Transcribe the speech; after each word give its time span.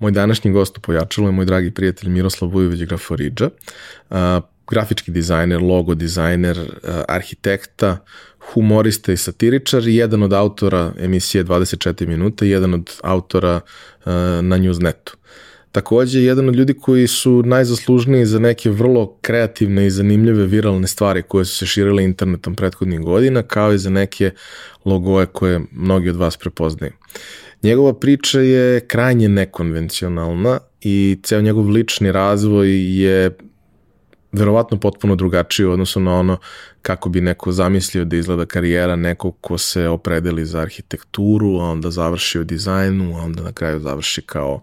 Moj 0.00 0.12
današnji 0.12 0.50
gost 0.50 0.78
u 0.78 0.80
Pojačalu 0.80 1.28
je 1.28 1.32
moj 1.32 1.44
dragi 1.44 1.70
prijatelj 1.70 2.10
Miroslav 2.10 2.50
Vujović 2.50 2.80
Graforidža, 2.80 3.50
grafički 4.70 5.10
dizajner, 5.10 5.62
logo 5.62 5.94
dizajner, 5.94 6.58
arhitekta, 7.08 7.98
humorista 8.52 9.12
i 9.12 9.16
satiričar 9.16 9.88
i 9.88 9.96
jedan 9.96 10.22
od 10.22 10.32
autora 10.32 10.92
emisije 10.98 11.44
24 11.44 12.06
minuta 12.06 12.44
i 12.44 12.50
jedan 12.50 12.74
od 12.74 12.90
autora 13.02 13.60
na 14.42 14.58
Newsnetu. 14.58 15.14
Takođe, 15.72 16.22
jedan 16.22 16.48
od 16.48 16.56
ljudi 16.56 16.74
koji 16.74 17.06
su 17.06 17.42
najzaslužniji 17.42 18.26
za 18.26 18.38
neke 18.38 18.70
vrlo 18.70 19.18
kreativne 19.20 19.86
i 19.86 19.90
zanimljive 19.90 20.46
viralne 20.46 20.86
stvari 20.86 21.22
koje 21.22 21.44
su 21.44 21.56
se 21.56 21.66
širile 21.66 22.04
internetom 22.04 22.54
prethodnih 22.54 23.00
godina, 23.00 23.42
kao 23.42 23.72
i 23.72 23.78
za 23.78 23.90
neke 23.90 24.30
logoje 24.84 25.26
koje 25.26 25.60
mnogi 25.72 26.08
od 26.08 26.16
vas 26.16 26.36
prepoznaju. 26.36 26.92
Njegova 27.62 27.94
priča 27.94 28.40
je 28.40 28.80
krajnje 28.80 29.28
nekonvencionalna 29.28 30.58
i 30.80 31.18
ceo 31.22 31.40
njegov 31.40 31.68
lični 31.68 32.12
razvoj 32.12 33.00
je 33.02 33.36
verovatno 34.32 34.80
potpuno 34.80 35.16
drugačiji 35.16 35.66
u 35.66 35.72
odnosu 35.72 36.00
na 36.00 36.14
ono 36.14 36.38
kako 36.82 37.08
bi 37.08 37.20
neko 37.20 37.52
zamislio 37.52 38.04
da 38.04 38.16
izgleda 38.16 38.46
karijera 38.46 38.96
nekog 38.96 39.36
ko 39.40 39.58
se 39.58 39.88
opredeli 39.88 40.46
za 40.46 40.60
arhitekturu, 40.60 41.58
a 41.60 41.64
onda 41.64 41.90
završi 41.90 42.38
u 42.38 42.44
dizajnu, 42.44 43.18
a 43.18 43.22
onda 43.22 43.42
na 43.42 43.52
kraju 43.52 43.80
završi 43.80 44.22
kao 44.22 44.60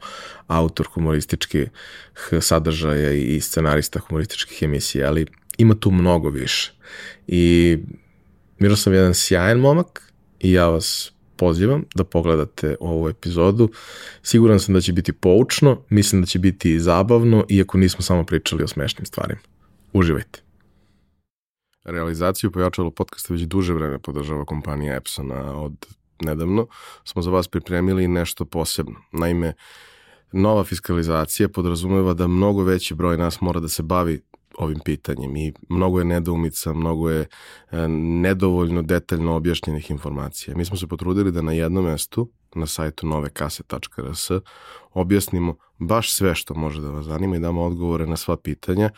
autor 0.48 0.88
humorističkih 0.94 1.70
sadržaja 2.42 3.12
i 3.12 3.42
scenarista 3.42 4.00
humorističkih 4.00 4.64
emisija, 4.64 5.08
ali 5.08 5.26
ima 5.58 5.76
tu 5.76 5.92
mnogo 5.92 6.30
više. 6.30 6.74
I 7.28 7.78
Miroslav 8.60 8.94
je 8.94 9.00
jedan 9.00 9.14
sjajan 9.14 9.60
momak 9.60 10.14
i 10.40 10.52
ja 10.52 10.68
vas 10.68 11.12
pozivam 11.38 11.84
da 11.96 12.04
pogledate 12.04 12.76
ovu 12.80 13.10
epizodu. 13.10 13.70
Siguran 14.24 14.60
sam 14.60 14.74
da 14.74 14.82
će 14.82 14.94
biti 14.94 15.14
poučno, 15.14 15.82
mislim 15.90 16.22
da 16.22 16.26
će 16.26 16.40
biti 16.40 16.74
i 16.74 16.80
zabavno, 16.80 17.46
iako 17.50 17.78
nismo 17.78 18.02
samo 18.02 18.24
pričali 18.24 18.64
o 18.64 18.68
smešnim 18.68 19.06
stvarima. 19.06 19.40
Uživajte. 19.94 20.42
Realizaciju 21.84 22.52
pojačalo 22.52 22.92
podcasta 22.92 23.34
već 23.34 23.42
duže 23.42 23.74
vreme 23.74 24.00
podržava 24.00 24.46
kompanija 24.46 24.96
Epsona. 24.96 25.62
Od 25.62 25.86
nedavno 26.22 26.68
smo 27.04 27.22
za 27.22 27.32
vas 27.32 27.48
pripremili 27.48 28.08
nešto 28.08 28.46
posebno. 28.46 28.96
Naime, 29.12 29.54
nova 30.32 30.64
fiskalizacija 30.64 31.50
podrazumeva 31.50 32.14
da 32.14 32.28
mnogo 32.28 32.64
veći 32.64 32.96
broj 32.96 33.18
nas 33.18 33.42
mora 33.42 33.60
da 33.60 33.68
se 33.68 33.84
bavi 33.84 34.22
ovim 34.58 34.80
pitanjem 34.86 35.38
i 35.38 35.54
mnogo 35.70 36.00
je 36.00 36.06
nedoumica, 36.06 36.74
mnogo 36.74 37.10
je 37.10 37.22
e, 37.72 37.88
nedovoljno 37.88 38.82
detaljno 38.82 39.36
objašnjenih 39.36 39.92
informacija. 39.92 40.58
Mi 40.58 40.66
smo 40.66 40.78
se 40.78 40.88
potrudili 40.88 41.32
da 41.32 41.42
na 41.42 41.52
jednom 41.52 41.86
mestu, 41.86 42.32
na 42.56 42.66
sajtu 42.66 43.08
novekase.rs, 43.08 44.32
objasnimo 44.94 45.56
baš 45.78 46.14
sve 46.14 46.36
što 46.36 46.54
može 46.54 46.82
da 46.82 46.90
vas 46.90 47.06
zanima 47.06 47.36
i 47.36 47.40
damo 47.40 47.64
odgovore 47.64 48.08
na 48.08 48.18
sva 48.18 48.38
pitanja 48.38 48.90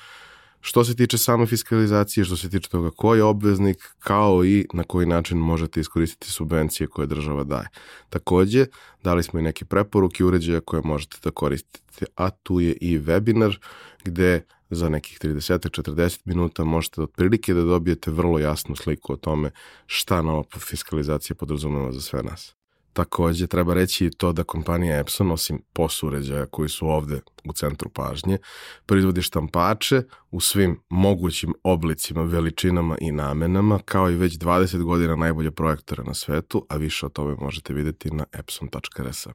što 0.62 0.84
se 0.84 0.96
tiče 0.96 1.18
same 1.18 1.46
fiskalizacije, 1.46 2.26
što 2.26 2.38
se 2.38 2.50
tiče 2.50 2.70
toga 2.70 2.90
ko 2.92 3.16
je 3.16 3.24
obveznik, 3.24 3.78
kao 4.00 4.46
i 4.46 4.66
na 4.74 4.84
koji 4.84 5.06
način 5.06 5.38
možete 5.38 5.80
iskoristiti 5.80 6.32
subvencije 6.32 6.88
koje 6.88 7.08
država 7.08 7.44
daje. 7.44 7.68
Takođe, 8.10 8.66
dali 9.04 9.24
smo 9.24 9.40
i 9.40 9.44
neke 9.44 9.66
preporuke 9.66 10.26
uređaja 10.26 10.60
koje 10.60 10.82
možete 10.86 11.18
da 11.24 11.32
koristite, 11.32 12.06
a 12.16 12.30
tu 12.30 12.60
je 12.60 12.74
i 12.82 13.00
webinar 13.00 13.58
gde 14.04 14.42
za 14.70 14.90
nekih 14.90 15.20
30-40 15.20 16.20
minuta 16.26 16.64
možete 16.64 17.02
otprilike 17.02 17.54
da 17.54 17.62
dobijete 17.62 18.12
vrlo 18.12 18.40
jasnu 18.40 18.76
sliku 18.76 19.14
o 19.14 19.16
tome 19.16 19.52
šta 19.86 20.22
nova 20.22 20.44
fiskalizacija 20.60 21.36
podrazumeva 21.36 21.92
za 21.92 22.02
sve 22.02 22.24
nas. 22.24 22.56
Takođe, 22.94 23.48
treba 23.48 23.74
reći 23.74 24.10
to 24.18 24.32
da 24.34 24.44
kompanija 24.44 25.00
Epson, 25.00 25.32
osim 25.32 25.62
POS 25.74 26.04
uređaja 26.04 26.46
koji 26.46 26.70
su 26.70 26.88
ovde 26.88 27.22
u 27.44 27.54
centru 27.54 27.90
pažnje, 27.90 28.38
proizvodi 28.86 29.22
štampače 29.22 30.02
u 30.32 30.40
svim 30.40 30.80
mogućim 30.90 31.54
oblicima, 31.64 32.24
veličinama 32.24 32.98
i 33.02 33.12
namenama, 33.12 33.80
kao 33.86 34.10
i 34.10 34.16
već 34.16 34.38
20 34.38 34.84
godina 34.84 35.16
najbolje 35.16 35.52
projektore 35.52 36.04
na 36.04 36.14
svetu, 36.14 36.66
a 36.70 36.76
više 36.76 37.06
o 37.06 37.10
tome 37.10 37.36
možete 37.36 37.74
videti 37.74 38.12
na 38.12 38.24
epson.rs. 38.34 39.28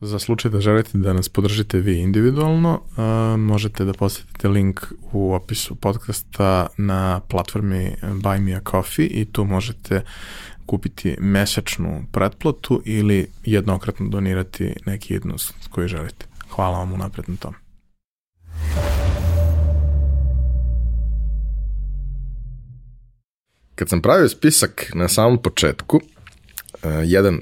Za 0.00 0.18
slučaj 0.18 0.50
da 0.50 0.60
želite 0.60 0.98
da 0.98 1.12
nas 1.12 1.28
podržite 1.28 1.78
vi 1.78 1.98
individualno, 2.00 2.80
uh, 2.90 3.40
možete 3.40 3.84
da 3.84 3.92
posetite 3.92 4.48
link 4.48 4.80
u 5.12 5.34
opisu 5.34 5.74
podcasta 5.74 6.66
na 6.76 7.20
platformi 7.20 7.94
Buy 8.02 8.40
Me 8.40 8.54
A 8.54 8.60
Coffee 8.70 9.06
i 9.06 9.24
tu 9.24 9.44
možete 9.44 10.02
kupiti 10.66 11.16
mesečnu 11.20 12.04
pretplatu 12.12 12.82
ili 12.84 13.26
jednokratno 13.44 14.08
donirati 14.08 14.74
neki 14.86 15.14
jednost 15.14 15.54
koji 15.70 15.88
želite. 15.88 16.26
Hvala 16.50 16.78
vam 16.78 16.92
unapred 16.92 17.28
na 17.28 17.36
tom. 17.36 17.54
Kad 23.74 23.88
sam 23.88 24.02
pravio 24.02 24.28
spisak 24.28 24.90
na 24.94 25.08
samom 25.08 25.42
početku, 25.42 25.96
uh, 25.96 26.90
jedan 27.04 27.40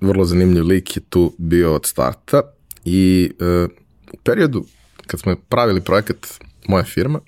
vrlo 0.00 0.24
zanimljiv 0.24 0.64
lik 0.64 0.96
je 0.96 1.02
tu 1.08 1.34
bio 1.38 1.74
od 1.74 1.86
starta 1.86 2.42
i 2.84 3.30
uh, 3.40 3.70
u 4.12 4.16
periodu 4.24 4.64
kad 5.06 5.20
smo 5.20 5.36
pravili 5.48 5.80
projekat 5.80 6.26
moja 6.66 6.84
firma, 6.84 7.20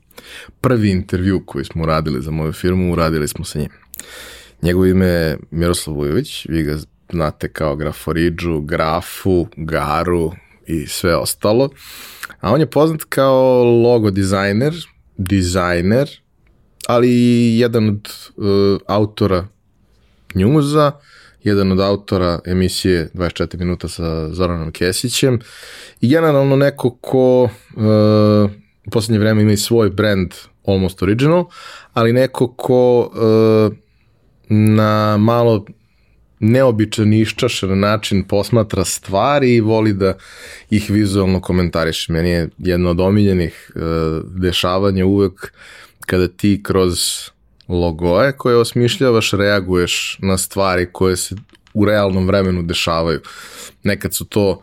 prvi 0.61 0.91
intervju 0.91 1.43
koji 1.47 1.65
smo 1.65 1.83
uradili 1.83 2.23
za 2.23 2.31
moju 2.31 2.53
firmu, 2.53 2.93
uradili 2.93 3.29
smo 3.29 3.45
sa 3.45 3.59
njim. 3.59 3.71
Njegovo 4.63 4.87
ime 4.87 5.07
je 5.07 5.39
Miroslav 5.51 5.97
Vujović, 5.97 6.47
vi 6.49 6.63
ga 6.63 6.79
znate 7.13 7.49
kao 7.49 7.77
Graforidžu, 7.77 8.61
Grafu, 8.61 9.47
Garu 9.57 10.33
i 10.67 10.87
sve 10.87 11.17
ostalo. 11.17 11.69
A 12.41 12.53
on 12.53 12.61
je 12.61 12.71
poznat 12.71 13.05
kao 13.05 13.65
logo 13.65 14.11
dizajner, 14.11 14.75
dizajner, 15.17 16.09
ali 16.87 17.09
i 17.11 17.59
jedan 17.59 17.89
od 17.89 18.09
uh, 18.37 18.81
autora 18.87 19.47
njuza, 20.35 20.93
jedan 21.45 21.73
od 21.73 21.81
autora 21.81 22.39
emisije 22.47 23.11
24 23.15 23.59
minuta 23.59 23.89
sa 23.89 24.29
Zoranom 24.33 24.73
Kesićem 24.73 25.41
i 26.01 26.09
generalno 26.09 26.57
neko 26.57 26.91
ko 26.91 27.43
uh, 27.43 28.51
u 28.87 28.91
poslednje 28.91 29.19
vreme 29.19 29.43
ima 29.43 29.53
i 29.53 29.57
svoj 29.57 29.91
brand 29.91 30.35
Almost 30.67 31.03
Original, 31.03 31.45
ali 31.93 32.13
neko 32.13 32.55
ko 32.55 33.01
uh, 33.01 33.77
na 34.49 35.17
malo 35.17 35.65
neobičan 36.39 37.13
i 37.13 37.21
iščašan 37.21 37.79
način 37.79 38.25
posmatra 38.25 38.85
stvari 38.85 39.55
i 39.55 39.61
voli 39.61 39.93
da 39.93 40.15
ih 40.71 40.91
vizualno 40.91 41.41
komentariše. 41.41 42.13
Meni 42.13 42.31
je 42.31 42.49
jedno 42.59 42.91
od 42.91 43.01
omiljenih 43.01 43.73
uh, 43.75 43.83
dešavanja 44.41 45.07
uvek 45.07 45.53
kada 46.07 46.29
ti 46.29 46.61
kroz 46.63 46.99
logoje 47.69 48.33
koje 48.33 48.57
osmišljavaš, 48.57 49.31
reaguješ 49.33 50.19
na 50.23 50.39
stvari 50.39 50.89
koje 50.93 51.17
se 51.17 51.35
u 51.75 51.85
realnom 51.85 52.27
vremenu 52.27 52.63
dešavaju. 52.63 53.21
Nekad 53.83 54.15
su 54.15 54.25
to 54.25 54.63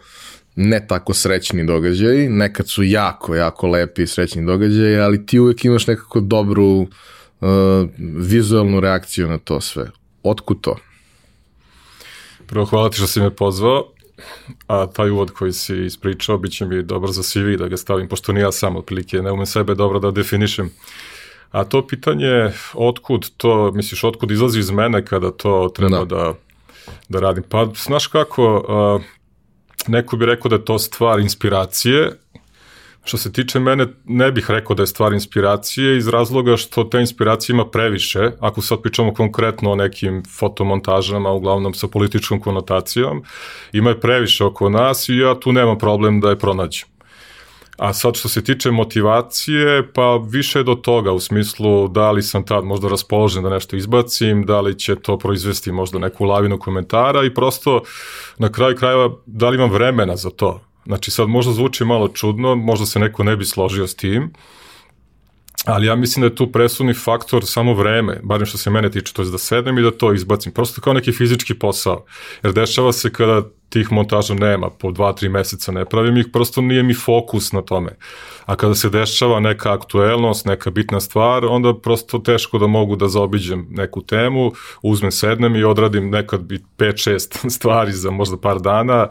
ne 0.56 0.88
tako 0.88 1.14
srećni 1.14 1.66
događaji, 1.66 2.30
nekad 2.30 2.70
su 2.70 2.84
jako, 2.84 3.36
jako 3.36 3.68
lepi 3.68 4.04
i 4.04 4.08
srećni 4.08 4.46
događaji, 4.46 4.98
ali 4.98 5.26
ti 5.26 5.40
uvek 5.40 5.66
imaš 5.66 5.88
nekako 5.88 6.20
dobru 6.20 6.66
uh, 6.66 6.88
vizualnu 8.18 8.80
reakciju 8.80 9.28
na 9.28 9.38
to 9.38 9.62
sve. 9.62 9.92
Otkud 10.24 10.62
to? 10.62 10.76
Prvo 12.48 12.66
hvala 12.66 12.90
ti 12.90 12.98
što 12.98 13.08
si 13.08 13.22
me 13.22 13.36
pozvao, 13.36 13.94
a 14.68 14.88
taj 14.88 15.10
uvod 15.10 15.31
koji 15.31 15.54
si 15.54 15.86
ispričao 15.86 16.38
bit 16.38 16.52
će 16.52 16.66
mi 16.66 16.84
dobar 16.84 17.12
za 17.12 17.24
CV 17.24 17.56
da 17.58 17.68
ga 17.68 17.78
stavim, 17.78 18.08
pošto 18.08 18.34
nije 18.34 18.44
ja 18.44 18.52
sam 18.52 18.76
otprilike, 18.76 19.22
ne 19.22 19.31
umem 19.31 19.46
sebe 19.46 19.76
dobro 19.76 20.00
da 20.00 20.12
definišem. 20.12 20.70
A 21.52 21.64
to 21.64 21.88
pitanje, 21.88 22.52
otkud 22.74 23.30
to, 23.38 23.72
misliš, 23.72 24.04
otkud 24.04 24.31
izlazi 24.31 24.60
iz 24.60 24.72
mene 24.72 25.06
kada 25.06 25.31
to 25.31 25.69
treba 25.75 26.06
da, 26.06 26.06
da, 26.06 26.34
da 27.10 27.19
radim? 27.19 27.44
Pa, 27.50 27.68
znaš 27.75 28.07
kako, 28.07 28.46
uh, 28.96 29.01
neko 29.88 30.18
bi 30.18 30.25
rekao 30.25 30.50
da 30.50 30.56
je 30.56 30.66
to 30.66 30.80
stvar 30.80 31.19
inspiracije, 31.19 32.12
Što 33.04 33.18
se 33.18 33.31
tiče 33.34 33.60
mene, 33.60 33.88
ne 34.06 34.31
bih 34.31 34.51
rekao 34.51 34.75
da 34.75 34.84
je 34.84 34.88
stvar 34.88 35.13
inspiracije 35.13 35.98
iz 35.98 36.07
razloga 36.07 36.57
što 36.57 36.84
te 36.84 37.00
inspiracije 37.00 37.54
ima 37.54 37.66
previše, 37.66 38.31
ako 38.40 38.62
sad 38.62 38.81
pričamo 38.81 39.13
konkretno 39.13 39.72
o 39.72 39.75
nekim 39.75 40.24
fotomontažama, 40.40 41.31
uglavnom 41.31 41.74
sa 41.74 41.88
političkom 41.88 42.40
konotacijom, 42.40 43.24
ima 43.74 43.90
je 43.90 44.00
previše 44.00 44.46
oko 44.46 44.69
nas 44.69 45.10
i 45.10 45.18
ja 45.18 45.40
tu 45.40 45.51
nemam 45.51 45.78
problem 45.78 46.22
da 46.22 46.30
je 46.30 46.40
pronađem. 46.40 46.88
A 47.80 47.94
sad 47.94 48.16
što 48.16 48.30
se 48.30 48.44
tiče 48.44 48.72
motivacije, 48.72 49.94
pa 49.94 50.18
više 50.18 50.64
do 50.64 50.76
toga 50.76 51.12
u 51.12 51.20
smislu 51.20 51.88
da 51.88 52.12
li 52.12 52.22
sam 52.24 52.46
tad 52.46 52.64
možda 52.64 52.90
raspoložen 52.90 53.44
da 53.44 53.50
nešto 53.50 53.76
izbacim, 53.76 54.46
da 54.46 54.62
li 54.62 54.80
će 54.80 54.96
to 54.96 55.18
proizvesti 55.18 55.72
možda 55.72 56.00
neku 56.00 56.26
lavinu 56.26 56.60
komentara 56.60 57.24
i 57.24 57.34
prosto 57.34 57.81
na 58.38 58.52
kraju 58.52 58.76
krajeva 58.76 59.10
da 59.26 59.50
li 59.50 59.56
imam 59.56 59.72
vremena 59.72 60.16
za 60.16 60.30
to. 60.30 60.62
Znači 60.86 61.12
sad 61.12 61.28
možda 61.28 61.54
zvuči 61.54 61.86
malo 61.86 62.08
čudno, 62.08 62.56
možda 62.56 62.86
se 62.86 63.00
neko 63.00 63.24
ne 63.24 63.36
bi 63.36 63.46
složio 63.46 63.88
s 63.88 63.96
tim, 63.96 64.34
ali 65.66 65.88
ja 65.88 65.96
mislim 65.96 66.22
da 66.22 66.28
je 66.28 66.36
tu 66.36 66.52
presudni 66.52 66.94
faktor 66.94 67.46
samo 67.46 67.74
vreme, 67.74 68.20
barem 68.24 68.46
što 68.46 68.58
se 68.58 68.70
mene 68.70 68.92
tiče, 68.92 69.14
to 69.14 69.22
je 69.22 69.30
da 69.30 69.38
sedem 69.38 69.78
i 69.78 69.82
da 69.82 69.92
to 69.92 70.14
izbacim, 70.14 70.52
prosto 70.52 70.82
kao 70.82 70.94
neki 70.94 71.12
fizički 71.12 71.54
posao. 71.54 72.06
Jer 72.44 72.54
dešava 72.54 72.92
se 72.92 73.14
kada 73.14 73.44
tih 73.69 73.92
montaža 73.92 74.33
nema, 74.33 74.69
po 74.69 74.92
dva, 74.92 75.13
tri 75.13 75.30
meseca 75.30 75.71
ne 75.71 75.86
pravim 75.86 76.18
ih, 76.18 76.25
prosto 76.33 76.62
nije 76.62 76.83
mi 76.83 76.94
fokus 76.94 77.51
na 77.51 77.62
tome. 77.62 77.95
A 78.45 78.56
kada 78.56 78.75
se 78.75 78.89
dešava 78.89 79.39
neka 79.39 79.74
aktuelnost, 79.74 80.45
neka 80.45 80.71
bitna 80.71 81.00
stvar, 81.00 81.45
onda 81.45 81.74
prosto 81.74 82.19
teško 82.19 82.57
da 82.57 82.68
mogu 82.68 82.95
da 82.95 83.07
zaobiđem 83.07 83.68
neku 83.69 84.01
temu, 84.01 84.51
uzmem, 84.81 85.12
sednem 85.12 85.56
i 85.56 85.63
odradim 85.63 86.10
nekad 86.10 86.42
bi 86.42 86.60
5-6 86.77 87.50
stvari 87.56 87.92
za 87.92 88.12
možda 88.12 88.38
par 88.38 88.60
dana, 88.60 89.07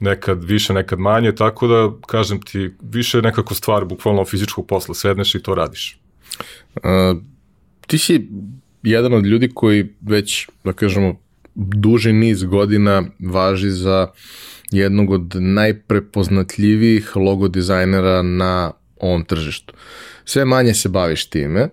nekad 0.00 0.44
više, 0.44 0.72
nekad 0.72 0.98
manje, 0.98 1.34
tako 1.34 1.66
da, 1.66 1.90
kažem 2.06 2.40
ti, 2.40 2.70
više 2.80 3.22
nekako 3.22 3.54
stvar 3.54 3.84
bukvalno 3.84 4.24
fizičkog 4.24 4.66
posla, 4.66 4.94
sedneš 4.94 5.34
i 5.34 5.42
to 5.42 5.54
radiš. 5.54 5.98
Uh, 6.74 7.22
ti 7.86 7.98
si 7.98 8.28
jedan 8.82 9.14
od 9.14 9.26
ljudi 9.26 9.50
koji 9.54 9.86
već, 10.00 10.48
da 10.64 10.72
kažemo, 10.72 11.14
duži 11.56 12.12
niz 12.12 12.44
godina 12.44 13.02
važi 13.18 13.70
za 13.70 14.08
jednog 14.70 15.10
od 15.10 15.34
najprepoznatljivijih 15.34 17.16
logo 17.16 17.48
dizajnera 17.48 18.22
na 18.22 18.72
ovom 19.00 19.24
tržištu. 19.24 19.74
Sve 20.24 20.44
manje 20.44 20.74
se 20.74 20.88
baviš 20.88 21.30
time, 21.30 21.68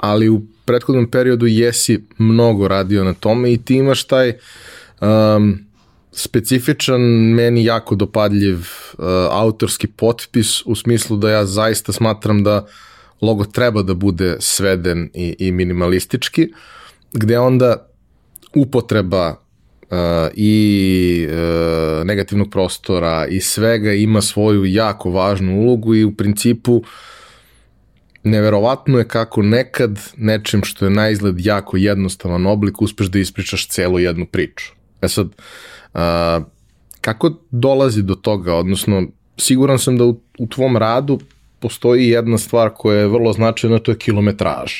ali 0.00 0.28
u 0.28 0.42
prethodnom 0.64 1.10
periodu 1.10 1.46
jesi 1.46 2.04
mnogo 2.18 2.68
radio 2.68 3.04
na 3.04 3.14
tome 3.14 3.52
i 3.52 3.58
ti 3.58 3.74
imaš 3.74 4.04
taj 4.04 4.32
um, 5.00 5.58
specifičan, 6.12 7.00
meni 7.34 7.64
jako 7.64 7.94
dopadljiv 7.94 8.56
uh, 8.58 9.04
autorski 9.30 9.86
potpis 9.86 10.66
u 10.66 10.74
smislu 10.74 11.16
da 11.16 11.30
ja 11.30 11.46
zaista 11.46 11.92
smatram 11.92 12.44
da 12.44 12.66
logo 13.20 13.44
treba 13.44 13.82
da 13.82 13.94
bude 13.94 14.36
sveden 14.40 15.10
i, 15.14 15.36
i 15.38 15.52
minimalistički, 15.52 16.52
gde 17.12 17.38
onda 17.38 17.87
upotreba 18.54 19.28
uh, 19.90 19.96
i 20.34 21.26
uh, 21.28 22.06
negativnog 22.06 22.50
prostora 22.50 23.26
i 23.26 23.40
svega 23.40 23.92
ima 23.92 24.22
svoju 24.22 24.64
jako 24.64 25.10
važnu 25.10 25.60
ulogu 25.60 25.94
i 25.94 26.04
u 26.04 26.14
principu 26.14 26.82
neverovatno 28.24 28.98
je 28.98 29.08
kako 29.08 29.42
nekad 29.42 30.00
nečem 30.16 30.62
što 30.64 30.84
je 30.84 30.90
na 30.90 31.10
izgled 31.10 31.34
jako 31.38 31.76
jednostavan 31.76 32.46
oblik 32.46 32.82
uspeš 32.82 33.06
da 33.06 33.18
ispričaš 33.18 33.68
celu 33.68 33.98
jednu 33.98 34.26
priču. 34.26 34.72
E 35.02 35.08
sad, 35.08 35.26
uh, 35.26 36.00
kako 37.00 37.32
dolazi 37.50 38.02
do 38.02 38.14
toga, 38.14 38.54
odnosno 38.54 39.02
siguran 39.36 39.78
sam 39.78 39.98
da 39.98 40.04
u, 40.04 40.20
u 40.38 40.46
tvom 40.46 40.76
radu 40.76 41.18
postoji 41.60 42.08
jedna 42.08 42.38
stvar 42.38 42.70
koja 42.74 42.98
je 43.00 43.08
vrlo 43.08 43.32
značajna, 43.32 43.78
to 43.78 43.90
je 43.90 43.98
kilometraž 43.98 44.72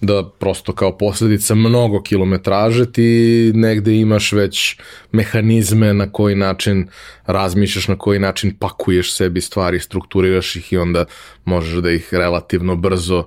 da 0.00 0.30
prosto 0.38 0.72
kao 0.72 0.98
posledica 0.98 1.54
mnogo 1.54 2.02
kilometraže 2.02 2.92
ti 2.92 3.52
negde 3.54 3.94
imaš 3.96 4.32
već 4.32 4.76
mehanizme 5.12 5.94
na 5.94 6.12
koji 6.12 6.34
način 6.34 6.88
razmišljaš, 7.26 7.88
na 7.88 7.98
koji 7.98 8.18
način 8.18 8.56
pakuješ 8.58 9.14
sebi 9.14 9.40
stvari, 9.40 9.80
strukturiraš 9.80 10.56
ih 10.56 10.72
i 10.72 10.76
onda 10.76 11.04
možeš 11.44 11.82
da 11.82 11.90
ih 11.90 12.08
relativno 12.14 12.76
brzo 12.76 13.24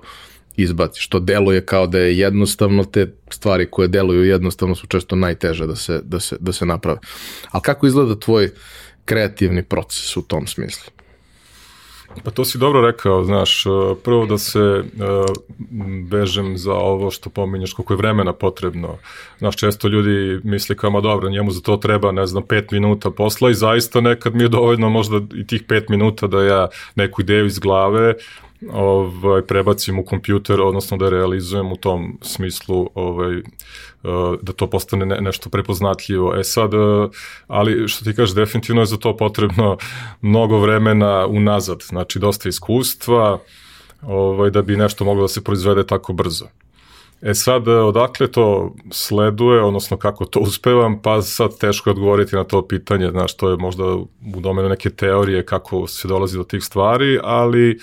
izbaciš. 0.56 1.08
To 1.08 1.18
deluje 1.18 1.66
kao 1.66 1.86
da 1.86 1.98
je 1.98 2.18
jednostavno, 2.18 2.84
te 2.84 3.14
stvari 3.30 3.66
koje 3.70 3.88
deluju 3.88 4.24
jednostavno 4.24 4.74
su 4.74 4.86
često 4.86 5.16
najteže 5.16 5.66
da 5.66 5.76
se, 5.76 6.00
da 6.04 6.20
se, 6.20 6.36
da 6.40 6.52
se 6.52 6.66
naprave. 6.66 6.98
Ali 7.50 7.62
kako 7.62 7.86
izgleda 7.86 8.20
tvoj 8.20 8.50
kreativni 9.04 9.62
proces 9.62 10.16
u 10.16 10.22
tom 10.22 10.46
smislu? 10.46 10.92
Pa 12.24 12.30
to 12.30 12.44
si 12.44 12.58
dobro 12.58 12.80
rekao, 12.80 13.24
znaš, 13.24 13.66
e, 13.66 13.70
prvo 14.04 14.26
da 14.26 14.38
se 14.38 14.84
bežem 16.08 16.58
za 16.58 16.74
ovo 16.74 17.10
što 17.10 17.30
pominješ 17.30 17.72
koliko 17.72 17.92
je 17.92 17.96
vremena 17.96 18.32
potrebno. 18.32 18.98
Znaš, 19.38 19.56
često 19.56 19.88
ljudi 19.88 20.40
misli 20.44 20.76
kao, 20.76 20.90
ma 20.90 21.00
dobro, 21.00 21.30
njemu 21.30 21.50
za 21.50 21.60
to 21.60 21.76
treba, 21.76 22.12
ne 22.12 22.26
znam, 22.26 22.42
pet 22.42 22.70
minuta 22.70 23.10
posla 23.10 23.50
i 23.50 23.54
zaista 23.54 24.00
nekad 24.00 24.34
mi 24.34 24.42
je 24.42 24.48
dovoljno 24.48 24.88
možda 24.88 25.20
i 25.34 25.46
tih 25.46 25.62
pet 25.68 25.88
minuta 25.88 26.26
da 26.26 26.42
ja 26.42 26.68
neku 26.94 27.22
ideju 27.22 27.46
iz 27.46 27.58
glave 27.58 28.14
ovaj, 28.72 29.42
prebacim 29.42 29.98
u 29.98 30.04
kompjuter, 30.04 30.60
odnosno 30.60 30.96
da 30.96 31.08
realizujem 31.08 31.72
u 31.72 31.76
tom 31.76 32.18
smislu 32.22 32.90
ovaj, 32.94 33.38
eh, 33.38 33.42
da 34.42 34.52
to 34.52 34.66
postane 34.66 35.06
ne, 35.06 35.20
nešto 35.20 35.50
prepoznatljivo. 35.50 36.36
E 36.36 36.44
sad, 36.44 36.74
eh, 36.74 37.08
ali 37.46 37.88
što 37.88 38.04
ti 38.04 38.16
kažeš, 38.16 38.34
definitivno 38.34 38.82
je 38.82 38.86
za 38.86 38.96
to 38.96 39.16
potrebno 39.16 39.76
mnogo 40.20 40.58
vremena 40.58 41.26
unazad, 41.26 41.82
znači 41.82 42.18
dosta 42.18 42.48
iskustva, 42.48 43.38
ovaj, 44.02 44.50
da 44.50 44.62
bi 44.62 44.76
nešto 44.76 45.04
moglo 45.04 45.22
da 45.22 45.28
se 45.28 45.44
proizvede 45.44 45.86
tako 45.86 46.12
brzo. 46.12 46.46
E 47.22 47.34
sad, 47.34 47.68
eh, 47.68 47.72
odakle 47.72 48.30
to 48.30 48.74
sleduje, 48.90 49.62
odnosno 49.62 49.96
kako 49.96 50.24
to 50.24 50.40
uspevam, 50.40 51.02
pa 51.02 51.22
sad 51.22 51.58
teško 51.58 51.90
je 51.90 51.92
odgovoriti 51.92 52.36
na 52.36 52.44
to 52.44 52.68
pitanje, 52.68 53.10
znaš, 53.10 53.36
to 53.36 53.50
je 53.50 53.56
možda 53.56 53.84
u 54.34 54.40
domenu 54.40 54.68
neke 54.68 54.90
teorije 54.90 55.46
kako 55.46 55.86
se 55.86 56.08
dolazi 56.08 56.36
do 56.36 56.44
tih 56.44 56.64
stvari, 56.64 57.18
ali 57.22 57.70
uh, 57.70 57.82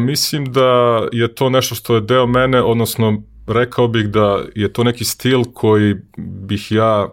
mislim 0.00 0.52
da 0.52 1.00
je 1.12 1.34
to 1.34 1.50
nešto 1.50 1.74
što 1.74 1.94
je 1.94 2.00
deo 2.00 2.26
mene, 2.26 2.62
odnosno 2.62 3.22
rekao 3.46 3.88
bih 3.88 4.08
da 4.08 4.42
je 4.54 4.72
to 4.72 4.84
neki 4.84 5.04
stil 5.04 5.42
koji 5.54 5.94
bih 6.16 6.72
ja 6.72 7.08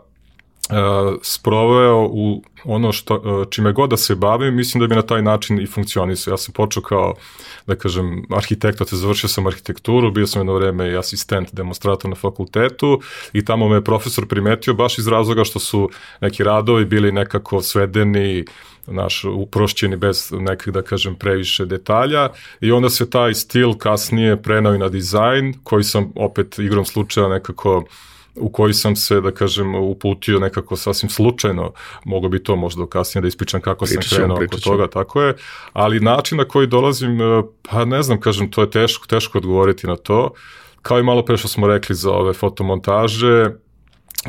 sproveo 1.21 2.07
u 2.11 2.43
ono 2.63 2.91
što, 2.91 3.15
uh, 3.15 3.47
čime 3.49 3.73
god 3.73 3.89
da 3.89 3.97
se 3.97 4.15
bavim, 4.15 4.55
mislim 4.55 4.81
da 4.81 4.87
bi 4.87 4.95
na 4.95 5.01
taj 5.01 5.21
način 5.21 5.59
i 5.61 5.67
funkcionisao. 5.67 6.31
Ja 6.31 6.37
sam 6.37 6.53
počeo 6.53 6.83
kao, 6.83 7.13
da 7.67 7.75
kažem, 7.75 8.25
arhitekta, 8.35 8.85
te 8.85 8.95
završio 8.95 9.29
sam 9.29 9.47
arhitekturu, 9.47 10.11
bio 10.11 10.27
sam 10.27 10.39
jedno 10.39 10.53
vreme 10.53 10.91
i 10.91 10.97
asistent 10.97 11.53
demonstrator 11.53 12.09
na 12.09 12.15
fakultetu 12.15 13.01
i 13.33 13.45
tamo 13.45 13.69
me 13.69 13.83
profesor 13.83 14.27
primetio 14.27 14.73
baš 14.73 14.97
iz 14.97 15.07
razloga 15.07 15.43
što 15.43 15.59
su 15.59 15.89
neki 16.21 16.43
radovi 16.43 16.85
bili 16.85 17.11
nekako 17.11 17.61
svedeni 17.61 18.45
naš 18.87 19.23
uprošćeni 19.23 19.95
bez 19.95 20.31
nekih 20.31 20.73
da 20.73 20.81
kažem 20.81 21.15
previše 21.15 21.65
detalja 21.65 22.29
i 22.61 22.71
onda 22.71 22.89
se 22.89 23.09
taj 23.09 23.33
stil 23.33 23.73
kasnije 23.73 24.41
prenao 24.41 24.75
i 24.75 24.77
na 24.77 24.89
dizajn 24.89 25.53
koji 25.63 25.83
sam 25.83 26.11
opet 26.15 26.59
igrom 26.59 26.85
slučaja 26.85 27.27
nekako 27.27 27.83
u 28.39 28.49
koji 28.49 28.73
sam 28.73 28.95
se, 28.95 29.21
da 29.21 29.31
kažem, 29.31 29.75
uputio 29.75 30.39
nekako 30.39 30.75
sasvim 30.75 31.09
slučajno, 31.09 31.71
mogo 32.05 32.29
bi 32.29 32.43
to 32.43 32.55
možda 32.55 32.87
kasnije 32.87 33.21
da 33.21 33.27
ispričam 33.27 33.61
kako 33.61 33.85
pričat 33.85 34.03
sam 34.03 34.17
krenuo 34.17 34.37
oko 34.43 34.57
toga, 34.57 34.87
tako 34.87 35.21
je, 35.21 35.35
ali 35.73 35.99
način 35.99 36.37
na 36.37 36.45
koji 36.45 36.67
dolazim, 36.67 37.21
e, 37.21 37.43
pa 37.61 37.85
ne 37.85 38.03
znam, 38.03 38.19
kažem, 38.19 38.51
to 38.51 38.61
je 38.61 38.69
teško, 38.69 39.07
teško 39.07 39.37
odgovoriti 39.37 39.87
na 39.87 39.95
to, 39.95 40.33
kao 40.81 40.99
i 40.99 41.03
malo 41.03 41.25
pre 41.25 41.37
što 41.37 41.47
smo 41.47 41.67
rekli 41.67 41.95
za 41.95 42.11
ove 42.11 42.33
fotomontaže, 42.33 43.51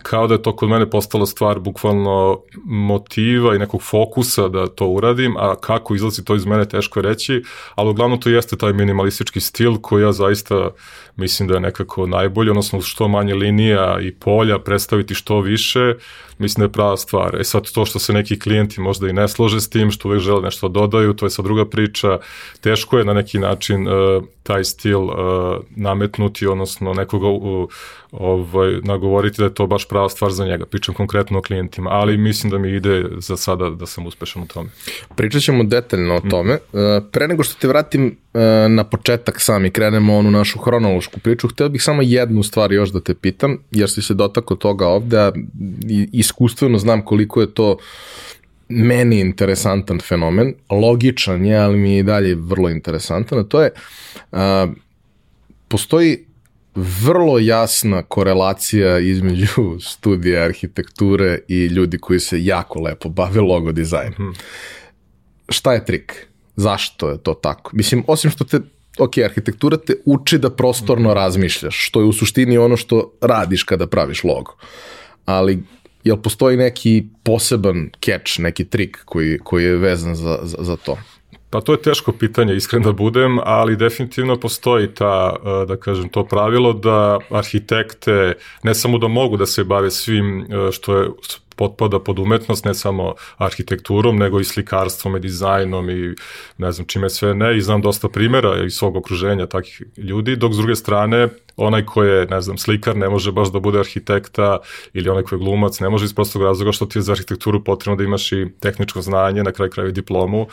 kao 0.03 0.27
da 0.27 0.35
je 0.35 0.43
to 0.43 0.57
kod 0.57 0.69
mene 0.69 0.91
postala 0.91 1.27
stvar 1.27 1.59
bukvalno 1.59 2.41
motiva 2.65 3.55
i 3.55 3.59
nekog 3.59 3.83
fokusa 3.83 4.49
da 4.49 4.67
to 4.67 4.87
uradim, 4.87 5.37
a 5.37 5.55
kako 5.61 5.95
izlazi 5.95 6.25
to 6.25 6.35
iz 6.35 6.47
mene 6.47 6.69
teško 6.69 7.01
reći, 7.01 7.43
ali 7.75 7.91
uglavnom 7.91 8.21
to 8.21 8.29
jeste 8.31 8.57
taj 8.57 8.73
minimalistički 8.73 9.41
stil 9.41 9.77
koji 9.81 10.03
ja 10.03 10.13
zaista 10.13 10.71
mislim 11.17 11.49
da 11.49 11.55
je 11.55 11.61
nekako 11.61 12.07
najbolji, 12.07 12.51
odnosno 12.51 12.81
što 12.81 13.09
manje 13.09 13.35
linija 13.35 13.99
i 14.01 14.15
polja 14.15 14.59
predstaviti 14.59 15.15
što 15.15 15.41
više, 15.41 15.95
mislim 16.39 16.63
da 16.63 16.65
je 16.65 16.73
prava 16.73 16.97
stvar. 16.97 17.37
E 17.41 17.45
sad 17.45 17.71
to 17.73 17.85
što 17.85 17.99
se 17.99 18.13
neki 18.13 18.39
klijenti 18.39 18.81
možda 18.81 19.09
i 19.09 19.13
ne 19.13 19.29
slože 19.29 19.61
s 19.61 19.69
tim, 19.69 19.91
što 19.91 20.09
uvek 20.09 20.21
žele 20.21 20.43
nešto 20.43 20.69
da 20.69 20.81
dodaju, 20.81 21.15
to 21.15 21.27
je 21.27 21.31
sad 21.31 21.45
druga 21.45 21.65
priča. 21.65 22.19
Teško 22.61 22.99
je 22.99 23.05
na 23.05 23.13
neki 23.13 23.39
način 23.39 23.89
uh, 23.89 24.25
taj 24.43 24.65
stil 24.65 25.01
uh, 25.01 25.13
nametnuti, 25.77 26.47
odnosno 26.47 26.95
nekoga 26.95 27.29
uh, 27.29 27.69
ovaj, 28.13 28.81
nagovoriti 28.83 29.39
da 29.39 29.45
je 29.45 29.55
to 29.55 29.67
baš 29.67 29.89
prava 29.89 30.09
stvar 30.09 30.31
za 30.33 30.47
njega. 30.47 30.67
Pričam 30.67 30.95
konkretno 30.95 31.39
o 31.39 31.43
klijentima, 31.43 31.91
ali 31.91 32.17
mislim 32.17 32.51
da 32.51 32.59
mi 32.59 32.77
ide 32.77 33.05
za 33.19 33.37
sada 33.37 33.71
da 33.71 33.87
sam 33.87 34.07
uspešan 34.07 34.43
u 34.43 34.47
tome. 34.47 34.69
Pričat 35.17 35.43
ćemo 35.43 35.65
detaljno 35.65 36.15
o 36.15 36.21
tome. 36.21 36.55
Mm. 36.55 36.79
Pre 37.13 37.29
nego 37.29 37.43
što 37.43 37.61
te 37.61 37.69
vratim 37.69 38.17
na 38.69 38.85
početak 38.85 39.41
sami 39.41 39.71
krenemo 39.71 40.17
onu 40.17 40.31
našu 40.31 40.59
hronološku 40.59 41.21
priču, 41.21 41.49
hteo 41.49 41.69
bih 41.69 41.83
samo 41.83 42.03
jednu 42.03 42.43
stvar 42.43 42.73
još 42.73 42.91
da 42.91 43.01
te 43.01 43.15
pitam, 43.15 43.59
jer 43.71 43.91
si 43.91 44.03
se 44.03 44.15
dotakao 44.15 44.57
toga 44.57 44.87
ovde, 44.87 45.19
a 45.19 45.33
iskustveno 46.29 46.79
znam 46.79 47.05
koliko 47.05 47.41
je 47.41 47.55
to 47.55 47.77
meni 48.69 49.21
interesantan 49.21 50.01
fenomen, 50.01 50.55
logičan 50.71 51.45
je, 51.47 51.59
ali 51.59 51.79
mi 51.79 51.93
je 51.93 51.99
i 51.99 52.03
dalje 52.03 52.35
vrlo 52.35 52.69
interesantan, 52.71 53.39
a 53.39 53.45
to 53.45 53.63
je, 53.63 53.71
a, 54.33 54.67
postoji 55.69 56.25
vrlo 56.75 57.39
jasna 57.39 58.03
korelacija 58.03 58.99
između 58.99 59.79
studija 59.91 60.45
arhitekture 60.45 61.39
i 61.49 61.67
ljudi 61.67 61.99
koji 61.99 62.21
se 62.21 62.45
jako 62.45 62.81
lepo 62.81 63.09
bave 63.09 63.41
logo 63.41 63.73
dizajnom. 63.73 64.29
Mm. 64.29 64.35
Šta 65.49 65.73
je 65.73 65.85
trik? 65.85 66.27
Zašto 66.57 67.11
je 67.11 67.19
to 67.19 67.35
tako? 67.35 67.71
Mislim, 67.75 68.05
osim 68.07 68.31
što 68.31 68.45
te 68.45 68.61
ok, 68.99 69.19
arhitektura 69.25 69.77
te 69.77 69.95
uči 70.05 70.39
da 70.39 70.51
prostorno 70.51 71.15
razmišljaš, 71.15 71.87
što 71.87 72.01
je 72.01 72.07
u 72.07 72.13
suštini 72.13 72.59
ono 72.59 72.77
što 72.77 73.13
radiš 73.21 73.63
kada 73.63 73.87
praviš 73.87 74.25
logo. 74.25 74.57
Ali 75.25 75.63
jel 76.09 76.17
postoji 76.17 76.57
neki 76.57 77.05
poseban 77.23 77.91
catch, 78.05 78.41
neki 78.41 78.65
trik 78.65 79.03
koji, 79.05 79.39
koji 79.39 79.65
je 79.65 79.77
vezan 79.77 80.15
za, 80.15 80.39
za, 80.43 80.57
za 80.61 80.77
to? 80.77 80.99
Pa 81.51 81.61
to 81.61 81.73
je 81.73 81.83
teško 81.83 82.13
pitanje, 82.13 82.57
iskren 82.57 82.83
da 82.83 82.93
budem, 82.93 83.39
ali 83.45 83.77
definitivno 83.77 84.37
postoji 84.37 84.89
ta, 84.95 85.37
e, 85.37 85.67
da 85.67 85.77
kažem, 85.77 86.09
to 86.09 86.25
pravilo 86.25 86.73
da 86.73 87.19
arhitekte 87.31 88.35
ne 88.63 88.75
samo 88.75 88.99
da 88.99 89.09
mogu 89.09 89.37
da 89.37 89.47
se 89.47 89.65
bave 89.65 89.91
svim 89.91 90.41
e, 90.41 90.73
što 90.73 90.97
je 90.97 91.09
potpada 91.59 91.99
pod 91.99 92.19
umetnost, 92.19 92.65
ne 92.65 92.75
samo 92.75 93.15
arhitekturom, 93.37 94.17
nego 94.17 94.41
i 94.41 94.45
slikarstvom 94.45 95.17
i 95.17 95.21
dizajnom 95.21 95.91
i 95.91 96.15
ne 96.59 96.73
znam 96.73 96.87
čime 96.87 97.11
sve 97.11 97.35
ne. 97.35 97.57
I 97.57 97.61
znam 97.61 97.83
dosta 97.83 98.09
primjera 98.09 98.65
iz 98.65 98.75
svog 98.75 98.97
okruženja 98.97 99.47
takih 99.47 99.83
ljudi, 99.97 100.37
dok 100.37 100.55
s 100.55 100.57
druge 100.57 100.77
strane 100.77 101.29
onaj 101.57 101.85
ko 101.85 102.03
je, 102.03 102.27
ne 102.27 102.41
znam, 102.41 102.59
slikar 102.59 102.97
ne 102.97 103.09
može 103.09 103.33
baš 103.33 103.53
da 103.53 103.61
bude 103.61 103.79
arhitekta 103.79 104.59
ili 104.95 105.11
onaj 105.11 105.23
ko 105.23 105.35
je 105.35 105.39
glumac 105.39 105.81
ne 105.81 105.89
može 105.89 106.05
iz 106.05 106.15
prostog 106.15 106.43
razloga 106.43 106.73
što 106.73 106.87
ti 106.87 106.99
je 106.99 107.03
za 107.03 107.13
arhitekturu 107.13 107.65
potrebno 107.65 107.97
da 107.97 108.05
imaš 108.05 108.33
i 108.33 108.47
tehničko 108.61 109.03
znanje, 109.03 109.43
na 109.43 109.53
kraju 109.53 109.71
kraju 109.71 109.93
diplomu, 109.93 110.47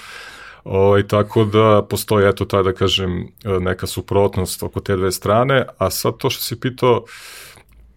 O, 0.65 0.79
ovaj, 0.79 1.01
i 1.01 1.07
tako 1.07 1.43
da 1.43 1.85
postoji, 1.89 2.27
eto, 2.27 2.45
taj 2.45 2.63
da 2.63 2.71
kažem, 2.73 3.27
neka 3.61 3.87
suprotnost 3.87 4.63
oko 4.63 4.79
te 4.79 4.95
dve 4.95 5.11
strane, 5.11 5.65
a 5.77 5.89
sad 5.89 6.17
to 6.17 6.29
što 6.29 6.41
si 6.43 6.59
pitao, 6.59 7.03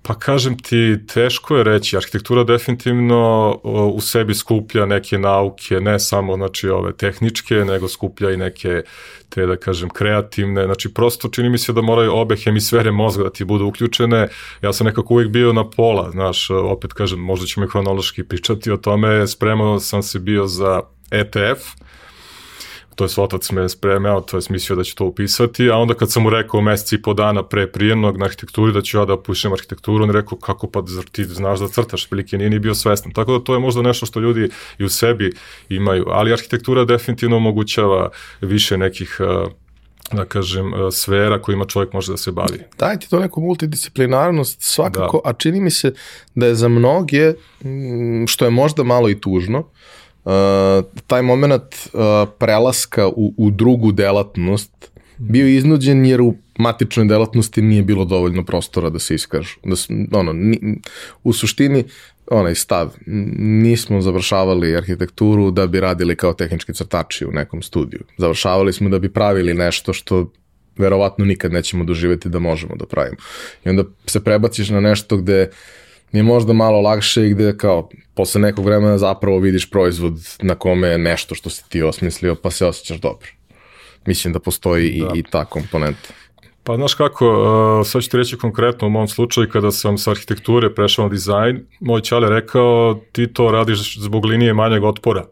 Pa 0.08 0.14
kažem 0.14 0.58
ti, 0.58 0.98
teško 1.14 1.56
je 1.56 1.64
reći, 1.64 1.96
arhitektura 1.96 2.44
definitivno 2.44 3.50
u 3.94 4.00
sebi 4.00 4.34
skuplja 4.34 4.86
neke 4.86 5.18
nauke, 5.18 5.80
ne 5.80 5.98
samo 6.00 6.36
znači 6.36 6.68
ove 6.68 6.92
tehničke, 6.92 7.54
nego 7.54 7.88
skuplja 7.88 8.30
i 8.30 8.36
neke 8.36 8.82
te 9.28 9.46
da 9.46 9.56
kažem 9.56 9.88
kreativne, 9.88 10.64
znači 10.64 10.94
prosto 10.94 11.28
čini 11.28 11.50
mi 11.50 11.58
se 11.58 11.72
da 11.72 11.82
moraju 11.82 12.16
obe 12.16 12.36
hemisfere 12.36 12.90
mozga 12.90 13.24
da 13.24 13.30
ti 13.30 13.44
budu 13.44 13.66
uključene. 13.66 14.28
Ja 14.62 14.72
sam 14.72 14.86
nekako 14.86 15.14
uvijek 15.14 15.30
bio 15.30 15.52
na 15.52 15.70
pola, 15.70 16.10
znaš, 16.10 16.50
opet 16.50 16.92
kažem, 16.92 17.18
možda 17.18 17.46
ćemo 17.46 17.66
i 17.66 17.68
hronološki 17.68 18.24
pričati 18.24 18.70
o 18.70 18.76
tome, 18.76 19.26
spremao 19.26 19.80
sam 19.80 20.02
se 20.02 20.18
bio 20.18 20.46
za 20.46 20.80
ETF, 21.10 21.60
to 22.98 23.04
je 23.04 23.10
otac 23.16 23.50
me 23.50 23.68
spremao, 23.68 24.20
to 24.20 24.36
je 24.36 24.42
mislio 24.50 24.76
da 24.76 24.84
će 24.84 24.94
to 24.94 25.04
upisati, 25.04 25.70
a 25.70 25.76
onda 25.76 25.94
kad 25.94 26.12
sam 26.12 26.22
mu 26.22 26.30
rekao 26.30 26.60
meseci 26.60 26.94
i 26.94 27.02
po 27.02 27.14
dana 27.14 27.42
pre 27.42 27.66
prijemnog 27.66 28.18
na 28.18 28.24
arhitekturi 28.24 28.72
da 28.72 28.82
ću 28.82 28.98
ja 28.98 29.04
da 29.04 29.14
upišem 29.14 29.52
arhitekturu, 29.52 30.02
on 30.04 30.08
je 30.08 30.12
rekao 30.12 30.38
kako 30.38 30.66
pa 30.66 30.82
zar 30.86 31.04
ti 31.04 31.24
znaš 31.24 31.60
da 31.60 31.68
crtaš, 31.68 32.06
prilike 32.06 32.38
nije 32.38 32.50
ni 32.50 32.58
bio 32.58 32.74
svestan. 32.74 33.12
Tako 33.12 33.38
da 33.38 33.44
to 33.44 33.54
je 33.54 33.60
možda 33.60 33.82
nešto 33.82 34.06
što 34.06 34.20
ljudi 34.20 34.50
i 34.78 34.84
u 34.84 34.88
sebi 34.88 35.32
imaju, 35.68 36.04
ali 36.08 36.32
arhitektura 36.32 36.84
definitivno 36.84 37.36
omogućava 37.36 38.10
više 38.40 38.78
nekih 38.78 39.20
da 40.12 40.24
kažem, 40.24 40.72
sfera 40.92 41.42
kojima 41.42 41.64
čovjek 41.64 41.92
može 41.92 42.12
da 42.12 42.16
se 42.16 42.32
bavi. 42.32 42.58
Daj 42.78 42.98
ti 42.98 43.10
to 43.10 43.20
neku 43.20 43.40
multidisciplinarnost 43.40 44.62
svakako, 44.62 45.20
da. 45.24 45.30
a 45.30 45.32
čini 45.32 45.60
mi 45.60 45.70
se 45.70 45.92
da 46.34 46.46
je 46.46 46.54
za 46.54 46.68
mnoge, 46.68 47.34
što 48.26 48.44
je 48.44 48.50
možda 48.50 48.82
malo 48.82 49.10
i 49.10 49.20
tužno, 49.20 49.58
uh, 49.58 49.66
taj 51.06 51.22
moment 51.22 51.62
uh, 51.62 52.00
prelaska 52.38 53.08
u, 53.08 53.34
u 53.36 53.50
drugu 53.50 53.92
delatnost 53.92 54.90
bio 55.18 55.46
iznuđen 55.46 56.04
jer 56.06 56.20
u 56.20 56.34
matičnoj 56.58 57.06
delatnosti 57.06 57.62
nije 57.62 57.82
bilo 57.82 58.04
dovoljno 58.04 58.44
prostora 58.44 58.90
da 58.90 58.98
se 58.98 59.14
iskažu. 59.14 59.58
Da, 59.88 60.18
ono, 60.18 60.32
ni, 60.32 60.80
u 61.24 61.32
suštini, 61.32 61.84
onaj 62.30 62.54
stav, 62.54 62.94
nismo 63.38 64.00
završavali 64.00 64.76
arhitekturu 64.76 65.50
da 65.50 65.66
bi 65.66 65.80
radili 65.80 66.16
kao 66.16 66.32
tehnički 66.32 66.74
crtači 66.74 67.26
u 67.26 67.32
nekom 67.32 67.62
studiju. 67.62 68.00
Završavali 68.18 68.72
smo 68.72 68.88
da 68.88 68.98
bi 68.98 69.12
pravili 69.12 69.54
nešto 69.54 69.92
što 69.92 70.30
verovatno 70.76 71.24
nikad 71.24 71.52
nećemo 71.52 71.84
doživeti 71.84 72.28
da 72.28 72.38
možemo 72.38 72.76
da 72.76 72.86
pravimo. 72.86 73.16
I 73.64 73.68
onda 73.68 73.84
se 74.06 74.24
prebaciš 74.24 74.70
na 74.70 74.80
nešto 74.80 75.16
gde 75.16 75.42
uh, 75.42 75.56
je 76.12 76.22
možda 76.22 76.52
malo 76.52 76.80
lakše 76.80 77.26
i 77.26 77.30
gde 77.30 77.56
kao 77.56 77.88
posle 78.14 78.40
nekog 78.40 78.64
vremena 78.64 78.98
zapravo 78.98 79.38
vidiš 79.38 79.70
proizvod 79.70 80.12
na 80.42 80.54
kome 80.54 80.88
je 80.88 80.98
nešto 80.98 81.34
što 81.34 81.50
si 81.50 81.68
ti 81.68 81.82
osmislio 81.82 82.34
pa 82.34 82.50
se 82.50 82.66
osjećaš 82.66 83.00
dobro. 83.00 83.28
Mislim 84.06 84.32
da 84.32 84.38
postoji 84.38 84.88
i, 84.88 85.00
da. 85.00 85.10
i 85.14 85.22
ta 85.22 85.44
komponenta. 85.44 86.08
Pa 86.64 86.76
znaš 86.76 86.94
kako, 86.94 87.26
uh, 87.26 87.86
sad 87.86 88.02
ću 88.02 88.10
ti 88.10 88.16
reći 88.16 88.36
konkretno 88.36 88.86
u 88.86 88.90
mom 88.90 89.08
slučaju 89.08 89.48
kada 89.52 89.70
sam 89.70 89.98
sa 89.98 90.10
arhitekture 90.10 90.74
prešao 90.74 91.04
na 91.04 91.08
dizajn, 91.08 91.66
moj 91.80 92.00
čale 92.00 92.30
rekao 92.30 93.00
ti 93.12 93.32
to 93.32 93.50
radiš 93.50 93.98
zbog 93.98 94.24
linije 94.24 94.54
manjeg 94.54 94.84
otpora 94.84 95.24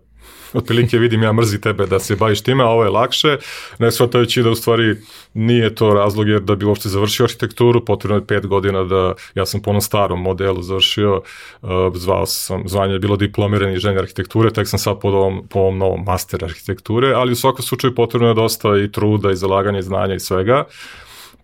otprilike 0.52 0.98
vidim 0.98 1.22
ja 1.22 1.32
mrzi 1.32 1.60
tebe 1.60 1.86
da 1.86 1.98
se 1.98 2.16
baviš 2.16 2.42
time, 2.42 2.64
a 2.64 2.66
ovo 2.66 2.84
je 2.84 2.90
lakše, 2.90 3.38
ne 3.78 3.92
shvatajući 3.92 4.42
da 4.42 4.50
u 4.50 4.54
stvari 4.54 4.96
nije 5.34 5.74
to 5.74 5.94
razlog 5.94 6.28
jer 6.28 6.40
da 6.40 6.56
bi 6.56 6.64
uopšte 6.64 6.88
završio 6.88 7.24
arhitekturu, 7.24 7.84
potrebno 7.84 8.16
je 8.16 8.26
pet 8.26 8.46
godina 8.46 8.84
da, 8.84 9.14
ja 9.34 9.46
sam 9.46 9.62
po 9.62 9.70
onom 9.70 9.82
starom 9.82 10.22
modelu 10.22 10.62
završio, 10.62 11.22
uh, 11.62 11.70
zvao 11.94 12.26
sam, 12.26 12.62
zvanje 12.68 12.92
je 12.92 12.98
bilo 12.98 13.16
diplomirani 13.16 13.72
inženjer 13.72 14.02
arhitekture, 14.02 14.50
tek 14.50 14.68
sam 14.68 14.78
sad 14.78 15.00
po 15.00 15.08
ovom, 15.08 15.46
po 15.48 15.58
ovom 15.58 15.78
novom 15.78 16.04
master 16.04 16.44
arhitekture, 16.44 17.12
ali 17.14 17.32
u 17.32 17.36
svakom 17.36 17.62
slučaju 17.62 17.94
potrebno 17.94 18.28
je 18.28 18.34
dosta 18.34 18.78
i 18.78 18.92
truda 18.92 19.30
i 19.30 19.36
zalaganja 19.36 19.78
i 19.78 19.82
znanja 19.82 20.14
i 20.14 20.20
svega. 20.20 20.64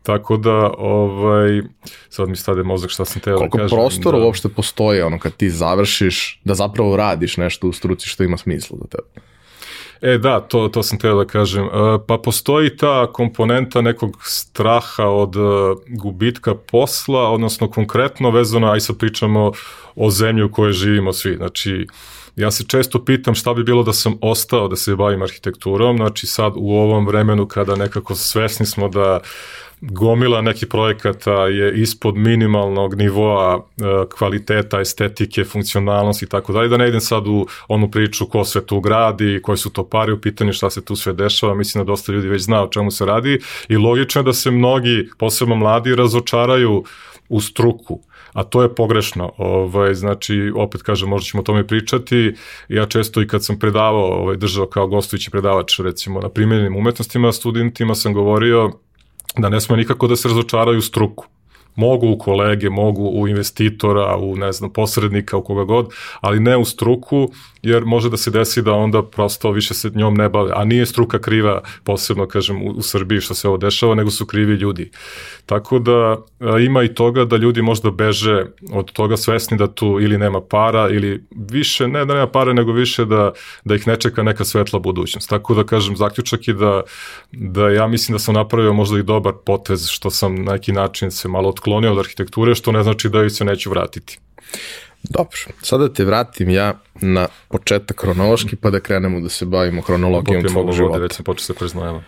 Tako 0.03 0.37
da, 0.37 0.71
ovaj, 0.79 1.63
sad 2.09 2.29
mi 2.29 2.37
stade 2.37 2.63
mozak 2.63 2.91
šta 2.91 3.05
sam 3.05 3.21
teo 3.23 3.39
da 3.39 3.49
kažem. 3.49 3.51
Koliko 3.51 3.77
prostora 3.77 4.19
da... 4.19 4.25
uopšte 4.25 4.49
postoji, 4.49 5.03
ono, 5.03 5.19
kad 5.19 5.37
ti 5.37 5.51
završiš, 5.51 6.41
da 6.45 6.55
zapravo 6.55 6.97
radiš 6.97 7.37
nešto 7.37 7.69
u 7.69 7.73
struci 7.73 8.09
što 8.09 8.23
ima 8.23 8.37
smisla 8.37 8.79
za 8.81 8.87
tebe? 8.87 9.27
E 10.03 10.19
da, 10.19 10.41
to, 10.41 10.69
to 10.69 10.83
sam 10.83 10.99
teo 10.99 11.15
da 11.15 11.25
kažem. 11.25 11.65
E, 11.65 11.71
pa 12.07 12.19
postoji 12.19 12.77
ta 12.77 13.07
komponenta 13.13 13.81
nekog 13.81 14.17
straha 14.23 15.07
od 15.07 15.37
e, 15.37 15.39
gubitka 15.89 16.55
posla, 16.55 17.31
odnosno 17.31 17.71
konkretno 17.71 18.31
vezano, 18.31 18.71
aj 18.71 18.81
sad 18.81 18.99
pričamo 18.99 19.53
o 19.95 20.11
zemlji 20.11 20.43
u 20.43 20.53
kojoj 20.53 20.73
živimo 20.73 21.13
svi. 21.13 21.37
Znači, 21.37 21.87
ja 22.37 22.51
se 22.51 22.65
često 22.65 23.05
pitam 23.05 23.35
šta 23.35 23.55
bi 23.55 23.65
bilo 23.65 23.83
da 23.83 23.93
sam 23.93 24.19
ostao 24.21 24.69
da 24.69 24.77
se 24.77 24.97
bavim 24.97 25.23
arhitekturom, 25.23 25.97
znači 25.97 26.27
sad 26.27 26.53
u 26.57 26.71
ovom 26.75 27.07
vremenu 27.07 27.47
kada 27.47 27.77
nekako 27.77 28.15
svesni 28.15 28.67
smo 28.67 28.89
da 28.89 29.21
gomila 29.83 30.41
nekih 30.41 30.69
projekata 30.69 31.47
je 31.47 31.81
ispod 31.81 32.17
minimalnog 32.17 32.95
nivoa 32.95 33.57
e, 33.57 33.83
kvaliteta, 34.19 34.81
estetike, 34.81 35.45
funkcionalnosti 35.45 36.25
i 36.25 36.29
tako 36.29 36.53
dalje, 36.53 36.69
da 36.69 36.77
ne 36.77 36.89
idem 36.89 37.01
sad 37.01 37.27
u 37.27 37.47
onu 37.69 37.91
priču 37.91 38.27
ko 38.27 38.45
sve 38.45 38.67
tu 38.67 38.81
gradi, 38.81 39.41
koji 39.43 39.59
su 39.59 39.71
to 39.71 39.89
pari 39.89 40.13
u 40.13 40.21
pitanju, 40.21 40.53
šta 40.53 40.71
se 40.71 40.85
tu 40.85 40.97
sve 40.97 41.13
dešava, 41.13 41.55
mislim 41.55 41.85
da 41.85 41.89
dosta 41.89 42.13
ljudi 42.13 42.29
već 42.29 42.43
zna 42.43 42.63
o 42.63 42.69
čemu 42.69 42.91
se 42.91 43.07
radi 43.07 43.41
i 43.69 43.77
logično 43.77 44.21
je 44.21 44.25
da 44.25 44.33
se 44.33 44.51
mnogi, 44.51 45.09
posebno 45.19 45.55
mladi, 45.55 45.95
razočaraju 45.95 46.85
u 47.29 47.41
struku 47.41 48.01
a 48.33 48.45
to 48.45 48.63
je 48.63 48.75
pogrešno. 48.75 49.33
Ovaj, 49.39 49.95
znači, 49.95 50.53
opet 50.57 50.83
kažem, 50.83 51.09
možda 51.09 51.25
ćemo 51.25 51.41
o 51.41 51.45
tome 51.45 51.67
pričati. 51.67 52.35
Ja 52.69 52.87
često 52.87 53.23
i 53.23 53.27
kad 53.27 53.45
sam 53.45 53.59
predavao, 53.59 54.21
ovaj, 54.21 54.37
držao 54.37 54.67
kao 54.67 54.87
gostujući 54.87 55.31
predavač, 55.31 55.79
recimo, 55.79 56.21
na 56.21 56.29
primjenim 56.29 56.77
umetnostima, 56.77 57.33
studentima 57.33 57.95
sam 57.95 58.13
govorio 58.13 58.73
da 59.37 59.49
ne 59.49 59.61
sme 59.61 59.77
nikako 59.77 60.07
da 60.07 60.17
se 60.17 60.29
razočaraju 60.29 60.83
struku. 60.83 61.27
Mogu 61.75 62.11
u 62.11 62.19
kolege, 62.19 62.71
mogu 62.71 63.03
u 63.03 63.29
investitora, 63.29 64.17
u 64.17 64.37
ne 64.37 64.53
znam, 64.53 64.73
posrednika, 64.73 65.37
u 65.37 65.45
koga 65.45 65.65
god, 65.65 65.89
ali 66.21 66.41
ne 66.41 66.57
u 66.57 66.65
struku, 66.65 67.29
jer 67.63 67.85
može 67.85 68.11
da 68.11 68.17
se 68.17 68.31
desi 68.31 68.63
da 68.63 68.73
onda 68.73 69.03
prosto 69.03 69.51
više 69.51 69.75
se 69.75 69.91
njom 69.95 70.15
ne 70.15 70.29
bave, 70.29 70.53
a 70.55 70.65
nije 70.65 70.87
struka 70.87 71.19
kriva, 71.19 71.61
posebno 71.85 72.27
kažem 72.27 72.63
u, 72.63 72.71
u 72.71 72.83
Srbiji 72.83 73.21
što 73.21 73.35
se 73.35 73.49
ovo 73.49 73.57
dešava, 73.57 73.95
nego 73.95 74.11
su 74.11 74.27
krivi 74.27 74.55
ljudi. 74.55 74.91
Tako 75.47 75.79
da 75.79 76.17
a, 76.41 76.59
ima 76.59 76.83
i 76.83 76.95
toga 76.95 77.25
da 77.25 77.37
ljudi 77.37 77.63
možda 77.63 77.91
beže 77.91 78.47
od 78.73 78.93
toga 78.93 79.17
svesni 79.17 79.59
da 79.59 79.67
tu 79.67 79.99
ili 80.01 80.19
nema 80.19 80.41
para 80.41 80.89
ili 80.91 81.25
više, 81.31 81.89
ne 81.89 82.05
da 82.05 82.15
nema 82.15 82.27
para, 82.27 82.53
nego 82.53 82.73
više 82.73 83.05
da, 83.05 83.33
da 83.65 83.75
ih 83.75 83.87
ne 83.87 83.97
čeka 83.97 84.23
neka 84.23 84.45
svetla 84.45 84.79
budućnost. 84.79 85.29
Tako 85.29 85.55
da 85.55 85.65
kažem, 85.65 85.97
zaključak 85.97 86.49
je 86.49 86.55
da, 86.55 86.83
da 87.33 87.69
ja 87.71 87.87
mislim 87.87 88.13
da 88.15 88.19
sam 88.19 88.35
napravio 88.35 88.73
možda 88.73 88.99
i 88.99 89.03
dobar 89.03 89.33
potez 89.47 89.89
što 89.89 90.11
sam 90.11 90.35
na 90.35 90.53
neki 90.53 90.73
način 90.73 91.11
se 91.11 91.29
malo 91.29 91.49
otklonio 91.49 91.93
od 91.93 91.99
arhitekture, 91.99 92.55
što 92.55 92.73
ne 92.73 92.83
znači 92.83 93.09
da 93.09 93.31
se 93.31 93.45
neću 93.45 93.71
vratiti. 93.71 94.19
Dobro, 95.03 95.39
sada 95.63 95.93
te 95.93 96.05
vratim 96.05 96.51
ja 96.51 96.75
na 97.01 97.29
početak 97.49 98.03
hronološki, 98.03 98.57
pa 98.57 98.71
da 98.71 98.81
krenemo 98.81 99.21
da 99.21 99.29
se 99.29 99.47
bavimo 99.47 99.83
hronologijom 99.83 100.45
tvog 100.45 100.73
života. 100.73 100.99
Već 100.99 101.13
sam 101.13 101.25
počeo 101.25 101.45
se 101.45 101.55
preznojava. 101.55 102.03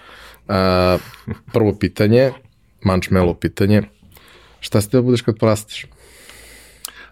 A, 0.48 0.98
prvo 1.52 1.74
pitanje, 1.78 2.32
mančmelo 2.84 3.34
pitanje, 3.34 3.82
šta 4.60 4.80
ste 4.80 4.96
da 4.96 5.02
budeš 5.02 5.22
kad 5.22 5.38
porastiš? 5.38 5.86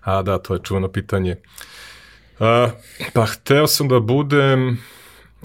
A 0.00 0.22
da, 0.22 0.38
to 0.38 0.54
je 0.54 0.60
čuveno 0.62 0.88
pitanje. 0.88 1.36
A, 2.38 2.68
pa 3.12 3.26
hteo 3.26 3.66
sam 3.66 3.88
da 3.88 4.00
budem 4.00 4.78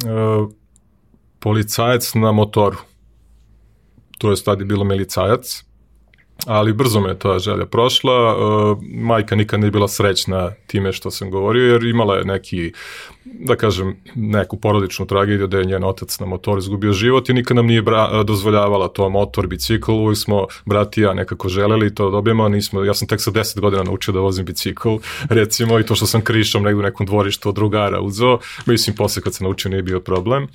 a, 0.06 0.48
policajac 1.40 2.14
na 2.14 2.32
motoru. 2.32 2.78
To 4.18 4.30
je 4.30 4.38
stadi 4.38 4.66
bilo 4.66 4.84
milicajac 4.84 5.67
ali 6.46 6.74
brzo 6.74 7.00
me 7.00 7.10
je 7.10 7.20
ta 7.20 7.40
želja 7.40 7.66
prošla. 7.66 8.38
Uh, 8.38 8.78
majka 8.82 9.36
nikad 9.36 9.60
nije 9.60 9.72
bila 9.72 9.88
srećna 9.88 10.52
time 10.68 10.94
što 10.94 11.12
sam 11.12 11.32
govorio, 11.32 11.72
jer 11.72 11.84
imala 11.84 12.16
je 12.18 12.26
neki, 12.26 12.72
da 13.26 13.56
kažem, 13.56 13.96
neku 14.16 14.58
porodičnu 14.58 15.06
tragediju 15.06 15.48
da 15.48 15.58
je 15.58 15.66
njen 15.66 15.84
otac 15.84 16.20
na 16.20 16.26
motoru 16.26 16.60
izgubio 16.60 16.94
život 16.94 17.30
i 17.30 17.34
nikad 17.34 17.56
nam 17.56 17.66
nije 17.66 17.82
bra, 17.82 18.24
dozvoljavala 18.24 18.88
to 18.88 19.10
motor, 19.10 19.48
bicikl, 19.48 19.92
uvijek 19.92 20.18
smo, 20.18 20.46
brat 20.66 20.98
i 20.98 21.02
ja, 21.02 21.14
nekako 21.14 21.50
želeli 21.50 21.96
to 21.96 22.06
da 22.06 22.12
dobijemo, 22.12 22.50
nismo, 22.50 22.84
ja 22.84 22.94
sam 22.94 23.08
tek 23.08 23.22
sa 23.22 23.32
10 23.32 23.60
godina 23.60 23.84
naučio 23.84 24.14
da 24.14 24.20
vozim 24.20 24.46
bicikl, 24.46 24.90
recimo, 25.30 25.80
i 25.80 25.86
to 25.86 25.96
što 25.96 26.06
sam 26.06 26.22
krišom 26.22 26.64
negdje 26.64 26.80
u 26.80 26.84
nekom 26.84 27.06
dvorištu 27.06 27.50
od 27.50 27.56
drugara 27.56 28.02
uzeo, 28.02 28.40
mislim, 28.66 28.96
posle 28.96 29.22
kad 29.22 29.34
sam 29.34 29.46
naučio 29.46 29.72
nije 29.72 29.84
bio 29.84 30.00
problem. 30.00 30.48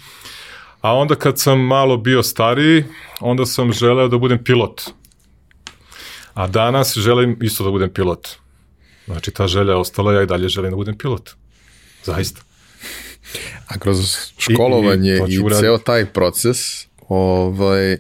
A 0.81 0.95
onda 0.95 1.15
kad 1.15 1.39
sam 1.39 1.61
malo 1.61 1.97
bio 1.97 2.23
stariji, 2.23 2.85
onda 3.21 3.47
sam 3.47 3.73
želeo 3.73 4.09
da 4.09 4.19
budem 4.19 4.45
pilot 4.45 4.83
A 6.35 6.47
danas 6.47 6.95
želim 6.97 7.39
isto 7.43 7.65
da 7.65 7.71
budem 7.71 7.93
pilot. 7.93 8.29
Znači, 9.07 9.31
ta 9.31 9.47
želja 9.47 9.71
je 9.71 9.77
ostala, 9.77 10.13
ja 10.13 10.23
i 10.23 10.27
dalje 10.27 10.49
želim 10.49 10.71
da 10.71 10.77
budem 10.77 10.99
pilot. 10.99 11.31
Zaista. 12.05 12.41
A 13.67 13.79
kroz 13.79 14.17
školovanje 14.39 15.11
i, 15.11 15.33
i, 15.33 15.35
i 15.35 15.61
ceo 15.61 15.79
taj 15.79 16.07
proces, 16.07 16.87
ovaj, 17.09 17.97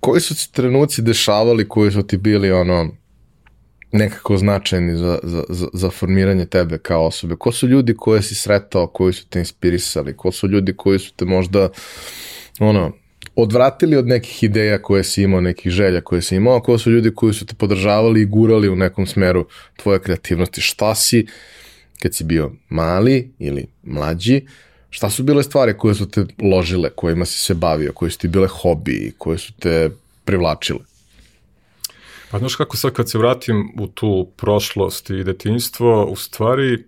koji 0.00 0.20
su 0.20 0.34
se 0.34 0.48
trenuci 0.52 1.02
dešavali 1.02 1.68
koji 1.68 1.92
su 1.92 2.02
ti 2.02 2.16
bili 2.16 2.52
ono 2.52 2.90
nekako 3.92 4.36
značajni 4.36 4.96
za, 4.96 5.18
za, 5.22 5.44
za, 5.48 5.68
za 5.72 5.90
formiranje 5.90 6.46
tebe 6.46 6.78
kao 6.78 7.06
osobe? 7.06 7.36
Ko 7.36 7.52
su 7.52 7.68
ljudi 7.68 7.94
koje 7.96 8.22
si 8.22 8.34
sretao, 8.34 8.86
koji 8.86 9.12
su 9.12 9.28
te 9.28 9.38
inspirisali? 9.38 10.16
Ko 10.16 10.32
su 10.32 10.48
ljudi 10.48 10.74
koji 10.76 10.98
su 10.98 11.12
te 11.16 11.24
možda 11.24 11.68
ono, 12.60 12.92
odvratili 13.42 13.96
od 13.96 14.06
nekih 14.06 14.42
ideja 14.42 14.82
koje 14.82 15.04
si 15.04 15.22
imao, 15.22 15.40
nekih 15.40 15.72
želja 15.72 16.00
koje 16.00 16.22
si 16.22 16.36
imao, 16.36 16.60
ko 16.60 16.78
su 16.78 16.90
ljudi 16.90 17.14
koji 17.14 17.34
su 17.34 17.46
te 17.46 17.54
podržavali 17.54 18.20
i 18.20 18.26
gurali 18.26 18.68
u 18.68 18.76
nekom 18.76 19.06
smeru 19.06 19.46
tvoje 19.76 20.02
kreativnosti? 20.02 20.60
Šta 20.60 20.94
si 20.94 21.26
kad 22.02 22.14
si 22.14 22.24
bio 22.24 22.52
mali 22.68 23.30
ili 23.38 23.66
mlađi, 23.82 24.46
šta 24.90 25.10
su 25.10 25.22
bile 25.22 25.42
stvari 25.42 25.78
koje 25.78 25.94
su 25.94 26.10
te 26.10 26.26
ložile, 26.42 26.90
kojima 26.90 27.24
si 27.24 27.38
se 27.38 27.54
bavio, 27.54 27.92
koje 27.92 28.10
su 28.10 28.18
ti 28.18 28.28
bile 28.28 28.48
hobi, 28.48 29.12
koje 29.18 29.38
su 29.38 29.52
te 29.52 29.90
privlačile? 30.24 30.80
Pa 32.30 32.38
znaš 32.38 32.54
kako 32.54 32.76
sad 32.76 32.92
kad 32.92 33.10
se 33.10 33.18
vratim 33.18 33.72
u 33.78 33.86
tu 33.86 34.28
prošlost 34.36 35.10
i 35.10 35.24
detinjstvo, 35.24 36.04
u 36.04 36.16
stvari 36.16 36.84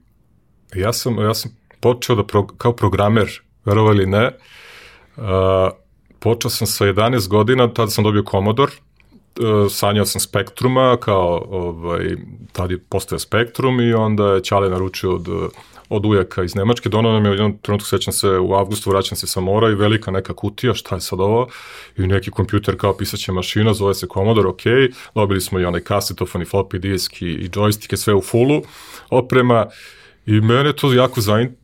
ja 0.74 0.92
sam, 0.92 1.18
ja 1.18 1.34
sam 1.34 1.56
počeo 1.80 2.16
da 2.16 2.26
pro, 2.26 2.46
kao 2.46 2.76
programer, 2.76 3.40
verovo 3.64 3.92
ili 3.92 4.06
ne, 4.06 4.26
uh, 5.16 5.24
počeo 6.22 6.50
sam 6.50 6.66
sa 6.66 6.84
11 6.84 7.28
godina, 7.28 7.68
tada 7.74 7.90
sam 7.90 8.04
dobio 8.04 8.24
Commodore, 8.30 8.72
uh, 8.72 9.70
sanjao 9.70 10.06
sam 10.06 10.20
Spektruma, 10.20 10.96
kao 11.00 11.46
ovaj, 11.50 12.16
tada 12.52 12.74
je 12.74 12.78
postoje 12.78 13.18
Spektrum 13.18 13.80
i 13.80 13.94
onda 13.94 14.26
je 14.26 14.44
Ćale 14.44 14.70
naručio 14.70 15.14
od 15.14 15.28
od 15.94 16.06
ujaka 16.06 16.42
iz 16.42 16.54
Nemačke, 16.54 16.88
donao 16.88 17.12
nam 17.12 17.24
je 17.24 17.30
u 17.30 17.34
jednom 17.34 17.58
trenutku, 17.58 17.88
sećam 17.88 18.12
se, 18.12 18.28
u 18.28 18.54
avgustu 18.54 18.90
vraćam 18.90 19.16
se 19.16 19.26
sa 19.26 19.40
mora 19.40 19.70
i 19.70 19.74
velika 19.74 20.10
neka 20.10 20.34
kutija, 20.34 20.74
šta 20.74 20.94
je 20.94 21.00
sad 21.00 21.20
ovo? 21.20 21.48
I 21.96 22.06
neki 22.06 22.30
kompjuter 22.30 22.78
kao 22.78 22.96
pisaća 22.96 23.32
mašina, 23.32 23.74
zove 23.74 23.94
se 23.94 24.06
Commodore, 24.14 24.48
ok, 24.48 24.62
dobili 25.14 25.40
smo 25.40 25.60
i 25.60 25.64
onaj 25.64 25.80
kasetofon 25.80 26.42
i 26.42 26.44
floppy 26.44 26.78
disk 26.78 27.22
i, 27.22 27.26
i 27.26 27.48
joystick, 27.48 27.96
sve 27.96 28.14
u 28.14 28.22
fullu 28.22 28.62
oprema 29.10 29.66
i 30.26 30.40
mene 30.40 30.72
to 30.72 30.92
jako 30.92 31.20
zainteresovalo 31.20 31.61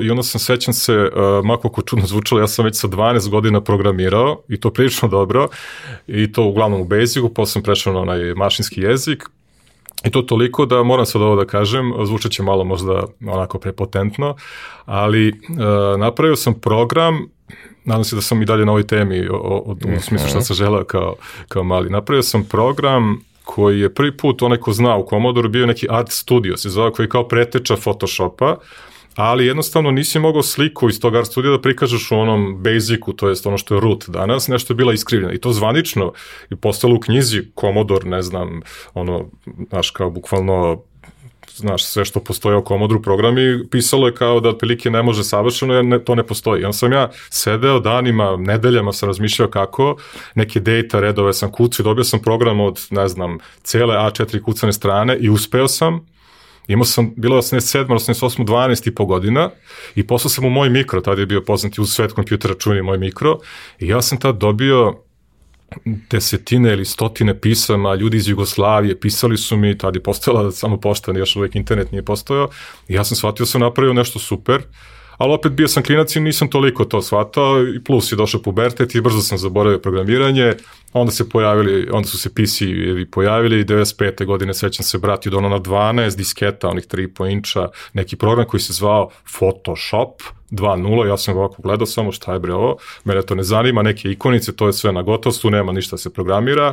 i 0.00 0.10
onda 0.10 0.22
sam 0.22 0.40
sećam 0.40 0.74
se, 0.74 0.96
uh, 0.96 1.44
mako 1.44 1.68
ko 1.68 1.82
čudno 1.82 2.06
zvučalo, 2.06 2.40
ja 2.40 2.48
sam 2.48 2.64
već 2.64 2.76
sa 2.76 2.88
12 2.88 3.28
godina 3.28 3.60
programirao 3.60 4.42
i 4.48 4.60
to 4.60 4.70
prilično 4.70 5.08
dobro 5.18 5.48
i 6.06 6.32
to 6.32 6.44
uglavnom 6.44 6.80
u 6.80 6.84
Basicu, 6.84 7.34
posle 7.34 7.52
sam 7.52 7.62
prešao 7.62 7.92
na 7.92 8.00
onaj 8.00 8.34
mašinski 8.34 8.80
jezik, 8.80 9.24
I 10.04 10.10
to 10.10 10.22
toliko 10.22 10.66
da 10.66 10.82
moram 10.82 11.06
sad 11.06 11.22
ovo 11.22 11.36
da 11.36 11.44
kažem, 11.44 11.92
zvučat 12.04 12.32
će 12.32 12.42
malo 12.42 12.64
možda 12.64 13.04
onako 13.26 13.58
prepotentno, 13.58 14.36
ali 14.84 15.28
e, 15.28 15.32
napravio 15.98 16.36
sam 16.36 16.54
program, 16.54 17.26
nadam 17.84 18.04
se 18.04 18.16
da 18.16 18.22
sam 18.22 18.42
i 18.42 18.44
dalje 18.44 18.64
na 18.64 18.72
ovoj 18.72 18.86
temi, 18.86 19.28
o, 19.28 19.36
o, 19.36 19.76
u 19.96 20.00
smislu 20.00 20.28
šta 20.28 20.40
sam 20.40 20.56
želeo 20.56 20.84
kao, 20.84 21.14
kao 21.48 21.64
mali. 21.64 21.90
Napravio 21.90 22.22
sam 22.22 22.44
program 22.44 23.20
koji 23.44 23.80
je 23.80 23.94
prvi 23.94 24.16
put, 24.16 24.42
onaj 24.42 24.58
ko 24.58 24.72
zna 24.72 24.96
u 24.96 25.06
Commodore, 25.10 25.48
bio 25.48 25.66
neki 25.66 25.86
Art 25.90 26.10
Studio, 26.10 26.56
se 26.56 26.68
zove, 26.68 26.92
koji 26.92 27.04
je 27.04 27.10
kao 27.10 27.28
preteča 27.28 27.76
Photoshopa, 27.76 28.56
ali 29.18 29.46
jednostavno 29.46 29.90
nisi 29.90 30.18
mogao 30.18 30.42
sliku 30.42 30.88
iz 30.88 31.00
tog 31.00 31.16
art 31.16 31.26
studija 31.26 31.50
da 31.50 31.60
prikažeš 31.60 32.10
u 32.10 32.16
onom 32.16 32.62
basicu, 32.62 33.12
to 33.16 33.28
jest 33.28 33.46
ono 33.46 33.58
što 33.58 33.74
je 33.74 33.80
root 33.80 34.08
danas, 34.08 34.48
nešto 34.48 34.72
je 34.72 34.76
bila 34.76 34.92
iskrivljena. 34.92 35.32
I 35.32 35.38
to 35.38 35.52
zvanično 35.52 36.12
i 36.50 36.56
postalo 36.56 36.94
u 36.94 37.00
knjizi 37.00 37.42
Commodore, 37.60 38.08
ne 38.08 38.22
znam, 38.22 38.60
ono, 38.94 39.26
znaš, 39.70 39.90
kao 39.90 40.10
bukvalno 40.10 40.82
znaš, 41.56 41.84
sve 41.84 42.04
što 42.04 42.20
postoje 42.20 42.56
o 42.56 42.64
Commodore 42.68 43.02
programi, 43.02 43.68
pisalo 43.70 44.06
je 44.06 44.14
kao 44.14 44.40
da 44.40 44.48
otprilike 44.48 44.90
ne 44.90 45.02
može 45.02 45.24
savršeno, 45.24 45.74
jer 45.74 45.84
ne, 45.84 46.04
to 46.04 46.14
ne 46.14 46.22
postoji. 46.22 46.64
Onda 46.64 46.72
sam 46.72 46.92
ja 46.92 47.10
sedeo 47.30 47.80
danima, 47.80 48.36
nedeljama 48.36 48.92
sam 48.92 49.06
razmišljao 49.06 49.48
kako, 49.48 49.96
neke 50.34 50.60
data 50.60 51.00
redove 51.00 51.32
sam 51.32 51.52
kucao 51.52 51.82
i 51.82 51.84
dobio 51.84 52.04
sam 52.04 52.22
program 52.22 52.60
od, 52.60 52.86
ne 52.90 53.08
znam, 53.08 53.38
cele 53.62 53.94
A4 53.96 54.42
kucane 54.42 54.72
strane 54.72 55.16
i 55.20 55.30
uspeo 55.30 55.68
sam, 55.68 56.06
Imao 56.68 56.84
sam, 56.84 57.12
bilo 57.16 57.36
87, 57.36 57.86
88, 57.86 58.44
12 58.46 58.88
i 58.88 58.94
po 58.94 59.04
godina 59.04 59.50
i 59.94 60.06
poslao 60.06 60.30
sam 60.30 60.44
u 60.44 60.50
moj 60.50 60.70
mikro, 60.70 61.00
tada 61.00 61.20
je 61.20 61.26
bio 61.26 61.44
poznati 61.44 61.80
uz 61.80 61.92
svet 61.92 62.12
kompjutera 62.12 62.54
čuveni 62.54 62.82
moj 62.82 62.98
mikro 62.98 63.38
i 63.78 63.88
ja 63.88 64.02
sam 64.02 64.20
tad 64.20 64.38
dobio 64.38 64.94
desetine 66.10 66.72
ili 66.72 66.84
stotine 66.84 67.40
pisama, 67.40 67.94
ljudi 67.94 68.16
iz 68.16 68.28
Jugoslavije 68.28 69.00
pisali 69.00 69.36
su 69.36 69.56
mi, 69.56 69.78
tada 69.78 69.96
je 69.96 70.02
postojala 70.02 70.52
samo 70.52 70.80
pošta, 70.80 71.12
još 71.12 71.36
uvek 71.36 71.54
internet 71.54 71.92
nije 71.92 72.04
postojao 72.04 72.48
i 72.88 72.94
ja 72.94 73.04
sam 73.04 73.16
shvatio 73.16 73.44
da 73.44 73.46
sam 73.46 73.60
napravio 73.60 73.92
nešto 73.92 74.18
super, 74.18 74.62
ali 75.18 75.32
opet 75.32 75.52
bio 75.52 75.68
sam 75.68 75.82
klinac 75.82 76.16
i 76.16 76.20
nisam 76.20 76.50
toliko 76.50 76.84
to 76.84 77.02
shvatao 77.02 77.62
i 77.76 77.84
plus 77.84 78.12
je 78.12 78.16
došao 78.16 78.42
pubertet 78.42 78.94
i 78.94 79.00
brzo 79.00 79.20
sam 79.20 79.38
zaboravio 79.38 79.78
programiranje, 79.78 80.54
onda 80.92 81.12
se 81.12 81.28
pojavili, 81.28 81.88
onda 81.92 82.08
su 82.08 82.18
se 82.18 82.28
PC-evi 82.28 83.10
pojavili 83.10 83.60
i 83.60 83.64
95. 83.64 84.24
godine 84.24 84.54
sećam 84.54 84.84
se 84.84 84.98
brati 84.98 85.28
od 85.28 85.34
ono 85.34 85.48
na 85.48 85.58
12 85.58 86.16
disketa, 86.16 86.68
onih 86.68 86.84
3,5 86.86 87.32
inča, 87.32 87.68
neki 87.92 88.16
program 88.16 88.46
koji 88.46 88.60
se 88.60 88.72
zvao 88.72 89.10
Photoshop 89.38 90.37
2.0, 90.50 91.08
ja 91.08 91.16
sam 91.16 91.34
ga 91.34 91.40
ovako 91.40 91.62
gledao 91.62 91.86
samo 91.86 92.12
šta 92.12 92.32
je 92.32 92.38
bre 92.38 92.54
ovo, 92.54 92.76
mene 93.04 93.22
to 93.22 93.34
ne 93.34 93.42
zanima, 93.42 93.82
neke 93.82 94.10
ikonice, 94.10 94.56
to 94.56 94.66
je 94.66 94.72
sve 94.72 94.92
na 94.92 95.02
gotovstvu, 95.02 95.50
nema 95.50 95.72
ništa 95.72 95.94
da 95.94 95.98
se 95.98 96.12
programira 96.12 96.72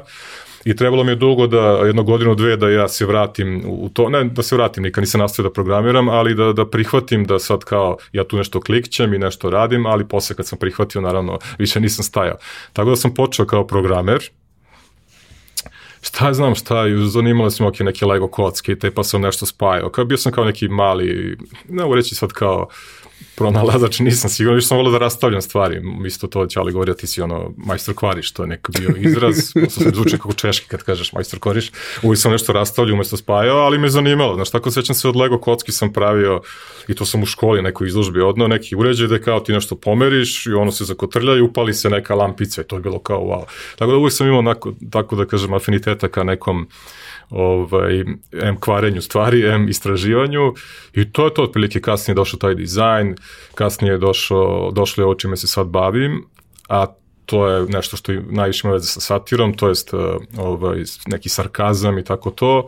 i 0.65 0.75
trebalo 0.75 1.03
mi 1.03 1.11
je 1.11 1.15
dugo 1.15 1.47
da, 1.47 1.59
jedno 1.59 2.03
godinu, 2.03 2.35
dve, 2.35 2.57
da 2.57 2.69
ja 2.69 2.88
se 2.88 3.05
vratim 3.05 3.63
u 3.67 3.89
to, 3.89 4.09
ne 4.09 4.23
da 4.23 4.43
se 4.43 4.55
vratim, 4.55 4.83
nikad 4.83 5.01
nisam 5.01 5.21
nastavio 5.21 5.49
da 5.49 5.53
programiram, 5.53 6.09
ali 6.09 6.35
da, 6.35 6.53
da 6.53 6.65
prihvatim 6.69 7.25
da 7.25 7.39
sad 7.39 7.63
kao 7.63 7.97
ja 8.11 8.23
tu 8.23 8.38
nešto 8.38 8.61
klikćem 8.61 9.13
i 9.13 9.17
nešto 9.17 9.49
radim, 9.49 9.85
ali 9.85 10.07
posle 10.07 10.35
kad 10.35 10.47
sam 10.47 10.59
prihvatio, 10.59 11.01
naravno, 11.01 11.39
više 11.57 11.79
nisam 11.79 12.03
stajao. 12.03 12.38
Tako 12.73 12.89
da 12.89 12.95
sam 12.95 13.13
počeo 13.13 13.45
kao 13.45 13.67
programer, 13.67 14.19
šta 16.01 16.33
znam 16.33 16.55
šta, 16.55 16.75
zanimali 17.07 17.51
smo 17.51 17.67
ok, 17.67 17.79
neke 17.79 18.05
Lego 18.05 18.27
kocke 18.27 18.71
i 18.71 18.79
te 18.79 18.91
pa 18.91 19.03
sam 19.03 19.21
nešto 19.21 19.45
spajao. 19.45 19.89
Kao 19.89 20.05
bio 20.05 20.17
sam 20.17 20.31
kao 20.31 20.45
neki 20.45 20.67
mali, 20.67 21.38
ne 21.69 21.83
mogu 21.83 21.95
reći 21.95 22.15
sad 22.15 22.31
kao 22.31 22.67
pronalazač, 23.35 23.99
nisam 23.99 24.29
siguran, 24.29 24.55
više 24.55 24.67
sam 24.67 24.77
volio 24.77 24.91
da 24.91 24.97
rastavljam 24.97 25.41
stvari, 25.41 25.81
isto 26.05 26.27
to 26.27 26.45
će 26.45 26.59
ali 26.59 26.71
govorio, 26.71 26.93
ti 26.93 27.07
si 27.07 27.21
ono 27.21 27.53
majstor 27.57 27.95
kvariš, 27.95 28.31
to 28.31 28.43
je 28.43 28.47
neko 28.47 28.71
bio 28.71 28.89
izraz, 28.97 29.35
to 29.63 29.69
se 29.69 29.91
zvuči 29.93 30.17
kako 30.17 30.33
češki 30.33 30.67
kad 30.67 30.83
kažeš 30.83 31.13
majstor 31.13 31.39
kvariš, 31.39 31.71
uvijek 32.03 32.21
sam 32.21 32.31
nešto 32.31 32.53
rastavljao 32.53 32.93
umesto 32.93 33.17
spajao, 33.17 33.57
ali 33.57 33.77
me 33.77 33.89
zanimalo, 33.89 34.35
znaš, 34.35 34.51
tako 34.51 34.71
sećam 34.71 34.95
se 34.95 35.09
od 35.09 35.15
Lego 35.15 35.38
kocki 35.38 35.71
sam 35.71 35.93
pravio, 35.93 36.41
i 36.88 36.93
to 36.93 37.05
sam 37.05 37.23
u 37.23 37.25
školi 37.25 37.61
nekoj 37.61 37.88
izložbi 37.88 38.21
odnao, 38.21 38.47
neki 38.47 38.75
uređaj 38.75 39.07
da 39.07 39.19
kao 39.19 39.39
ti 39.39 39.53
nešto 39.53 39.75
pomeriš 39.75 40.45
i 40.45 40.53
ono 40.53 40.71
se 40.71 40.85
zakotrlja 40.85 41.35
i 41.35 41.41
upali 41.41 41.73
se 41.73 41.89
neka 41.89 42.15
lampica 42.15 42.61
i 42.61 42.63
to 42.63 42.75
je 42.75 42.81
bilo 42.81 42.99
kao 42.99 43.19
wow. 43.19 43.43
Tako 43.75 43.91
da 43.91 43.97
uvijek 43.97 44.13
sam 44.13 44.27
imao 44.27 44.39
onako, 44.39 44.73
tako 44.91 45.15
da 45.15 45.25
kažem, 45.25 45.53
afiniteta 45.53 46.07
ka 46.07 46.23
nekom 46.23 46.67
ovaj, 47.29 47.99
M 48.31 48.59
kvarenju 48.59 49.01
stvari, 49.01 49.45
M 49.45 49.69
istraživanju. 49.69 50.53
I 50.93 51.11
to 51.11 51.25
je 51.25 51.33
to 51.33 51.43
otprilike. 51.43 51.81
Kasnije 51.81 52.15
došao 52.15 52.39
taj 52.39 52.55
dizajn, 52.55 53.15
kasnije 53.55 53.91
je 53.91 53.97
došlo, 53.97 54.71
došlo 54.71 55.01
je 55.01 55.05
ovo 55.05 55.15
čime 55.15 55.38
se 55.38 55.47
sad 55.47 55.67
bavim, 55.67 56.25
a 56.69 56.85
to 57.25 57.47
je 57.47 57.65
nešto 57.69 57.97
što 57.97 58.13
najviše 58.13 58.67
ima 58.67 58.73
veze 58.73 58.88
sa 58.88 58.99
satirom, 58.99 59.53
to 59.53 59.67
jest 59.67 59.93
uh, 59.93 59.99
ovaj, 60.38 60.83
neki 61.07 61.29
sarkazam 61.29 61.97
i 61.97 62.03
tako 62.03 62.31
to, 62.31 62.67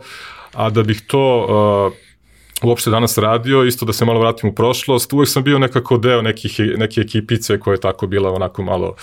a 0.52 0.70
da 0.70 0.82
bih 0.82 1.02
to 1.06 1.46
uh, 1.90 2.07
uopšte 2.62 2.90
danas 2.90 3.18
radio, 3.18 3.64
isto 3.64 3.86
da 3.86 3.92
se 3.92 4.04
malo 4.04 4.20
vratim 4.20 4.50
u 4.50 4.54
prošlost, 4.54 5.12
uvek 5.12 5.28
sam 5.28 5.44
bio 5.44 5.58
nekako 5.58 5.98
deo 5.98 6.22
nekih, 6.22 6.60
neke 6.76 7.00
ekipice 7.00 7.60
koja 7.60 7.74
je 7.74 7.80
tako 7.80 8.06
bila 8.06 8.32
onako 8.32 8.62
malo 8.62 8.94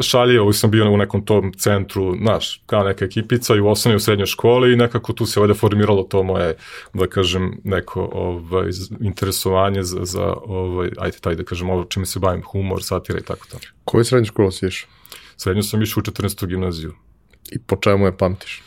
šalje, 0.00 0.40
uvek 0.40 0.56
sam 0.56 0.70
bio 0.70 0.92
u 0.92 0.96
nekom 0.96 1.24
tom 1.24 1.52
centru, 1.52 2.16
znaš, 2.16 2.62
kao 2.66 2.84
neka 2.84 3.04
ekipica 3.04 3.54
i 3.54 3.60
u 3.60 3.68
osnovnoj 3.68 3.96
u 3.96 4.00
srednjoj 4.00 4.26
školi 4.26 4.72
i 4.72 4.76
nekako 4.76 5.12
tu 5.12 5.26
se 5.26 5.40
ovde 5.40 5.54
formiralo 5.54 6.02
to 6.02 6.22
moje, 6.22 6.56
da 6.92 7.06
kažem, 7.06 7.60
neko 7.64 8.10
ovaj, 8.12 8.70
interesovanje 9.00 9.82
za, 9.82 10.04
za 10.04 10.34
ovaj, 10.44 10.90
ajde 10.98 11.18
taj 11.18 11.34
da 11.34 11.44
kažem, 11.44 11.70
ovo 11.70 11.84
čime 11.84 12.06
se 12.06 12.18
bavim, 12.18 12.42
humor, 12.42 12.82
satira 12.82 13.18
i 13.18 13.22
tako 13.22 13.46
to. 13.50 13.58
Koju 13.84 14.04
srednju 14.04 14.26
školu 14.26 14.50
si 14.50 14.66
išao? 14.66 14.88
Srednju 15.36 15.62
sam 15.62 15.82
išao 15.82 16.00
u 16.00 16.10
14. 16.10 16.46
gimnaziju. 16.46 16.94
I 17.52 17.58
po 17.58 17.76
čemu 17.76 18.06
je 18.06 18.16
pamtiš? 18.16 18.62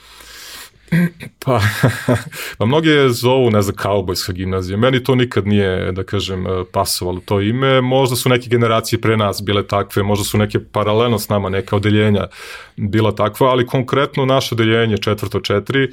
Pa, 1.46 1.62
pa 2.58 2.66
mnogi 2.66 2.90
je 2.90 3.10
zovu, 3.10 3.50
ne 3.52 3.62
znam, 3.62 3.76
kaubojska 3.76 4.34
gimnazija. 4.34 4.78
Meni 4.78 5.04
to 5.04 5.16
nikad 5.16 5.48
nije, 5.48 5.92
da 5.92 6.04
kažem, 6.04 6.48
e, 6.48 6.50
pasovalo 6.72 7.22
to 7.26 7.42
ime. 7.42 7.82
Možda 7.82 8.16
su 8.16 8.30
neke 8.30 8.50
generacije 8.50 9.02
pre 9.02 9.18
nas 9.18 9.42
bile 9.42 9.68
takve, 9.68 10.04
možda 10.04 10.26
su 10.26 10.38
neke 10.38 10.60
paralelno 10.60 11.20
s 11.20 11.30
nama, 11.30 11.50
neka 11.50 11.76
odeljenja 11.76 12.28
bila 12.76 13.12
takva, 13.16 13.48
ali 13.48 13.68
konkretno 13.68 14.26
naše 14.26 14.56
odeljenje 14.56 14.98
četvrto 14.98 15.40
četiri 15.40 15.90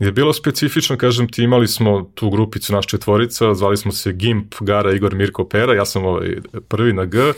je 0.00 0.12
bilo 0.12 0.32
specifično, 0.32 0.96
kažem 0.96 1.28
ti, 1.28 1.42
imali 1.42 1.68
smo 1.68 2.10
tu 2.14 2.30
grupicu 2.30 2.72
naš 2.72 2.86
četvorica, 2.86 3.54
zvali 3.54 3.76
smo 3.76 3.92
se 3.92 4.12
Gimp, 4.12 4.54
Gara, 4.60 4.92
Igor, 4.92 5.14
Mirko, 5.14 5.44
Pera, 5.44 5.74
ja 5.74 5.84
sam 5.84 6.04
ovaj 6.04 6.36
prvi 6.68 6.92
na 6.92 7.04
G, 7.04 7.32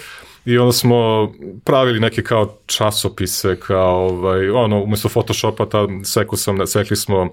i 0.45 0.59
onda 0.59 0.73
smo 0.73 1.33
pravili 1.65 2.01
neke 2.01 2.23
kao 2.23 2.57
časopise, 2.67 3.57
kao 3.57 4.07
ovaj, 4.07 4.51
ono, 4.51 4.83
umesto 4.83 5.09
Photoshopa, 5.09 5.67
ta, 5.67 5.89
seku 6.05 6.37
sam, 6.37 6.67
sekli 6.67 6.97
smo 6.97 7.29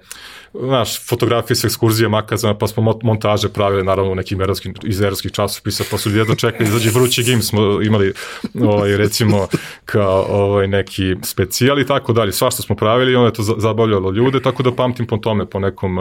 naš, 0.54 1.08
fotografije 1.08 1.56
sa 1.56 1.67
ekskurzije 1.67 2.10
makazama, 2.10 2.58
pa 2.58 2.67
smo 2.67 3.00
montaže 3.04 3.50
pravili 3.50 3.84
naravno 3.84 4.12
u 4.12 4.15
nekim 4.15 4.41
erovskim, 4.41 4.74
iz 4.84 5.02
erovskih 5.02 5.32
časopisa, 5.32 5.84
pa 5.91 5.98
su 5.98 6.15
jedno 6.15 6.36
čekali, 6.36 6.69
izađe 6.69 6.89
vrući 6.89 7.24
gim, 7.24 7.41
smo 7.41 7.82
imali 7.82 8.13
ovaj, 8.62 8.98
recimo 8.98 9.48
kao 9.86 10.26
ovaj, 10.30 10.67
neki 10.67 11.15
specijal 11.24 11.80
i 11.80 11.88
tako 11.88 12.13
dalje, 12.13 12.32
svašta 12.32 12.62
smo 12.62 12.76
pravili 12.76 13.12
i 13.12 13.15
onda 13.15 13.28
je 13.28 13.34
to 13.34 13.43
zabavljalo 13.43 14.12
ljude, 14.12 14.41
tako 14.41 14.63
da 14.63 14.76
pamtim 14.76 15.08
po 15.08 15.17
tome, 15.17 15.45
po 15.45 15.60
nekom, 15.60 15.98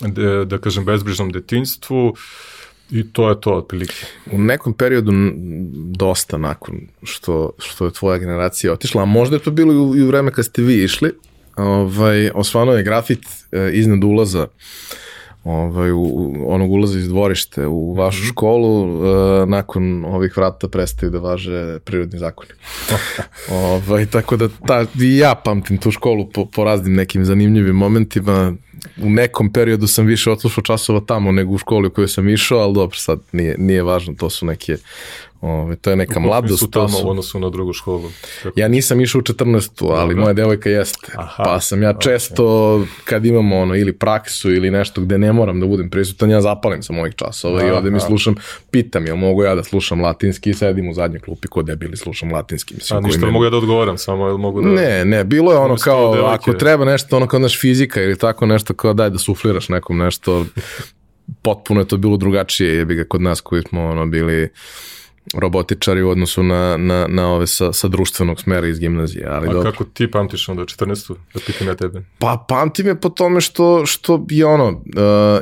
da, 0.00 0.44
da 0.44 0.58
kažem, 0.58 0.84
bezbrižnom 0.84 1.30
detinstvu, 1.30 2.14
I 2.90 3.12
to 3.12 3.28
je 3.28 3.40
to 3.40 3.54
otprilike. 3.54 4.06
U 4.32 4.38
nekom 4.38 4.72
periodu 4.72 5.12
dosta 5.96 6.38
nakon 6.38 6.80
što, 7.02 7.50
što 7.58 7.84
je 7.84 7.92
tvoja 7.92 8.18
generacija 8.18 8.72
otišla, 8.72 9.02
a 9.02 9.04
možda 9.04 9.36
je 9.36 9.42
to 9.42 9.50
bilo 9.50 9.72
i 9.96 10.02
u, 10.02 10.06
vreme 10.06 10.32
kad 10.32 10.44
ste 10.44 10.62
vi 10.62 10.84
išli, 10.84 11.12
ovaj, 11.56 12.30
osvano 12.34 12.72
je 12.72 12.82
grafit 12.82 13.26
eh, 13.52 13.70
iznad 13.72 14.04
ulaza 14.04 14.46
ovaj, 15.44 15.92
u, 15.92 16.34
onog 16.48 16.70
ulaza 16.70 16.98
iz 16.98 17.08
dvorište 17.08 17.66
u 17.66 17.94
vašu 17.94 18.22
-hmm. 18.22 18.28
školu, 18.28 18.84
eh, 18.84 19.46
nakon 19.46 20.04
ovih 20.04 20.36
vrata 20.36 20.68
prestaju 20.68 21.10
da 21.10 21.18
važe 21.18 21.78
prirodni 21.78 22.18
zakoni. 22.18 22.50
ovaj, 23.50 24.06
tako 24.06 24.36
da 24.36 24.48
ta, 24.66 24.86
ja 24.98 25.34
pamtim 25.34 25.78
tu 25.78 25.90
školu 25.90 26.28
po, 26.30 26.46
po 26.46 26.64
raznim 26.64 26.94
nekim 26.94 27.24
zanimljivim 27.24 27.76
momentima, 27.76 28.54
u 29.02 29.10
nekom 29.10 29.52
periodu 29.52 29.86
sam 29.86 30.06
više 30.06 30.30
odslušao 30.30 30.64
časova 30.64 31.00
tamo 31.00 31.32
nego 31.32 31.52
u 31.52 31.58
školi 31.58 31.86
u 31.86 31.90
kojoj 31.90 32.08
sam 32.08 32.28
išao, 32.28 32.58
ali 32.58 32.74
dobro, 32.74 32.96
sad 32.96 33.20
nije, 33.32 33.56
nije 33.58 33.82
važno, 33.82 34.14
to 34.14 34.30
su 34.30 34.46
neke 34.46 34.76
Ove, 35.40 35.76
to 35.76 35.90
je 35.90 35.96
neka 35.96 36.20
mladost. 36.20 36.58
su 36.58 36.70
tamo 36.70 36.98
u 37.04 37.10
odnosu 37.10 37.40
na 37.40 37.50
drugu 37.50 37.72
školu? 37.72 38.10
Kako? 38.42 38.60
Ja 38.60 38.68
nisam 38.68 39.00
išao 39.00 39.18
u 39.18 39.22
14. 39.22 39.70
ali 39.90 40.08
Dobre. 40.08 40.14
moja 40.14 40.32
devojka 40.32 40.70
jeste. 40.70 41.12
Aha, 41.16 41.42
pa 41.44 41.60
sam 41.60 41.82
ja 41.82 41.92
često, 41.92 42.44
okay. 42.44 42.86
kad 43.04 43.26
imamo 43.26 43.58
ono, 43.58 43.76
ili 43.76 43.92
praksu 43.92 44.54
ili 44.54 44.70
nešto 44.70 45.00
gde 45.00 45.18
ne 45.18 45.32
moram 45.32 45.60
da 45.60 45.66
budem 45.66 45.90
prisutan, 45.90 46.30
ja 46.30 46.40
zapalim 46.40 46.82
sa 46.82 46.92
mojih 46.92 47.14
časova 47.14 47.66
i 47.66 47.70
ovde 47.70 47.90
mi 47.90 48.00
slušam, 48.00 48.34
pitam, 48.70 49.06
jel 49.06 49.16
mogu 49.16 49.42
ja 49.42 49.54
da 49.54 49.64
slušam 49.64 50.00
latinski 50.00 50.50
i 50.50 50.54
sedim 50.54 50.88
u 50.88 50.94
zadnjoj 50.94 51.20
klupi 51.20 51.48
kod 51.48 51.66
debili 51.66 51.96
slušam 51.96 52.32
latinski. 52.32 52.74
Mislim, 52.74 52.98
A 52.98 53.00
ništa 53.00 53.26
mogu 53.26 53.44
ja 53.44 53.50
da 53.50 53.56
odgovaram, 53.56 53.98
samo 53.98 54.26
jel 54.26 54.36
mogu 54.36 54.62
da... 54.62 54.68
Ne, 54.68 55.04
ne, 55.04 55.24
bilo 55.24 55.52
je 55.52 55.58
ono 55.58 55.76
kao, 55.76 56.12
ako 56.12 56.52
treba 56.52 56.84
nešto, 56.84 57.16
ono 57.16 57.26
kao 57.26 57.40
naš 57.40 57.60
fizika 57.60 58.02
ili 58.02 58.18
tako 58.18 58.46
nešto, 58.46 58.74
kao 58.74 58.94
daj 58.94 59.10
da 59.10 59.18
sufliraš 59.18 59.68
nekom 59.68 59.98
nešto, 59.98 60.44
potpuno 61.42 61.80
je 61.80 61.88
to 61.88 61.96
bilo 61.96 62.16
drugačije, 62.16 62.76
jebi 62.76 62.94
ga 62.94 63.04
kod 63.04 63.22
nas 63.22 63.40
koji 63.40 63.62
smo 63.62 63.84
ono 63.84 64.06
bili 64.06 64.48
robotičari 65.34 66.02
u 66.02 66.10
odnosu 66.10 66.42
na, 66.42 66.76
na, 66.76 67.06
na 67.08 67.32
ove 67.32 67.46
sa, 67.46 67.72
sa 67.72 67.88
društvenog 67.88 68.40
smera 68.40 68.66
iz 68.66 68.78
gimnazije. 68.78 69.26
Ali 69.26 69.48
A 69.48 69.52
dobro. 69.52 69.70
kako 69.70 69.84
ti 69.84 70.10
pamtiš 70.10 70.48
onda 70.48 70.62
14. 70.62 71.14
da 71.34 71.40
pitam 71.46 71.66
ja 71.66 71.74
tebe? 71.74 72.02
Pa 72.18 72.44
pamtim 72.48 72.86
je 72.86 73.00
po 73.00 73.08
tome 73.08 73.40
što, 73.40 73.86
što 73.86 74.26
je 74.30 74.46
ono, 74.46 74.68
uh, 74.68 74.74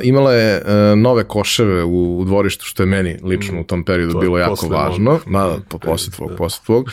imala 0.03 0.33
je 0.33 0.57
uh, 0.57 0.99
nove 0.99 1.23
koševe 1.23 1.83
u, 1.83 2.19
u 2.19 2.25
dvorištu, 2.25 2.65
što 2.65 2.83
je 2.83 2.87
meni 2.87 3.17
lično 3.23 3.55
mm. 3.55 3.59
u 3.59 3.63
tom 3.63 3.83
periodu 3.83 4.13
to 4.13 4.19
bilo 4.19 4.37
jako 4.37 4.67
važno. 4.67 5.11
Mog, 5.11 5.21
Ma, 5.25 5.43
da, 5.43 5.57
po, 5.69 5.79
posle 5.79 6.13
tvog, 6.13 6.29
da. 6.29 6.35
posle 6.35 6.65
tvog. 6.65 6.91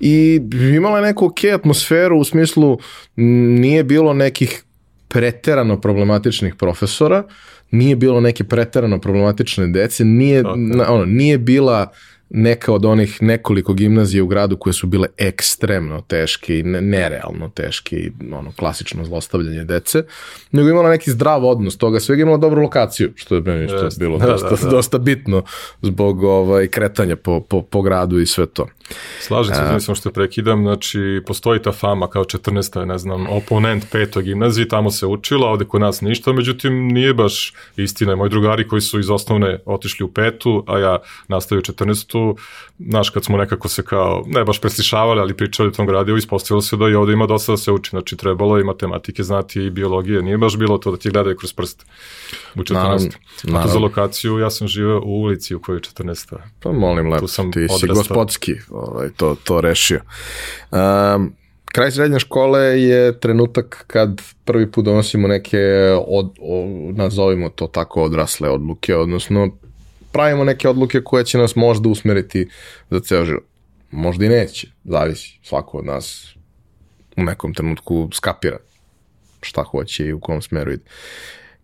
I 0.00 0.40
imala 0.76 0.98
je 0.98 1.04
neku 1.04 1.26
ok 1.26 1.44
atmosferu 1.54 2.18
u 2.18 2.24
smislu 2.24 2.78
nije 3.16 3.84
bilo 3.84 4.12
nekih 4.12 4.62
preterano 5.08 5.80
problematičnih 5.80 6.54
profesora, 6.54 7.22
nije 7.70 7.96
bilo 7.96 8.20
neke 8.20 8.44
preterano 8.44 9.00
problematične 9.00 9.66
dece, 9.66 10.04
nije, 10.04 10.42
okay. 10.44 10.76
na, 10.76 10.92
ono, 10.92 11.04
nije 11.04 11.38
bila 11.38 11.82
uh, 11.90 12.15
neka 12.30 12.72
od 12.72 12.84
onih 12.84 13.22
nekoliko 13.22 13.72
gimnazija 13.72 14.24
u 14.24 14.26
gradu 14.26 14.56
koje 14.56 14.72
su 14.72 14.86
bile 14.86 15.08
ekstremno 15.18 16.00
teške 16.00 16.58
i 16.58 16.62
nerealno 16.62 17.48
teške 17.54 17.96
i 17.96 18.12
ono, 18.32 18.52
klasično 18.52 19.04
zlostavljanje 19.04 19.64
dece, 19.64 20.02
nego 20.52 20.68
imala 20.68 20.90
neki 20.90 21.10
zdrav 21.10 21.44
odnos 21.44 21.76
toga, 21.76 22.00
svega 22.00 22.22
imala 22.22 22.38
dobru 22.38 22.62
lokaciju, 22.62 23.12
što 23.14 23.34
je 23.34 23.40
meni 23.40 23.68
što 23.68 23.84
je 23.84 23.90
bilo 23.98 24.18
da, 24.18 24.26
dosta, 24.26 24.50
da, 24.50 24.56
da. 24.56 24.70
dosta 24.70 24.98
bitno 24.98 25.42
zbog 25.82 26.22
ovaj, 26.22 26.66
kretanja 26.68 27.16
po, 27.16 27.40
po, 27.40 27.62
po 27.62 27.82
gradu 27.82 28.18
i 28.18 28.26
sve 28.26 28.46
to. 28.46 28.66
Slažem 29.20 29.54
se, 29.54 29.72
mislim 29.74 29.94
što 29.94 30.10
prekidam, 30.10 30.62
znači 30.62 31.22
postoji 31.26 31.62
ta 31.62 31.72
fama 31.72 32.08
kao 32.08 32.24
14. 32.24 32.84
ne 32.84 32.98
znam, 32.98 33.26
oponent 33.30 33.84
petog 33.92 34.22
gimnazije, 34.22 34.68
tamo 34.68 34.90
se 34.90 35.06
učila, 35.06 35.48
ovde 35.48 35.64
kod 35.64 35.80
nas 35.80 36.00
ništa, 36.00 36.32
međutim 36.32 36.88
nije 36.88 37.14
baš 37.14 37.54
istina. 37.76 38.16
Moji 38.16 38.30
drugari 38.30 38.68
koji 38.68 38.80
su 38.80 39.00
iz 39.00 39.10
osnovne 39.10 39.58
otišli 39.64 40.04
u 40.04 40.08
petu, 40.08 40.64
a 40.66 40.78
ja 40.78 40.98
nastavio 41.28 41.62
14 41.62 42.15
tu, 42.16 42.36
znaš, 42.78 43.10
kad 43.10 43.24
smo 43.24 43.36
nekako 43.36 43.68
se 43.68 43.82
kao, 43.82 44.24
ne 44.26 44.44
baš 44.44 44.60
preslišavali, 44.60 45.20
ali 45.20 45.36
pričali 45.36 45.68
o 45.68 45.72
tom 45.72 45.86
gradivu, 45.86 46.16
ispostavilo 46.16 46.62
se 46.62 46.76
da 46.76 46.88
i 46.88 46.94
ovde 46.94 47.12
ima 47.12 47.26
dosta 47.26 47.52
da 47.52 47.56
se 47.56 47.72
uči, 47.72 47.90
znači 47.90 48.16
trebalo 48.16 48.58
i 48.60 48.64
matematike 48.64 49.22
znati 49.22 49.62
i 49.62 49.70
biologije, 49.70 50.22
nije 50.22 50.38
baš 50.38 50.56
bilo 50.56 50.78
to 50.78 50.90
da 50.90 50.96
ti 50.96 51.10
gledaju 51.10 51.36
kroz 51.36 51.52
prst 51.52 51.86
u 52.54 52.60
14. 52.60 52.72
Naravno, 52.72 53.08
naravno. 53.44 53.72
Za 53.72 53.78
lokaciju, 53.78 54.38
ja 54.38 54.50
sam 54.50 54.68
živeo 54.68 55.00
u 55.00 55.20
ulici 55.22 55.54
u 55.54 55.60
kojoj 55.60 55.76
je 55.76 55.80
14. 55.80 56.36
Pa 56.60 56.72
molim 56.72 57.12
lepo, 57.12 57.28
sam 57.28 57.52
ti 57.52 57.58
odrastao. 57.58 57.78
si 57.78 57.86
gospodski 57.86 58.54
ovaj, 58.70 59.08
to, 59.16 59.36
to 59.44 59.60
rešio. 59.60 60.00
Um, 60.70 61.32
kraj 61.72 61.90
srednje 61.90 62.18
škole 62.18 62.60
je 62.60 63.20
trenutak 63.20 63.84
kad 63.86 64.22
prvi 64.44 64.70
put 64.70 64.84
donosimo 64.84 65.28
neke, 65.28 65.58
od, 66.06 66.30
o, 66.40 66.66
nazovimo 66.94 67.48
to 67.48 67.66
tako, 67.66 68.02
odrasle 68.02 68.50
odluke, 68.50 68.96
odnosno 68.96 69.50
pravimo 70.16 70.44
neke 70.44 70.68
odluke 70.68 71.00
koje 71.04 71.24
će 71.24 71.38
nas 71.38 71.56
možda 71.56 71.88
usmeriti 71.88 72.48
za 72.90 73.00
ceo 73.00 73.24
život. 73.24 73.44
Možda 73.90 74.24
i 74.24 74.28
neće, 74.28 74.68
zavisi. 74.84 75.38
Svako 75.42 75.78
od 75.78 75.84
nas 75.84 76.34
u 77.16 77.22
nekom 77.22 77.54
trenutku 77.54 78.08
skapira 78.12 78.58
šta 79.42 79.62
hoće 79.62 80.06
i 80.06 80.12
u 80.12 80.20
kom 80.20 80.42
smeru 80.42 80.72
ide. 80.72 80.82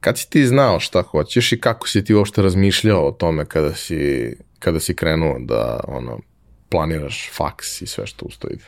Kad 0.01 0.19
si 0.19 0.31
ti 0.31 0.47
znao 0.47 0.81
šta 0.81 1.03
hoćeš 1.03 1.53
i 1.53 1.61
kako 1.61 1.89
si 1.89 2.05
ti 2.05 2.15
uopšte 2.15 2.43
razmišljao 2.43 3.09
o 3.09 3.13
tome 3.13 3.45
kada 3.45 3.75
si, 3.75 4.33
kada 4.59 4.81
si 4.81 4.97
krenuo 4.97 5.37
da 5.39 5.81
ono, 5.89 6.19
planiraš 6.71 7.31
faks 7.33 7.83
i 7.83 7.87
sve 7.87 8.07
što 8.07 8.27
usto 8.27 8.49
ide? 8.51 8.65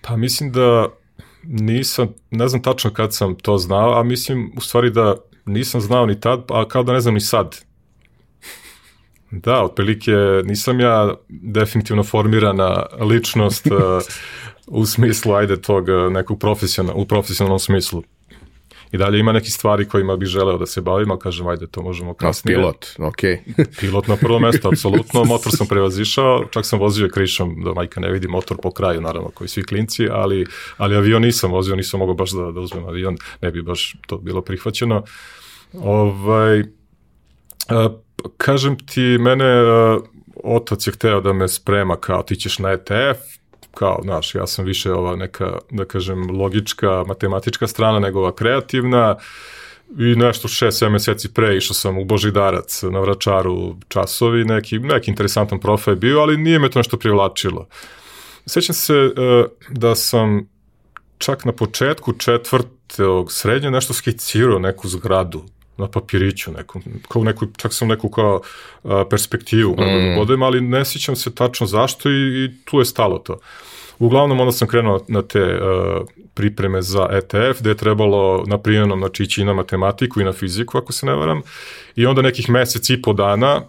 Pa 0.00 0.16
mislim 0.16 0.52
da 0.52 0.88
nisam, 1.42 2.14
ne 2.30 2.48
znam 2.48 2.62
tačno 2.62 2.92
kad 2.92 3.14
sam 3.14 3.34
to 3.34 3.58
znao, 3.58 4.00
a 4.00 4.02
mislim 4.02 4.52
u 4.56 4.60
stvari 4.60 4.90
da 4.90 5.16
nisam 5.46 5.80
znao 5.80 6.06
ni 6.06 6.20
tad, 6.20 6.44
a 6.48 6.68
kao 6.68 6.82
da 6.82 6.92
ne 6.92 7.00
znam 7.00 7.14
ni 7.14 7.20
sad 7.20 7.71
Da, 9.32 9.62
otprilike 9.62 10.12
nisam 10.44 10.80
ja 10.80 11.14
definitivno 11.28 12.04
formirana 12.04 12.86
ličnost 13.00 13.66
uh, 13.70 13.72
u 14.66 14.86
smislu, 14.86 15.34
ajde, 15.34 15.60
tog 15.60 15.88
uh, 15.88 16.12
nekog 16.12 16.38
profesional, 16.38 16.94
u 17.00 17.06
profesionalnom 17.06 17.58
smislu. 17.58 18.02
I 18.92 18.98
dalje 18.98 19.18
ima 19.18 19.32
neki 19.32 19.50
stvari 19.50 19.88
kojima 19.88 20.16
bih 20.16 20.28
želeo 20.28 20.58
da 20.58 20.66
se 20.66 20.80
bavim, 20.80 21.10
ali 21.10 21.20
kažem, 21.20 21.46
ajde, 21.46 21.66
to 21.66 21.82
možemo 21.82 22.14
kasnije. 22.14 22.56
pilot, 22.56 22.86
ok. 22.98 23.16
pilot 23.80 24.08
na 24.08 24.16
prvo 24.16 24.38
mesto, 24.38 24.68
apsolutno. 24.68 25.24
Motor 25.32 25.52
sam 25.56 25.66
prevazišao, 25.66 26.44
čak 26.50 26.66
sam 26.66 26.78
vozio 26.78 27.08
krišom, 27.08 27.62
da 27.64 27.72
majka 27.72 28.00
ne 28.00 28.10
vidi 28.12 28.28
motor 28.28 28.56
po 28.62 28.70
kraju, 28.70 29.00
naravno, 29.00 29.30
koji 29.30 29.48
svi 29.48 29.62
klinci, 29.62 30.08
ali, 30.10 30.46
ali 30.76 30.96
avion 30.96 31.22
nisam 31.22 31.50
vozio, 31.50 31.76
nisam 31.76 32.00
mogao 32.00 32.14
baš 32.14 32.30
da, 32.30 32.50
da 32.50 32.60
uzmem 32.60 32.84
avion, 32.84 33.16
ne 33.42 33.50
bi 33.50 33.62
baš 33.62 33.96
to 34.06 34.18
bilo 34.18 34.42
prihvaćeno. 34.42 35.04
Ovaj, 35.72 36.60
uh, 36.60 36.66
kažem 38.36 38.76
ti, 38.86 39.18
mene 39.20 39.62
uh, 39.62 40.02
otac 40.44 40.86
je 40.86 40.92
hteo 40.92 41.20
da 41.20 41.32
me 41.32 41.48
sprema 41.48 41.96
kao 41.96 42.22
ti 42.22 42.36
ćeš 42.36 42.58
na 42.58 42.70
ETF, 42.70 43.20
kao, 43.74 44.00
znaš, 44.02 44.34
ja 44.34 44.46
sam 44.46 44.64
više 44.64 44.92
ova 44.92 45.16
neka, 45.16 45.58
da 45.70 45.84
kažem, 45.84 46.30
logička, 46.30 47.04
matematička 47.06 47.66
strana 47.66 47.98
nego 47.98 48.18
ova 48.18 48.34
kreativna 48.34 49.16
i 49.98 50.16
nešto 50.16 50.48
šest, 50.48 50.82
7 50.82 50.88
meseci 50.88 51.34
pre 51.34 51.56
išao 51.56 51.74
sam 51.74 51.98
u 51.98 52.04
Božidarac 52.04 52.82
na 52.82 53.00
Vračaru 53.00 53.76
časovi, 53.88 54.44
neki, 54.44 54.78
neki 54.78 55.10
interesantan 55.10 55.60
profil 55.60 55.92
je 55.92 55.96
bio, 55.96 56.20
ali 56.20 56.36
nije 56.36 56.58
me 56.58 56.70
to 56.70 56.78
nešto 56.78 56.96
privlačilo. 56.96 57.66
Sećam 58.46 58.74
se 58.74 58.94
uh, 58.94 59.12
da 59.68 59.94
sam 59.94 60.48
čak 61.18 61.44
na 61.44 61.52
početku 61.52 62.12
četvrtog 62.12 63.32
srednje 63.32 63.70
nešto 63.70 63.92
skicirao 63.92 64.58
neku 64.58 64.88
zgradu 64.88 65.44
na 65.76 65.88
papiriću 65.88 66.52
nekom, 66.52 66.82
kao 67.08 67.24
neku, 67.24 67.46
čak 67.56 67.74
sam 67.74 67.88
neku 67.88 68.08
kao 68.08 68.40
a, 68.84 69.04
perspektivu 69.10 69.74
da 69.76 69.84
mm. 69.84 70.14
bodem, 70.16 70.42
ali 70.42 70.60
ne 70.60 70.84
sjećam 70.84 71.16
se 71.16 71.34
tačno 71.34 71.66
zašto 71.66 72.10
i, 72.10 72.44
i 72.44 72.50
tu 72.64 72.78
je 72.78 72.84
stalo 72.84 73.18
to. 73.18 73.38
Uglavnom 73.98 74.40
onda 74.40 74.52
sam 74.52 74.68
krenuo 74.68 75.04
na 75.08 75.22
te 75.22 75.42
uh, 75.42 76.06
pripreme 76.34 76.82
za 76.82 77.08
ETF, 77.10 77.60
gde 77.60 77.70
je 77.70 77.76
trebalo 77.76 78.44
na 78.46 78.58
prijemnom 78.58 78.98
znači, 78.98 79.22
ići 79.22 79.40
i 79.40 79.44
na 79.44 79.52
matematiku 79.52 80.20
i 80.20 80.24
na 80.24 80.32
fiziku, 80.32 80.78
ako 80.78 80.92
se 80.92 81.06
ne 81.06 81.14
varam, 81.14 81.42
i 81.96 82.06
onda 82.06 82.22
nekih 82.22 82.50
mesec 82.50 82.90
i 82.90 83.02
po 83.02 83.12
dana 83.12 83.62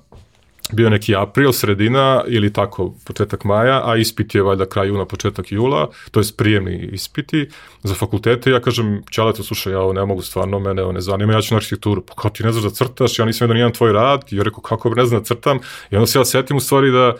bio 0.72 0.90
neki 0.90 1.16
april, 1.16 1.52
sredina 1.52 2.24
ili 2.28 2.54
tako 2.54 2.94
početak 3.06 3.44
maja, 3.44 3.82
a 3.86 3.96
ispit 3.96 4.36
je 4.36 4.42
valjda 4.42 4.66
kraj 4.66 4.88
juna, 4.88 5.06
početak 5.06 5.52
jula, 5.52 5.90
to 6.12 6.20
je 6.20 6.26
prijemni 6.38 6.90
ispiti 6.92 7.50
za 7.84 7.96
fakultete. 7.96 8.52
Ja 8.52 8.62
kažem, 8.62 9.04
Ćaleto, 9.12 9.44
slušaj, 9.44 9.74
ja 9.74 9.80
ovo 9.80 9.94
ne 9.94 10.06
mogu 10.06 10.22
stvarno, 10.22 10.60
mene 10.60 10.84
ovo 10.84 10.92
ne 10.92 11.02
zanima, 11.02 11.34
ja 11.34 11.42
ću 11.42 11.54
na 11.54 11.58
arhitekturu. 11.58 12.06
Pa 12.06 12.14
kao 12.14 12.32
ti 12.32 12.44
ne 12.44 12.52
znaš 12.52 12.64
da 12.64 12.70
crtaš, 12.70 13.20
ja 13.20 13.26
nisam 13.26 13.52
jedan 13.52 13.74
tvoj 13.74 13.94
rad, 13.94 14.24
i 14.32 14.36
ja 14.36 14.44
rekao, 14.44 14.62
kako 14.62 14.90
ne 14.90 15.06
znam 15.06 15.22
da 15.22 15.26
crtam. 15.26 15.60
I 15.92 15.96
onda 15.96 16.08
se 16.08 16.20
ja 16.20 16.26
setim 16.26 16.58
u 16.58 16.60
stvari 16.60 16.92
da 16.92 17.16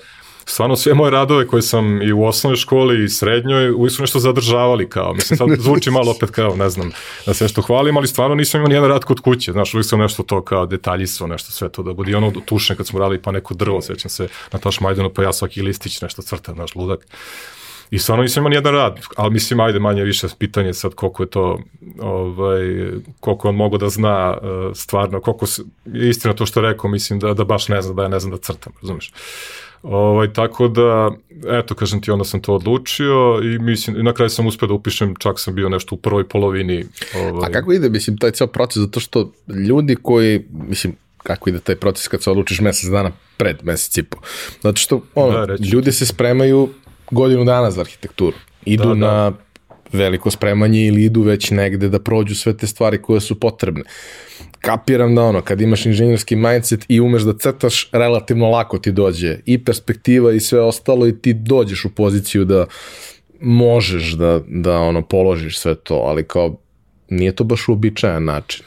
stvarno 0.46 0.76
sve 0.76 0.94
moje 0.94 1.12
radove 1.12 1.48
koje 1.48 1.62
sam 1.62 2.02
i 2.02 2.14
u 2.14 2.24
osnovnoj 2.24 2.58
školi 2.58 3.04
i 3.04 3.10
srednjoj 3.10 3.72
uvijek 3.72 3.96
su 3.96 4.02
nešto 4.02 4.20
zadržavali 4.20 4.90
kao, 4.90 5.14
mislim 5.14 5.38
sad 5.38 5.50
zvuči 5.60 5.92
malo 5.92 6.12
opet 6.12 6.30
kao, 6.30 6.56
ne 6.56 6.70
znam, 6.70 6.92
da 7.26 7.34
se 7.34 7.44
nešto 7.44 7.62
hvalim, 7.62 7.98
ali 7.98 8.08
stvarno 8.08 8.36
nisam 8.36 8.60
imao 8.60 8.68
nijedan 8.68 8.90
rad 8.90 9.04
kod 9.04 9.20
kuće, 9.20 9.52
znaš, 9.52 9.74
uvijek 9.74 9.88
sam 9.90 10.00
nešto 10.00 10.24
to 10.24 10.42
kao 10.42 10.66
detaljiso, 10.66 11.28
nešto 11.28 11.52
sve 11.52 11.70
to 11.70 11.84
da 11.84 11.94
bude 11.94 12.18
ono 12.18 12.32
tušne 12.46 12.76
kad 12.76 12.88
smo 12.88 13.00
radili 13.00 13.22
pa 13.22 13.32
neko 13.32 13.54
drvo, 13.54 13.82
sećam 13.82 14.10
se 14.10 14.28
na 14.52 14.60
Toš 14.60 14.80
Majdanu, 14.80 15.14
pa 15.14 15.24
ja 15.24 15.34
svaki 15.34 15.62
listić 15.62 16.02
nešto 16.02 16.22
crtam, 16.22 16.56
znaš, 16.56 16.76
ludak. 16.76 17.08
I 17.94 18.00
stvarno 18.00 18.24
nisam 18.24 18.42
imao 18.42 18.50
nijedan 18.50 18.74
rad, 18.74 19.00
ali 19.16 19.34
mislim, 19.34 19.60
ajde 19.60 19.80
manje 19.80 20.04
više 20.04 20.28
pitanje 20.40 20.74
sad 20.74 20.94
koliko 20.94 21.24
je 21.24 21.30
to, 21.30 21.60
ovaj, 22.00 22.62
koliko 23.20 23.50
on 23.50 23.56
mogu 23.56 23.78
da 23.78 23.90
zna 23.90 24.38
uh, 24.38 24.72
stvarno, 24.76 25.22
koliko 25.22 25.46
se, 25.46 25.64
istina 25.94 26.34
to 26.34 26.46
što 26.46 26.62
rekao, 26.62 26.90
mislim 26.90 27.20
da, 27.20 27.34
da 27.34 27.44
baš 27.44 27.68
ne 27.68 27.82
zna, 27.82 27.94
da 27.94 28.04
ja 28.04 28.08
ne 28.08 28.20
znam 28.20 28.32
da 28.32 28.38
crtam, 28.38 28.74
razumeš. 28.82 29.12
Ovaj, 29.84 30.34
tako 30.34 30.68
da, 30.68 31.12
eto, 31.60 31.76
kažem 31.76 32.02
ti, 32.02 32.12
onda 32.12 32.26
sam 32.26 32.42
to 32.42 32.54
odlučio 32.56 33.40
i 33.44 33.60
mislim, 33.60 34.06
na 34.06 34.14
kraju 34.14 34.30
sam 34.30 34.48
uspio 34.48 34.68
da 34.68 34.74
upišem, 34.74 35.16
čak 35.16 35.40
sam 35.40 35.56
bio 35.56 35.70
nešto 35.70 35.96
u 35.96 35.98
prvoj 35.98 36.28
polovini. 36.28 36.86
Ovaj. 37.16 37.50
A 37.50 37.52
kako 37.52 37.74
ide, 37.74 37.90
mislim, 37.90 38.18
taj 38.18 38.32
ceo 38.32 38.48
proces, 38.48 38.82
zato 38.82 39.00
što 39.00 39.32
ljudi 39.68 39.96
koji, 39.96 40.46
mislim, 40.68 40.96
kako 41.18 41.50
ide 41.50 41.60
taj 41.60 41.76
proces 41.76 42.08
kad 42.08 42.24
se 42.24 42.32
odlučiš 42.32 42.62
mesec 42.62 42.90
dana 42.90 43.12
pred 43.38 43.58
mesec 43.64 43.98
i 43.98 44.04
po. 44.04 44.18
Zato 44.62 44.78
što, 44.78 45.02
ono, 45.16 45.46
da, 45.46 45.56
ljudi 45.74 45.92
se 45.92 46.06
spremaju 46.06 46.70
godinu 47.12 47.46
dana 47.46 47.72
za 47.72 47.82
arhitekturu. 47.82 48.38
Idu 48.66 48.84
da, 48.84 48.90
da. 48.90 48.96
na 48.96 49.32
veliko 49.94 50.32
spremanje 50.32 50.86
ili 50.88 51.04
idu 51.04 51.22
već 51.22 51.52
negde 51.52 51.90
da 51.90 52.00
prođu 52.00 52.36
sve 52.36 52.58
te 52.58 52.68
stvari 52.68 53.02
koje 53.02 53.22
su 53.22 53.40
potrebne. 53.40 53.84
Kapiram 54.60 55.16
da 55.16 55.24
ono, 55.24 55.42
kad 55.42 55.62
imaš 55.62 55.86
inženjerski 55.86 56.36
mindset 56.36 56.86
i 56.88 57.00
umeš 57.02 57.22
da 57.22 57.38
crtaš, 57.38 57.90
relativno 57.92 58.50
lako 58.50 58.78
ti 58.78 58.92
dođe 58.92 59.38
i 59.46 59.64
perspektiva 59.64 60.32
i 60.32 60.40
sve 60.40 60.62
ostalo 60.62 61.08
i 61.08 61.22
ti 61.22 61.34
dođeš 61.34 61.86
u 61.86 61.96
poziciju 61.96 62.46
da 62.46 62.66
možeš 63.42 64.12
da, 64.12 64.40
da 64.48 64.80
ono 64.80 65.02
položiš 65.02 65.60
sve 65.60 65.76
to, 65.76 65.96
ali 65.96 66.24
kao 66.24 66.58
nije 67.10 67.36
to 67.36 67.44
baš 67.44 67.68
uobičajan 67.68 68.24
način. 68.24 68.66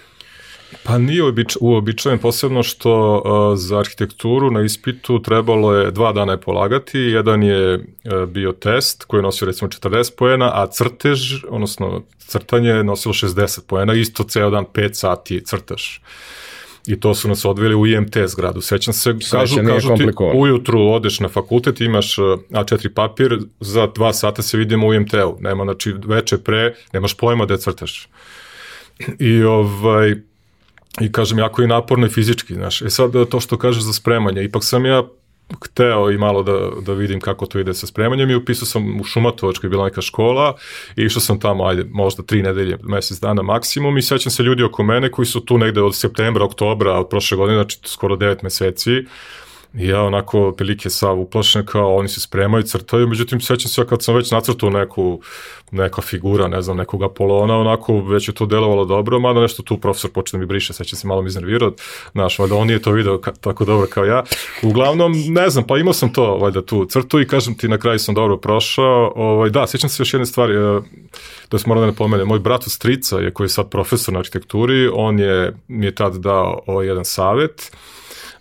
Pa 0.87 0.99
nije 0.99 1.23
uobičajen, 1.61 2.19
posebno 2.19 2.63
što 2.63 3.15
uh, 3.15 3.59
za 3.59 3.79
arhitekturu 3.79 4.51
na 4.51 4.63
ispitu 4.63 5.23
trebalo 5.23 5.75
je 5.75 5.91
dva 5.91 6.13
dana 6.13 6.33
je 6.33 6.41
polagati, 6.41 6.99
jedan 6.99 7.43
je 7.43 7.75
uh, 7.75 7.83
bio 8.29 8.53
test 8.53 9.05
koji 9.05 9.19
je 9.19 9.23
nosio 9.23 9.47
recimo 9.47 9.71
40 9.71 10.13
poena, 10.19 10.51
a 10.55 10.67
crtež, 10.67 11.45
odnosno 11.49 12.03
crtanje 12.19 12.69
je 12.69 12.85
nosilo 12.85 13.15
60 13.15 13.61
poena, 13.67 13.95
isto 13.95 14.25
ceo 14.25 14.51
dan 14.51 14.65
5 14.75 14.93
sati 14.93 15.45
crtaš. 15.45 16.01
I 16.87 17.01
to 17.01 17.15
su 17.15 17.29
nas 17.29 17.45
odveli 17.45 17.75
u 17.75 17.87
IMT 17.87 18.17
zgradu. 18.27 18.61
Sećam 18.61 18.95
se, 18.95 19.15
kažu, 19.31 19.57
kažu 19.67 19.97
ti 19.97 20.09
ujutru 20.35 20.81
odeš 20.81 21.21
na 21.21 21.29
fakultet, 21.29 21.81
imaš 21.81 22.17
A4 22.51 22.89
papir, 22.95 23.39
za 23.61 23.87
dva 23.87 24.13
sata 24.13 24.43
se 24.43 24.57
vidimo 24.59 24.87
u 24.87 24.95
IMT-u. 24.95 25.37
Nema, 25.41 25.65
znači, 25.65 25.95
veče 26.05 26.39
pre, 26.39 26.75
nemaš 26.93 27.15
pojma 27.15 27.47
da 27.47 27.57
crtaš. 27.57 28.09
I 29.19 29.43
ovaj, 29.43 30.15
i 31.01 31.13
kažem, 31.13 31.39
jako 31.39 31.63
je 31.63 31.69
naporno 31.69 32.07
i 32.07 32.11
fizički, 32.11 32.55
znaš. 32.55 32.83
E 32.83 32.91
sad, 32.91 33.13
to 33.31 33.41
što 33.41 33.59
kažeš 33.59 33.83
za 33.83 33.93
spremanje, 33.93 34.45
ipak 34.45 34.65
sam 34.65 34.87
ja 34.87 35.03
hteo 35.65 36.11
i 36.11 36.19
malo 36.19 36.43
da, 36.43 36.71
da 36.81 36.93
vidim 36.93 37.21
kako 37.21 37.47
to 37.47 37.59
ide 37.59 37.75
sa 37.75 37.87
spremanjem 37.87 38.31
i 38.31 38.35
upisao 38.35 38.67
sam 38.67 39.01
u 39.01 39.05
Šumatovačkoj, 39.05 39.71
bila 39.71 39.85
neka 39.85 40.01
škola 40.01 40.57
i 40.97 41.03
išao 41.03 41.21
sam 41.21 41.41
tamo, 41.41 41.67
ajde, 41.67 41.85
možda 41.91 42.23
tri 42.23 42.43
nedelje, 42.43 42.79
mesec 42.83 43.21
dana 43.21 43.43
maksimum 43.43 43.99
i 43.99 44.03
sećam 44.03 44.33
se 44.33 44.43
ljudi 44.43 44.63
oko 44.63 44.83
mene 44.83 45.11
koji 45.11 45.27
su 45.27 45.41
tu 45.41 45.59
negde 45.59 45.83
od 45.83 45.97
septembra, 45.97 46.45
oktobra, 46.45 46.93
od 46.93 47.09
prošle 47.09 47.37
godine, 47.37 47.59
znači 47.59 47.79
skoro 47.85 48.17
devet 48.17 48.43
meseci, 48.43 48.91
I 49.77 49.87
ja 49.87 50.03
onako 50.03 50.53
prilike 50.53 50.91
sav 50.91 51.21
uplašen 51.21 51.67
kao 51.67 51.97
oni 51.97 52.09
se 52.09 52.21
spremaju, 52.21 52.63
crtaju, 52.63 53.09
međutim 53.09 53.41
sećam 53.41 53.71
se 53.71 53.81
ja 53.81 53.87
kad 53.87 54.03
sam 54.03 54.15
već 54.15 54.31
nacrtao 54.31 54.71
neku 54.71 55.21
neka 55.71 56.03
figura, 56.03 56.49
ne 56.49 56.63
znam, 56.63 56.77
nekog 56.77 57.03
Apolona, 57.03 57.59
onako 57.59 58.01
već 58.01 58.29
je 58.29 58.35
to 58.35 58.47
delovalo 58.47 58.85
dobro, 58.85 59.19
mada 59.19 59.41
nešto 59.41 59.63
tu 59.63 59.79
profesor 59.79 60.11
počne 60.11 60.37
da 60.37 60.41
mi 60.41 60.47
briše, 60.47 60.73
sećam 60.73 60.97
se 60.97 61.07
malo 61.07 61.23
mi 61.23 61.29
iznervirao, 61.29 61.73
znaš, 62.13 62.39
valjda 62.39 62.55
on 62.55 62.67
nije 62.67 62.83
to 62.83 62.93
video 62.93 63.19
ka, 63.21 63.33
tako 63.33 63.65
dobro 63.65 63.87
kao 63.91 64.05
ja. 64.05 64.25
Uglavnom, 64.63 65.13
ne 65.29 65.51
znam, 65.51 65.67
pa 65.67 65.79
imao 65.79 65.93
sam 65.93 66.13
to, 66.13 66.37
valjda 66.37 66.63
tu 66.63 66.85
crtu 66.85 67.21
i 67.21 67.27
kažem 67.27 67.55
ti 67.55 67.69
na 67.69 67.79
kraju 67.79 67.99
sam 67.99 68.15
dobro 68.15 68.37
prošao. 68.37 69.13
Ovaj, 69.17 69.51
da, 69.51 69.67
sećam 69.67 69.91
se 69.91 70.01
još 70.01 70.15
jedne 70.15 70.27
stvari, 70.27 70.55
e, 70.55 70.81
da 71.51 71.59
se 71.59 71.65
moram 71.69 71.83
da 71.83 71.87
ne 71.87 71.97
pomene, 71.97 72.25
moj 72.25 72.39
brat 72.39 72.63
od 72.63 72.73
strica 72.73 73.19
je 73.19 73.31
koji 73.31 73.45
je 73.45 73.49
sad 73.49 73.71
profesor 73.71 74.15
na 74.15 74.21
arhitekturi, 74.21 74.89
on 74.93 75.19
je 75.19 75.53
mi 75.69 75.87
je 75.87 75.95
tad 75.95 76.17
dao 76.17 76.63
ovaj 76.67 76.87
jedan 76.87 77.05
savet, 77.05 77.73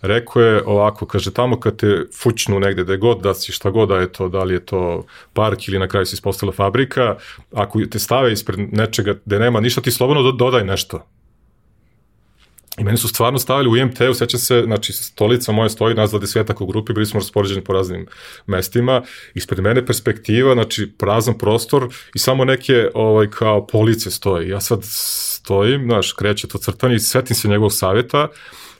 Rekao 0.06 0.42
je 0.42 0.62
ovako, 0.66 1.06
kaže, 1.06 1.34
tamo 1.34 1.60
kad 1.60 1.76
te 1.76 2.06
fućnu 2.22 2.60
negde, 2.60 2.84
da 2.84 2.96
god 2.96 3.22
da 3.22 3.34
si 3.34 3.52
šta 3.52 3.70
god 3.70 3.88
da 3.88 3.96
je 3.96 4.12
to, 4.12 4.28
da 4.28 4.44
li 4.44 4.54
je 4.54 4.66
to 4.66 5.06
park 5.32 5.68
ili 5.68 5.78
na 5.78 5.88
kraju 5.88 6.06
se 6.06 6.14
ispostavila 6.14 6.52
fabrika, 6.52 7.16
ako 7.52 7.80
te 7.90 7.98
stave 7.98 8.32
ispred 8.32 8.58
nečega 8.72 9.14
gde 9.24 9.38
nema 9.38 9.60
ništa, 9.60 9.80
ti 9.80 9.90
slobodno 9.90 10.32
dodaj 10.32 10.64
nešto. 10.64 11.06
I 12.78 12.84
meni 12.84 12.98
su 12.98 13.08
stvarno 13.08 13.38
stavili 13.38 13.68
u 13.68 13.76
IMT-u, 13.76 14.14
sećam 14.14 14.40
se, 14.40 14.62
znači 14.66 14.92
stolica 14.92 15.52
moja 15.52 15.68
stoji, 15.68 15.94
nas 15.94 16.10
20 16.10 16.62
u 16.62 16.66
grupi, 16.66 16.92
bili 16.92 17.06
smo 17.06 17.20
raspoređeni 17.20 17.64
po 17.64 17.72
raznim 17.72 18.06
mestima, 18.46 19.02
ispred 19.34 19.60
mene 19.60 19.86
perspektiva, 19.86 20.54
znači 20.54 20.92
prazan 20.98 21.38
prostor 21.38 21.88
i 22.14 22.18
samo 22.18 22.44
neke 22.44 22.88
ovaj, 22.94 23.30
kao 23.30 23.66
police 23.66 24.10
stoje. 24.10 24.48
Ja 24.48 24.60
sad 24.60 24.78
stojim, 24.82 25.84
znaš, 25.84 26.12
kreće 26.12 26.48
to 26.48 26.58
crtanje 26.58 26.94
i 26.94 26.98
setim 26.98 27.36
se 27.36 27.48
njegovog 27.48 27.72
savjeta 27.72 28.28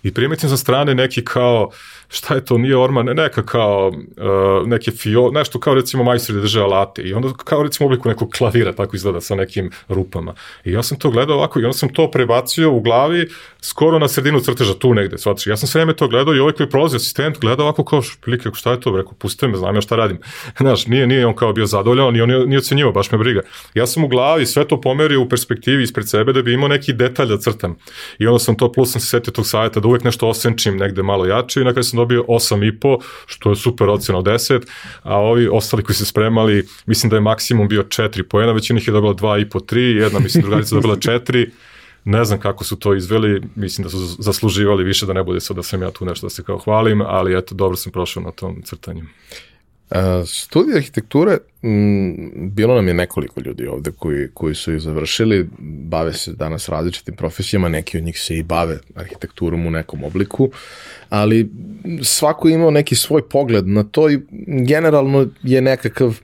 i 0.07 0.15
primetim 0.15 0.49
sa 0.49 0.57
strane 0.57 0.95
neki 0.95 1.25
kao 1.25 1.71
šta 2.09 2.35
je 2.35 2.45
to, 2.45 2.59
nije 2.59 2.77
orman, 2.77 3.07
neka 3.07 3.43
kao 3.43 3.89
uh, 3.89 4.69
neke 4.69 4.91
fio, 4.91 5.31
nešto 5.31 5.61
kao 5.61 5.75
recimo 5.75 6.05
majstori 6.05 6.37
da 6.37 6.43
drže 6.43 6.61
alate 6.61 7.03
i 7.03 7.15
onda 7.15 7.33
kao 7.45 7.63
recimo 7.63 7.87
obliku 7.87 8.09
nekog 8.09 8.31
klavira 8.39 8.73
tako 8.73 8.97
izgleda 8.97 9.21
sa 9.21 9.35
nekim 9.35 9.71
rupama. 9.89 10.35
I 10.65 10.73
ja 10.73 10.83
sam 10.83 10.99
to 10.99 11.11
gledao 11.11 11.37
ovako 11.37 11.61
i 11.61 11.65
onda 11.65 11.79
sam 11.79 11.89
to 11.89 12.11
prebacio 12.11 12.73
u 12.73 12.81
glavi 12.81 13.29
skoro 13.61 13.99
na 13.99 14.09
sredinu 14.09 14.41
crteža 14.41 14.75
tu 14.75 14.95
negde, 14.95 15.19
svači. 15.19 15.51
Ja 15.51 15.57
sam 15.57 15.69
sve 15.69 15.79
vreme 15.87 15.97
to 15.97 16.09
gledao 16.09 16.35
i 16.35 16.39
ovaj 16.39 16.53
koji 16.53 16.71
prolazi 16.71 16.97
asistent 16.97 17.39
gleda 17.39 17.63
ovako 17.63 17.85
kao 17.85 18.03
špilike, 18.03 18.49
šta 18.55 18.71
je 18.71 18.81
to, 18.81 18.97
rekao, 18.97 19.13
pustite 19.13 19.49
me, 19.49 19.57
znam 19.57 19.75
ja 19.75 19.81
šta 19.81 19.97
radim. 19.97 20.19
Znaš, 20.61 20.87
nije, 20.87 21.07
nije 21.07 21.27
on 21.27 21.35
kao 21.35 21.53
bio 21.53 21.67
zadovoljan, 21.67 22.13
ni 22.15 22.21
on 22.21 22.29
nije, 22.29 22.47
nije 22.47 22.59
ocenjivo, 22.59 22.93
baš 22.93 23.11
me 23.13 23.19
briga. 23.19 23.41
Ja 23.75 23.87
sam 23.87 24.05
u 24.05 24.09
glavi 24.09 24.47
sve 24.47 24.69
to 24.69 24.81
pomerio 24.81 25.21
u 25.21 25.29
perspektivi 25.29 25.83
ispred 25.83 26.09
sebe 26.09 26.33
da 26.33 26.43
bi 26.43 26.53
imao 26.53 26.69
neki 26.69 26.93
detalj 26.93 27.29
da 27.29 27.39
crtam. 27.39 27.77
I 28.19 28.27
onda 28.27 28.39
sam 28.39 28.57
to, 28.57 28.73
plus 28.73 28.93
sam 28.93 29.01
se 29.01 29.07
setio 29.07 29.33
tog 29.33 29.47
savjeta 29.47 29.81
da 29.81 29.89
uvek 29.89 30.05
nešto 30.05 30.29
osenčim 30.29 30.77
negde 30.77 31.03
malo 31.03 31.27
jače 31.27 31.61
i 31.61 31.65
na 31.65 31.73
kraju 31.73 31.85
sam 31.97 32.03
dobio 32.03 32.25
8,5, 32.29 33.03
što 33.27 33.51
je 33.51 33.57
super 33.57 33.89
ocena 33.89 34.19
od 34.19 34.25
10, 34.25 34.67
a 35.03 35.17
ovi 35.17 35.49
ostali 35.53 35.83
koji 35.83 35.97
se 35.97 36.05
spremali, 36.05 36.67
mislim 36.87 37.11
da 37.11 37.17
je 37.17 37.21
maksimum 37.21 37.69
bio 37.69 37.83
4 37.83 38.23
poena, 38.23 38.53
većina 38.53 38.79
ih 38.79 38.89
je 38.89 38.93
dobila 38.93 39.15
2,5, 39.15 39.75
3, 39.75 39.79
jedna 39.79 40.19
mislim 40.19 40.43
drugarica 40.43 40.75
dobila 40.75 40.97
4, 40.97 41.51
ne 42.05 42.25
znam 42.25 42.41
kako 42.41 42.65
su 42.65 42.77
to 42.77 42.95
izveli, 42.95 43.43
mislim 43.55 43.83
da 43.83 43.91
su 43.91 43.99
zasluživali 44.19 44.85
više 44.85 45.07
da 45.07 45.13
ne 45.13 45.23
bude 45.23 45.41
sad 45.41 45.57
da 45.57 45.63
sam 45.63 45.83
ja 45.83 45.91
tu 45.91 46.05
nešto 46.05 46.27
da 46.27 46.31
se 46.31 46.43
kao 46.43 46.59
hvalim, 46.59 47.01
ali 47.01 47.39
eto, 47.39 47.55
dobro 47.55 47.77
sam 47.77 47.93
prošao 47.93 48.23
na 48.23 48.31
tom 48.31 48.63
crtanju. 48.63 49.03
Uh, 49.91 49.99
studij 50.27 50.77
arhitekture, 50.77 51.39
m, 51.63 52.51
bilo 52.55 52.75
nam 52.75 52.89
je 52.89 52.95
nekoliko 52.95 53.41
ljudi 53.41 53.67
ovde 53.67 53.91
koji, 53.99 54.29
koji 54.35 54.55
su 54.55 54.75
ih 54.75 54.81
završili, 54.81 55.49
bave 55.87 56.13
se 56.13 56.33
danas 56.33 56.69
različitim 56.69 57.17
profesijama, 57.17 57.69
neki 57.69 57.99
od 57.99 58.05
njih 58.05 58.21
se 58.21 58.37
i 58.39 58.43
bave 58.43 58.79
arhitekturom 58.95 59.67
u 59.67 59.71
nekom 59.71 60.05
obliku, 60.05 60.51
ali 61.09 61.51
svako 62.03 62.49
je 62.49 62.55
imao 62.55 62.71
neki 62.71 62.95
svoj 62.95 63.29
pogled 63.29 63.69
na 63.69 63.83
to 63.83 64.11
i 64.11 64.21
generalno 64.47 65.27
je 65.43 65.61
nekakav, 65.63 66.21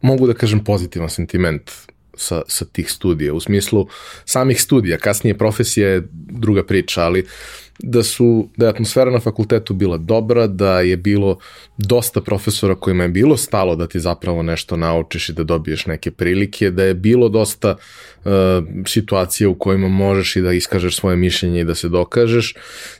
mogu 0.00 0.26
da 0.26 0.34
kažem, 0.34 0.64
pozitivan 0.64 1.10
sentiment 1.10 1.70
sa, 2.16 2.42
sa 2.48 2.64
tih 2.64 2.90
studija, 2.90 3.34
u 3.34 3.40
smislu 3.40 3.86
samih 4.24 4.62
studija, 4.62 4.98
kasnije 4.98 5.38
profesija 5.38 5.88
je 5.88 6.02
druga 6.12 6.64
priča, 6.64 7.02
ali 7.02 7.20
uh, 7.20 7.28
da 7.78 8.02
su 8.02 8.48
da 8.56 8.66
je 8.66 8.70
atmosfera 8.70 9.10
na 9.10 9.20
fakultetu 9.20 9.74
bila 9.74 9.96
dobra, 9.96 10.46
da 10.46 10.80
je 10.80 10.96
bilo 10.96 11.38
dosta 11.78 12.20
profesora 12.20 12.74
kojima 12.74 13.02
je 13.02 13.08
bilo 13.08 13.36
stalo 13.36 13.76
da 13.76 13.86
ti 13.86 14.00
zapravo 14.00 14.42
nešto 14.42 14.76
naučiš 14.76 15.28
i 15.28 15.32
da 15.32 15.44
dobiješ 15.44 15.86
neke 15.86 16.10
prilike, 16.10 16.70
da 16.70 16.84
je 16.84 16.94
bilo 16.94 17.28
dosta 17.28 17.76
uh, 18.24 18.30
situacija 18.86 19.48
u 19.48 19.54
kojima 19.54 19.88
možeš 19.88 20.36
i 20.36 20.40
da 20.40 20.52
iskažeš 20.52 20.96
svoje 20.96 21.16
mišljenje 21.16 21.60
i 21.60 21.64
da 21.64 21.74
se 21.74 21.88
dokažeš. 21.88 22.54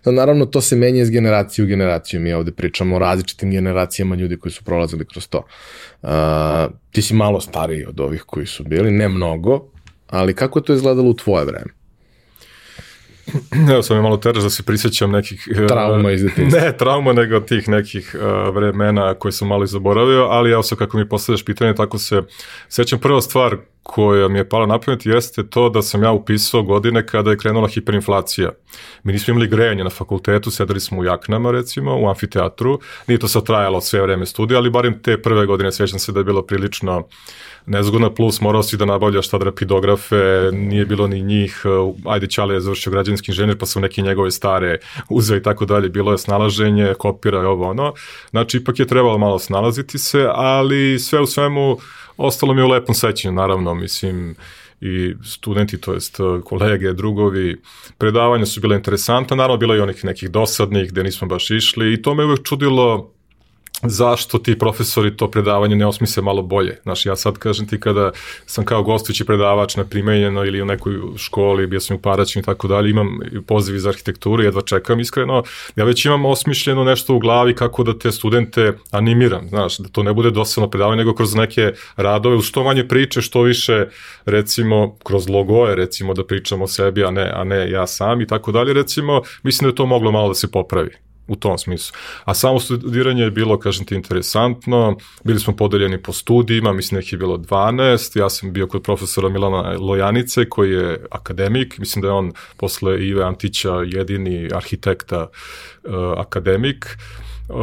Da, 0.04 0.10
naravno, 0.10 0.46
to 0.46 0.60
se 0.60 0.76
menja 0.76 1.02
iz 1.02 1.10
generacije 1.10 1.64
u 1.64 1.68
generaciju. 1.68 2.20
Mi 2.20 2.32
ovde 2.32 2.52
pričamo 2.52 2.96
o 2.96 2.98
različitim 2.98 3.50
generacijama 3.50 4.14
ljudi 4.14 4.36
koji 4.36 4.52
su 4.52 4.64
prolazili 4.64 5.04
kroz 5.04 5.28
to. 5.28 5.46
Uh, 6.02 6.10
ti 6.90 7.02
si 7.02 7.14
malo 7.14 7.40
stariji 7.40 7.84
od 7.84 8.00
ovih 8.00 8.22
koji 8.22 8.46
su 8.46 8.64
bili, 8.64 8.90
ne 8.90 9.08
mnogo, 9.08 9.68
ali 10.06 10.34
kako 10.34 10.58
je 10.58 10.64
to 10.64 10.74
izgledalo 10.74 11.10
u 11.10 11.14
tvoje 11.14 11.44
vreme? 11.44 11.75
Evo 13.72 13.82
sam 13.82 13.96
je 13.96 14.02
malo 14.02 14.16
teže 14.16 14.42
da 14.42 14.50
se 14.50 14.62
prisjećam 14.62 15.10
nekih... 15.10 15.48
E, 15.50 15.66
trauma 15.66 16.12
iz 16.12 16.22
detinjstva. 16.22 16.60
Ne, 16.64 16.76
trauma, 16.76 17.12
nego 17.12 17.40
tih 17.40 17.68
nekih 17.68 18.16
uh, 18.18 18.54
vremena 18.54 19.14
koje 19.14 19.32
sam 19.32 19.48
malo 19.48 19.66
zaboravio, 19.66 20.22
ali 20.22 20.50
ja 20.50 20.62
sam 20.62 20.78
kako 20.78 20.98
mi 20.98 21.08
postavljaš 21.08 21.44
pitanje, 21.44 21.74
tako 21.74 21.98
se 21.98 22.22
sećam 22.68 22.98
prva 22.98 23.20
stvar 23.20 23.56
koja 23.87 24.29
mi 24.29 24.38
je 24.38 24.49
pala 24.49 24.66
na 24.66 24.79
pamet 24.79 25.07
jeste 25.07 25.46
to 25.51 25.68
da 25.68 25.83
sam 25.83 26.03
ja 26.03 26.12
upisao 26.12 26.62
godine 26.62 27.07
kada 27.07 27.31
je 27.31 27.37
krenula 27.37 27.68
hiperinflacija. 27.68 28.51
Mi 29.03 29.12
nismo 29.12 29.33
imali 29.33 29.49
grejanje 29.49 29.85
na 29.85 29.90
fakultetu, 29.90 30.51
sedeli 30.51 30.81
smo 30.81 30.99
u 30.99 31.05
jaknama 31.05 31.51
recimo, 31.51 31.96
u 32.01 32.09
amfiteatru, 32.09 32.81
nije 33.07 33.18
to 33.18 33.29
sad 33.29 33.46
trajalo 33.46 33.81
sve 33.81 34.03
vreme 34.03 34.27
studija, 34.27 34.59
ali 34.59 34.70
barim 34.70 35.03
te 35.03 35.22
prve 35.22 35.46
godine 35.46 35.72
sjećam 35.72 35.99
se 35.99 36.12
da 36.12 36.20
je 36.20 36.25
bilo 36.25 36.42
prilično 36.42 37.03
nezgodno, 37.66 38.14
plus 38.14 38.40
morao 38.40 38.62
si 38.62 38.77
da 38.77 38.85
nabavljaš 38.85 39.29
tad 39.29 39.42
rapidografe, 39.42 40.51
nije 40.53 40.87
bilo 40.87 41.07
ni 41.07 41.22
njih, 41.22 41.62
ajde 42.07 42.27
Ćale 42.27 42.55
je 42.55 42.61
završio 42.61 42.92
građanski 42.92 43.31
inženjer, 43.31 43.59
pa 43.59 43.66
sam 43.66 43.83
neke 43.83 44.03
njegove 44.03 44.31
stare 44.31 44.79
uzeo 45.09 45.37
i 45.37 45.42
tako 45.42 45.64
dalje, 45.66 45.88
bilo 45.88 46.12
je 46.12 46.18
snalaženje, 46.18 46.94
kopira 46.99 47.42
i 47.42 47.44
ovo 47.44 47.70
ono, 47.70 47.92
znači 48.31 48.57
ipak 48.57 48.79
je 48.79 48.87
trebalo 48.87 49.18
malo 49.18 49.38
snalaziti 49.38 49.99
se, 49.99 50.29
ali 50.35 50.99
sve 50.99 51.20
u 51.20 51.27
svemu 51.27 51.79
ostalo 52.16 52.55
mi 52.55 52.61
je 52.61 52.64
u 52.64 52.68
lepom 52.68 52.94
sećanju, 52.94 53.35
naravno, 53.35 53.74
mislim, 53.74 54.37
i 54.81 55.14
studenti, 55.24 55.81
to 55.81 55.94
jest 55.94 56.16
kolege, 56.44 56.92
drugovi, 56.92 57.57
predavanja 57.98 58.46
su 58.46 58.61
bile 58.61 58.76
interesantne, 58.76 59.37
naravno 59.37 59.57
bilo 59.57 59.74
je 59.74 59.79
i 59.79 59.81
onih 59.81 60.05
nekih 60.05 60.31
dosadnih 60.31 60.90
gde 60.90 61.02
nismo 61.02 61.29
baš 61.29 61.50
išli 61.50 61.92
i 61.92 62.02
to 62.02 62.14
me 62.14 62.24
uvek 62.24 62.42
čudilo 62.42 63.15
zašto 63.82 64.38
ti 64.38 64.58
profesori 64.58 65.16
to 65.16 65.30
predavanje 65.30 65.76
ne 65.76 65.86
osmise 65.86 66.22
malo 66.22 66.42
bolje. 66.42 66.78
Znaš, 66.82 67.06
ja 67.06 67.16
sad 67.16 67.38
kažem 67.38 67.68
ti 67.68 67.80
kada 67.80 68.10
sam 68.46 68.64
kao 68.64 68.82
gostujući 68.82 69.24
predavač 69.24 69.76
na 69.76 69.84
primenjeno 69.84 70.44
ili 70.44 70.62
u 70.62 70.64
nekoj 70.64 70.94
školi, 71.16 71.66
bio 71.66 71.80
sam 71.80 71.96
u 71.96 72.00
Paraćinu 72.00 72.40
i 72.40 72.44
tako 72.44 72.68
dalje, 72.68 72.90
imam 72.90 73.18
poziv 73.46 73.76
iz 73.76 73.86
arhitekturu, 73.86 74.42
jedva 74.42 74.62
čekam 74.62 75.00
iskreno, 75.00 75.42
ja 75.76 75.84
već 75.84 76.04
imam 76.04 76.24
osmišljeno 76.24 76.84
nešto 76.84 77.14
u 77.14 77.18
glavi 77.18 77.54
kako 77.54 77.82
da 77.82 77.98
te 77.98 78.12
studente 78.12 78.72
animiram, 78.90 79.48
znaš, 79.48 79.78
da 79.78 79.88
to 79.88 80.02
ne 80.02 80.12
bude 80.12 80.30
dosadno 80.30 80.70
predavanje, 80.70 80.96
nego 80.96 81.14
kroz 81.14 81.34
neke 81.34 81.72
radove, 81.96 82.42
što 82.42 82.64
manje 82.64 82.88
priče, 82.88 83.22
što 83.22 83.42
više, 83.42 83.86
recimo, 84.24 84.96
kroz 85.04 85.28
logoje, 85.28 85.74
recimo, 85.74 86.14
da 86.14 86.24
pričamo 86.24 86.64
o 86.64 86.68
sebi, 86.68 87.04
a 87.04 87.10
ne, 87.10 87.30
a 87.34 87.44
ne 87.44 87.70
ja 87.70 87.86
sam 87.86 88.20
i 88.20 88.26
tako 88.26 88.52
dalje, 88.52 88.72
recimo, 88.72 89.22
mislim 89.42 89.66
da 89.66 89.72
je 89.72 89.76
to 89.76 89.86
moglo 89.86 90.12
malo 90.12 90.28
da 90.28 90.34
se 90.34 90.50
popravi 90.50 91.05
u 91.28 91.36
tom 91.36 91.58
smislu. 91.58 91.96
A 92.24 92.34
samo 92.34 92.60
studiranje 92.60 93.22
je 93.22 93.30
bilo, 93.30 93.58
kažem 93.58 93.86
ti, 93.86 93.94
interesantno, 93.94 94.96
bili 95.24 95.40
smo 95.40 95.56
podeljeni 95.56 96.02
po 96.02 96.12
studijima, 96.12 96.72
mislim 96.72 97.00
ih 97.00 97.12
je 97.12 97.18
bilo 97.18 97.36
12, 97.36 98.18
ja 98.18 98.30
sam 98.30 98.52
bio 98.52 98.66
kod 98.66 98.82
profesora 98.82 99.28
Milana 99.28 99.76
Lojanice, 99.78 100.48
koji 100.48 100.72
je 100.72 101.06
akademik, 101.10 101.78
mislim 101.78 102.02
da 102.02 102.08
je 102.08 102.12
on 102.12 102.32
posle 102.56 103.06
Ive 103.06 103.24
Antića 103.24 103.74
jedini 103.86 104.48
arhitekta 104.52 105.26
uh, 105.84 105.94
akademik, 106.16 106.86
Uh, 107.48 107.56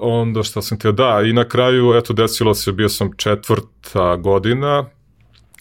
onda 0.00 0.42
šta 0.42 0.62
sam 0.62 0.78
te, 0.78 0.92
da, 0.92 1.22
i 1.24 1.32
na 1.32 1.48
kraju, 1.48 1.94
eto, 1.94 2.12
desilo 2.12 2.54
se, 2.54 2.72
bio 2.72 2.88
sam 2.88 3.10
četvrta 3.16 4.16
godina, 4.16 4.84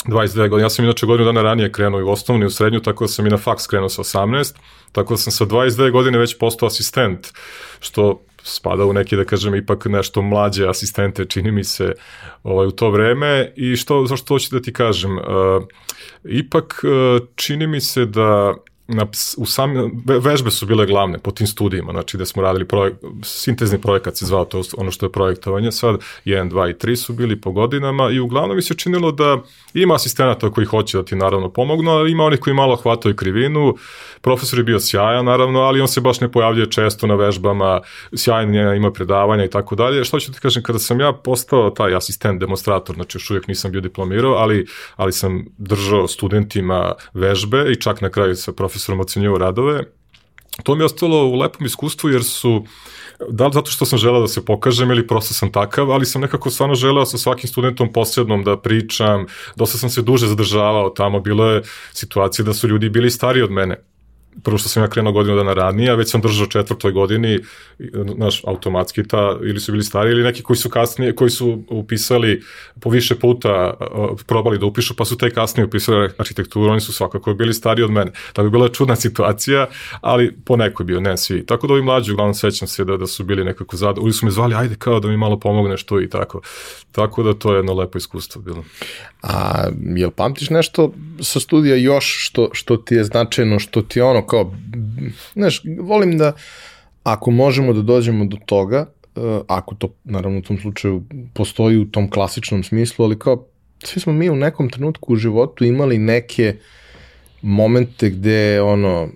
22 0.08 0.50
godine. 0.50 0.66
Ja 0.66 0.70
sam 0.70 0.86
inače 0.86 1.06
godinu 1.06 1.26
dana 1.26 1.42
ranije 1.42 1.72
krenuo 1.72 2.00
i 2.00 2.04
u 2.04 2.10
osnovnu 2.10 2.44
i 2.44 2.48
u 2.48 2.52
srednju, 2.52 2.80
tako 2.80 3.04
da 3.04 3.08
sam 3.08 3.28
i 3.28 3.30
na 3.30 3.38
faks 3.38 3.68
krenuo 3.68 3.90
sa 3.90 4.02
18, 4.02 4.56
tako 4.92 5.14
da 5.14 5.18
sam 5.18 5.32
sa 5.32 5.46
22 5.46 5.92
godine 5.92 6.18
već 6.18 6.38
postao 6.38 6.68
asistent, 6.68 7.28
što 7.80 8.22
spada 8.44 8.86
u 8.86 8.94
neki, 8.94 9.16
da 9.16 9.26
kažem, 9.26 9.56
ipak 9.56 9.86
nešto 9.86 10.22
mlađe 10.22 10.68
asistente, 10.68 11.26
čini 11.26 11.52
mi 11.52 11.64
se, 11.64 11.94
ovaj, 12.44 12.68
u 12.68 12.72
to 12.72 12.90
vreme. 12.90 13.54
I 13.56 13.76
što, 13.76 14.06
zašto 14.06 14.34
hoću 14.34 14.56
da 14.56 14.62
ti 14.62 14.74
kažem? 14.74 15.18
Uh, 15.18 15.24
ipak, 16.24 16.84
uh, 16.84 17.28
čini 17.36 17.68
mi 17.68 17.82
se 17.82 18.06
da 18.06 18.54
na, 18.88 19.06
u 19.38 19.46
sam, 19.46 19.70
vežbe 20.06 20.52
su 20.52 20.66
bile 20.66 20.86
glavne 20.86 21.20
po 21.20 21.32
tim 21.32 21.48
studijima, 21.48 21.92
znači 21.92 22.18
da 22.18 22.26
smo 22.26 22.42
radili 22.42 22.66
projek, 22.66 22.94
sintezni 23.24 23.82
projekat 23.82 24.18
se 24.18 24.26
zvao 24.26 24.46
to 24.46 24.62
ono 24.78 24.92
što 24.92 25.06
je 25.06 25.12
projektovanje 25.12 25.72
sad, 25.72 25.96
1, 26.26 26.52
2 26.52 26.70
i 26.70 26.74
3 26.74 26.96
su 26.96 27.14
bili 27.14 27.42
po 27.42 27.52
godinama 27.52 28.12
i 28.12 28.20
uglavnom 28.20 28.56
mi 28.56 28.62
se 28.62 28.74
činilo 28.74 29.12
da 29.12 29.38
ima 29.74 29.96
asistenata 29.96 30.52
koji 30.52 30.66
hoće 30.66 30.98
da 30.98 31.06
ti 31.06 31.16
naravno 31.16 31.50
pomognu, 31.50 31.92
ali 31.92 32.12
ima 32.12 32.24
onih 32.24 32.40
koji 32.40 32.54
malo 32.54 32.76
hvataju 32.76 33.16
krivinu, 33.16 33.76
profesor 34.22 34.60
je 34.60 34.64
bio 34.64 34.80
sjajan 34.80 35.26
naravno, 35.26 35.60
ali 35.60 35.82
on 35.82 35.88
se 35.88 36.02
baš 36.02 36.22
ne 36.22 36.32
pojavljuje 36.32 36.72
često 36.72 37.08
na 37.08 37.16
vežbama, 37.16 37.82
sjajan 38.16 38.76
ima 38.76 38.92
predavanja 38.92 39.46
i 39.46 39.50
tako 39.50 39.76
dalje. 39.76 40.04
Što 40.04 40.20
ću 40.20 40.34
ti 40.34 40.40
kažem, 40.40 40.64
kada 40.64 40.80
sam 40.80 41.00
ja 41.00 41.14
postao 41.14 41.70
taj 41.70 41.96
asistent 41.96 42.40
demonstrator, 42.40 42.96
znači 42.96 43.18
još 43.18 43.30
uvijek 43.30 43.48
nisam 43.48 43.72
bio 43.72 43.82
diplomirao, 43.82 44.34
ali, 44.34 44.66
ali 44.96 45.14
sam 45.14 45.46
držao 45.58 46.08
studentima 46.08 46.94
vežbe 47.14 47.66
i 47.72 47.76
čak 47.76 48.02
na 48.02 48.10
kraju 48.10 48.36
sa 48.36 48.52
profesorom 48.52 48.75
ocenjivao 49.00 49.38
radove, 49.38 49.84
to 50.64 50.76
mi 50.76 50.82
je 50.82 50.86
ostalo 50.86 51.26
u 51.26 51.36
lepom 51.36 51.66
iskustvu 51.66 52.10
jer 52.10 52.24
su 52.24 52.66
da 53.30 53.48
li 53.48 53.54
zato 53.54 53.72
što 53.72 53.86
sam 53.86 54.00
želeo 54.00 54.22
da 54.22 54.28
se 54.28 54.46
pokažem 54.46 54.92
ili 54.92 55.08
prosto 55.08 55.34
sam 55.34 55.52
takav, 55.52 55.92
ali 55.92 56.06
sam 56.06 56.22
nekako 56.22 56.50
stvarno 56.50 56.76
želeo 56.76 57.06
sa 57.06 57.18
svakim 57.18 57.50
studentom 57.50 57.94
posebnom 57.94 58.44
da 58.44 58.58
pričam, 58.58 59.26
dosta 59.56 59.78
sam 59.78 59.90
se 59.90 60.02
duže 60.02 60.28
zadržavao 60.28 60.90
tamo, 60.90 61.20
bilo 61.20 61.52
je 61.52 61.62
situacije 61.94 62.46
da 62.46 62.54
su 62.54 62.68
ljudi 62.68 62.90
bili 62.90 63.12
stariji 63.12 63.44
od 63.44 63.52
mene, 63.52 63.84
prvo 64.44 64.58
što 64.58 64.70
sam 64.70 64.84
ja 64.84 64.90
krenuo 64.90 65.14
godinu 65.14 65.36
dana 65.36 65.54
ranije, 65.54 65.92
a 65.92 65.96
već 65.96 66.12
sam 66.12 66.22
držao 66.22 66.48
četvrtoj 66.48 66.92
godini, 66.92 67.40
znaš, 68.16 68.44
automatski 68.48 69.08
ta, 69.08 69.38
ili 69.44 69.60
su 69.60 69.72
bili 69.72 69.84
stari, 69.84 70.12
ili 70.12 70.24
neki 70.24 70.44
koji 70.44 70.58
su 70.58 70.70
kasnije, 70.70 71.16
koji 71.16 71.30
su 71.30 71.64
upisali 71.70 72.42
po 72.82 72.90
više 72.90 73.16
puta, 73.16 73.74
probali 74.28 74.60
da 74.60 74.66
upišu, 74.66 74.96
pa 74.96 75.06
su 75.06 75.18
te 75.18 75.30
kasnije 75.30 75.66
upisali 75.66 76.10
arhitekturu, 76.18 76.72
oni 76.72 76.82
su 76.82 76.94
svakako 76.94 77.34
bili 77.34 77.54
stari 77.54 77.84
od 77.84 77.92
mene. 77.92 78.12
Tako 78.34 78.44
bi 78.44 78.52
bila 78.52 78.70
čudna 78.70 78.96
situacija, 78.96 79.68
ali 80.02 80.38
po 80.46 80.56
neko 80.56 80.84
je 80.84 80.86
bio, 80.86 81.00
ne 81.00 81.18
svi. 81.18 81.46
Tako 81.46 81.68
da 81.68 81.74
ovi 81.74 81.84
mlađi, 81.84 82.12
uglavnom 82.12 82.34
sećam 82.34 82.68
se 82.68 82.86
da, 82.86 82.98
da 82.98 83.08
su 83.08 83.24
bili 83.24 83.44
nekako 83.44 83.78
zad, 83.78 83.98
uvijek 83.98 84.16
su 84.16 84.26
me 84.26 84.32
zvali, 84.32 84.56
ajde 84.56 84.76
kao 84.76 85.00
da 85.00 85.08
mi 85.08 85.18
malo 85.18 85.40
pomogneš 85.40 85.84
tu 85.84 86.02
i 86.02 86.10
tako. 86.10 86.42
Tako 86.92 87.24
da 87.24 87.34
to 87.34 87.54
je 87.54 87.58
jedno 87.58 87.74
lepo 87.74 87.98
iskustvo 87.98 88.42
bilo. 88.42 88.64
A 89.24 89.68
jel 89.96 90.12
pamtiš 90.12 90.50
nešto 90.50 90.94
sa 91.22 91.40
studija 91.40 91.76
još 91.76 92.28
što, 92.28 92.50
što 92.54 92.78
ti 92.78 92.96
je 92.96 93.04
značajno, 93.04 93.60
što 93.60 93.82
ti 93.82 94.00
je 94.00 94.04
ono 94.04 94.25
kao, 94.26 94.54
znaš, 95.34 95.62
volim 95.80 96.18
da 96.18 96.34
ako 97.04 97.32
možemo 97.32 97.74
da 97.74 97.82
dođemo 97.82 98.26
do 98.26 98.38
toga, 98.46 98.86
uh, 99.16 99.24
ako 99.48 99.76
to 99.76 99.90
naravno 100.04 100.40
u 100.40 100.42
tom 100.42 100.58
slučaju 100.58 101.04
postoji 101.34 101.78
u 101.78 101.86
tom 101.86 102.10
klasičnom 102.10 102.64
smislu, 102.64 103.06
ali 103.06 103.20
kao 103.20 103.46
svi 103.84 104.02
smo 104.02 104.14
mi 104.14 104.30
u 104.30 104.36
nekom 104.36 104.70
trenutku 104.70 105.14
u 105.14 105.16
životu 105.16 105.66
imali 105.66 105.98
neke 105.98 106.56
momente 107.42 108.10
gde 108.10 108.62
ono 108.62 109.10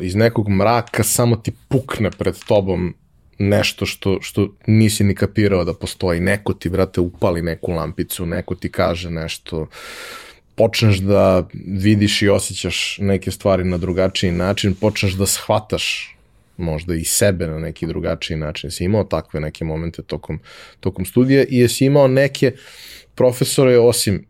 iz 0.00 0.14
nekog 0.14 0.48
mraka 0.48 1.02
samo 1.02 1.36
ti 1.36 1.52
pukne 1.68 2.10
pred 2.10 2.34
tobom 2.46 2.94
nešto 3.38 3.86
što, 3.86 4.18
što 4.20 4.48
nisi 4.66 5.04
ni 5.04 5.14
kapirao 5.14 5.64
da 5.64 5.74
postoji. 5.74 6.20
Neko 6.20 6.52
ti, 6.52 6.68
brate, 6.68 7.00
upali 7.00 7.42
neku 7.42 7.72
lampicu, 7.72 8.26
neko 8.26 8.54
ti 8.54 8.72
kaže 8.72 9.10
nešto, 9.10 9.66
počneš 10.54 10.98
da 10.98 11.48
vidiš 11.66 12.22
i 12.22 12.28
osjećaš 12.28 12.98
neke 13.00 13.30
stvari 13.30 13.64
na 13.64 13.78
drugačiji 13.78 14.32
način, 14.32 14.74
počneš 14.74 15.12
da 15.12 15.26
shvataš 15.26 16.16
možda 16.56 16.94
i 16.94 17.04
sebe 17.04 17.46
na 17.46 17.58
neki 17.58 17.86
drugačiji 17.86 18.36
način. 18.36 18.70
Si 18.70 18.84
imao 18.84 19.04
takve 19.04 19.40
neke 19.40 19.64
momente 19.64 20.02
tokom, 20.02 20.40
tokom 20.80 21.04
studija 21.04 21.44
i 21.48 21.58
jesi 21.58 21.84
imao 21.84 22.08
neke 22.08 22.52
profesore, 23.14 23.78
osim 23.78 24.26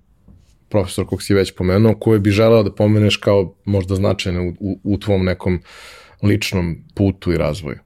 profesor 0.69 1.07
kog 1.07 1.23
si 1.23 1.35
već 1.35 1.53
pomenuo, 1.55 1.95
koje 1.95 2.19
bi 2.19 2.31
želeo 2.31 2.63
da 2.63 2.75
pomeneš 2.75 3.17
kao 3.17 3.55
možda 3.65 3.95
značajne 3.95 4.41
u, 4.41 4.55
u, 4.61 4.81
u 4.85 4.99
tvom 4.99 5.25
nekom 5.25 5.61
ličnom 6.23 6.85
putu 6.95 7.33
i 7.33 7.37
razvoju? 7.37 7.79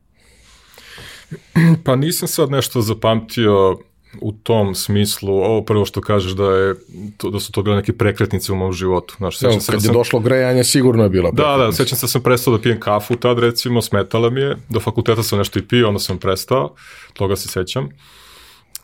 Pa 1.85 1.97
nisam 1.97 2.29
sad 2.29 2.51
nešto 2.51 2.81
zapamtio 2.81 3.79
u 4.21 4.33
tom 4.33 4.75
smislu, 4.75 5.35
ovo 5.35 5.63
prvo 5.63 5.85
što 5.85 6.01
kažeš 6.01 6.33
da 6.33 6.45
je 6.45 6.75
to, 7.17 7.31
da 7.31 7.41
su 7.41 7.53
to 7.53 7.63
bile 7.63 7.77
neke 7.77 7.93
prekretnice 7.93 8.53
u 8.53 8.57
mom 8.57 8.73
životu. 8.73 9.15
Znaš, 9.19 9.43
Evo, 9.43 9.53
kad 9.67 9.75
je 9.75 9.81
sam... 9.81 9.95
došlo 9.95 10.21
grejanje, 10.21 10.65
sigurno 10.65 11.03
je 11.03 11.09
bila 11.09 11.31
Da, 11.31 11.57
da, 11.57 11.73
sećam 11.73 11.99
se 11.99 12.05
da 12.07 12.09
sam 12.09 12.23
prestao 12.23 12.57
da 12.57 12.63
pijem 12.63 12.81
kafu 12.81 13.17
tad, 13.17 13.39
recimo, 13.39 13.83
smetala 13.83 14.31
mi 14.31 14.41
je, 14.41 14.57
do 14.69 14.81
fakulteta 14.81 15.23
sam 15.23 15.39
nešto 15.39 15.59
i 15.59 15.63
pio, 15.63 15.89
onda 15.89 16.01
sam 16.01 16.19
prestao, 16.19 16.75
toga 17.13 17.37
se 17.37 17.49
sećam. 17.49 17.89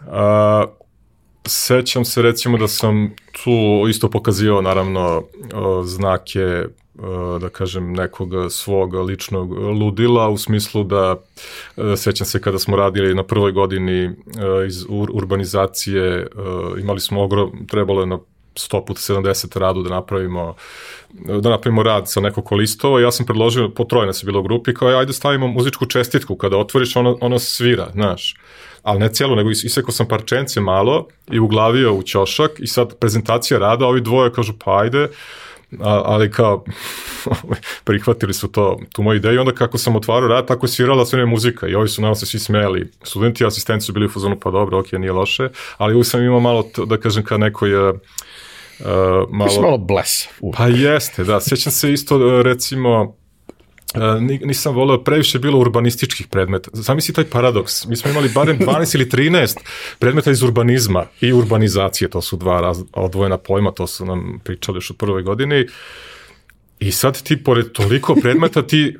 A, 0.08 0.64
sećam 1.46 2.04
se 2.04 2.22
recimo 2.22 2.58
da 2.58 2.68
sam 2.68 3.14
tu 3.32 3.88
isto 3.88 4.10
pokazio 4.10 4.60
naravno 4.60 5.22
znake 5.84 6.64
da 7.40 7.48
kažem, 7.48 7.92
nekog 7.92 8.30
svog 8.50 8.94
ličnog 8.94 9.52
ludila 9.52 10.28
u 10.28 10.38
smislu 10.38 10.84
da 10.84 11.16
e, 11.76 11.96
sećam 11.96 12.26
se 12.26 12.40
kada 12.40 12.58
smo 12.58 12.76
radili 12.76 13.14
na 13.14 13.22
prvoj 13.22 13.52
godini 13.52 14.04
e, 14.04 14.12
iz 14.66 14.84
urbanizacije, 14.88 16.06
e, 16.06 16.26
imali 16.80 17.00
smo 17.00 17.22
ogrom, 17.22 17.66
trebalo 17.66 18.00
je 18.00 18.06
na 18.06 18.18
100 18.54 18.86
puta 18.86 19.00
70 19.00 19.58
radu 19.58 19.82
da 19.82 19.90
napravimo 19.90 20.54
da 21.12 21.50
napravimo 21.50 21.82
rad 21.82 22.10
sa 22.10 22.20
nekoliko 22.20 22.54
listova 22.54 23.00
ja 23.00 23.12
sam 23.12 23.26
predložio, 23.26 23.68
po 23.68 23.84
troje 23.84 24.06
nas 24.06 24.22
je 24.22 24.26
bilo 24.26 24.40
u 24.40 24.42
grupi, 24.42 24.74
kao 24.74 24.88
ajde 24.88 25.12
stavimo 25.12 25.48
muzičku 25.48 25.86
čestitku, 25.86 26.36
kada 26.36 26.56
otvoriš 26.56 26.96
ono, 26.96 27.18
ono 27.20 27.38
svira, 27.38 27.88
znaš. 27.92 28.36
Ali 28.82 29.00
ne 29.00 29.08
cijelu, 29.12 29.36
nego 29.36 29.50
isekao 29.50 29.92
sam 29.92 30.08
parčence 30.08 30.60
malo 30.60 31.06
i 31.30 31.38
uglavio 31.38 31.94
u 31.94 32.02
ćošak 32.02 32.50
i 32.58 32.66
sad 32.66 32.98
prezentacija 32.98 33.58
rada, 33.58 33.86
ovi 33.86 34.00
dvoje 34.00 34.32
kažu 34.32 34.52
pa 34.64 34.78
ajde, 34.78 35.08
a, 35.78 36.02
ali 36.04 36.30
kao 36.30 36.64
prihvatili 37.84 38.34
su 38.34 38.48
to, 38.48 38.78
tu 38.92 39.02
moju 39.02 39.16
ideju, 39.16 39.40
onda 39.40 39.52
kako 39.52 39.78
sam 39.78 39.96
otvarao 39.96 40.28
rad, 40.28 40.46
tako 40.46 40.66
je 40.66 40.70
svirala 40.70 41.06
sve 41.06 41.26
muzika 41.26 41.68
i 41.68 41.74
ovi 41.74 41.88
su 41.88 42.02
nam 42.02 42.14
se 42.14 42.26
svi 42.26 42.38
smeli, 42.38 42.90
studenti 43.02 43.44
i 43.44 43.46
asistenti 43.46 43.84
su 43.84 43.92
bili 43.92 44.06
u 44.06 44.10
fazonu, 44.10 44.40
pa 44.40 44.50
dobro, 44.50 44.78
ok, 44.78 44.92
nije 44.92 45.12
loše, 45.12 45.48
ali 45.76 45.94
uvijek 45.94 46.06
sam 46.06 46.22
imao 46.22 46.40
malo, 46.40 46.62
to, 46.62 46.84
da 46.84 46.96
kažem, 46.96 47.24
kao 47.24 47.38
neko 47.38 47.66
je 47.66 47.92
Uh, 48.80 48.86
malo... 49.30 49.62
malo 49.62 49.78
bles. 49.78 50.28
Pa 50.56 50.66
jeste, 50.66 51.24
da. 51.24 51.40
Sjećam 51.40 51.72
se 51.72 51.92
isto, 51.92 52.42
recimo, 52.42 53.16
nisam 54.40 54.74
voleo, 54.74 55.04
previše 55.04 55.38
bilo 55.38 55.58
urbanističkih 55.58 56.26
predmeta. 56.26 56.70
Zamisli 56.72 57.14
taj 57.14 57.24
paradoks. 57.24 57.86
Mi 57.86 57.96
smo 57.96 58.10
imali 58.10 58.28
barem 58.34 58.58
12 58.66 58.94
ili 58.94 59.04
13 59.04 59.56
predmeta 59.98 60.30
iz 60.30 60.42
urbanizma 60.42 61.06
i 61.20 61.32
urbanizacije, 61.32 62.10
to 62.10 62.20
su 62.20 62.36
dva 62.36 62.60
raz, 62.60 62.82
odvojena 62.92 63.38
pojma, 63.38 63.70
to 63.70 63.86
su 63.86 64.04
nam 64.04 64.40
pričali 64.44 64.76
još 64.76 64.90
od 64.90 64.96
prvoj 64.96 65.22
godini. 65.22 65.66
I 66.80 66.92
sad 66.92 67.22
ti, 67.22 67.44
pored 67.44 67.72
toliko 67.72 68.14
predmeta, 68.14 68.66
ti 68.66 68.96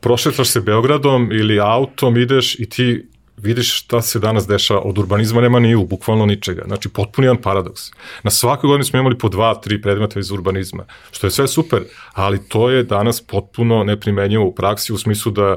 prošetaš 0.00 0.48
se 0.48 0.60
Beogradom 0.60 1.32
ili 1.32 1.60
autom, 1.60 2.16
ideš 2.16 2.58
i 2.58 2.68
ti 2.68 3.06
vidiš 3.42 3.78
šta 3.78 4.02
se 4.02 4.18
danas 4.18 4.46
dešava, 4.46 4.80
od 4.80 4.98
urbanizma 4.98 5.40
nema 5.40 5.60
ni 5.60 5.74
u, 5.74 5.84
bukvalno 5.84 6.26
ničega. 6.26 6.62
Znači, 6.66 6.88
potpuni 6.88 7.26
jedan 7.26 7.42
paradoks. 7.42 7.90
Na 8.22 8.30
svakoj 8.30 8.68
godini 8.68 8.84
smo 8.84 8.98
imali 8.98 9.18
po 9.18 9.28
dva, 9.28 9.54
tri 9.54 9.82
predmeta 9.82 10.20
iz 10.20 10.30
urbanizma, 10.30 10.84
što 11.10 11.26
je 11.26 11.30
sve 11.30 11.48
super, 11.48 11.82
ali 12.12 12.48
to 12.48 12.70
je 12.70 12.82
danas 12.82 13.20
potpuno 13.20 13.84
neprimenjivo 13.84 14.44
u 14.44 14.54
praksi 14.54 14.92
u 14.92 14.98
smislu 14.98 15.32
da 15.32 15.56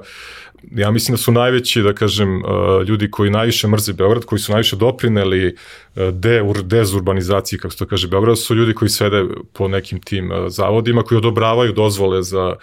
ja 0.71 0.91
mislim 0.91 1.13
da 1.13 1.17
su 1.17 1.31
najveći, 1.31 1.81
da 1.81 1.93
kažem, 1.93 2.35
uh, 2.37 2.43
ljudi 2.87 3.11
koji 3.11 3.31
najviše 3.31 3.67
mrze 3.67 3.93
Beograd, 3.93 4.25
koji 4.25 4.39
su 4.39 4.51
najviše 4.51 4.75
doprineli 4.75 5.47
uh, 5.47 6.03
de, 6.07 6.41
dezurbanizaciji, 6.63 7.59
kako 7.59 7.71
se 7.71 7.77
to 7.77 7.85
kaže, 7.85 8.07
Beograd, 8.07 8.39
su 8.39 8.55
ljudi 8.55 8.73
koji 8.73 8.89
sede 8.89 9.25
po 9.53 9.67
nekim 9.67 10.01
tim 10.01 10.31
uh, 10.31 10.37
zavodima, 10.47 11.03
koji 11.03 11.17
odobravaju 11.17 11.73
dozvole 11.73 12.23
za 12.23 12.47
uh, 12.47 12.55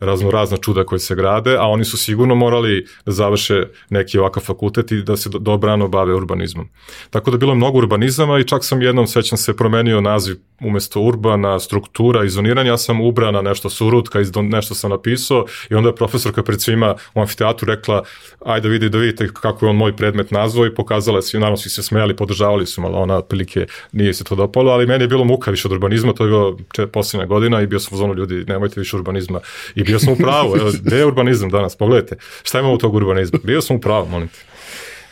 razno 0.00 0.30
razna 0.30 0.56
čuda 0.56 0.84
koje 0.84 0.98
se 0.98 1.14
grade, 1.14 1.56
a 1.56 1.62
oni 1.62 1.84
su 1.84 1.96
sigurno 1.96 2.34
morali 2.34 2.86
da 3.06 3.12
završe 3.12 3.62
neki 3.90 4.18
ovakav 4.18 4.42
fakultet 4.42 4.92
i 4.92 5.02
da 5.02 5.16
se 5.16 5.28
dobrano 5.28 5.88
bave 5.88 6.14
urbanizmom. 6.14 6.68
Tako 7.10 7.30
da 7.30 7.36
bilo 7.36 7.52
je 7.52 7.56
mnogo 7.56 7.78
urbanizama 7.78 8.38
i 8.38 8.44
čak 8.44 8.64
sam 8.64 8.82
jednom, 8.82 9.06
sećam 9.06 9.38
se, 9.38 9.56
promenio 9.56 10.00
naziv 10.00 10.36
umesto 10.60 11.00
urbana, 11.00 11.58
struktura 11.60 12.24
i 12.24 12.28
zoniranja, 12.28 12.70
ja 12.70 12.78
sam 12.78 13.00
ubrana 13.00 13.42
nešto 13.42 13.70
surutka, 13.70 14.18
nešto 14.42 14.74
sam 14.74 14.90
napisao 14.90 15.44
i 15.70 15.74
onda 15.74 15.88
je 15.88 15.94
profesorka 15.94 16.42
pred 16.42 16.62
svima 16.62 16.94
u 17.14 17.20
amfiteatru 17.20 17.68
rekla, 17.68 18.02
ajde 18.44 18.68
vidi 18.68 18.88
da 18.88 18.98
vidite 18.98 19.28
kako 19.32 19.66
je 19.66 19.70
on 19.70 19.76
moj 19.76 19.96
predmet 19.96 20.30
nazvao 20.30 20.66
i 20.66 20.74
pokazala 20.74 21.22
se, 21.22 21.38
naravno 21.38 21.56
svi 21.56 21.70
se 21.70 21.82
smejali, 21.82 22.16
podržavali 22.16 22.66
su, 22.66 22.80
malo 22.80 22.98
ona 22.98 23.22
prilike 23.22 23.66
nije 23.92 24.14
se 24.14 24.24
to 24.24 24.34
dopalo, 24.34 24.72
ali 24.72 24.86
meni 24.86 25.04
je 25.04 25.08
bilo 25.08 25.24
muka 25.24 25.50
više 25.50 25.68
od 25.68 25.72
urbanizma, 25.72 26.12
to 26.12 26.24
je 26.24 26.28
bilo 26.28 26.56
posljednja 26.92 27.26
godina 27.26 27.62
i 27.62 27.66
bio 27.66 27.80
sam 27.80 27.94
u 27.94 27.98
zonu 27.98 28.14
ljudi, 28.14 28.44
nemojte 28.48 28.80
više 28.80 28.96
urbanizma 28.96 29.40
i 29.74 29.84
bio 29.86 29.98
sam 29.98 30.12
u 30.12 30.16
pravu, 30.16 30.56
evo, 30.56 30.70
gde 30.80 30.96
je 30.96 31.06
urbanizam 31.06 31.50
danas, 31.50 31.76
pogledajte, 31.76 32.16
šta 32.42 32.58
imamo 32.58 32.74
u 32.74 32.78
tog 32.78 32.94
urbanizma, 32.94 33.38
bio 33.42 33.60
sam 33.60 33.76
u 33.76 33.80
pravu, 33.80 34.08
molim 34.08 34.28
te. 34.28 34.38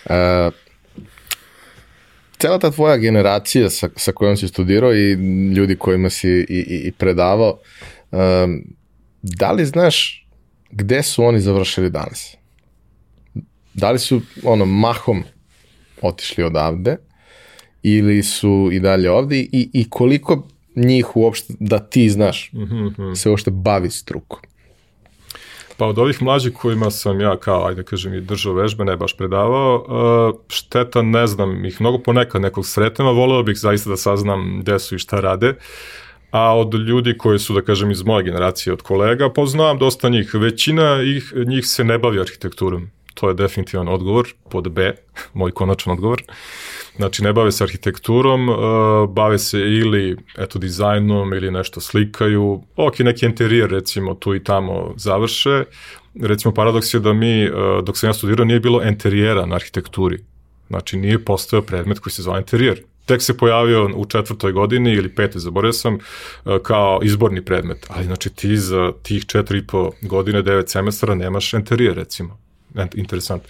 Uh, 0.05 0.55
cela 2.39 2.59
ta 2.59 2.71
tvoja 2.71 2.97
generacija 2.97 3.71
sa, 3.71 3.89
sa 3.97 4.13
kojom 4.13 4.37
si 4.37 4.49
studirao 4.49 4.95
i 4.95 5.13
ljudi 5.55 5.77
kojima 5.77 6.11
si 6.11 6.29
i, 6.29 6.45
i, 6.49 6.83
i 6.89 6.93
predavao, 6.93 7.59
um, 8.11 8.63
da 9.23 9.53
li 9.53 9.65
znaš 9.65 10.27
gde 10.71 11.03
su 11.03 11.25
oni 11.25 11.41
završili 11.41 11.91
danas? 11.91 12.37
Da 13.75 13.91
li 13.91 13.99
su 13.99 14.21
ono 14.43 14.65
mahom 14.65 15.23
otišli 16.03 16.45
odavde 16.45 16.97
ili 17.83 18.23
su 18.23 18.71
i 18.73 18.81
dalje 18.81 19.11
ovde 19.11 19.39
i, 19.39 19.71
i 19.73 19.91
koliko 19.91 20.49
njih 20.77 21.17
uopšte, 21.17 21.55
da 21.61 21.79
ti 21.79 22.11
znaš, 22.11 22.51
mm 22.53 22.59
-hmm. 22.59 23.15
se 23.15 23.31
uopšte 23.31 23.51
bavi 23.51 23.91
strukom? 23.91 24.41
Pa 25.77 25.87
od 25.87 25.99
ovih 25.99 26.23
mlađih 26.23 26.53
kojima 26.53 26.91
sam 26.91 27.21
ja 27.21 27.37
kao, 27.37 27.67
ajde 27.67 27.83
kažem, 27.83 28.15
i 28.15 28.21
držao 28.21 28.55
vežbe, 28.55 28.85
ne 28.85 28.97
baš 28.97 29.17
predavao, 29.17 29.75
uh, 29.75 30.41
šteta 30.49 31.03
ne 31.03 31.27
znam 31.27 31.65
ih 31.65 31.81
mnogo 31.81 31.99
ponekad 31.99 32.43
nekog 32.43 32.67
sretema, 32.67 33.11
voleo 33.11 33.43
bih 33.43 33.59
zaista 33.59 33.91
da 33.91 33.97
saznam 33.97 34.61
gde 34.61 34.79
su 34.79 34.95
i 34.95 34.99
šta 34.99 35.21
rade, 35.21 35.55
a 36.31 36.59
od 36.59 36.75
ljudi 36.75 37.19
koji 37.19 37.39
su, 37.39 37.55
da 37.55 37.63
kažem, 37.63 37.91
iz 37.91 38.03
moje 38.03 38.25
generacije, 38.25 38.73
od 38.73 38.83
kolega, 38.83 39.31
poznam 39.31 39.79
dosta 39.79 40.09
njih, 40.09 40.35
većina 40.35 41.03
ih, 41.03 41.33
njih 41.47 41.67
se 41.67 41.85
ne 41.85 41.99
bavi 41.99 42.21
arhitekturom, 42.21 42.91
to 43.15 43.29
je 43.29 43.35
definitivan 43.35 43.89
odgovor, 43.89 44.29
pod 44.51 44.69
B, 44.73 44.95
moj 45.41 45.51
konačan 45.51 45.93
odgovor. 45.93 46.23
Znači, 46.97 47.23
ne 47.23 47.33
bave 47.33 47.53
se 47.53 47.65
arhitekturom, 47.65 48.49
uh, 48.49 48.57
bave 49.11 49.39
se 49.39 49.59
ili, 49.61 50.17
eto, 50.39 50.59
dizajnom 50.59 51.33
ili 51.33 51.51
nešto 51.51 51.81
slikaju. 51.81 52.63
Ok, 52.77 52.99
neki 52.99 53.27
interijer, 53.27 53.71
recimo, 53.71 54.15
tu 54.15 54.35
i 54.35 54.45
tamo 54.45 54.95
završe. 54.97 55.65
Recimo, 56.23 56.55
paradoks 56.55 56.95
je 56.95 57.01
da 57.01 57.13
mi, 57.13 57.51
uh, 57.51 57.85
dok 57.85 57.99
sam 57.99 58.09
ja 58.09 58.15
studirao, 58.15 58.45
nije 58.45 58.61
bilo 58.61 58.83
interijera 58.83 59.47
na 59.47 59.55
arhitekturi. 59.55 60.19
Znači, 60.69 60.97
nije 60.97 61.25
postao 61.25 61.63
predmet 61.63 61.99
koji 61.99 62.13
se 62.13 62.23
zove 62.23 62.39
interijer. 62.39 62.83
Tek 63.07 63.23
se 63.23 63.37
pojavio 63.37 63.91
u 63.97 64.05
četvrtoj 64.05 64.53
godini 64.53 64.93
ili 64.93 65.15
petoj, 65.15 65.41
zaboravio 65.41 65.73
sam, 65.73 65.95
uh, 65.95 66.59
kao 66.63 67.01
izborni 67.03 67.45
predmet. 67.45 67.87
Ali, 67.89 68.05
znači, 68.05 68.31
ti 68.31 68.57
za 68.57 68.93
tih 69.03 69.27
četiri 69.27 69.59
i 69.59 69.67
po 69.67 69.91
godine, 70.03 70.43
devet 70.43 70.69
semestara 70.69 71.15
nemaš 71.15 71.53
interijer, 71.53 71.97
recimo. 71.97 72.39
Interesant. 72.95 73.43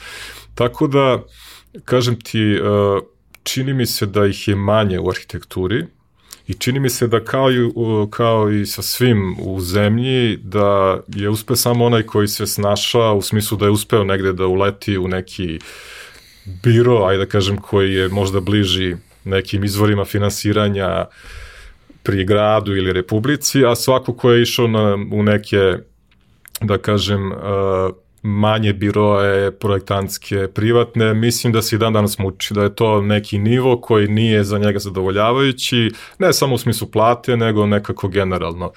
Tako 0.54 0.86
da, 0.86 1.22
kažem 1.84 2.20
ti, 2.20 2.58
čini 3.44 3.74
mi 3.74 3.86
se 3.86 4.06
da 4.06 4.26
ih 4.26 4.48
je 4.48 4.56
manje 4.56 4.98
u 4.98 5.08
arhitekturi 5.08 5.84
i 6.46 6.54
čini 6.54 6.80
mi 6.80 6.90
se 6.90 7.06
da 7.06 7.24
kao 7.24 7.52
i, 7.52 7.70
kao 8.10 8.50
i 8.52 8.66
sa 8.66 8.82
svim 8.82 9.36
u 9.40 9.60
zemlji 9.60 10.36
da 10.36 11.00
je 11.08 11.28
uspe 11.28 11.56
samo 11.56 11.84
onaj 11.84 12.02
koji 12.02 12.28
se 12.28 12.46
snaša 12.46 13.12
u 13.12 13.22
smislu 13.22 13.58
da 13.58 13.64
je 13.64 13.70
uspeo 13.70 14.04
negde 14.04 14.32
da 14.32 14.46
uleti 14.46 14.98
u 14.98 15.08
neki 15.08 15.58
biro, 16.62 17.04
ajde 17.04 17.24
da 17.24 17.30
kažem, 17.30 17.56
koji 17.56 17.94
je 17.94 18.08
možda 18.08 18.40
bliži 18.40 18.96
nekim 19.24 19.64
izvorima 19.64 20.04
finansiranja 20.04 21.06
pri 22.02 22.24
gradu 22.24 22.76
ili 22.76 22.92
republici, 22.92 23.64
a 23.64 23.74
svako 23.74 24.14
ko 24.14 24.30
je 24.30 24.42
išao 24.42 24.68
na, 24.68 24.94
u 25.12 25.22
neke, 25.22 25.78
da 26.60 26.78
kažem, 26.78 27.32
uh, 27.32 27.38
manje 28.26 28.72
biroje 28.72 29.52
projektantske, 29.52 30.48
privatne, 30.54 31.14
mislim 31.14 31.52
da 31.52 31.62
se 31.62 31.76
i 31.76 31.78
dan 31.78 31.92
danas 31.92 32.18
muči, 32.18 32.54
da 32.54 32.62
je 32.62 32.74
to 32.74 33.02
neki 33.02 33.38
nivo 33.38 33.80
koji 33.80 34.08
nije 34.08 34.44
za 34.44 34.58
njega 34.58 34.78
zadovoljavajući, 34.78 35.90
ne 36.18 36.32
samo 36.32 36.54
u 36.54 36.58
smislu 36.58 36.88
plate, 36.88 37.36
nego 37.36 37.66
nekako 37.66 38.08
generalno. 38.08 38.72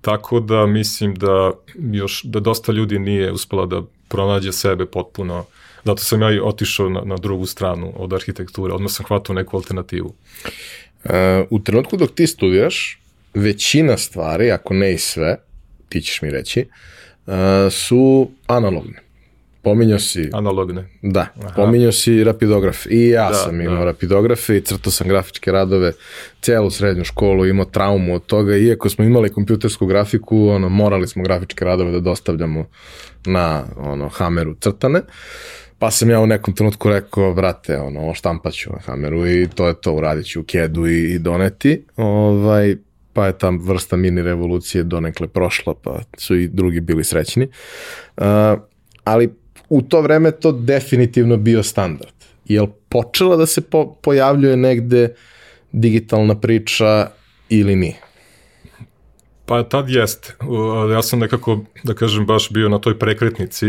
Tako 0.00 0.40
da 0.40 0.66
mislim 0.66 1.14
da 1.14 1.52
još 1.76 2.22
da 2.22 2.40
dosta 2.40 2.72
ljudi 2.72 2.98
nije 2.98 3.32
uspela 3.32 3.66
da 3.66 3.82
pronađe 4.08 4.52
sebe 4.52 4.86
potpuno. 4.86 5.44
Zato 5.84 6.02
sam 6.02 6.22
ja 6.22 6.32
i 6.32 6.40
otišao 6.40 6.88
na, 6.88 7.00
na 7.04 7.16
drugu 7.16 7.46
stranu 7.46 7.92
od 7.96 8.12
arhitekture, 8.12 8.74
odmah 8.74 8.92
sam 8.92 9.06
hvatao 9.06 9.34
neku 9.34 9.56
alternativu. 9.56 10.14
Uh, 11.04 11.10
u 11.50 11.58
trenutku 11.58 11.96
dok 11.96 12.10
ti 12.10 12.26
studiraš, 12.26 13.00
većina 13.34 13.96
stvari, 13.96 14.50
ako 14.50 14.74
ne 14.74 14.94
i 14.94 14.98
sve, 14.98 15.36
ti 15.88 16.00
ćeš 16.00 16.22
mi 16.22 16.30
reći, 16.30 16.60
uh, 16.60 16.66
su 17.70 18.30
analogne. 18.46 19.04
Pominjao 19.64 19.98
si... 19.98 20.30
Analogne. 20.32 20.84
Da, 21.02 21.26
Aha. 21.42 21.54
pominjao 21.56 21.92
si 21.92 22.24
rapidograf. 22.24 22.86
I 22.90 23.08
ja 23.08 23.28
da, 23.28 23.34
sam 23.34 23.60
imao 23.60 23.78
da. 23.78 23.84
rapidografe 23.84 24.56
i 24.56 24.60
crtao 24.60 24.92
sam 24.92 25.08
grafičke 25.08 25.52
radove, 25.52 25.92
celu 26.40 26.70
srednju 26.70 27.04
školu, 27.04 27.46
imao 27.46 27.64
traumu 27.64 28.14
od 28.14 28.26
toga, 28.26 28.56
iako 28.56 28.88
smo 28.88 29.04
imali 29.04 29.32
kompjutersku 29.32 29.86
grafiku, 29.86 30.48
ono, 30.48 30.68
morali 30.68 31.08
smo 31.08 31.22
grafičke 31.22 31.64
radove 31.64 31.92
da 31.92 32.00
dostavljamo 32.00 32.66
na 33.26 33.64
ono, 33.76 34.08
hameru 34.08 34.54
crtane. 34.54 35.00
Pa 35.78 35.90
sam 35.90 36.10
ja 36.10 36.20
u 36.20 36.26
nekom 36.26 36.54
trenutku 36.54 36.88
rekao, 36.88 37.34
brate, 37.34 37.78
ono, 37.78 38.14
štampaću 38.14 38.70
na 38.72 38.78
hameru 38.78 39.26
i 39.26 39.48
to 39.54 39.68
je 39.68 39.74
to, 39.74 39.92
uradit 39.92 40.26
ću 40.26 40.40
u 40.40 40.44
kedu 40.44 40.86
i, 40.86 41.14
i 41.14 41.18
doneti. 41.18 41.84
Ovaj, 41.96 42.76
pa 43.14 43.26
je 43.26 43.38
ta 43.38 43.50
vrsta 43.60 43.96
mini 43.96 44.22
revolucije 44.22 44.84
donekle 44.84 45.28
prošla, 45.28 45.74
pa 45.74 46.00
su 46.18 46.36
i 46.36 46.48
drugi 46.48 46.80
bili 46.80 47.04
srećni. 47.04 47.48
Uh, 48.16 48.24
ali 49.04 49.34
u 49.68 49.82
to 49.82 50.00
vreme 50.00 50.30
to 50.30 50.52
definitivno 50.52 51.36
bio 51.36 51.62
standard. 51.62 52.14
Jel 52.44 52.66
počela 52.88 53.36
da 53.36 53.46
se 53.46 53.60
po, 53.60 53.94
pojavljuje 54.02 54.56
negde 54.56 55.14
digitalna 55.72 56.40
priča 56.40 57.10
ili 57.48 57.76
nije? 57.76 58.00
Pa 59.46 59.62
tad 59.62 59.88
jeste. 59.88 60.34
Ja 60.92 61.02
sam 61.02 61.18
nekako, 61.18 61.64
da 61.82 61.94
kažem, 61.94 62.26
baš 62.26 62.50
bio 62.50 62.68
na 62.68 62.78
toj 62.78 62.98
prekretnici. 62.98 63.66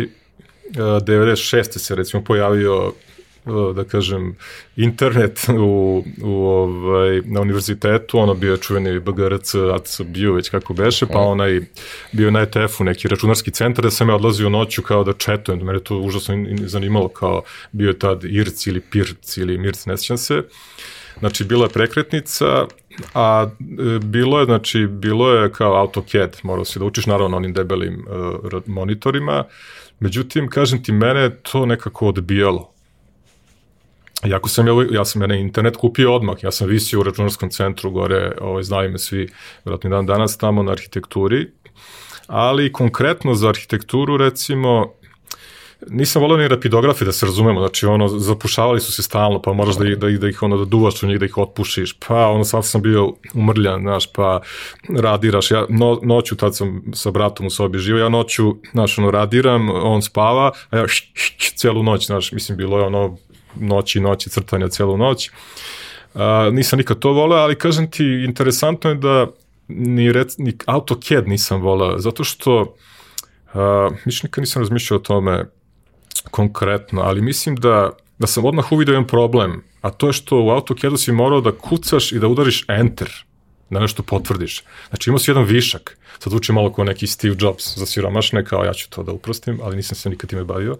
96. 0.73 1.77
se 1.77 1.95
recimo 1.95 2.23
pojavio 2.23 2.93
da 3.75 3.83
kažem, 3.83 4.35
internet 4.75 5.39
u, 5.59 6.03
u, 6.23 6.47
ovaj, 6.47 7.21
na 7.25 7.41
univerzitetu, 7.41 8.19
ono 8.19 8.33
bio 8.33 8.57
čuveni 8.57 8.99
BGRC, 8.99 9.55
ATS 9.55 10.01
bio 10.01 10.33
već 10.33 10.49
kako 10.49 10.73
beše, 10.73 11.05
pa 11.05 11.19
onaj 11.19 11.61
bio 12.11 12.31
na 12.31 12.39
ETF-u 12.39 12.83
neki 12.83 13.07
računarski 13.07 13.51
centar 13.51 13.83
da 13.83 13.91
sam 13.91 14.09
ja 14.09 14.15
odlazio 14.15 14.49
noću 14.49 14.81
kao 14.81 15.03
da 15.03 15.13
četujem, 15.13 15.59
da 15.59 15.65
mene 15.65 15.79
to 15.79 15.99
užasno 15.99 16.35
zanimalo 16.65 17.07
kao 17.07 17.41
bio 17.71 17.87
je 17.87 17.99
tad 17.99 18.23
IRC 18.23 18.67
ili 18.67 18.81
PIRC 18.81 19.37
ili 19.37 19.57
MIRC, 19.57 19.85
ne 19.85 19.97
sjećam 19.97 20.17
se. 20.17 20.43
Znači, 21.19 21.43
bila 21.43 21.65
je 21.65 21.69
prekretnica, 21.69 22.65
a 23.13 23.47
e, 23.59 23.99
bilo 23.99 24.39
je, 24.39 24.45
znači, 24.45 24.87
bilo 24.87 25.31
je 25.33 25.51
kao 25.51 25.75
AutoCAD, 25.75 26.37
morao 26.43 26.65
si 26.65 26.79
da 26.79 26.85
učiš 26.85 27.05
naravno 27.05 27.37
onim 27.37 27.53
debelim 27.53 28.05
uh, 28.53 28.61
monitorima, 28.65 29.43
međutim, 29.99 30.49
kažem 30.49 30.83
ti, 30.83 30.91
mene 30.91 31.29
to 31.29 31.65
nekako 31.65 32.07
odbijalo 32.07 32.74
Iako 34.27 34.49
sam 34.49 34.67
ja, 34.67 34.73
ja 34.91 35.05
sam 35.05 35.21
ja 35.21 35.27
na 35.27 35.35
internet 35.35 35.77
kupio 35.77 36.15
odmah, 36.15 36.43
ja 36.43 36.51
sam 36.51 36.67
visio 36.67 36.99
u 36.99 37.03
računarskom 37.03 37.49
centru 37.49 37.91
gore, 37.91 38.31
ovaj, 38.41 38.63
znaju 38.63 38.91
me 38.91 38.97
svi, 38.97 39.29
vjerojatno 39.65 39.89
dan 39.89 40.05
danas 40.05 40.37
tamo 40.37 40.63
na 40.63 40.71
arhitekturi, 40.71 41.51
ali 42.27 42.71
konkretno 42.73 43.33
za 43.35 43.49
arhitekturu 43.49 44.17
recimo 44.17 44.93
nisam 45.89 46.21
volio 46.21 46.37
ni 46.37 46.47
rapidografe 46.47 47.05
da 47.05 47.11
se 47.11 47.25
razumemo, 47.25 47.59
znači 47.59 47.85
ono, 47.85 48.07
zapušavali 48.07 48.79
su 48.79 48.91
se 48.91 49.03
stalno, 49.03 49.41
pa 49.41 49.53
moraš 49.53 49.75
da 49.75 49.87
ih, 49.87 49.97
da 49.97 50.09
ih, 50.09 50.19
da 50.19 50.27
ih 50.27 50.43
ono, 50.43 50.57
da 50.57 50.65
duvaš 50.65 51.03
u 51.03 51.07
njih, 51.07 51.19
da 51.19 51.25
ih 51.25 51.37
otpušiš, 51.37 51.93
pa 52.07 52.27
ono, 52.27 52.43
sad 52.43 52.65
sam 52.65 52.81
bio 52.81 53.13
umrljan, 53.33 53.81
znaš, 53.81 54.13
pa 54.13 54.41
radiraš, 54.89 55.51
ja 55.51 55.65
no, 55.69 55.99
noću, 56.03 56.35
tad 56.35 56.55
sam 56.55 56.83
sa 56.93 57.11
bratom 57.11 57.45
u 57.45 57.49
sobi 57.49 57.77
živio, 57.77 58.03
ja 58.03 58.09
noću, 58.09 58.55
znaš, 58.71 58.97
ono, 58.97 59.11
radiram, 59.11 59.69
on 59.69 60.01
spava, 60.01 60.51
a 60.69 60.77
ja 60.77 60.87
š, 60.87 61.11
š, 61.13 61.35
š, 61.37 61.53
celu 61.55 61.83
noć, 61.83 62.05
znaš, 62.05 62.31
mislim, 62.31 62.57
bilo 62.57 62.79
je 62.79 62.85
ono, 62.85 63.17
noći, 63.59 63.99
noći, 63.99 64.29
crtanja 64.29 64.67
celu 64.67 64.97
noć. 64.97 65.29
Uh, 66.13 66.21
nisam 66.51 66.77
nikad 66.77 66.99
to 66.99 67.11
voleo, 67.11 67.39
ali 67.39 67.57
kažem 67.57 67.91
ti, 67.91 68.23
interesantno 68.27 68.89
je 68.89 68.95
da 68.95 69.27
ni, 69.67 70.11
rec, 70.11 70.37
ni 70.37 70.57
AutoCAD 70.65 71.27
nisam 71.27 71.61
voleo, 71.61 71.99
zato 71.99 72.23
što 72.23 72.61
uh, 72.61 73.95
niš 74.05 74.23
nikad 74.23 74.41
nisam 74.41 74.61
razmišljao 74.61 74.97
o 74.97 75.03
tome 75.03 75.45
konkretno, 76.31 77.01
ali 77.01 77.21
mislim 77.21 77.55
da, 77.55 77.89
da 78.17 78.27
sam 78.27 78.45
odmah 78.45 78.71
uvidio 78.71 78.93
jedan 78.93 79.07
problem, 79.07 79.63
a 79.81 79.89
to 79.89 80.07
je 80.07 80.13
što 80.13 80.41
u 80.41 80.49
AutoCAD-u 80.49 80.97
si 80.97 81.11
morao 81.11 81.41
da 81.41 81.51
kucaš 81.51 82.11
i 82.11 82.19
da 82.19 82.27
udariš 82.27 82.65
Enter, 82.67 83.25
da 83.69 83.79
nešto 83.79 84.03
potvrdiš. 84.03 84.63
Znači 84.89 85.09
imao 85.09 85.19
si 85.19 85.31
jedan 85.31 85.43
višak, 85.43 85.97
sad 86.19 86.33
uči 86.33 86.53
malo 86.53 86.73
kao 86.73 86.85
neki 86.85 87.07
Steve 87.07 87.35
Jobs 87.39 87.77
za 87.77 87.85
siromašne, 87.85 88.45
kao 88.45 88.63
ja 88.63 88.73
ću 88.73 88.89
to 88.89 89.03
da 89.03 89.11
uprostim, 89.11 89.59
ali 89.63 89.75
nisam 89.75 89.95
se 89.95 90.09
nikad 90.09 90.29
time 90.29 90.43
bavio. 90.43 90.77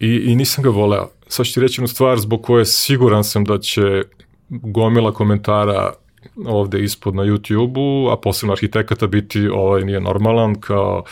I, 0.00 0.08
I 0.08 0.34
nisam 0.36 0.64
ga 0.64 0.70
voleo. 0.70 1.10
Sad 1.30 1.46
ću 1.46 1.54
ti 1.54 1.60
reći 1.60 1.80
jednu 1.80 1.88
stvar 1.88 2.18
zbog 2.18 2.42
koje 2.42 2.64
siguran 2.64 3.24
sam 3.24 3.44
da 3.44 3.58
će 3.58 4.02
gomila 4.48 5.12
komentara 5.12 5.92
ovde 6.46 6.80
ispod 6.80 7.14
na 7.14 7.22
YouTube-u, 7.22 8.10
a 8.10 8.20
posebno 8.20 8.52
arhitekata 8.52 9.06
biti 9.06 9.48
ovaj 9.48 9.84
nije 9.84 10.00
normalan, 10.00 10.60
kao, 10.60 11.04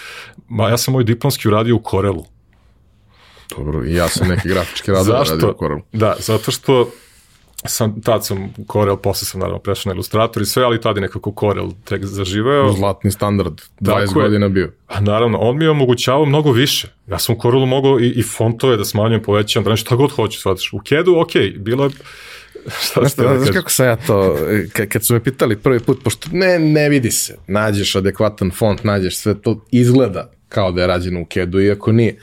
ma 0.49 0.69
ja 0.69 0.79
sam 0.79 0.95
moj 0.95 1.05
diplomski 1.05 1.49
uradio 1.49 1.77
u 1.77 1.83
Corelu. 1.91 2.25
Dobro, 3.57 3.85
i 3.85 3.95
ja 3.95 4.09
sam 4.09 4.29
neki 4.29 4.49
grafički 4.49 4.91
radar 4.91 5.27
radio 5.29 5.51
u 5.51 5.59
Corelu. 5.59 5.81
Da, 5.93 6.17
zato 6.19 6.51
što 6.51 6.91
sam, 7.65 8.01
tad 8.03 8.27
sam 8.27 8.55
Corel, 8.73 8.97
posle 8.97 9.27
sam 9.27 9.41
naravno 9.41 9.59
prešao 9.59 9.91
na 9.91 9.95
Illustrator 9.95 10.43
i 10.43 10.47
sve, 10.47 10.63
ali 10.63 10.81
tad 10.81 10.97
je 10.97 11.01
nekako 11.01 11.35
Corel 11.41 11.71
tek 11.85 12.05
zaživeo. 12.05 12.73
Zlatni 12.73 13.11
standard, 13.11 13.61
20 13.81 14.07
Tako 14.07 14.21
godina 14.21 14.49
bio. 14.49 14.73
A 14.87 15.01
naravno, 15.01 15.39
on 15.39 15.59
mi 15.59 15.65
je 15.65 15.71
omogućavao 15.71 16.25
mnogo 16.25 16.53
više. 16.53 16.89
Ja 17.07 17.19
sam 17.19 17.35
u 17.35 17.39
Corelu 17.43 17.67
mogao 17.67 18.01
i, 18.01 18.09
i 18.09 18.23
fontove 18.23 18.77
da 18.77 18.85
smanjujem, 18.85 19.23
povećam, 19.23 19.65
da 19.65 19.71
nešto 19.71 19.97
god 19.97 20.11
hoću, 20.11 20.39
shvataš. 20.39 20.73
U 20.73 20.81
CAD-u, 20.89 21.21
ok, 21.21 21.33
bilo 21.57 21.85
je 21.85 21.91
šta 22.85 23.01
Znaš, 23.01 23.15
da 23.15 23.39
znaš 23.39 23.51
kako 23.55 23.71
sam 23.71 23.87
ja 23.87 23.97
to, 23.97 24.37
kad 24.89 25.05
su 25.05 25.15
me 25.15 25.25
pitali 25.25 25.57
prvi 25.57 25.81
put, 25.81 26.03
pošto 26.05 26.29
ne, 26.33 26.59
ne 26.59 26.89
vidi 26.89 27.11
se, 27.11 27.37
nađeš 27.47 27.97
adekvatan 27.97 28.51
font, 28.51 28.85
nađeš 28.85 29.17
sve 29.17 29.41
to, 29.43 29.65
izgleda 29.71 30.31
kao 30.49 30.73
da 30.73 30.81
je 30.81 30.87
rađeno 30.87 31.21
u 31.21 31.27
CAD-u, 31.35 31.61
iako 31.61 31.93
nije. 31.93 32.19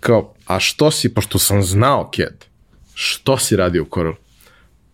Kao, 0.00 0.34
a 0.46 0.60
što 0.60 0.90
si, 0.90 1.14
pošto 1.14 1.38
sam 1.38 1.62
znao 1.62 2.10
CAD, 2.16 2.44
što 2.94 3.38
si 3.38 3.56
radio 3.56 3.82
u 3.82 3.86
Corel? 3.94 4.12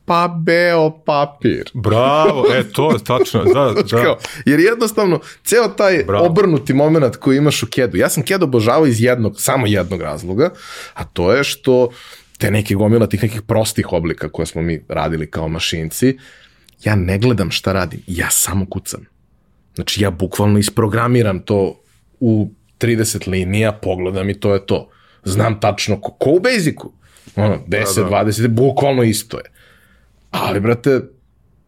Pa 0.05 0.29
beo 0.29 0.91
papir. 1.05 1.71
Bravo, 1.75 2.45
e, 2.55 2.65
to 2.73 2.93
je 2.93 3.05
tačno, 3.05 3.45
da, 3.45 3.73
da. 3.91 4.03
Kao, 4.03 4.19
jer 4.45 4.61
jednostavno, 4.61 5.21
ceo 5.45 5.69
taj 5.69 6.05
Bravo. 6.07 6.27
obrnuti 6.27 6.75
moment 6.75 7.17
koji 7.17 7.37
imaš 7.37 7.63
u 7.63 7.67
CAD-u, 7.67 7.97
ja 7.97 8.09
sam 8.09 8.23
CAD 8.23 8.43
obožavao 8.43 8.87
iz 8.87 9.03
jednog, 9.03 9.41
samo 9.41 9.67
jednog 9.67 10.03
razloga, 10.03 10.51
a 10.95 11.05
to 11.05 11.33
je 11.33 11.45
što 11.45 11.89
te 12.39 12.51
neke 12.51 12.75
gomila 12.75 13.07
tih 13.07 13.23
nekih 13.23 13.43
prostih 13.43 13.93
oblika 13.93 14.29
koje 14.29 14.47
smo 14.47 14.63
mi 14.63 14.85
radili 14.89 15.31
kao 15.31 15.49
mašinci, 15.49 16.19
ja 16.85 16.95
ne 16.95 17.19
gledam 17.19 17.51
šta 17.51 17.73
radim, 17.73 18.01
ja 18.07 18.31
samo 18.31 18.67
kucam. 18.67 19.07
Znači, 19.75 20.03
ja 20.03 20.11
bukvalno 20.11 20.59
isprogramiram 20.59 21.41
to 21.41 21.81
u 22.21 22.51
30 22.79 23.29
linija, 23.29 23.73
pogledam 23.73 24.31
i 24.31 24.41
to 24.41 24.55
je 24.55 24.67
to. 24.67 24.91
Znam 25.25 25.61
tačno, 25.61 26.01
ko, 26.01 26.13
ko 26.13 26.31
u 26.31 26.41
Basicu. 26.41 26.93
Ono, 27.37 27.59
10, 27.69 27.97
da, 27.97 28.03
da. 28.03 28.25
20, 28.25 28.49
bukvalno 28.49 29.03
isto 29.03 29.37
je. 29.39 29.45
Ali, 30.35 30.61
brate, 30.61 31.01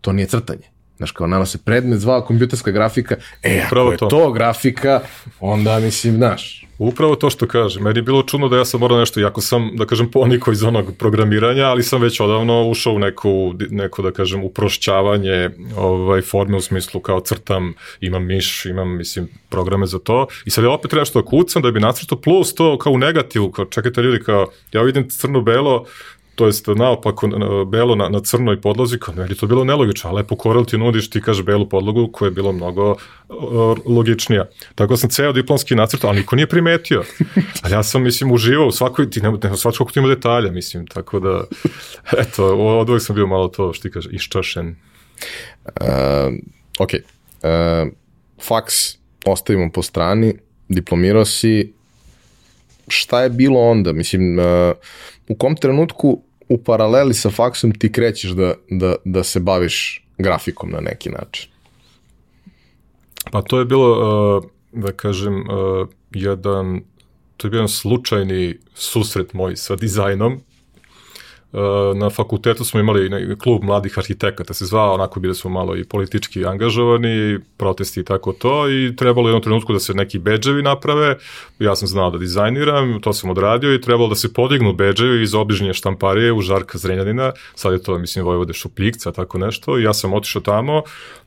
to 0.01 0.13
nije 0.13 0.27
crtanje. 0.27 0.71
Znaš, 0.97 1.11
kao 1.11 1.27
nama 1.27 1.47
se 1.47 1.59
predmet 1.59 1.99
zvao 1.99 2.23
kompjuterska 2.23 2.71
grafika, 2.71 3.17
e, 3.43 3.59
ako 3.59 3.67
Upravo 3.67 3.91
je 3.91 3.97
to. 3.97 4.07
to 4.07 4.33
grafika, 4.33 5.01
onda, 5.41 5.79
mislim, 5.81 6.17
znaš, 6.17 6.67
Upravo 6.79 7.17
to 7.17 7.31
što 7.31 7.47
kaže. 7.47 7.81
Meni 7.81 7.99
je 7.99 8.03
bilo 8.03 8.23
čudno 8.23 8.49
da 8.49 8.57
ja 8.57 8.65
sam 8.65 8.81
morao 8.81 8.99
nešto, 8.99 9.21
jako 9.21 9.41
sam, 9.41 9.71
da 9.75 9.87
kažem, 9.87 10.11
poniko 10.11 10.53
iz 10.53 10.63
onog 10.63 10.97
programiranja, 10.99 11.65
ali 11.65 11.83
sam 11.83 12.03
već 12.03 12.21
odavno 12.21 12.69
ušao 12.69 12.93
u 12.93 12.99
neku, 12.99 13.55
neko, 13.71 14.03
da 14.03 14.11
kažem, 14.11 14.45
uprošćavanje 14.45 15.51
ovaj, 15.77 16.23
forme 16.23 16.57
u 16.57 16.61
smislu 16.61 17.01
kao 17.01 17.21
crtam, 17.21 17.75
imam 18.01 18.27
miš, 18.27 18.67
imam, 18.67 18.97
mislim, 18.97 19.29
programe 19.49 19.87
za 19.87 19.99
to. 19.99 20.27
I 20.45 20.51
sad 20.51 20.65
ja 20.65 20.71
opet 20.71 20.91
treba 20.91 21.05
što 21.05 21.23
da 21.23 21.27
kucam 21.27 21.63
da 21.63 21.71
bi 21.71 21.81
nacrtao 21.81 22.21
plus 22.21 22.55
to 22.55 22.79
kao 22.79 22.93
u 22.93 22.99
negativu, 22.99 23.51
kao 23.51 23.65
čekajte 23.65 24.03
ljudi, 24.03 24.25
kao 24.25 24.51
ja 24.73 24.83
vidim 24.83 25.09
crno-belo, 25.11 25.85
to 26.37 26.47
jest 26.47 26.67
naopako 26.67 27.29
belo 27.67 27.95
na, 27.95 28.09
na 28.09 28.21
crnoj 28.21 28.61
podlozi, 28.61 28.99
kao 28.99 29.15
meni 29.15 29.35
to 29.35 29.47
bilo 29.47 29.65
nelogično, 29.65 30.11
a 30.11 30.13
lepo 30.13 30.37
Corel 30.43 30.65
ti 30.65 30.79
nudiš, 30.79 31.11
ti 31.11 31.21
kaže 31.21 31.43
belu 31.43 31.69
podlogu 31.69 32.09
koja 32.13 32.27
je 32.27 32.31
bilo 32.31 32.53
mnogo 32.53 32.91
uh, 32.91 32.99
logičnija. 33.87 34.47
Tako 34.75 34.97
sam 34.97 35.11
ceo 35.11 35.33
diplomski 35.33 35.75
nacrt, 35.75 36.05
ali 36.05 36.19
niko 36.19 36.37
nije 36.37 36.47
primetio. 36.47 37.03
Ali 37.63 37.75
ja 37.75 37.83
sam, 37.83 38.03
mislim, 38.03 38.33
uživao 38.33 38.67
u 38.67 38.73
svakoj, 38.73 39.11
ti 39.11 39.21
nema, 39.21 39.39
nema 39.43 39.57
svačko 39.57 39.85
ti 39.85 39.99
ima 39.99 40.09
detalja, 40.09 40.51
mislim, 40.53 40.87
tako 40.87 41.21
da, 41.21 41.45
eto, 42.23 42.57
od 42.57 42.91
uvek 42.91 43.03
sam 43.03 43.17
bio 43.17 43.27
malo 43.27 43.49
to, 43.49 43.73
što 43.73 43.83
ti 43.83 43.93
kaže, 43.93 44.11
iščašen. 44.13 44.77
Uh, 45.65 46.35
ok, 46.79 46.91
uh, 46.93 47.93
faks 48.43 48.75
ostavimo 49.27 49.71
po 49.73 49.83
strani, 49.83 50.35
diplomirao 50.69 51.25
si, 51.25 51.73
šta 52.89 53.23
je 53.23 53.31
bilo 53.31 53.61
onda? 53.61 53.93
Mislim, 53.93 54.39
uh, 54.39 54.45
u 55.29 55.35
kom 55.35 55.57
trenutku 55.57 56.23
u 56.49 56.59
paraleli 56.59 57.15
sa 57.15 57.31
faksom 57.31 57.73
ti 57.73 57.93
krećeš 57.93 58.31
da, 58.31 58.55
da, 58.71 58.95
da 59.05 59.25
se 59.25 59.41
baviš 59.41 60.05
grafikom 60.19 60.71
na 60.71 60.81
neki 60.81 61.11
način? 61.11 61.51
Pa 63.31 63.43
to 63.43 63.59
je 63.59 63.65
bilo, 63.65 63.91
uh, 64.37 64.45
da 64.73 64.93
kažem, 64.93 65.35
uh, 65.35 65.89
jedan, 66.11 66.81
to 67.37 67.47
je 67.47 67.51
bio 67.51 67.59
jedan 67.59 67.69
slučajni 67.69 68.59
susret 68.75 69.33
moj 69.33 69.57
sa 69.57 69.77
dizajnom, 69.77 70.41
na 71.95 72.11
fakultetu 72.11 72.65
smo 72.65 72.81
imali 72.81 73.37
klub 73.39 73.65
mladih 73.65 73.99
arhitekata, 73.99 74.55
se 74.55 74.65
zvao, 74.65 74.95
onako 74.95 75.21
bili 75.21 75.35
smo 75.35 75.51
malo 75.51 75.77
i 75.77 75.85
politički 75.85 76.45
angažovani, 76.47 77.39
protesti 77.57 78.01
i 78.01 78.05
tako 78.05 78.33
to 78.33 78.71
i 78.71 78.97
trebalo 78.97 79.29
je 79.29 79.31
jednom 79.31 79.43
trenutku 79.43 79.73
da 79.73 79.81
se 79.81 79.95
neki 79.95 80.19
beđevi 80.19 80.63
naprave, 80.63 81.17
ja 81.59 81.77
sam 81.77 81.89
znao 81.89 82.11
da 82.11 82.19
dizajniram, 82.19 83.01
to 83.01 83.13
sam 83.13 83.31
odradio 83.31 83.75
i 83.75 83.81
trebalo 83.81 84.09
da 84.09 84.15
se 84.15 84.33
podignu 84.33 84.73
beđevi 84.73 85.23
iz 85.23 85.35
obližnje 85.35 85.75
štamparije 85.75 86.33
u 86.33 86.41
Žarka 86.41 86.79
Zrenjanina, 86.79 87.33
sad 87.55 87.73
je 87.73 87.83
to, 87.83 87.99
mislim, 87.99 88.25
Vojvode 88.25 88.53
Šupljikca, 88.53 89.13
tako 89.13 89.39
nešto, 89.39 89.79
i 89.79 89.83
ja 89.83 89.95
sam 89.95 90.15
otišao 90.15 90.43
tamo, 90.43 90.83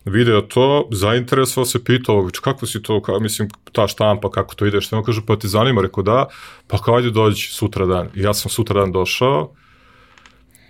video 0.06 0.42
to, 0.42 0.88
zainteresovao 0.92 1.66
se, 1.66 1.84
pitao, 1.84 2.30
kako 2.42 2.66
si 2.66 2.82
to, 2.82 3.02
kao, 3.02 3.20
mislim, 3.20 3.50
ta 3.72 3.88
štampa, 3.88 4.30
kako 4.32 4.56
to 4.56 4.66
ide, 4.66 4.82
što 4.82 4.96
ima, 4.96 5.06
kaže, 5.06 5.22
pa 5.28 5.36
ti 5.36 5.48
zanima, 5.48 5.82
rekao 5.82 6.04
da, 6.04 6.26
pa 6.68 6.78
kao 6.78 6.96
ajde 6.96 7.12
dođi 7.12 7.48
sutra 7.48 7.86
dan. 7.86 8.08
I 8.16 8.22
ja 8.22 8.34
sam 8.34 8.50
sutra 8.50 8.80
dan 8.80 8.92
došao, 8.92 9.54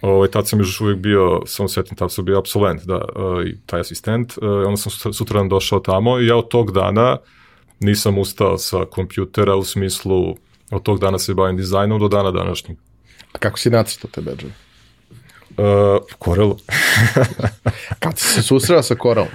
Ovaj, 0.02 0.28
tad 0.28 0.48
sam 0.48 0.60
još 0.60 0.82
uvijek 0.82 1.00
bio, 1.00 1.42
samo 1.46 1.70
setim, 1.70 1.98
tad 1.98 2.12
sam 2.12 2.26
bio 2.26 2.38
absolvent, 2.38 2.84
da, 2.84 2.96
uh, 2.96 3.46
i 3.46 3.58
taj 3.66 3.80
asistent, 3.80 4.38
uh, 4.38 4.44
onda 4.44 4.78
sam 4.78 5.14
sutradan 5.14 5.50
došao 5.50 5.80
tamo 5.80 6.20
i 6.20 6.28
ja 6.28 6.36
od 6.36 6.48
tog 6.48 6.72
dana 6.72 7.18
nisam 7.80 8.18
ustao 8.18 8.58
sa 8.58 8.86
kompjutera 8.92 9.56
u 9.56 9.64
smislu 9.64 10.36
od 10.72 10.84
tog 10.84 11.00
dana 11.00 11.20
se 11.20 11.34
bavim 11.34 11.58
dizajnom 11.58 12.00
do 12.00 12.08
dana 12.08 12.32
današnjeg. 12.32 12.78
A 13.34 13.38
kako 13.38 13.60
si 13.60 13.70
nacrtao 13.70 14.12
te 14.12 14.22
bedževe? 14.22 14.52
Uh, 15.58 15.66
Corelu. 16.24 16.58
Kad 18.00 18.20
si 18.20 18.28
se 18.28 18.42
susreo 18.42 18.84
sa 18.84 18.96
Corelom? 19.02 19.28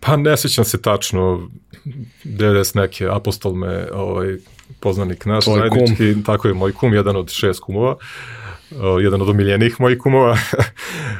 Pa 0.00 0.16
ne 0.16 0.36
sećam 0.36 0.64
se 0.64 0.82
tačno, 0.82 1.48
DDS 2.24 2.74
neke, 2.74 3.08
apostol 3.10 3.54
me, 3.54 3.88
ovaj, 3.92 4.36
poznanik 4.80 5.24
naš, 5.24 5.44
Tvoj 5.44 5.58
zajednički, 5.58 6.12
kum. 6.14 6.22
tako 6.22 6.48
je 6.48 6.54
moj 6.54 6.72
kum, 6.72 6.94
jedan 6.94 7.16
od 7.16 7.30
šest 7.30 7.60
kumova. 7.60 7.92
Uh, 7.92 7.98
jedan 9.02 9.22
od 9.22 9.28
omiljenih 9.28 9.80
mojih 9.80 9.98
kumova, 9.98 10.38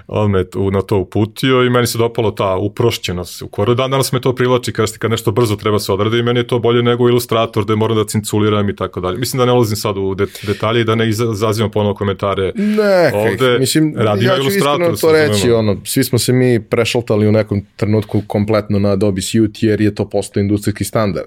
on 0.06 0.30
me 0.30 0.50
tu, 0.50 0.70
na 0.70 0.82
to 0.82 0.98
uputio 0.98 1.64
i 1.64 1.70
meni 1.70 1.86
se 1.86 1.98
dopalo 1.98 2.30
ta 2.30 2.56
uprošćenost. 2.56 3.42
U 3.42 3.48
koru 3.48 3.74
dan 3.74 3.90
danas 3.90 4.12
me 4.12 4.20
to 4.20 4.34
privlači 4.34 4.72
kad, 4.72 4.98
kad 4.98 5.10
nešto 5.10 5.32
brzo 5.32 5.56
treba 5.56 5.78
se 5.78 5.92
odradi 5.92 6.18
i 6.18 6.22
meni 6.22 6.40
je 6.40 6.46
to 6.46 6.58
bolje 6.58 6.82
nego 6.82 7.08
ilustrator 7.08 7.64
da 7.64 7.76
moram 7.76 7.96
da 7.96 8.04
cinculiram 8.04 8.68
i 8.68 8.76
tako 8.76 9.00
dalje. 9.00 9.18
Mislim 9.18 9.38
da 9.38 9.46
ne 9.46 9.52
ulazim 9.52 9.76
sad 9.76 9.96
u 9.96 10.14
det, 10.14 10.28
detalje 10.46 10.80
i 10.80 10.84
da 10.84 10.94
ne 10.94 11.08
izazivam 11.08 11.70
ponovo 11.70 11.94
komentare 11.94 12.52
ne, 12.54 13.12
ovde. 13.14 13.58
Mislim, 13.58 13.94
ja 14.20 14.36
ću 14.36 14.48
iskreno 14.48 14.96
to 15.00 15.12
reći, 15.12 15.50
ono, 15.50 15.76
svi 15.84 16.04
smo 16.04 16.18
se 16.18 16.32
mi 16.32 16.60
prešaltali 16.62 17.28
u 17.28 17.32
nekom 17.32 17.62
trenutku 17.76 18.22
kompletno 18.26 18.78
na 18.78 18.88
Adobe 18.88 19.20
Suite 19.20 19.66
jer 19.66 19.80
je 19.80 19.94
to 19.94 20.08
postao 20.08 20.40
industrijski 20.40 20.84
standard. 20.84 21.26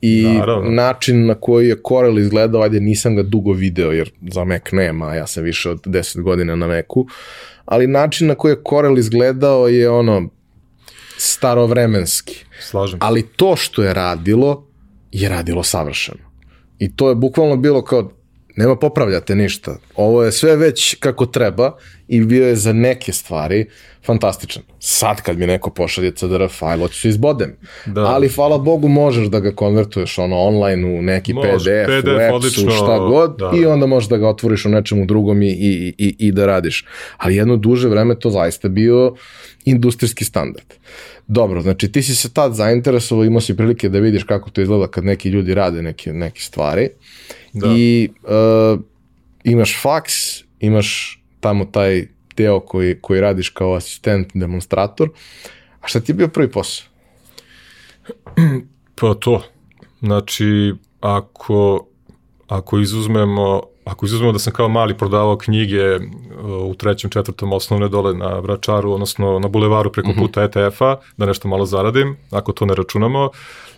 I 0.00 0.22
Naravno. 0.22 0.70
način 0.70 1.26
na 1.26 1.34
koji 1.34 1.68
je 1.68 1.76
Corel 1.88 2.18
izgledao, 2.18 2.62
ajde 2.62 2.80
nisam 2.80 3.16
ga 3.16 3.22
dugo 3.22 3.52
video 3.52 3.92
jer 3.92 4.10
za 4.30 4.44
Mac 4.44 4.62
nema, 4.72 5.14
ja 5.14 5.26
sam 5.26 5.44
više 5.44 5.53
više 5.54 5.70
od 5.70 5.80
10 5.86 6.22
godina 6.22 6.56
na 6.56 6.66
Meku, 6.66 7.06
ali 7.64 7.86
način 7.86 8.28
na 8.28 8.34
koji 8.34 8.52
je 8.52 8.62
Corel 8.70 8.98
izgledao 8.98 9.68
je 9.68 9.90
ono 9.90 10.28
starovremenski. 11.16 12.44
Slažem. 12.60 12.98
Ali 13.02 13.22
to 13.22 13.56
što 13.56 13.82
je 13.82 13.94
radilo, 13.94 14.66
je 15.12 15.28
radilo 15.28 15.62
savršeno. 15.62 16.24
I 16.78 16.96
to 16.96 17.08
je 17.08 17.14
bukvalno 17.14 17.56
bilo 17.56 17.84
kao, 17.84 18.10
nema 18.56 18.76
popravljate 18.76 19.34
ništa. 19.34 19.76
Ovo 19.96 20.22
je 20.24 20.32
sve 20.32 20.56
već 20.56 20.94
kako 20.94 21.26
treba 21.26 21.76
i 22.08 22.20
bio 22.20 22.48
je 22.48 22.56
za 22.56 22.72
neke 22.72 23.12
stvari 23.12 23.66
fantastičan. 24.06 24.62
Sad 24.78 25.22
kad 25.22 25.38
mi 25.38 25.46
neko 25.46 25.70
pošalje 25.70 26.10
CDR 26.10 26.48
fajl, 26.58 26.80
hoću 26.80 27.00
se 27.00 27.08
izbodem. 27.08 27.56
Da. 27.86 28.00
Ali 28.00 28.28
hvala 28.28 28.58
Bogu 28.58 28.88
možeš 28.88 29.26
da 29.26 29.40
ga 29.40 29.54
konvertuješ 29.54 30.18
ono 30.18 30.36
online 30.36 30.86
u 30.86 31.02
neki 31.02 31.34
Može, 31.34 31.84
PDF, 31.86 32.04
PDF, 32.04 32.06
u 32.06 32.22
appsu, 32.22 32.34
odlično, 32.34 32.70
šta 32.70 32.98
god 32.98 33.38
da, 33.38 33.52
i 33.56 33.62
da. 33.62 33.72
onda 33.72 33.86
možeš 33.86 34.08
da 34.08 34.16
ga 34.16 34.28
otvoriš 34.28 34.64
u 34.64 34.68
nečemu 34.68 35.06
drugom 35.06 35.42
i, 35.42 35.48
i, 35.48 35.94
i, 35.98 36.16
i 36.18 36.32
da 36.32 36.46
radiš. 36.46 36.84
Ali 37.16 37.36
jedno 37.36 37.56
duže 37.56 37.88
vreme 37.88 38.18
to 38.18 38.30
zaista 38.30 38.68
bio 38.68 39.14
industrijski 39.64 40.24
standard. 40.24 40.66
Dobro, 41.26 41.62
znači 41.62 41.92
ti 41.92 42.02
si 42.02 42.14
se 42.14 42.32
tad 42.32 42.54
zainteresovao, 42.54 43.24
imao 43.24 43.40
si 43.40 43.56
prilike 43.56 43.88
da 43.88 43.98
vidiš 43.98 44.22
kako 44.22 44.50
to 44.50 44.60
izgleda 44.60 44.86
kad 44.86 45.04
neki 45.04 45.28
ljudi 45.28 45.54
rade 45.54 45.82
neke, 45.82 46.12
neke 46.12 46.40
stvari 46.40 46.88
Da. 47.54 47.68
i 47.76 48.08
uh, 48.22 48.80
imaš 49.44 49.82
faks, 49.82 50.14
imaš 50.60 51.20
tamo 51.40 51.64
taj 51.64 52.06
deo 52.36 52.60
koji, 52.60 53.00
koji 53.00 53.20
radiš 53.20 53.48
kao 53.48 53.74
asistent, 53.74 54.30
demonstrator. 54.34 55.08
A 55.80 55.88
šta 55.88 56.00
ti 56.00 56.12
je 56.12 56.16
bio 56.16 56.28
prvi 56.28 56.50
posao? 56.50 56.86
Pa 58.94 59.14
to. 59.14 59.42
Znači, 60.00 60.74
ako, 61.00 61.86
ako 62.48 62.78
izuzmemo 62.78 63.62
ako 63.84 64.06
izuzmemo 64.06 64.32
da 64.32 64.38
sam 64.38 64.52
kao 64.52 64.68
mali 64.68 64.96
prodavao 64.98 65.38
knjige 65.38 65.96
uh, 65.96 66.00
u 66.70 66.74
trećem, 66.74 67.10
četvrtom 67.10 67.52
osnovne 67.52 67.88
dole 67.88 68.14
na 68.14 68.38
Vračaru, 68.38 68.92
odnosno 68.92 69.38
na 69.38 69.48
bulevaru 69.48 69.92
preko 69.92 70.12
puta 70.18 70.42
ETF-a, 70.42 70.96
da 71.16 71.26
nešto 71.26 71.48
malo 71.48 71.66
zaradim, 71.66 72.16
ako 72.30 72.52
to 72.52 72.66
ne 72.66 72.74
računamo, 72.74 73.30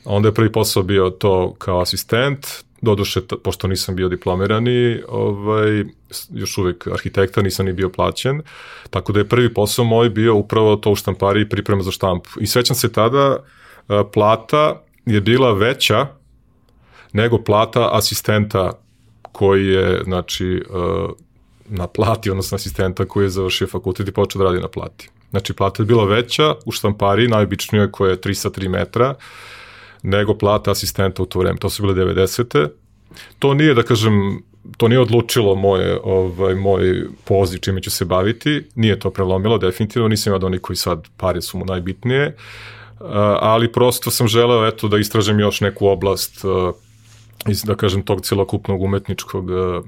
onda 0.05 0.29
je 0.29 0.35
prvi 0.35 0.53
posao 0.53 0.83
bio 0.83 1.11
to 1.11 1.55
kao 1.59 1.81
asistent, 1.81 2.47
doduše, 2.83 3.20
pošto 3.45 3.68
nisam 3.68 3.97
bio 3.97 4.09
diplomirani, 4.09 5.01
ovaj, 5.09 5.85
još 6.31 6.59
uvek 6.59 6.87
arhitekta, 6.87 7.43
nisam 7.43 7.66
ni 7.66 7.72
bio 7.72 7.89
plaćen, 7.89 8.43
tako 8.91 9.12
da 9.12 9.20
je 9.20 9.29
prvi 9.29 9.55
posao 9.55 9.85
moj 9.85 10.11
bio 10.11 10.35
upravo 10.35 10.77
to 10.77 10.91
u 10.91 10.97
štampari 10.97 11.41
i 11.41 11.49
priprema 11.49 11.83
za 11.83 11.91
štampu. 11.91 12.31
I 12.41 12.47
sećam 12.47 12.77
se 12.77 12.93
tada, 12.93 13.39
a, 13.89 14.05
plata 14.05 14.83
je 15.07 15.20
bila 15.20 15.53
veća 15.53 16.07
nego 17.12 17.39
plata 17.39 17.89
asistenta 17.93 18.72
koji 19.33 19.66
je, 19.66 20.03
znači, 20.05 20.62
uh, 20.70 21.11
na 21.68 21.87
plati, 21.87 22.31
odnosno 22.31 22.57
asistenta 22.57 23.05
koji 23.05 23.24
je 23.24 23.31
završio 23.31 23.66
fakultet 23.66 24.09
i 24.09 24.12
počeo 24.12 24.39
da 24.39 24.45
radi 24.45 24.61
na 24.61 24.68
plati. 24.68 25.11
Znači, 25.31 25.53
plata 25.53 25.83
je 25.83 25.87
bila 25.87 26.05
veća 26.05 26.55
u 26.64 26.72
štampari, 26.72 27.29
najobičnijoj 27.29 27.93
koja 27.93 28.11
je 28.11 28.20
3 28.20 28.35
sa 28.35 28.51
3 28.51 28.68
metra, 28.68 29.14
nego 30.03 30.34
plata 30.34 30.70
asistenta 30.70 31.22
u 31.22 31.26
to 31.26 31.38
vreme. 31.38 31.59
To 31.59 31.70
su 31.70 31.82
bile 31.82 31.94
90. 31.94 32.68
To 33.38 33.55
nije, 33.55 33.74
da 33.74 33.82
kažem, 33.82 34.42
to 34.76 34.88
nije 34.88 35.01
odlučilo 35.01 35.55
moje, 35.55 36.01
ovaj, 36.05 36.55
moj 36.55 37.05
poziv 37.24 37.59
čime 37.59 37.82
ću 37.82 37.90
se 37.90 38.05
baviti, 38.05 38.62
nije 38.74 38.99
to 38.99 39.11
prelomilo, 39.11 39.59
definitivno, 39.59 40.09
nisam 40.09 40.32
ja 40.32 40.36
od 40.36 40.44
onih 40.44 40.61
koji 40.61 40.76
sad 40.76 41.09
pare 41.16 41.42
su 41.42 41.59
mu 41.59 41.64
najbitnije, 41.64 42.26
uh, 42.26 43.07
ali 43.40 43.72
prosto 43.72 44.11
sam 44.11 44.28
želeo 44.28 44.66
eto, 44.66 44.88
da 44.88 44.99
istražem 44.99 45.40
još 45.40 45.61
neku 45.61 45.86
oblast 45.86 46.44
uh, 46.44 46.74
iz, 47.49 47.62
da 47.62 47.74
kažem, 47.74 48.03
tog 48.03 48.20
celokupnog 48.20 48.82
umetničkog 48.82 49.51
uh, 49.51 49.84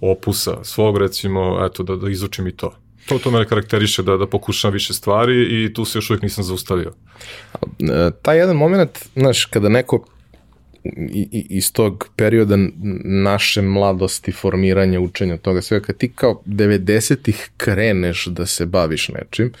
opusa 0.00 0.64
svog, 0.64 0.98
recimo, 0.98 1.64
eto, 1.64 1.82
da, 1.82 1.96
da 1.96 2.10
izučim 2.10 2.46
i 2.46 2.56
to. 2.56 2.72
To, 3.06 3.18
to 3.18 3.30
mene 3.30 3.48
karakteriše 3.48 4.02
da, 4.02 4.16
da 4.16 4.26
pokušam 4.26 4.72
više 4.72 4.94
stvari 4.94 5.64
i 5.64 5.74
tu 5.74 5.84
se 5.84 5.98
još 5.98 6.10
uvijek 6.10 6.22
nisam 6.22 6.44
zaustavio. 6.44 6.92
E, 7.52 8.10
taj 8.22 8.38
jedan 8.38 8.56
moment, 8.56 8.98
znaš, 9.14 9.44
kada 9.44 9.68
neko 9.68 10.04
iz 11.48 11.72
tog 11.72 12.08
perioda 12.16 12.56
naše 13.04 13.62
mladosti, 13.62 14.32
formiranja, 14.32 15.00
učenja 15.00 15.36
toga 15.36 15.62
svega, 15.62 15.86
kad 15.86 15.96
ti 15.96 16.12
kao 16.14 16.42
90-ih 16.46 17.50
kreneš 17.56 18.26
da 18.26 18.46
se 18.46 18.66
baviš 18.66 19.08
nečim, 19.08 19.52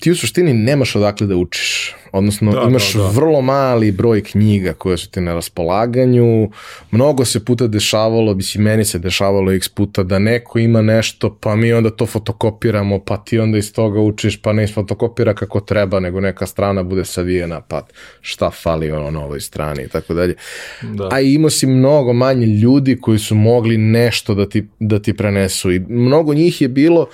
ti 0.00 0.10
u 0.10 0.16
suštini 0.16 0.54
nemaš 0.54 0.96
odakle 0.96 1.26
da 1.26 1.36
učiš. 1.36 1.94
Odnosno, 2.12 2.52
Da, 2.52 2.62
imaš 2.68 2.92
da, 2.92 3.02
da, 3.02 3.08
vrlo 3.08 3.40
mali 3.40 3.92
broj 3.92 4.22
knjiga 4.22 4.72
koje 4.72 4.96
su 4.96 5.10
ti 5.10 5.20
na 5.20 5.34
raspolaganju, 5.34 6.50
mnogo 6.90 7.24
se 7.24 7.44
puta 7.44 7.66
dešavalo, 7.66 8.34
bi 8.34 8.42
si 8.42 8.58
meni 8.58 8.84
se 8.84 8.98
dešavalo 8.98 9.52
x 9.52 9.68
puta 9.68 10.02
da 10.02 10.18
neko 10.18 10.58
ima 10.58 10.82
nešto, 10.82 11.38
pa 11.40 11.56
mi 11.56 11.72
onda 11.72 11.90
to 11.90 12.06
fotokopiramo, 12.06 12.98
pa 12.98 13.16
ti 13.16 13.38
onda 13.38 13.58
iz 13.58 13.72
toga 13.72 14.00
učiš, 14.00 14.42
pa 14.42 14.52
ne 14.52 14.64
isfotokopira 14.64 15.34
kako 15.34 15.60
treba, 15.60 16.00
nego 16.00 16.20
neka 16.20 16.46
strana 16.46 16.82
bude 16.82 17.04
savijena, 17.04 17.60
pa 17.60 17.86
šta 18.20 18.50
fali 18.50 18.90
ono 18.90 19.10
na 19.10 19.24
ovoj 19.24 19.40
strani 19.40 19.82
i 19.82 19.88
tako 19.88 20.14
dalje. 20.14 20.34
Da. 20.82 21.08
A 21.12 21.20
imao 21.20 21.50
si 21.50 21.66
mnogo 21.66 22.12
manje 22.12 22.46
ljudi 22.46 22.98
koji 23.00 23.18
su 23.18 23.34
mogli 23.34 23.76
nešto 23.76 24.34
da 24.34 24.48
ti, 24.48 24.68
da 24.78 24.98
ti 24.98 25.16
prenesu 25.16 25.72
i 25.72 25.78
mnogo 25.78 26.34
njih 26.34 26.60
je 26.60 26.68
bilo 26.68 27.08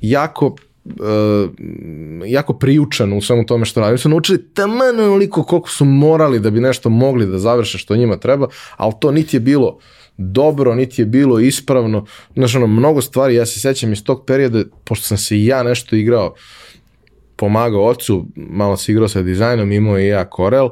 jako 0.00 0.56
uh, 0.84 1.50
jako 2.26 2.54
priučano 2.54 3.16
u 3.16 3.20
svemu 3.20 3.46
tome 3.46 3.64
što 3.64 3.80
radim. 3.80 3.98
Su 3.98 4.08
naučili 4.08 4.44
taman 4.54 5.00
onoliko 5.00 5.42
koliko 5.42 5.68
su 5.68 5.84
morali 5.84 6.40
da 6.40 6.50
bi 6.50 6.60
nešto 6.60 6.90
mogli 6.90 7.26
da 7.26 7.38
završe 7.38 7.78
što 7.78 7.96
njima 7.96 8.16
treba, 8.16 8.48
ali 8.76 8.92
to 9.00 9.12
niti 9.12 9.36
je 9.36 9.40
bilo 9.40 9.78
dobro, 10.16 10.74
niti 10.74 11.02
je 11.02 11.06
bilo 11.06 11.40
ispravno. 11.40 12.06
Znaš, 12.34 12.54
ono, 12.54 12.66
mnogo 12.66 13.00
stvari, 13.00 13.34
ja 13.34 13.46
se 13.46 13.60
sećam 13.60 13.92
iz 13.92 14.04
tog 14.04 14.24
perioda, 14.26 14.62
pošto 14.84 15.06
sam 15.06 15.18
se 15.18 15.36
i 15.36 15.46
ja 15.46 15.62
nešto 15.62 15.96
igrao, 15.96 16.34
pomagao 17.36 17.86
ocu, 17.86 18.26
malo 18.36 18.76
se 18.76 18.92
igrao 18.92 19.08
sa 19.08 19.22
dizajnom, 19.22 19.72
imao 19.72 19.98
i 19.98 20.06
ja 20.06 20.28
Corel 20.36 20.68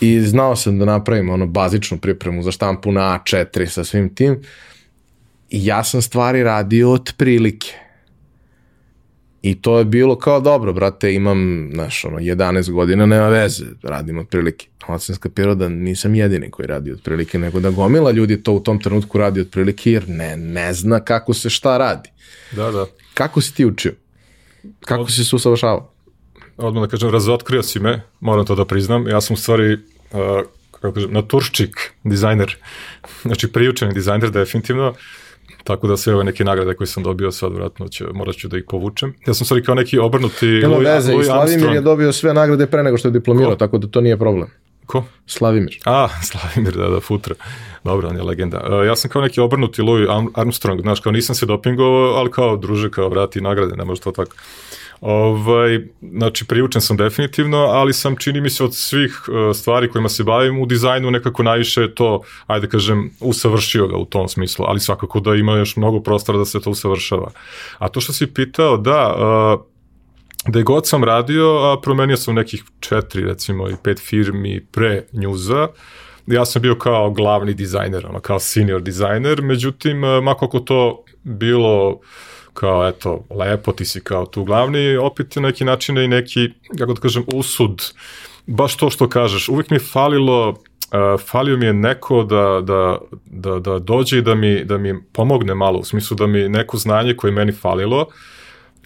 i 0.00 0.20
znao 0.20 0.56
sam 0.56 0.78
da 0.78 0.84
napravim 0.84 1.30
ono 1.30 1.46
bazičnu 1.46 1.98
pripremu 1.98 2.42
za 2.42 2.52
štampu 2.52 2.92
na 2.92 3.18
A4 3.18 3.66
sa 3.66 3.84
svim 3.84 4.14
tim. 4.14 4.42
I 5.50 5.66
ja 5.66 5.84
sam 5.84 6.02
stvari 6.02 6.42
radio 6.42 6.90
od 6.90 7.12
prilike. 7.16 7.83
I 9.44 9.54
to 9.54 9.78
je 9.78 9.84
bilo 9.84 10.18
kao 10.18 10.40
dobro, 10.40 10.72
brate, 10.72 11.14
imam, 11.14 11.70
znaš, 11.72 12.04
ono, 12.04 12.18
11 12.18 12.70
godina, 12.70 13.06
nema 13.06 13.28
veze, 13.28 13.64
radim 13.82 14.18
od 14.18 14.28
prilike. 14.28 14.66
Onda 14.86 14.98
sam 14.98 15.14
skapirao 15.14 15.54
da 15.54 15.68
nisam 15.68 16.14
jedini 16.14 16.50
koji 16.50 16.66
radi 16.66 16.92
od 16.92 17.02
prilike, 17.02 17.38
nego 17.38 17.60
da 17.60 17.70
gomila 17.70 18.10
ljudi 18.10 18.42
to 18.42 18.52
u 18.52 18.60
tom 18.60 18.80
trenutku 18.80 19.18
radi 19.18 19.40
od 19.40 19.48
prilike, 19.50 19.92
jer 19.92 20.08
ne, 20.08 20.36
ne 20.36 20.72
zna 20.72 21.00
kako 21.00 21.34
se 21.34 21.50
šta 21.50 21.78
radi. 21.78 22.10
Da, 22.52 22.70
da. 22.70 22.86
Kako 23.14 23.40
si 23.40 23.54
ti 23.54 23.66
učio? 23.66 23.92
Kako 24.80 25.10
si 25.10 25.24
se 25.24 25.36
usavršavao? 25.36 25.90
odmah 26.56 26.82
da 26.82 26.88
kažem, 26.88 27.10
razotkrio 27.10 27.62
si 27.62 27.80
me, 27.80 28.02
moram 28.20 28.46
to 28.46 28.54
da 28.54 28.64
priznam. 28.64 29.08
Ja 29.08 29.20
sam 29.20 29.34
u 29.34 29.36
stvari, 29.36 29.74
uh, 29.74 29.78
kako 30.70 30.94
kažem, 30.94 31.12
naturščik, 31.12 31.92
dizajner. 32.04 32.56
Znači, 33.22 33.52
priučeni 33.52 33.94
dizajner, 33.94 34.30
definitivno. 34.30 34.94
Tako 35.64 35.86
da 35.86 35.96
sve 35.96 36.14
ove 36.14 36.24
neke 36.24 36.44
nagrade 36.44 36.74
koje 36.74 36.86
sam 36.86 37.02
dobio 37.02 37.30
sad, 37.32 37.52
vratno 37.52 37.88
će, 37.88 38.04
morat 38.14 38.34
ću 38.34 38.48
da 38.48 38.58
ih 38.58 38.64
povučem. 38.68 39.14
Ja 39.26 39.34
sam 39.34 39.44
stvari 39.44 39.64
kao 39.64 39.74
neki 39.74 39.98
obrnuti 39.98 40.46
Nema 40.46 40.74
Louis, 40.74 40.88
veze, 40.88 41.12
i 41.12 41.14
Louis 41.14 41.26
Slavimir 41.26 41.72
je 41.72 41.80
dobio 41.80 42.12
sve 42.12 42.34
nagrade 42.34 42.66
pre 42.66 42.82
nego 42.82 42.96
što 42.98 43.08
je 43.08 43.12
diplomirao, 43.12 43.50
Ko? 43.50 43.56
tako 43.56 43.78
da 43.78 43.86
to 43.88 44.00
nije 44.00 44.16
problem. 44.16 44.48
Ko? 44.86 45.04
Slavimir. 45.26 45.78
A, 45.84 46.08
Slavimir, 46.30 46.76
da, 46.76 46.88
da, 46.88 47.00
futra. 47.00 47.34
Dobro, 47.84 48.08
on 48.08 48.16
je 48.16 48.22
legenda. 48.22 48.78
Uh, 48.80 48.86
ja 48.86 48.96
sam 48.96 49.10
kao 49.10 49.22
neki 49.22 49.40
obrnuti 49.40 49.82
Louis 49.82 50.08
Arm- 50.08 50.30
Armstrong, 50.34 50.80
znaš, 50.80 51.00
kao 51.00 51.12
nisam 51.12 51.34
se 51.34 51.46
dopingovao, 51.46 52.14
ali 52.14 52.30
kao 52.30 52.56
druže, 52.56 52.90
kao 52.90 53.08
vrati 53.08 53.40
nagrade, 53.40 53.76
ne 53.76 53.84
može 53.84 54.00
to 54.00 54.10
tako. 54.12 54.36
Ovaj, 55.04 55.80
znači, 56.12 56.44
priučen 56.44 56.80
sam 56.80 56.96
definitivno, 56.96 57.58
ali 57.58 57.92
sam, 57.92 58.16
čini 58.16 58.40
mi 58.40 58.50
se, 58.50 58.64
od 58.64 58.74
svih 58.74 59.22
uh, 59.28 59.56
stvari 59.56 59.90
kojima 59.90 60.08
se 60.08 60.24
bavim 60.24 60.62
u 60.62 60.66
dizajnu 60.66 61.10
nekako 61.10 61.42
najviše 61.42 61.94
to, 61.94 62.22
ajde 62.46 62.68
kažem, 62.68 63.10
usavršio 63.20 63.86
ga 63.86 63.96
u 63.96 64.04
tom 64.04 64.28
smislu, 64.28 64.64
ali 64.68 64.80
svakako 64.80 65.20
da 65.20 65.34
ima 65.34 65.56
još 65.56 65.76
mnogo 65.76 66.00
prostora 66.00 66.38
da 66.38 66.44
se 66.44 66.60
to 66.60 66.70
usavršava. 66.70 67.30
A 67.78 67.88
to 67.88 68.00
što 68.00 68.12
si 68.12 68.26
pitao, 68.26 68.76
da, 68.76 69.14
uh, 69.14 69.60
da 70.52 70.58
je 70.58 70.62
god 70.62 70.88
sam 70.88 71.04
radio, 71.04 71.44
a 71.44 71.80
promenio 71.80 72.16
sam 72.16 72.34
nekih 72.34 72.64
četiri, 72.80 73.24
recimo, 73.24 73.68
i 73.68 73.74
pet 73.82 74.00
firmi 74.00 74.66
pre 74.72 75.06
njuza, 75.12 75.68
ja 76.26 76.44
sam 76.44 76.62
bio 76.62 76.74
kao 76.74 77.10
glavni 77.10 77.54
dizajner, 77.54 78.06
ono, 78.06 78.20
kao 78.20 78.38
senior 78.38 78.82
dizajner, 78.82 79.42
međutim, 79.42 80.04
eh, 80.04 80.20
ma 80.20 80.34
koliko 80.34 80.60
to 80.60 81.04
bilo 81.22 82.00
kao, 82.54 82.88
eto, 82.88 83.24
lepo, 83.30 83.72
ti 83.72 83.84
si 83.84 84.00
kao 84.00 84.26
tu 84.26 84.44
glavni, 84.44 84.96
opet 84.96 85.36
na 85.36 85.42
neki 85.42 85.64
način 85.64 85.96
je 85.96 86.04
i 86.04 86.08
neki, 86.08 86.50
kako 86.78 86.92
da 86.94 87.00
kažem, 87.00 87.24
usud, 87.34 87.82
baš 88.46 88.76
to 88.76 88.90
što 88.90 89.08
kažeš, 89.08 89.48
uvijek 89.48 89.70
mi 89.70 89.76
je 89.76 89.80
falilo, 89.80 90.48
uh, 90.48 91.20
falio 91.26 91.56
mi 91.56 91.66
je 91.66 91.72
neko 91.72 92.22
da, 92.24 92.60
da, 92.62 92.98
da, 93.26 93.58
da 93.58 93.78
dođe 93.78 94.18
i 94.18 94.22
da 94.22 94.34
mi, 94.34 94.64
da 94.64 94.78
mi 94.78 95.02
pomogne 95.12 95.54
malo, 95.54 95.78
u 95.78 95.84
smislu 95.84 96.16
da 96.16 96.26
mi 96.26 96.48
neko 96.48 96.76
znanje 96.76 97.16
koje 97.16 97.28
je 97.30 97.34
meni 97.34 97.52
falilo, 97.52 98.06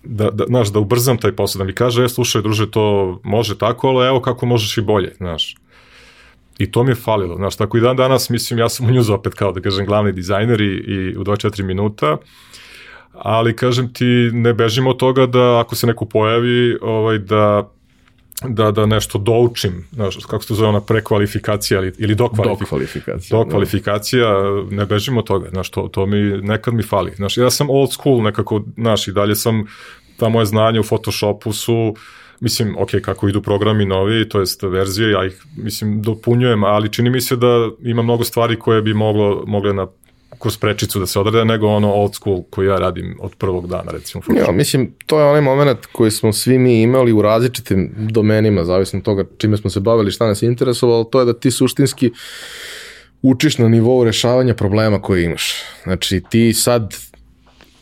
da, 0.03 0.31
da, 0.31 0.45
znaš, 0.45 0.73
da 0.73 0.79
ubrzam 0.79 1.19
taj 1.19 1.33
posao, 1.33 1.59
da 1.59 1.65
mi 1.65 1.75
kaže, 1.75 2.05
e, 2.05 2.09
slušaj, 2.09 2.43
druže, 2.43 2.71
to 2.71 3.21
može 3.25 3.59
tako, 3.59 3.89
ali 3.89 4.07
evo 4.07 4.21
kako 4.21 4.47
možeš 4.47 4.79
i 4.79 4.81
bolje, 4.81 5.15
znaš. 5.17 5.55
I 6.59 6.71
to 6.71 6.85
mi 6.85 6.91
je 6.91 6.95
falilo, 6.95 7.37
znaš, 7.37 7.57
tako 7.57 7.79
i 7.79 7.81
dan 7.81 7.97
danas, 7.97 8.31
mislim, 8.31 8.59
ja 8.59 8.69
sam 8.69 8.87
u 8.87 8.91
njuzu 8.91 9.15
opet 9.15 9.35
kao, 9.35 9.53
da 9.53 9.61
kažem, 9.61 9.87
glavni 9.87 10.13
dizajner 10.13 10.61
i, 10.61 10.65
i 10.65 11.17
u 11.17 11.25
24 11.25 11.63
minuta 11.63 12.17
ali 13.19 13.57
kažem 13.57 13.93
ti 13.93 14.31
ne 14.33 14.55
bežimo 14.55 14.91
od 14.91 14.97
toga 14.97 15.27
da 15.27 15.61
ako 15.61 15.75
se 15.75 15.87
neko 15.87 16.05
pojavi 16.05 16.79
ovaj 16.83 17.19
da 17.19 17.69
da, 18.45 18.71
da 18.71 18.87
nešto 18.87 19.19
doučim, 19.19 19.85
znaš, 19.93 20.17
kako 20.17 20.43
se 20.43 20.49
to 20.49 20.55
zove 20.55 20.69
ona 20.69 20.81
prekvalifikacija 20.81 21.81
ili, 21.81 21.93
ili 21.99 22.15
dokvalifikacija. 22.15 22.65
Dokvalifikacija. 22.65 23.39
Dokvalifikacija, 23.39 24.29
da. 24.33 24.77
ne 24.77 24.87
bežimo 24.87 25.21
od 25.21 25.27
toga, 25.27 25.49
znaš, 25.51 25.71
to, 25.71 25.89
to 25.93 26.07
mi 26.07 26.21
nekad 26.43 26.75
mi 26.75 26.83
fali. 26.83 27.13
Znaš, 27.17 27.37
ja 27.37 27.51
sam 27.51 27.71
old 27.71 27.93
school 27.93 28.23
nekako, 28.23 28.63
znaš, 28.77 29.09
i 29.09 29.13
dalje 29.13 29.35
sam, 29.35 29.67
ta 30.17 30.29
moje 30.29 30.47
znanje 30.47 30.81
u 30.81 30.83
Photoshopu 30.83 31.53
su, 31.53 31.95
mislim, 32.41 32.77
ok, 32.79 32.91
kako 33.03 33.29
idu 33.29 33.43
programi 33.43 33.85
novi, 33.85 34.29
to 34.29 34.41
jest 34.41 34.63
verzije, 34.63 35.11
ja 35.11 35.25
ih, 35.27 35.43
mislim, 35.57 36.03
dopunjujem, 36.03 36.65
ali 36.65 36.93
čini 36.93 37.11
mi 37.11 37.21
se 37.21 37.37
da 37.37 37.71
ima 37.83 38.03
mnogo 38.03 38.25
stvari 38.25 38.59
koje 38.59 38.83
bi 38.83 38.95
moglo, 38.95 39.45
mogle 39.47 39.73
na 39.73 39.87
kroz 40.39 40.57
prečicu 40.57 40.99
da 40.99 41.07
se 41.07 41.21
odrade, 41.21 41.45
nego 41.45 41.67
ono 41.67 41.93
old 41.93 42.15
school 42.15 42.43
koji 42.51 42.67
ja 42.67 42.79
radim 42.79 43.17
od 43.21 43.35
prvog 43.35 43.67
dana, 43.67 43.93
recimo. 43.93 44.23
Ja, 44.37 44.53
mislim, 44.53 44.95
to 45.07 45.21
je 45.21 45.27
onaj 45.27 45.41
moment 45.41 45.87
koji 45.93 46.11
smo 46.11 46.33
svi 46.33 46.59
mi 46.59 46.83
imali 46.83 47.13
u 47.13 47.23
različitim 47.23 47.93
domenima, 47.97 48.65
zavisno 48.65 48.99
od 48.99 49.05
toga 49.05 49.25
čime 49.39 49.57
smo 49.57 49.71
se 49.71 49.81
bavili, 49.81 50.11
šta 50.11 50.27
nas 50.27 50.43
je 50.43 50.47
interesovalo, 50.47 51.05
to 51.05 51.21
je 51.21 51.27
da 51.27 51.33
ti 51.33 51.51
suštinski 51.51 52.11
učiš 53.23 53.59
na 53.59 53.69
nivou 53.69 54.05
rešavanja 54.05 54.55
problema 54.55 55.03
koje 55.03 55.25
imaš. 55.25 55.53
Znači, 55.83 56.23
ti 56.31 56.53
sad 56.53 56.95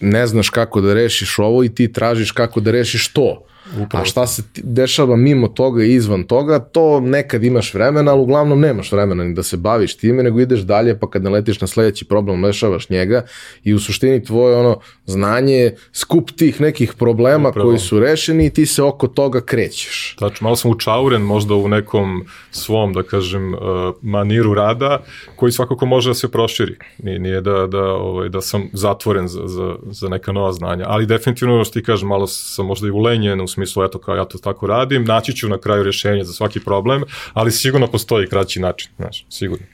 ne 0.01 0.27
znaš 0.27 0.51
kako 0.51 0.81
da 0.81 0.95
rešiš 0.95 1.39
ovo 1.39 1.65
i 1.65 1.75
ti 1.75 1.93
tražiš 1.93 2.33
kako 2.33 2.61
da 2.61 2.71
rešiš 2.71 3.13
to. 3.13 3.47
Upravo. 3.73 4.03
A 4.03 4.05
šta 4.05 4.27
se 4.27 4.43
dešava 4.57 5.17
mimo 5.17 5.49
toga 5.49 5.85
i 5.85 5.95
izvan 5.95 6.25
toga, 6.25 6.59
to 6.59 7.01
nekad 7.01 7.45
imaš 7.45 7.75
vremena, 7.75 8.13
ali 8.13 8.21
uglavnom 8.21 8.61
nemaš 8.61 8.93
vremena 8.93 9.25
ni 9.25 9.35
da 9.35 9.43
se 9.43 9.57
baviš 9.57 9.97
time, 9.97 10.23
nego 10.23 10.41
ideš 10.41 10.61
dalje, 10.61 10.99
pa 10.99 11.11
kad 11.11 11.23
naletiš 11.23 11.61
na 11.61 11.67
sledeći 11.67 12.05
problem, 12.05 12.45
rešavaš 12.45 12.89
njega 12.89 13.25
i 13.65 13.75
u 13.75 13.79
suštini 13.79 14.25
tvoje 14.25 14.57
ono 14.57 14.81
znanje 15.07 15.73
skup 15.93 16.31
tih 16.31 16.61
nekih 16.61 16.93
problema 16.99 17.49
Upravo. 17.49 17.69
koji 17.69 17.79
su 17.79 18.01
rešeni 18.01 18.47
i 18.47 18.51
ti 18.51 18.67
se 18.67 18.83
oko 18.83 19.07
toga 19.07 19.41
krećeš. 19.41 20.17
Tačno, 20.19 20.45
malo 20.45 20.57
sam 20.57 20.71
učauren 20.71 21.23
možda 21.23 21.55
u 21.55 21.69
nekom 21.69 22.25
svom, 22.51 22.93
da 22.93 23.03
kažem, 23.03 23.55
uh, 23.55 23.61
maniru 24.03 24.55
rada, 24.55 25.03
koji 25.37 25.53
svakako 25.53 25.87
može 25.87 26.11
da 26.11 26.15
se 26.15 26.29
proširi. 26.29 26.77
Nije, 26.99 27.19
nije 27.19 27.41
da, 27.41 27.67
da, 27.67 27.83
ovaj, 27.83 28.29
da 28.29 28.41
sam 28.41 28.69
zatvoren 28.73 29.29
za, 29.29 29.41
za, 29.47 29.75
za 29.91 30.09
neka 30.09 30.33
nova 30.33 30.53
znanja, 30.53 30.85
ali 30.89 31.07
definitivno, 31.07 31.65
što 31.65 31.81
ti 31.81 31.83
kažem, 31.83 32.09
malo 32.09 32.27
sam 32.27 32.67
možda 32.67 32.89
i 32.89 32.91
ulenjen 32.91 33.41
u 33.41 33.49
smislu, 33.57 33.85
eto 33.85 33.99
kao 33.99 34.17
ja 34.17 34.25
to 34.25 34.39
tako 34.39 34.67
radim, 34.67 35.05
naći 35.05 35.33
ću 35.33 35.49
na 35.49 35.59
kraju 35.59 35.83
rješenje 35.83 36.25
za 36.25 36.33
svaki 36.33 36.61
problem, 36.61 37.05
ali 37.33 37.53
sigurno 37.53 37.87
postoji 37.87 38.29
kraći 38.29 38.61
način, 38.61 38.91
znaš, 38.97 39.25
sigurno. 39.31 39.67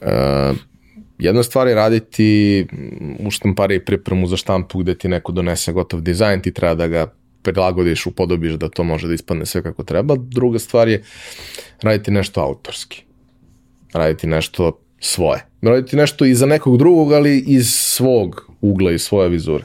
Uh, 0.00 0.56
jedna 1.18 1.42
stvar 1.42 1.68
je 1.68 1.74
raditi 1.74 2.66
u 3.18 3.30
štampari 3.30 3.84
pripremu 3.84 4.26
za 4.26 4.36
štampu 4.36 4.78
gde 4.78 4.94
ti 4.94 5.08
neko 5.08 5.32
donese 5.32 5.72
gotov 5.72 6.00
dizajn, 6.00 6.42
ti 6.42 6.52
treba 6.52 6.74
da 6.74 6.86
ga 6.86 7.06
prilagodiš, 7.42 8.06
upodobiš 8.06 8.52
da 8.52 8.68
to 8.68 8.84
može 8.84 9.08
da 9.08 9.14
ispadne 9.14 9.46
sve 9.46 9.62
kako 9.62 9.82
treba. 9.82 10.16
Druga 10.18 10.58
stvar 10.58 10.88
je 10.88 11.02
raditi 11.82 12.10
nešto 12.10 12.40
autorski. 12.40 13.02
Raditi 13.92 14.26
nešto 14.26 14.78
svoje. 15.00 15.46
Raditi 15.62 15.96
nešto 15.96 16.24
i 16.24 16.34
za 16.34 16.46
nekog 16.46 16.78
drugog, 16.78 17.12
ali 17.12 17.38
iz 17.46 17.70
svog 17.70 18.52
ugla 18.60 18.92
i 18.92 18.98
svoje 18.98 19.28
vizure. 19.28 19.64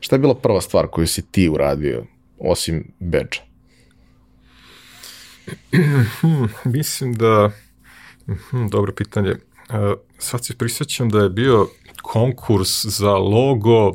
Šta 0.00 0.16
je 0.16 0.20
bila 0.20 0.34
prva 0.34 0.60
stvar 0.60 0.86
koju 0.86 1.06
si 1.06 1.22
ti 1.22 1.48
uradio 1.48 2.04
osim 2.40 2.92
bedža? 2.98 3.40
Hmm, 6.20 6.48
mislim 6.64 7.14
da, 7.14 7.50
hmm, 8.26 8.68
dobro 8.68 8.92
pitanje, 8.92 9.30
uh, 9.30 9.36
sad 10.18 10.44
se 10.44 10.56
prisjećam 10.56 11.08
da 11.08 11.18
je 11.18 11.28
bio 11.28 11.68
konkurs 12.02 12.84
za 12.84 13.12
logo 13.12 13.92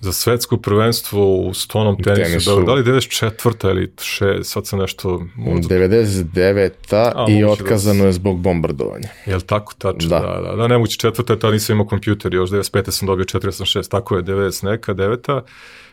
za 0.00 0.12
svetsko 0.12 0.56
prvenstvo 0.56 1.36
u 1.36 1.54
stonom 1.54 2.02
tenisu, 2.02 2.30
tenisu. 2.30 2.56
Da, 2.56 2.62
da 2.62 2.72
li 2.72 2.84
94. 2.84 3.70
ili 3.70 3.92
6, 3.96 4.42
sad 4.42 4.66
sam 4.66 4.78
nešto... 4.78 5.26
Možda... 5.34 5.74
99. 5.74 6.70
A, 6.92 7.26
i 7.28 7.40
da 7.40 7.48
otkazano 7.48 8.00
da... 8.00 8.06
je 8.06 8.12
zbog 8.12 8.40
bombardovanja. 8.40 9.08
Jel 9.26 9.40
tako, 9.40 9.74
tačno, 9.78 10.08
da, 10.08 10.20
da, 10.20 10.50
da, 10.50 10.56
da 10.56 10.68
nemoći 10.68 10.98
četvrta, 10.98 11.38
tada 11.38 11.52
nisam 11.52 11.74
imao 11.74 11.86
kompjuter, 11.86 12.34
još 12.34 12.50
95. 12.50 12.90
sam 12.90 13.06
dobio 13.06 13.24
46, 13.24 13.90
tako 13.90 14.16
je, 14.16 14.22
90 14.22 14.64
neka, 14.64 14.94
9. 14.94 15.40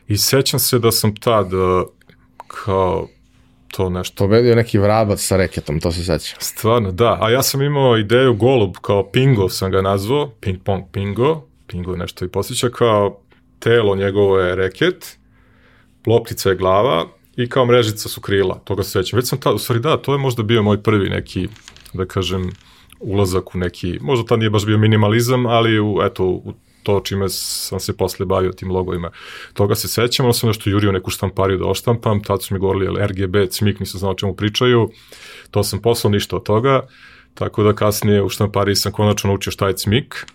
I 0.08 0.18
sećam 0.18 0.60
se 0.60 0.80
da 0.80 0.92
sam 0.92 1.16
tad 1.16 1.54
uh, 1.54 1.84
kao 2.48 3.08
to 3.72 3.90
nešto. 3.90 4.24
Pobedio 4.24 4.56
neki 4.56 4.78
vrabac 4.78 5.22
sa 5.22 5.38
reketom, 5.38 5.80
to 5.80 5.92
se 5.92 6.04
seća. 6.04 6.36
Stvarno, 6.40 6.92
da. 6.92 7.18
A 7.22 7.30
ja 7.30 7.44
sam 7.44 7.62
imao 7.62 7.98
ideju 7.98 8.34
golub, 8.34 8.76
kao 8.82 9.12
pingo 9.12 9.50
sam 9.50 9.72
ga 9.72 9.82
nazvao, 9.82 10.32
ping 10.42 10.58
pong 10.64 10.84
pingo, 10.92 11.44
pingo 11.68 11.96
nešto 11.96 12.26
i 12.26 12.28
posjeća, 12.28 12.70
kao 12.70 13.20
telo 13.60 13.96
njegovo 13.96 14.40
je 14.40 14.56
reket, 14.56 15.18
loptica 16.06 16.50
je 16.50 16.56
glava 16.56 17.06
i 17.36 17.50
kao 17.50 17.66
mrežica 17.66 18.10
su 18.10 18.22
krila, 18.22 18.62
toga 18.64 18.84
se 18.84 18.90
sećam. 18.90 19.18
Već 19.18 19.30
sam 19.30 19.40
tad, 19.40 19.56
u 19.56 19.58
stvari 19.58 19.82
da, 19.82 19.98
to 19.98 20.14
je 20.14 20.18
možda 20.18 20.44
bio 20.44 20.64
moj 20.64 20.84
prvi 20.84 21.10
neki, 21.10 21.48
da 21.94 22.06
kažem, 22.06 22.52
ulazak 23.00 23.56
u 23.56 23.58
neki, 23.58 24.00
možda 24.02 24.26
tad 24.26 24.40
nije 24.40 24.50
baš 24.50 24.66
bio 24.66 24.78
minimalizam, 24.78 25.46
ali 25.46 25.80
u, 25.80 26.00
eto, 26.04 26.26
u 26.26 26.54
to 26.84 27.00
čime 27.00 27.30
sam 27.30 27.80
se 27.80 27.98
posle 27.98 28.26
bavio 28.26 28.52
tim 28.52 28.72
logovima. 28.72 29.12
Toga 29.54 29.76
se 29.76 29.88
sećam, 29.88 30.26
onda 30.26 30.34
sam 30.34 30.48
nešto 30.48 30.70
jurio 30.70 30.92
neku 30.92 31.12
štampariju 31.12 31.58
da 31.58 31.66
oštampam, 31.66 32.24
tad 32.24 32.44
su 32.44 32.54
mi 32.54 32.60
govorili 32.60 33.08
RGB, 33.08 33.36
CMYK, 33.36 33.80
nisam 33.80 34.00
znao 34.00 34.12
o 34.12 34.16
čemu 34.16 34.36
pričaju, 34.36 34.90
to 35.52 35.64
sam 35.64 35.82
poslao 35.82 36.12
ništa 36.12 36.36
od 36.36 36.44
toga, 36.44 36.88
tako 37.34 37.64
da 37.64 37.74
kasnije 37.74 38.24
u 38.24 38.30
štampariji 38.30 38.76
sam 38.76 38.92
konačno 38.92 39.28
naučio 39.28 39.52
šta 39.52 39.68
je 39.68 39.74
CMYK, 39.74 40.26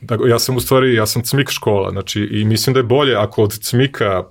Dakle, 0.00 0.30
ja 0.30 0.38
sam 0.38 0.56
u 0.56 0.60
stvari, 0.60 0.94
ja 0.94 1.06
sam 1.06 1.22
cmik 1.22 1.50
škola, 1.50 1.90
znači 1.90 2.20
i 2.20 2.44
mislim 2.44 2.74
da 2.74 2.80
je 2.80 2.84
bolje 2.84 3.14
ako 3.14 3.42
od 3.42 3.58
cmika 3.58 4.24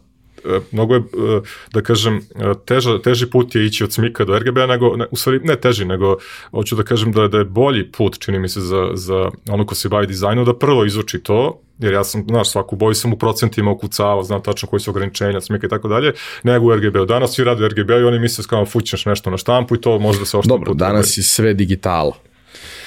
mnogo 0.72 0.94
je, 0.94 1.00
e, 1.00 1.42
da 1.74 1.82
kažem, 1.82 2.18
e, 2.18 2.54
teža, 2.66 3.00
teži 3.02 3.30
put 3.30 3.56
je 3.56 3.66
ići 3.66 3.84
od 3.84 3.94
smika 3.94 4.26
do 4.26 4.40
RGB-a, 4.40 4.66
nego, 4.66 4.96
ne, 4.96 5.06
u 5.12 5.16
stvari 5.16 5.40
ne 5.44 5.56
teži, 5.56 5.86
nego 5.86 6.18
hoću 6.52 6.76
da 6.76 6.84
kažem 6.84 7.12
da, 7.12 7.28
da 7.28 7.38
je 7.38 7.46
bolji 7.46 7.92
put, 7.92 8.20
čini 8.20 8.40
mi 8.40 8.50
se, 8.50 8.62
za, 8.62 8.90
za 8.94 9.30
ono 9.50 9.66
ko 9.66 9.76
se 9.76 9.90
bavi 9.90 10.08
dizajnom, 10.08 10.46
da 10.46 10.54
prvo 10.54 10.86
izuči 10.86 11.20
to, 11.20 11.62
jer 11.80 11.94
ja 11.94 12.04
sam, 12.04 12.26
znaš, 12.28 12.52
svaku 12.52 12.76
boju 12.76 12.94
sam 12.94 13.14
u 13.14 13.18
procentima 13.18 13.72
ukucavao, 13.72 14.24
znam 14.24 14.44
tačno 14.44 14.70
koji 14.70 14.80
su 14.80 14.92
ograničenja, 14.92 15.42
smika 15.42 15.68
i 15.68 15.70
tako 15.70 15.88
dalje, 15.88 16.14
nego 16.44 16.66
u 16.66 16.76
RGB-u. 16.76 17.06
Danas 17.06 17.36
svi 17.36 17.44
rade 17.44 17.64
u 17.64 17.68
RGB-u 17.68 18.00
i 18.00 18.04
oni 18.04 18.20
misle 18.20 18.44
kao 18.50 18.66
fućneš 18.66 19.06
nešto 19.06 19.30
na 19.30 19.38
štampu 19.38 19.76
i 19.76 19.82
to 19.82 20.00
može 20.00 20.20
da 20.20 20.26
se 20.26 20.38
oštampu. 20.38 20.66
Dobro, 20.66 20.74
danas 20.74 21.18
je 21.18 21.24
sve 21.24 21.54
digitalo. 21.54 22.29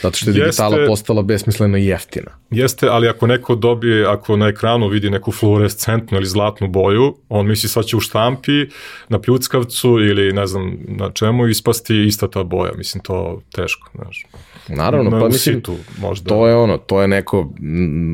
Zato 0.02 0.16
što 0.16 0.30
je 0.30 0.36
jeste, 0.36 0.62
digitala 0.62 0.86
postala 0.86 1.22
besmisleno 1.22 1.78
i 1.78 1.86
jeftina. 1.86 2.30
Jeste, 2.50 2.88
ali 2.88 3.08
ako 3.08 3.26
neko 3.26 3.54
dobije, 3.54 4.06
ako 4.06 4.36
na 4.36 4.48
ekranu 4.48 4.88
vidi 4.88 5.10
neku 5.10 5.32
fluorescentnu 5.32 6.18
ili 6.18 6.26
zlatnu 6.26 6.68
boju, 6.68 7.16
on 7.28 7.46
misli 7.46 7.68
sad 7.68 7.84
će 7.84 7.96
u 7.96 8.00
štampi, 8.00 8.66
na 9.08 9.20
pljuckavcu 9.20 9.88
ili 9.88 10.32
ne 10.32 10.46
znam 10.46 10.78
na 10.88 11.10
čemu 11.10 11.48
ispasti 11.48 12.06
ista 12.06 12.30
ta 12.30 12.42
boja. 12.42 12.72
Mislim, 12.76 13.02
to 13.02 13.42
teško, 13.54 13.90
znaš. 13.94 14.26
Naravno, 14.68 15.10
na, 15.10 15.20
pa 15.20 15.28
mislim, 15.28 15.56
situ, 15.56 15.76
možda. 15.98 16.28
to 16.28 16.48
je 16.48 16.54
ono, 16.54 16.76
to 16.78 17.02
je 17.02 17.08
neko 17.08 17.52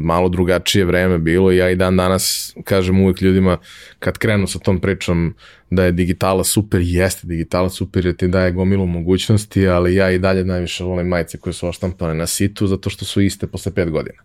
malo 0.05 0.29
drugačije 0.29 0.85
vreme 0.85 1.19
bilo 1.19 1.53
i 1.53 1.57
ja 1.57 1.71
i 1.71 1.77
dan 1.77 1.97
danas 1.97 2.55
kažem 2.65 3.01
uvek 3.01 3.21
ljudima 3.21 3.59
kad 3.99 4.19
krenu 4.19 4.47
sa 4.47 4.59
tom 4.59 4.81
pričom 4.81 5.35
da 5.71 5.85
je 5.85 5.93
digitala 5.93 6.45
super, 6.45 6.81
jeste 6.85 7.27
digitala 7.27 7.69
super 7.71 8.07
jer 8.07 8.17
ti 8.17 8.29
daje 8.29 8.53
gomilu 8.53 8.87
mogućnosti, 8.87 9.69
ali 9.69 9.95
ja 9.95 10.11
i 10.11 10.19
dalje 10.19 10.45
najviše 10.45 10.85
volim 10.85 11.07
majice 11.07 11.39
koje 11.39 11.53
su 11.53 11.69
oštampane 11.69 12.15
na 12.15 12.27
situ 12.27 12.67
zato 12.67 12.91
što 12.91 13.05
su 13.05 13.21
iste 13.21 13.47
posle 13.47 13.73
pet 13.73 13.91
godina. 13.91 14.19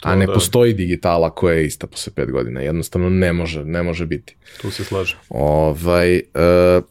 To, 0.00 0.08
A 0.08 0.16
ne 0.16 0.26
da. 0.26 0.32
postoji 0.32 0.74
digitala 0.74 1.30
koja 1.30 1.54
je 1.54 1.66
ista 1.66 1.86
posle 1.86 2.12
pet 2.12 2.30
godina. 2.30 2.60
Jednostavno 2.60 3.10
ne 3.10 3.32
može, 3.32 3.64
ne 3.64 3.82
može 3.82 4.06
biti. 4.06 4.36
Tu 4.60 4.70
se 4.70 4.84
slažem. 4.84 5.18
Ovaj, 5.28 6.16
uh, 6.16 6.84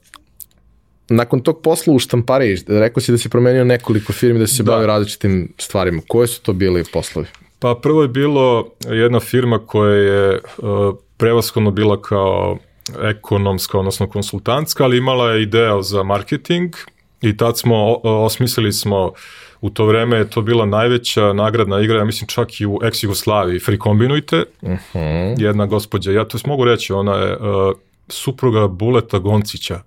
nakon 1.11 1.39
tog 1.39 1.61
posla 1.61 1.93
u 1.93 1.99
štampari, 1.99 2.57
rekao 2.67 3.01
si 3.01 3.11
da 3.11 3.17
si 3.17 3.29
promenio 3.29 3.63
nekoliko 3.63 4.13
firmi 4.13 4.39
da 4.39 4.47
si 4.47 4.55
se 4.55 4.63
da. 4.63 4.71
bavio 4.71 4.87
različitim 4.87 5.53
stvarima. 5.57 6.01
Koje 6.07 6.27
su 6.27 6.41
to 6.41 6.53
bili 6.53 6.83
poslovi? 6.93 7.27
Pa 7.59 7.75
prvo 7.81 8.01
je 8.01 8.07
bilo 8.07 8.67
jedna 8.81 9.19
firma 9.19 9.59
koja 9.59 9.95
je 9.95 10.39
uh, 10.57 10.95
prevaskodno 11.17 11.71
bila 11.71 12.01
kao 12.01 12.57
ekonomska, 13.01 13.79
odnosno 13.79 14.09
konsultantska, 14.09 14.83
ali 14.83 14.97
imala 14.97 15.31
je 15.31 15.41
ideja 15.41 15.81
za 15.81 16.03
marketing 16.03 16.75
i 17.21 17.37
tad 17.37 17.59
smo, 17.59 17.99
osmislili 18.03 18.73
smo 18.73 19.13
u 19.61 19.69
to 19.69 19.85
vreme 19.85 20.17
je 20.17 20.29
to 20.29 20.41
bila 20.41 20.65
najveća 20.65 21.33
nagradna 21.33 21.81
igra, 21.81 21.97
ja 21.97 22.05
mislim 22.05 22.27
čak 22.27 22.61
i 22.61 22.65
u 22.65 22.79
ex-Jugoslaviji, 22.83 23.65
Free 23.65 23.77
Kombinujte, 23.77 24.45
uh 24.61 24.69
mhm. 24.69 24.79
-huh. 24.93 25.35
jedna 25.41 25.65
gospođa, 25.65 26.11
ja 26.11 26.25
to 26.25 26.37
mogu 26.45 26.65
reći, 26.65 26.93
ona 26.93 27.15
je 27.15 27.37
uh, 27.37 27.73
supruga 28.07 28.67
Buleta 28.67 29.19
Goncića, 29.19 29.79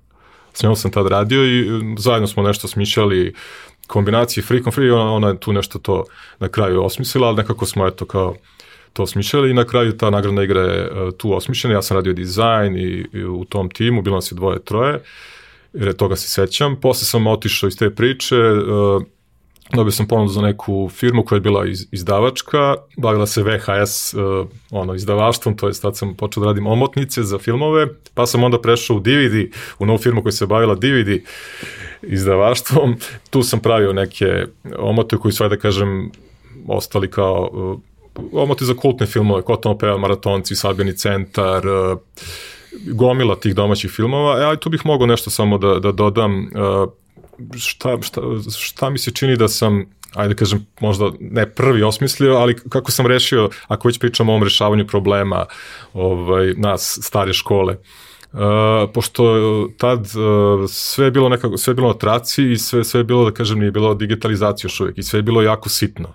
s 0.55 0.63
njom 0.63 0.77
sam 0.77 0.91
tad 0.91 1.07
radio 1.07 1.45
i 1.45 1.67
zajedno 1.99 2.27
smo 2.27 2.43
nešto 2.43 2.69
smišljali 2.69 3.35
kombinacije 3.87 4.45
Free 4.45 4.63
Free, 4.73 4.93
ona, 4.93 5.13
ona 5.13 5.29
je 5.29 5.41
tu 5.41 5.53
nešto 5.53 5.79
to 5.79 6.05
na 6.39 6.49
kraju 6.49 6.85
osmislila, 6.85 7.29
ali 7.29 7.37
nekako 7.37 7.67
smo 7.67 7.87
eto 7.87 8.05
kao 8.05 8.37
to 8.93 9.07
smišljali 9.07 9.51
i 9.51 9.55
na 9.55 9.65
kraju 9.65 9.97
ta 9.97 10.11
nagradna 10.11 10.43
igra 10.43 10.61
je 10.61 10.91
uh, 10.91 11.15
tu 11.17 11.35
osmišljena. 11.37 11.75
Ja 11.75 11.83
sam 11.83 11.97
radio 11.97 12.13
dizajn 12.13 12.77
i, 12.77 13.07
i 13.13 13.25
u 13.25 13.45
tom 13.45 13.71
timu, 13.71 14.03
bilo 14.03 14.17
nas 14.17 14.33
je 14.33 14.37
dvoje, 14.37 14.65
troje, 14.65 15.03
jer 15.73 15.93
toga 15.93 16.17
se 16.17 16.29
sećam. 16.29 16.81
Posle 16.81 17.07
sam 17.07 17.27
otišao 17.27 17.69
iz 17.69 17.77
te 17.77 17.91
priče, 17.91 18.37
uh, 18.37 19.03
dobio 19.77 19.93
sam 19.93 20.07
ponudu 20.07 20.29
za 20.29 20.41
neku 20.41 20.89
firmu 20.89 21.25
koja 21.25 21.37
je 21.37 21.41
bila 21.41 21.67
iz, 21.67 21.87
izdavačka, 21.93 22.75
bavila 22.97 23.27
se 23.27 23.43
VHS 23.43 24.15
uh, 24.15 24.47
ono, 24.71 24.95
izdavaštvom, 24.95 25.57
to 25.57 25.69
je 25.69 25.81
tad 25.81 25.97
sam 25.97 26.15
počeo 26.15 26.41
da 26.41 26.47
radim 26.47 26.67
omotnice 26.67 27.23
za 27.23 27.39
filmove, 27.39 27.87
pa 28.15 28.27
sam 28.27 28.45
onda 28.45 28.61
prešao 28.61 28.97
u 28.97 29.01
DVD, 29.01 29.53
u 29.79 29.87
novu 29.87 29.99
firmu 29.99 30.23
koja 30.23 30.33
se 30.33 30.47
bavila 30.47 30.75
DVD 30.75 31.23
izdavaštvom, 32.03 32.97
tu 33.31 33.43
sam 33.43 33.61
pravio 33.61 33.93
neke 33.93 34.47
omote 34.79 35.17
koji 35.17 35.33
su, 35.33 35.49
da 35.49 35.57
kažem, 35.57 36.11
ostali 36.69 37.11
kao 37.11 37.51
uh, 37.53 37.81
omote 38.33 38.65
za 38.65 38.75
kultne 38.75 39.07
filmove, 39.07 39.43
Koton 39.43 39.73
Opera, 39.73 39.99
Maratonci, 39.99 40.57
Sabjeni 40.57 40.97
centar, 40.97 41.67
uh, 41.67 41.99
gomila 42.93 43.37
tih 43.37 43.55
domaćih 43.55 43.91
filmova, 43.91 44.41
e, 44.41 44.45
ali 44.45 44.61
tu 44.61 44.71
bih 44.71 44.87
mogao 44.87 45.07
nešto 45.07 45.31
samo 45.31 45.59
da, 45.59 45.79
da 45.79 45.93
dodam, 45.93 46.39
uh, 46.39 46.93
šta, 47.59 48.03
šta, 48.03 48.21
šta 48.59 48.91
mi 48.91 48.99
se 48.99 49.11
čini 49.11 49.37
da 49.37 49.49
sam 49.49 49.85
ajde 50.15 50.35
kažem, 50.35 50.67
možda 50.81 51.11
ne 51.21 51.47
prvi 51.51 51.83
osmislio, 51.83 52.35
ali 52.35 52.57
kako 52.69 52.91
sam 52.91 53.07
rešio, 53.07 53.51
ako 53.69 53.89
već 53.89 53.99
pričamo 53.99 54.33
o 54.33 54.35
ovom 54.35 54.45
rešavanju 54.45 54.87
problema 54.87 55.47
ovaj, 55.93 56.55
nas, 56.57 56.99
stare 57.03 57.33
škole, 57.33 57.77
Uh, 58.35 58.91
pošto 58.95 59.25
tad 59.79 60.01
uh, 60.01 60.71
sve 60.71 61.05
je 61.05 61.11
bilo 61.11 61.29
nekako, 61.29 61.57
sve 61.57 61.71
je 61.71 61.75
bilo 61.75 61.89
na 61.89 61.95
traci 61.95 62.53
i 62.53 62.59
sve, 62.59 62.85
sve 62.85 63.01
je 63.01 63.05
bilo, 63.05 63.25
da 63.25 63.31
kažem, 63.31 63.59
nije 63.59 63.71
bilo 63.71 63.95
digitalizacija 63.95 64.69
još 64.69 64.81
uvijek 64.81 64.99
i 64.99 65.03
sve 65.03 65.19
je 65.19 65.23
bilo 65.23 65.43
jako 65.43 65.69
sitno. 65.69 66.09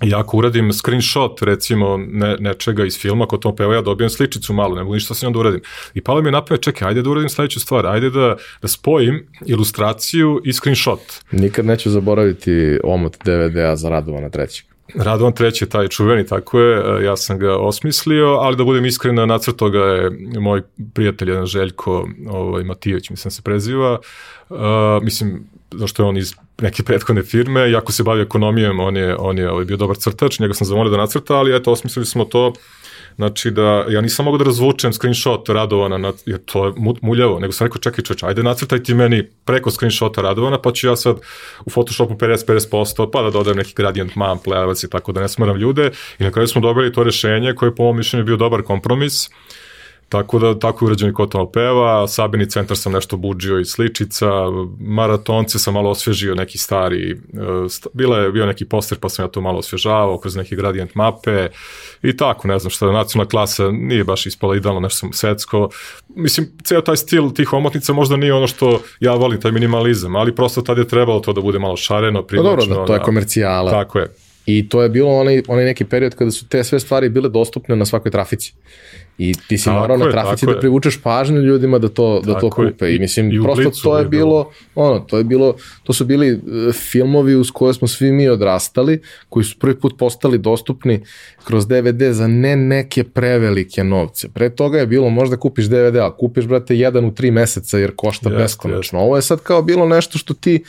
I 0.00 0.14
ako 0.14 0.36
uradim 0.36 0.72
screenshot, 0.72 1.42
recimo, 1.42 1.96
ne, 1.96 2.36
nečega 2.40 2.84
iz 2.84 2.98
filma, 2.98 3.26
kod 3.26 3.42
to 3.42 3.54
peva, 3.56 3.74
ja 3.74 3.82
dobijem 3.82 4.10
sličicu 4.10 4.52
malo, 4.52 4.74
ne 4.74 4.82
mogu 4.82 4.94
ništa 4.94 5.14
sa 5.14 5.26
njom 5.26 5.32
da 5.32 5.38
uradim. 5.38 5.60
I 5.94 6.00
palo 6.00 6.22
mi 6.22 6.28
je 6.28 6.32
napamet, 6.32 6.62
čekaj, 6.62 6.88
ajde 6.88 7.02
da 7.02 7.10
uradim 7.10 7.28
sledeću 7.28 7.60
stvar, 7.60 7.86
ajde 7.86 8.10
da, 8.10 8.36
da 8.62 8.68
spojim 8.68 9.26
ilustraciju 9.46 10.40
i 10.44 10.52
screenshot. 10.52 11.00
Nikad 11.32 11.66
neću 11.66 11.90
zaboraviti 11.90 12.78
omot 12.84 13.16
DVD-a 13.24 13.76
za 13.76 13.88
Radovana 13.88 14.30
trećeg. 14.30 14.72
Radovan 14.94 15.32
treći 15.32 15.64
je 15.64 15.68
taj 15.68 15.88
čuveni, 15.88 16.26
tako 16.26 16.60
je, 16.60 17.04
ja 17.04 17.16
sam 17.16 17.38
ga 17.38 17.56
osmislio, 17.56 18.26
ali 18.26 18.56
da 18.56 18.64
budem 18.64 18.86
iskren, 18.86 19.14
na 19.14 19.26
nacrt 19.26 19.56
toga 19.56 19.78
je 19.78 20.10
moj 20.40 20.62
prijatelj, 20.94 21.28
jedan 21.28 21.46
Željko 21.46 22.08
ovaj, 22.28 22.64
Matijević, 22.64 23.10
mislim 23.10 23.30
se 23.30 23.42
preziva, 23.42 23.98
uh, 24.48 24.58
mislim, 25.02 25.44
zašto 25.74 26.02
je 26.02 26.08
on 26.08 26.16
iz 26.16 26.34
neke 26.60 26.82
prethodne 26.82 27.22
firme, 27.22 27.70
jako 27.70 27.92
se 27.92 28.02
bavi 28.02 28.22
ekonomijom, 28.22 28.80
on 28.80 28.96
je, 28.96 29.16
on 29.16 29.38
je 29.38 29.50
ovaj, 29.50 29.64
bio 29.64 29.76
dobar 29.76 29.96
crtač, 29.96 30.38
njega 30.38 30.54
sam 30.54 30.66
zamolio 30.66 30.90
da 30.90 30.96
nacrta, 30.96 31.34
ali 31.34 31.56
eto, 31.56 31.72
osmislili 31.72 32.06
smo 32.06 32.24
to, 32.24 32.52
Znači 33.16 33.50
da, 33.50 33.84
ja 33.88 34.00
nisam 34.00 34.24
mogao 34.24 34.38
da 34.38 34.44
razvučem 34.44 34.92
screenshot 34.92 35.48
Radovana, 35.48 35.98
na, 35.98 36.12
jer 36.26 36.38
to 36.44 36.66
je 36.66 36.72
muljavo, 37.02 37.38
nego 37.38 37.52
sam 37.52 37.66
rekao 37.66 37.78
čekaj 37.78 38.04
čoveč, 38.04 38.22
ajde 38.22 38.42
nacrtaj 38.42 38.82
ti 38.82 38.94
meni 38.94 39.28
preko 39.44 39.70
screenshota 39.70 40.22
Radovana, 40.22 40.58
pa 40.58 40.72
ću 40.72 40.86
ja 40.86 40.96
sad 40.96 41.16
u 41.64 41.70
Photoshopu 41.70 42.14
50-50%, 42.14 43.10
pa 43.12 43.22
da 43.22 43.30
dodajem 43.30 43.56
neki 43.56 43.74
gradient 43.76 44.16
man, 44.16 44.38
plevac 44.38 44.82
i 44.82 44.90
tako 44.90 45.12
da 45.12 45.20
ne 45.20 45.28
smaram 45.28 45.56
ljude. 45.56 45.90
I 46.18 46.24
na 46.24 46.30
kraju 46.30 46.48
smo 46.48 46.60
dobili 46.60 46.92
to 46.92 47.02
rešenje 47.02 47.54
koje 47.54 47.74
po 47.74 47.82
mom 47.82 47.96
mišljenju 47.96 48.24
bio 48.24 48.36
dobar 48.36 48.62
kompromis, 48.62 49.30
Tako 50.12 50.38
da, 50.38 50.58
tako 50.58 50.84
je 50.84 50.86
urađen 50.86 51.10
i 51.10 51.12
Kotonal 51.12 51.50
peva, 51.50 52.08
Sabini 52.08 52.50
centar 52.50 52.76
sam 52.76 52.92
nešto 52.92 53.16
buđio 53.16 53.58
i 53.58 53.64
sličica, 53.64 54.26
maratonce 54.80 55.58
sam 55.58 55.74
malo 55.74 55.90
osvežio 55.90 56.34
neki 56.34 56.58
stari, 56.58 57.10
e, 57.10 57.16
bila 57.92 58.18
je 58.18 58.32
bio 58.32 58.46
neki 58.46 58.64
poster 58.64 58.98
pa 58.98 59.08
sam 59.08 59.24
ja 59.24 59.28
to 59.28 59.40
malo 59.40 59.58
osvežavao 59.58 60.18
kroz 60.18 60.36
neke 60.36 60.56
gradient 60.56 60.94
mape 60.94 61.48
i 62.02 62.16
tako, 62.16 62.48
ne 62.48 62.58
znam 62.58 62.70
šta, 62.70 62.92
nacionalna 62.92 63.28
klasa 63.28 63.70
nije 63.70 64.04
baš 64.04 64.26
ispala 64.26 64.56
idealno, 64.56 64.80
nešto 64.80 64.98
sam 64.98 65.12
svetsko. 65.12 65.68
Mislim, 66.08 66.46
ceo 66.64 66.80
taj 66.80 66.96
stil 66.96 67.30
tih 67.30 67.52
omotnica 67.52 67.92
možda 67.92 68.16
nije 68.16 68.34
ono 68.34 68.46
što 68.46 68.80
ja 69.00 69.12
volim, 69.14 69.40
taj 69.40 69.52
minimalizam, 69.52 70.16
ali 70.16 70.34
prosto 70.34 70.62
tad 70.62 70.78
je 70.78 70.88
trebalo 70.88 71.20
to 71.20 71.32
da 71.32 71.40
bude 71.40 71.58
malo 71.58 71.76
šareno, 71.76 72.22
privlačno. 72.22 72.56
Pa 72.56 72.66
dobro, 72.66 72.80
da, 72.80 72.86
to 72.86 72.92
je 72.92 72.98
da. 72.98 73.04
komercijala. 73.04 73.70
Tako 73.70 73.98
je. 73.98 74.08
I 74.46 74.68
to 74.68 74.82
je 74.82 74.88
bilo 74.88 75.10
onaj, 75.10 75.42
onaj 75.48 75.64
neki 75.64 75.84
period 75.84 76.14
kada 76.14 76.30
su 76.30 76.48
te 76.48 76.64
sve 76.64 76.80
stvari 76.80 77.08
bile 77.08 77.28
dostupne 77.28 77.76
na 77.76 77.84
svakoj 77.84 78.10
trafici. 78.10 78.54
I 79.18 79.34
ti 79.48 79.58
si 79.58 79.70
morao 79.70 79.96
na 79.96 80.10
trafici 80.10 80.46
da 80.46 80.58
privučeš 80.58 81.02
pažnju 81.02 81.40
ljudima 81.40 81.78
da 81.78 81.88
to, 81.88 82.20
da 82.24 82.40
to 82.40 82.50
kupe. 82.50 82.90
I, 82.90 82.96
I 82.96 82.98
mislim, 82.98 83.32
i 83.32 83.42
prosto 83.42 83.70
to 83.82 83.98
je 83.98 84.04
bilo, 84.04 84.26
bilo, 84.26 84.50
ono, 84.74 84.98
to 84.98 85.18
je 85.18 85.24
bilo, 85.24 85.54
to 85.82 85.92
su 85.92 86.04
bili 86.04 86.32
uh, 86.32 86.74
filmovi 86.74 87.36
uz 87.36 87.50
koje 87.50 87.74
smo 87.74 87.88
svi 87.88 88.12
mi 88.12 88.28
odrastali, 88.28 89.00
koji 89.28 89.44
su 89.44 89.58
prvi 89.58 89.80
put 89.80 89.98
postali 89.98 90.38
dostupni 90.38 91.00
kroz 91.44 91.66
DVD 91.66 92.02
za 92.10 92.26
ne 92.26 92.56
neke 92.56 93.04
prevelike 93.04 93.84
novce. 93.84 94.28
Pre 94.28 94.50
toga 94.50 94.78
je 94.78 94.86
bilo 94.86 95.10
možda 95.10 95.36
kupiš 95.36 95.66
DVD, 95.66 95.96
a 95.96 96.16
kupiš, 96.16 96.44
brate, 96.44 96.76
jedan 96.76 97.04
u 97.04 97.14
tri 97.14 97.30
meseca 97.30 97.78
jer 97.78 97.92
košta 97.96 98.30
beskonačno. 98.30 99.00
Ovo 99.00 99.16
je 99.16 99.22
sad 99.22 99.40
kao 99.40 99.62
bilo 99.62 99.86
nešto 99.88 100.18
što 100.18 100.34
ti 100.34 100.64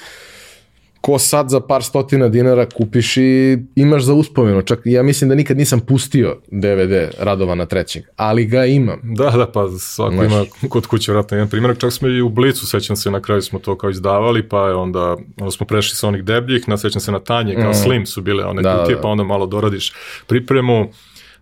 ko 1.06 1.20
sad 1.20 1.50
za 1.50 1.60
par 1.60 1.84
stotina 1.84 2.30
dinara 2.30 2.66
kupiš 2.66 3.18
i 3.18 3.58
imaš 3.76 4.04
za 4.04 4.14
uspomenu. 4.14 4.62
Čak 4.62 4.80
ja 4.86 5.04
mislim 5.04 5.30
da 5.30 5.36
nikad 5.36 5.58
nisam 5.58 5.80
pustio 5.80 6.38
DVD 6.52 6.94
Radovana 7.20 7.66
trećeg, 7.66 8.04
ali 8.16 8.46
ga 8.46 8.66
imam. 8.66 9.00
Da, 9.04 9.30
da, 9.30 9.52
pa 9.52 9.68
svako 9.80 10.14
Znaš. 10.14 10.26
ima 10.26 10.46
kod 10.70 10.88
kuće 10.88 11.12
vratno 11.12 11.38
jedan 11.38 11.50
primjer. 11.50 11.78
Čak 11.78 11.94
smo 11.94 12.08
i 12.08 12.22
u 12.22 12.30
Blicu, 12.30 12.68
sećam 12.68 12.96
se, 12.96 13.12
na 13.12 13.22
kraju 13.22 13.42
smo 13.42 13.60
to 13.60 13.78
kao 13.78 13.90
izdavali, 13.90 14.50
pa 14.50 14.68
je 14.68 14.76
onda, 14.76 15.18
onda 15.40 15.52
smo 15.52 15.66
prešli 15.66 15.96
sa 15.96 16.08
onih 16.08 16.24
debljih, 16.24 16.70
na 16.70 16.78
sećam 16.78 17.02
se 17.02 17.12
na 17.12 17.20
tanje, 17.20 17.56
kao 17.56 17.72
mm. 17.72 17.76
slim 17.84 18.06
su 18.06 18.22
bile 18.22 18.46
one 18.46 18.62
da, 18.62 18.80
kutije, 18.80 18.96
da, 18.96 19.00
da. 19.00 19.02
pa 19.02 19.08
onda 19.08 19.24
malo 19.24 19.46
doradiš 19.46 19.94
pripremu 20.28 20.90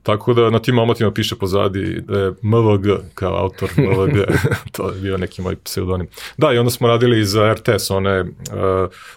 Tako 0.04 0.34
da 0.34 0.50
na 0.50 0.60
tim 0.60 0.80
omotima 0.80 1.12
piše 1.12 1.36
pozadi 1.36 2.02
da 2.08 2.20
je 2.20 2.34
MVG 2.42 2.86
kao 3.14 3.36
autor 3.38 3.70
MVG, 3.78 4.18
to 4.76 4.90
je 4.90 5.02
bio 5.02 5.18
neki 5.18 5.42
moj 5.42 5.56
pseudonim. 5.56 6.08
Da, 6.38 6.54
i 6.54 6.58
onda 6.58 6.72
smo 6.72 6.88
radili 6.88 7.26
za 7.26 7.54
RTS, 7.54 7.92
one 7.92 8.22
uh, 8.22 8.28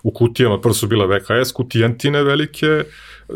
u 0.02 0.10
kutijama, 0.10 0.60
prvo 0.60 0.74
su 0.74 0.86
bile 0.86 1.06
VHS, 1.06 1.52
kutijentine 1.52 2.22
velike, 2.22 2.84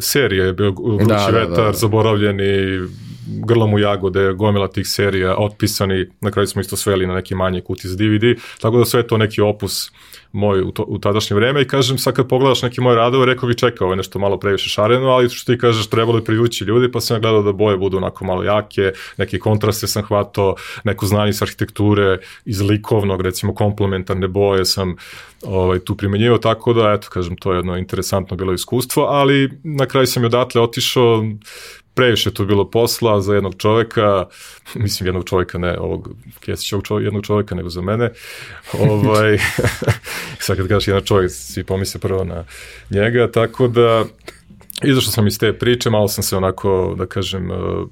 serije 0.01 0.46
je 0.46 0.53
bio 0.53 0.70
Vrući 0.70 1.05
da, 1.09 1.14
da, 1.14 1.38
vetar, 1.38 1.57
da, 1.57 1.62
da. 1.62 1.72
Zaboravljeni, 1.72 2.80
Grlom 3.29 3.74
u 3.74 3.79
jagode, 3.79 4.33
gomila 4.33 4.68
tih 4.68 4.89
serija, 4.89 5.37
otpisani, 5.39 6.07
na 6.20 6.31
kraju 6.31 6.47
smo 6.47 6.61
isto 6.61 6.76
sveli 6.76 7.07
na 7.07 7.14
neki 7.14 7.35
manji 7.35 7.61
kuti 7.61 7.89
za 7.89 7.97
DVD, 7.97 8.41
tako 8.61 8.79
da 8.79 8.85
sve 8.85 9.07
to 9.07 9.16
neki 9.16 9.41
opus 9.41 9.91
moj 10.33 10.62
u, 10.62 10.70
to, 10.70 10.83
u 10.83 10.99
tadašnje 10.99 11.37
vreme 11.37 11.62
i 11.62 11.68
kažem 11.68 11.99
sad 11.99 12.14
kad 12.14 12.29
pogledaš 12.29 12.62
neki 12.62 12.81
moj 12.81 12.95
radove, 12.95 13.26
rekao 13.26 13.49
bi 13.49 13.57
čekao, 13.57 13.85
ovo 13.85 13.93
je 13.93 13.97
nešto 13.97 14.18
malo 14.18 14.39
previše 14.39 14.68
šareno, 14.68 15.09
ali 15.09 15.29
što 15.29 15.53
ti 15.53 15.59
kažeš 15.59 15.87
trebalo 15.87 16.18
je 16.18 16.24
privući 16.24 16.64
ljudi, 16.64 16.93
pa 16.93 17.01
sam 17.01 17.16
ja 17.16 17.20
gledao 17.20 17.43
da 17.43 17.53
boje 17.53 17.76
budu 17.76 17.97
onako 17.97 18.24
malo 18.24 18.43
jake, 18.43 18.93
neke 19.16 19.39
kontraste 19.39 19.87
sam 19.87 20.03
hvatao, 20.03 20.55
neko 20.85 21.07
znanje 21.07 21.33
s 21.33 21.43
arhitekture, 21.43 22.18
iz 22.45 22.61
likovnog, 22.61 23.20
recimo 23.20 23.55
komplementarne 23.55 24.29
boje 24.29 24.64
sam 24.64 24.97
ovaj, 25.43 25.79
tu 25.79 25.97
primenjivao, 25.97 26.39
tako 26.39 26.72
da, 26.72 26.93
eto, 26.93 27.09
kažem, 27.11 27.37
to 27.37 27.53
je 27.53 27.59
jedno 27.59 27.76
interesantno 27.76 28.37
bilo 28.37 28.53
iskustvo, 28.53 29.03
ali 29.03 29.51
na 29.62 29.87
kraju 29.87 30.07
sam 30.07 30.22
i 30.22 30.26
odatle 30.26 30.61
otišao, 30.61 31.24
previše 31.99 32.30
tu 32.30 32.46
bilo 32.46 32.70
posla 32.70 33.20
za 33.20 33.34
jednog 33.34 33.55
čoveka, 33.59 34.26
mislim 34.84 35.07
jednog 35.07 35.24
čoveka, 35.24 35.59
ne 35.59 35.78
ovog 35.78 36.09
Kesićevog 36.40 36.84
čoveka, 36.86 37.05
jednog 37.05 37.26
čoveka, 37.26 37.55
nego 37.55 37.68
za 37.68 37.82
mene. 37.82 38.11
ovaj, 38.72 39.38
sad 40.44 40.57
kad 40.57 40.68
kažeš 40.68 40.88
jedan 40.88 41.05
čovjek, 41.05 41.30
svi 41.32 41.64
pomisle 41.64 42.01
prvo 42.01 42.24
na 42.24 42.44
njega, 42.90 43.30
tako 43.30 43.68
da 43.68 44.05
izašao 44.84 45.12
sam 45.12 45.26
iz 45.26 45.38
te 45.38 45.53
priče, 45.53 45.90
malo 45.90 46.09
sam 46.09 46.24
se 46.24 46.36
onako, 46.36 46.94
da 46.99 47.07
kažem, 47.07 47.51
uh, 47.51 47.88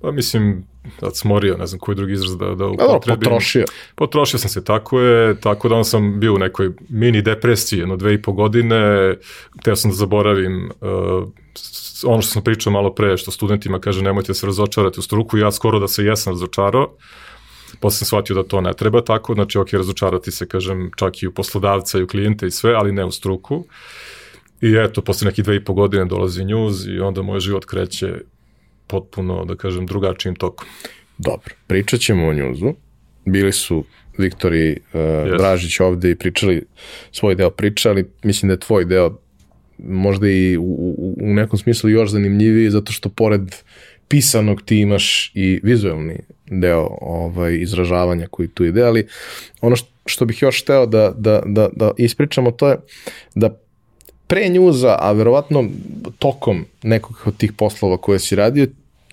pa 0.00 0.10
mislim, 0.10 0.64
da 1.00 1.10
smorio, 1.10 1.56
ne 1.56 1.66
znam 1.66 1.78
koji 1.78 1.96
drugi 1.96 2.12
izraz 2.12 2.36
da, 2.36 2.54
da 2.54 2.66
upotrebim. 2.66 3.20
potrošio. 3.20 3.64
Potrošio 3.94 4.38
sam 4.38 4.50
se, 4.50 4.64
tako 4.64 5.00
je, 5.00 5.40
tako 5.40 5.68
da 5.68 5.84
sam 5.84 6.20
bio 6.20 6.34
u 6.34 6.38
nekoj 6.38 6.70
mini 6.88 7.22
depresiji, 7.22 7.78
jedno 7.78 7.96
dve 7.96 8.14
i 8.14 8.22
po 8.22 8.32
godine, 8.32 9.14
teo 9.64 9.76
sam 9.76 9.90
da 9.90 9.96
zaboravim 9.96 10.70
uh, 10.80 11.28
ono 12.04 12.22
što 12.22 12.32
sam 12.32 12.44
pričao 12.44 12.72
malo 12.72 12.94
pre, 12.94 13.16
što 13.16 13.30
studentima 13.30 13.80
kaže 13.80 14.02
nemojte 14.02 14.34
se 14.34 14.46
razočarati 14.46 15.00
u 15.00 15.02
struku, 15.02 15.38
ja 15.38 15.52
skoro 15.52 15.78
da 15.78 15.88
se 15.88 16.04
jesam 16.04 16.32
razočarao, 16.32 16.94
posle 17.80 17.98
sam 17.98 18.06
shvatio 18.06 18.36
da 18.36 18.42
to 18.42 18.60
ne 18.60 18.72
treba 18.72 19.04
tako, 19.04 19.34
znači 19.34 19.58
ok, 19.58 19.72
razočarati 19.72 20.30
se, 20.30 20.48
kažem, 20.48 20.90
čak 20.96 21.22
i 21.22 21.26
u 21.26 21.32
poslodavca 21.32 21.98
i 21.98 22.02
u 22.02 22.06
klijente 22.06 22.46
i 22.46 22.50
sve, 22.50 22.74
ali 22.74 22.92
ne 22.92 23.04
u 23.04 23.10
struku. 23.10 23.64
I 24.60 24.74
eto, 24.76 25.02
posle 25.02 25.26
neke 25.26 25.42
dve 25.42 25.56
i 25.56 25.64
po 25.64 25.72
godine 25.72 26.04
dolazi 26.04 26.44
news 26.44 26.86
i 26.86 27.00
onda 27.00 27.22
moj 27.22 27.40
život 27.40 27.64
kreće 27.64 28.14
potpuno, 28.88 29.44
da 29.44 29.56
kažem, 29.56 29.86
drugačijim 29.86 30.34
tokom. 30.36 30.68
Dobro, 31.18 31.54
pričat 31.66 32.00
ćemo 32.00 32.26
o 32.26 32.34
njuzu. 32.34 32.72
Bili 33.24 33.52
su 33.52 33.84
Viktor 34.18 34.54
i 34.54 34.70
uh, 34.92 35.00
yes. 35.00 35.36
Dražić 35.36 35.80
ovde 35.80 36.10
i 36.10 36.16
pričali 36.16 36.62
svoj 37.12 37.34
deo 37.34 37.50
priče, 37.50 37.88
ali 37.88 38.10
mislim 38.22 38.48
da 38.48 38.52
je 38.52 38.60
tvoj 38.60 38.84
deo 38.84 39.18
možda 39.78 40.28
i 40.28 40.56
u, 40.56 40.62
u, 40.62 41.16
u 41.20 41.34
nekom 41.34 41.58
smislu 41.58 41.90
još 41.90 42.10
zanimljiviji 42.10 42.70
zato 42.70 42.92
što 42.92 43.08
pored 43.08 43.54
pisanog 44.08 44.62
ti 44.62 44.78
imaš 44.78 45.32
i 45.34 45.60
vizualni 45.62 46.18
deo 46.46 46.88
ovaj, 47.00 47.58
izražavanja 47.60 48.26
koji 48.30 48.48
tu 48.48 48.64
ide, 48.64 48.82
ali 48.82 49.06
ono 49.60 49.76
što, 49.76 49.88
što 50.06 50.24
bih 50.24 50.42
još 50.42 50.62
hteo 50.62 50.86
da, 50.86 51.12
da, 51.16 51.42
da, 51.46 51.68
da 51.76 51.90
ispričamo 51.96 52.50
to 52.50 52.68
je 52.68 52.76
da 53.34 53.58
pre 54.26 54.48
njuza, 54.48 54.96
a 55.00 55.12
verovatno 55.12 55.64
tokom 56.18 56.64
nekog 56.82 57.16
od 57.26 57.36
tih 57.36 57.52
poslova 57.52 57.96
koje 57.96 58.18
si 58.18 58.36
radio, 58.36 58.66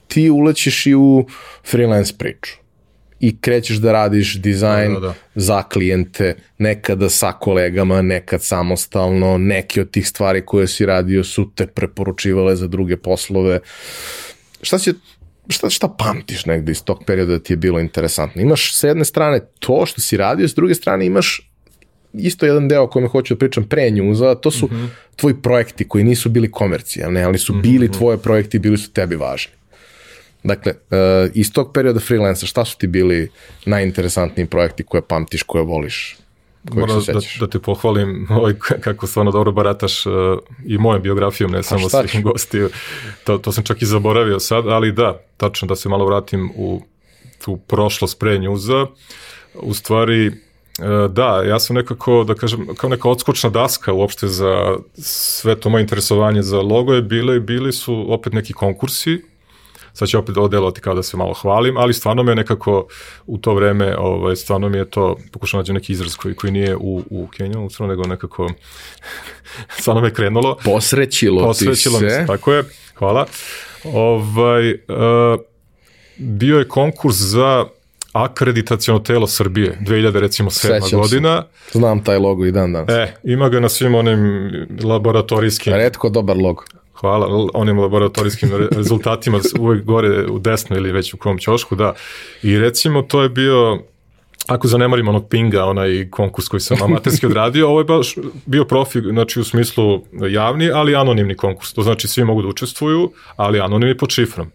ti 0.07 0.29
ulećeš 0.29 0.85
i 0.85 0.95
u 0.95 1.25
freelance 1.63 2.13
priču. 2.17 2.53
i 3.19 3.37
krećeš 3.41 3.77
da 3.77 3.91
radiš 3.91 4.35
dizajn 4.41 4.93
Da, 4.93 4.99
da, 4.99 5.07
da. 5.07 5.13
za 5.35 5.63
klijente, 5.63 6.35
nekada 6.57 7.09
sa 7.09 7.31
kolegama, 7.31 8.01
nekad 8.01 8.43
samostalno, 8.43 9.37
neke 9.37 9.81
od 9.81 9.91
tih 9.91 10.07
stvari 10.07 10.45
koje 10.45 10.67
si 10.67 10.85
radio 10.85 11.23
su 11.23 11.51
te 11.55 11.67
preporučivale 11.67 12.55
za 12.55 12.67
druge 12.67 12.97
poslove. 12.97 13.59
Šta 14.61 14.77
će 14.77 14.93
šta, 15.49 15.69
šta 15.69 15.87
pamtiš 15.87 16.45
negde 16.45 16.71
iz 16.71 16.83
tog 16.83 17.03
perioda 17.05 17.31
da 17.31 17.39
ti 17.39 17.53
je 17.53 17.57
bilo 17.57 17.79
interesantno? 17.79 18.41
Imaš 18.41 18.75
sa 18.75 18.87
jedne 18.87 19.05
strane 19.05 19.39
to 19.59 19.85
što 19.85 20.01
si 20.01 20.17
radio, 20.17 20.47
s 20.47 20.55
druge 20.55 20.75
strane 20.75 21.05
imaš 21.05 21.51
isto 22.13 22.45
jedan 22.45 22.67
deo 22.67 22.83
o 22.83 22.87
kojem 22.87 23.09
hoću 23.09 23.33
da 23.33 23.39
pričam 23.39 23.63
pre 23.63 23.89
njuza, 23.89 24.35
to 24.35 24.51
su 24.51 24.65
mm 24.65 24.69
-hmm. 24.69 24.87
tvoji 25.15 25.35
projekti 25.41 25.87
koji 25.87 26.03
nisu 26.03 26.29
bili 26.29 26.51
komercijalni, 26.51 27.23
ali 27.23 27.37
su 27.37 27.53
bili 27.53 27.87
mm 27.87 27.91
-hmm. 27.91 27.97
tvoje 27.97 28.17
projekti 28.17 28.57
i 28.57 28.59
bili 28.59 28.77
su 28.77 28.91
tebi 28.91 29.15
važni. 29.15 29.51
Dakle, 30.45 30.71
uh, 30.73 31.31
iz 31.33 31.53
tog 31.53 31.73
perioda 31.73 31.99
freelansa, 31.99 32.45
šta 32.45 32.65
su 32.65 32.77
ti 32.77 32.87
bili 32.87 33.31
najinteresantniji 33.65 34.45
projekti 34.45 34.83
koje 34.83 35.01
pamtiš, 35.01 35.43
koje 35.43 35.63
voliš? 35.63 36.17
Moram 36.73 37.01
da, 37.07 37.19
da 37.39 37.47
te 37.47 37.59
pohvalim 37.59 38.27
ovaj, 38.37 38.53
kako 38.81 39.07
stvarno 39.07 39.31
dobro 39.31 39.51
barataš 39.51 40.05
uh, 40.05 40.13
i 40.65 40.77
mojom 40.77 41.01
biografijom, 41.01 41.51
ne 41.51 41.63
samo 41.63 41.89
svih 41.89 42.23
gostiju. 42.23 42.69
To, 43.23 43.37
to 43.37 43.51
sam 43.51 43.63
čak 43.63 43.81
i 43.81 43.85
zaboravio 43.85 44.39
sad, 44.39 44.67
ali 44.67 44.91
da, 44.91 45.21
tačno 45.37 45.67
da 45.67 45.75
se 45.75 45.89
malo 45.89 46.05
vratim 46.05 46.51
u 46.55 46.81
tu 47.45 47.57
prošlost 47.57 48.19
pre 48.19 48.37
njuza. 48.37 48.85
U 49.53 49.73
stvari, 49.73 50.27
uh, 50.27 51.11
da, 51.11 51.43
ja 51.43 51.59
sam 51.59 51.75
nekako, 51.75 52.23
da 52.23 52.35
kažem, 52.35 52.67
kao 52.77 52.89
neka 52.89 53.09
odskočna 53.09 53.49
daska 53.49 53.93
uopšte 53.93 54.27
za 54.27 54.77
sve 54.97 55.59
to 55.59 55.69
moje 55.69 55.81
interesovanje 55.81 56.41
za 56.41 56.61
logo 56.61 56.93
je 56.93 57.01
bile, 57.01 57.39
bili 57.39 57.73
su 57.73 58.13
opet 58.13 58.33
neki 58.33 58.53
konkursi 58.53 59.21
sad 59.95 60.07
će 60.07 60.17
opet 60.17 60.37
odelovati 60.37 60.81
kao 60.81 60.95
da 60.95 61.03
se 61.03 61.17
malo 61.17 61.33
hvalim, 61.33 61.77
ali 61.77 61.93
stvarno 61.93 62.23
me 62.23 62.35
nekako 62.35 62.87
u 63.25 63.37
to 63.37 63.53
vreme, 63.53 63.97
ovaj, 63.97 64.35
stvarno 64.35 64.69
mi 64.69 64.77
je 64.77 64.89
to, 64.89 65.17
pokušam 65.31 65.57
nađem 65.57 65.75
neki 65.75 65.93
izraz 65.93 66.15
koji, 66.15 66.35
koji 66.35 66.51
nije 66.51 66.75
u, 66.75 67.03
u 67.09 67.27
Kenju, 67.27 67.69
u 67.79 67.87
nego 67.87 68.03
nekako, 68.03 68.49
stvarno 69.79 70.01
me 70.01 70.13
krenulo. 70.13 70.57
Posrećilo, 70.63 71.43
Posrećilo 71.43 71.99
ti 71.99 72.05
se. 72.05 72.09
Se, 72.09 72.25
tako 72.27 72.53
je, 72.53 72.63
hvala. 72.95 73.25
Ovaj, 73.83 74.71
uh, 74.71 74.77
bio 76.17 76.59
je 76.59 76.67
konkurs 76.67 77.15
za 77.15 77.65
akreditacijono 78.15 78.99
telo 78.99 79.27
Srbije, 79.27 79.77
2000 79.81 80.19
recimo 80.19 80.49
7 80.49 80.95
godina. 80.95 81.43
Se. 81.71 81.77
Znam 81.77 82.03
taj 82.03 82.17
logo 82.17 82.45
i 82.45 82.51
dan 82.51 82.73
danas. 82.73 82.89
E, 82.89 83.13
ima 83.23 83.49
ga 83.49 83.59
na 83.59 83.69
svim 83.69 83.95
onim 83.95 84.51
laboratorijskim. 84.83 85.73
Redko 85.73 86.09
dobar 86.09 86.37
logo. 86.37 86.63
Hvala 86.95 87.47
onim 87.53 87.79
laboratorijskim 87.79 88.49
rezultatima 88.77 89.39
uvek 89.59 89.83
gore 89.83 90.25
u 90.25 90.39
desno 90.39 90.77
ili 90.77 90.91
već 90.91 91.13
u 91.13 91.17
kom 91.17 91.37
ćošku, 91.37 91.75
da. 91.75 91.93
I 92.43 92.59
recimo 92.59 93.01
to 93.01 93.21
je 93.21 93.29
bio 93.29 93.79
ako 94.47 94.67
zanemarimo 94.67 95.09
onog 95.09 95.29
pinga, 95.29 95.65
onaj 95.65 96.09
konkurs 96.09 96.47
koji 96.47 96.61
sam 96.61 96.77
amaterski 96.83 97.25
odradio, 97.31 97.69
ovo 97.69 97.79
je 97.79 97.85
baš 97.85 98.15
bio 98.45 98.65
profi, 98.65 99.01
znači 99.01 99.39
u 99.39 99.43
smislu 99.43 100.01
javni, 100.29 100.71
ali 100.71 100.95
anonimni 100.95 101.35
konkurs. 101.35 101.73
To 101.73 101.81
znači 101.81 102.07
svi 102.07 102.23
mogu 102.23 102.41
da 102.41 102.47
učestvuju, 102.47 103.11
ali 103.35 103.59
anonimni 103.59 103.97
pod 103.97 104.09
šifrom. 104.09 104.51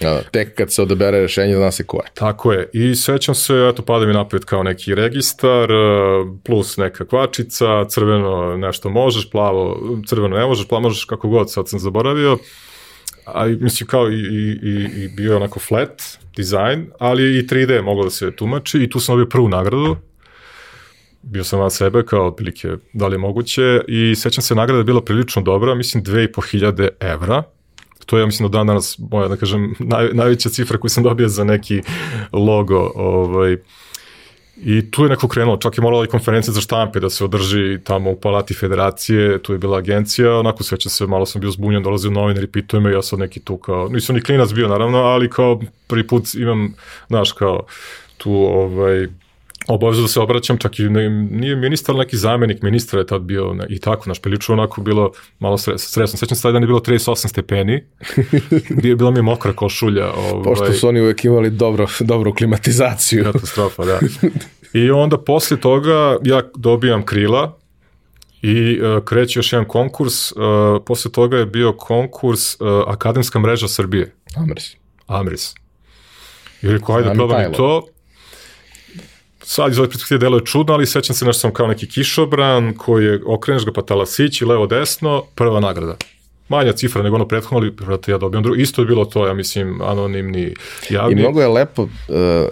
Ja, 0.00 0.22
tek 0.22 0.54
kad 0.54 0.72
se 0.72 0.82
odabere 0.82 1.20
rešenje, 1.20 1.56
zna 1.56 1.70
se 1.70 1.86
ko 1.86 1.96
je. 1.96 2.10
Tako 2.14 2.52
je. 2.52 2.70
I 2.72 2.94
sećam 2.94 3.34
se, 3.34 3.68
eto, 3.72 3.82
pada 3.82 4.06
mi 4.06 4.12
napred 4.12 4.44
kao 4.44 4.62
neki 4.62 4.94
registar, 4.94 5.70
e, 5.70 5.74
plus 6.44 6.76
neka 6.76 7.06
kvačica, 7.06 7.84
crveno 7.88 8.56
nešto 8.56 8.90
možeš, 8.90 9.30
plavo, 9.30 9.80
crveno 10.06 10.36
ne 10.36 10.46
možeš, 10.46 10.68
plavo 10.68 10.82
možeš 10.82 11.04
kako 11.04 11.28
god, 11.28 11.52
sad 11.52 11.68
sam 11.68 11.78
zaboravio. 11.78 12.38
A 13.26 13.46
mislim 13.46 13.86
kao 13.86 14.10
i, 14.10 14.14
i, 14.62 15.04
i 15.04 15.08
bio 15.08 15.30
je 15.30 15.36
onako 15.36 15.60
flat 15.60 16.02
dizajn, 16.36 16.86
ali 16.98 17.38
i 17.38 17.42
3D 17.42 17.82
moglo 17.82 18.04
da 18.04 18.10
se 18.10 18.36
tumači 18.36 18.78
i 18.78 18.90
tu 18.90 19.00
sam 19.00 19.12
dobio 19.12 19.28
prvu 19.28 19.48
nagradu 19.48 19.96
bio 21.24 21.44
sam 21.44 21.60
van 21.60 21.70
sebe 21.70 22.02
kao 22.06 22.26
otprilike 22.26 22.68
da 22.92 23.06
li 23.06 23.14
je 23.14 23.18
moguće 23.18 23.80
i 23.88 24.14
sećam 24.14 24.42
se 24.42 24.54
nagrada 24.54 24.78
je 24.78 24.84
bila 24.84 25.04
prilično 25.04 25.42
dobra, 25.42 25.74
mislim 25.74 26.04
2500 26.04 26.88
evra, 27.00 27.42
to 28.06 28.16
je, 28.16 28.22
ja 28.22 28.26
mislim, 28.26 28.48
do 28.48 28.58
dan 28.58 28.66
danas 28.66 28.98
moja, 29.10 29.28
da 29.28 29.36
kažem, 29.36 29.74
naj, 29.92 30.08
najveća 30.12 30.48
cifra 30.48 30.78
koju 30.78 30.90
sam 30.90 31.02
dobio 31.02 31.28
za 31.28 31.44
neki 31.44 31.82
logo. 32.32 32.92
Ovaj, 32.94 33.56
I 34.56 34.90
tu 34.90 35.02
je 35.02 35.08
neko 35.08 35.28
krenulo, 35.28 35.56
čak 35.56 35.78
je 35.78 35.82
morala 35.82 36.04
i 36.04 36.08
konferencija 36.08 36.54
za 36.54 36.60
štampe 36.60 37.00
da 37.00 37.10
se 37.10 37.24
održi 37.24 37.78
tamo 37.84 38.10
u 38.10 38.16
Palati 38.16 38.54
Federacije, 38.54 39.42
tu 39.42 39.52
je 39.52 39.58
bila 39.58 39.78
agencija, 39.78 40.38
onako 40.38 40.62
sveća 40.62 40.88
se, 40.88 41.06
malo 41.06 41.26
sam 41.26 41.40
bio 41.40 41.50
zbunjen, 41.50 41.82
dolazio 41.82 42.10
novinar 42.10 42.44
i 42.44 42.46
pitao 42.46 42.80
me, 42.80 42.92
ja 42.92 43.02
sam 43.02 43.18
neki 43.18 43.40
tu 43.40 43.56
kao, 43.56 43.88
nisam 43.88 44.14
ni 44.14 44.22
klinac 44.22 44.52
bio 44.52 44.68
naravno, 44.68 44.98
ali 44.98 45.30
kao 45.30 45.60
prvi 45.86 46.06
put 46.06 46.34
imam, 46.34 46.74
znaš, 47.08 47.32
kao 47.32 47.66
tu 48.18 48.32
ovaj, 48.32 49.08
obavezu 49.68 50.02
da 50.02 50.08
se 50.08 50.20
obraćam, 50.20 50.58
čak 50.58 50.78
i 50.78 50.82
ne, 50.82 51.10
nije 51.10 51.56
ministar, 51.56 51.94
neki 51.94 52.16
zamenik 52.16 52.62
ministra 52.62 53.00
je 53.00 53.06
tad 53.06 53.22
bio 53.22 53.54
ne, 53.54 53.66
i 53.68 53.78
tako, 53.78 54.08
naš 54.08 54.22
prilično 54.22 54.52
onako 54.52 54.80
bilo 54.80 55.12
malo 55.38 55.58
stres, 55.58 55.82
stresno. 55.82 56.18
Sećam 56.18 56.36
se 56.36 56.42
taj 56.42 56.52
dan 56.52 56.62
je 56.62 56.66
bilo 56.66 56.80
38 56.80 57.28
stepeni, 57.28 57.84
gdje 58.76 58.88
je 58.88 58.96
bila 58.96 59.10
mi 59.10 59.22
mokra 59.22 59.52
košulja. 59.52 60.12
Ovaj, 60.12 60.44
Pošto 60.44 60.72
su 60.72 60.88
oni 60.88 61.00
uvek 61.00 61.24
imali 61.24 61.50
dobro, 61.50 61.86
dobru 62.00 62.34
klimatizaciju. 62.34 63.24
Katastrofa, 63.32 63.84
da. 63.84 64.00
I 64.72 64.90
onda 64.90 65.18
posle 65.18 65.56
toga 65.56 66.16
ja 66.24 66.42
dobijam 66.56 67.04
krila, 67.04 67.58
I 68.46 68.80
uh, 68.80 69.04
kreće 69.04 69.38
još 69.38 69.52
jedan 69.52 69.68
konkurs, 69.68 70.32
uh, 70.32 70.38
posle 70.86 71.12
toga 71.12 71.38
je 71.38 71.46
bio 71.46 71.72
konkurs 71.72 72.60
uh, 72.60 72.68
Akademska 72.86 73.38
mreža 73.38 73.68
Srbije. 73.68 74.14
Amris. 74.36 74.76
Amris. 75.06 75.54
I 76.62 76.68
rekao, 76.68 76.96
ajde, 76.96 77.14
probam 77.14 77.52
i 77.52 77.56
to 77.56 77.86
sad 79.44 79.72
iz 79.72 79.78
ove 79.78 79.88
perspektive 79.88 80.18
delo 80.18 80.36
je 80.36 80.44
čudno, 80.44 80.74
ali 80.74 80.86
sećam 80.86 81.16
se 81.16 81.24
nešto 81.24 81.40
sam 81.40 81.52
kao 81.52 81.66
neki 81.66 81.88
kišobran 81.88 82.74
koji 82.76 83.04
je, 83.04 83.20
okreneš 83.26 83.64
ga 83.64 83.72
pa 83.72 83.82
talasići, 83.82 84.44
levo 84.44 84.66
desno, 84.66 85.24
prva 85.34 85.60
nagrada 85.60 85.96
manja 86.48 86.72
cifra 86.72 87.02
nego 87.02 87.16
ono 87.16 87.28
prethodno, 87.28 87.58
ali 87.58 87.72
vrati 87.80 88.10
ja 88.10 88.18
dobijam 88.18 88.42
drugo. 88.42 88.60
Isto 88.60 88.82
je 88.82 88.86
bilo 88.86 89.04
to, 89.04 89.26
ja 89.26 89.34
mislim, 89.34 89.80
anonimni 89.80 90.54
javni. 90.90 91.12
I 91.12 91.16
mnogo 91.22 91.40
je 91.40 91.48
lepo, 91.48 91.82
uh, 91.82 91.88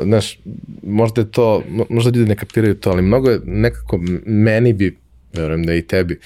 znaš, 0.03 0.39
možda 0.83 1.21
je 1.21 1.31
to, 1.31 1.63
možda 1.91 2.19
ljudi 2.19 2.29
ne 2.29 2.37
kapiraju 2.37 2.75
to, 2.75 2.91
ali 2.91 3.03
mnogo 3.03 3.31
je 3.31 3.41
nekako, 3.45 4.01
meni 4.27 4.73
bi, 4.73 4.99
verujem 5.33 5.67
da 5.67 5.75
i 5.75 5.83
tebi, 5.83 6.21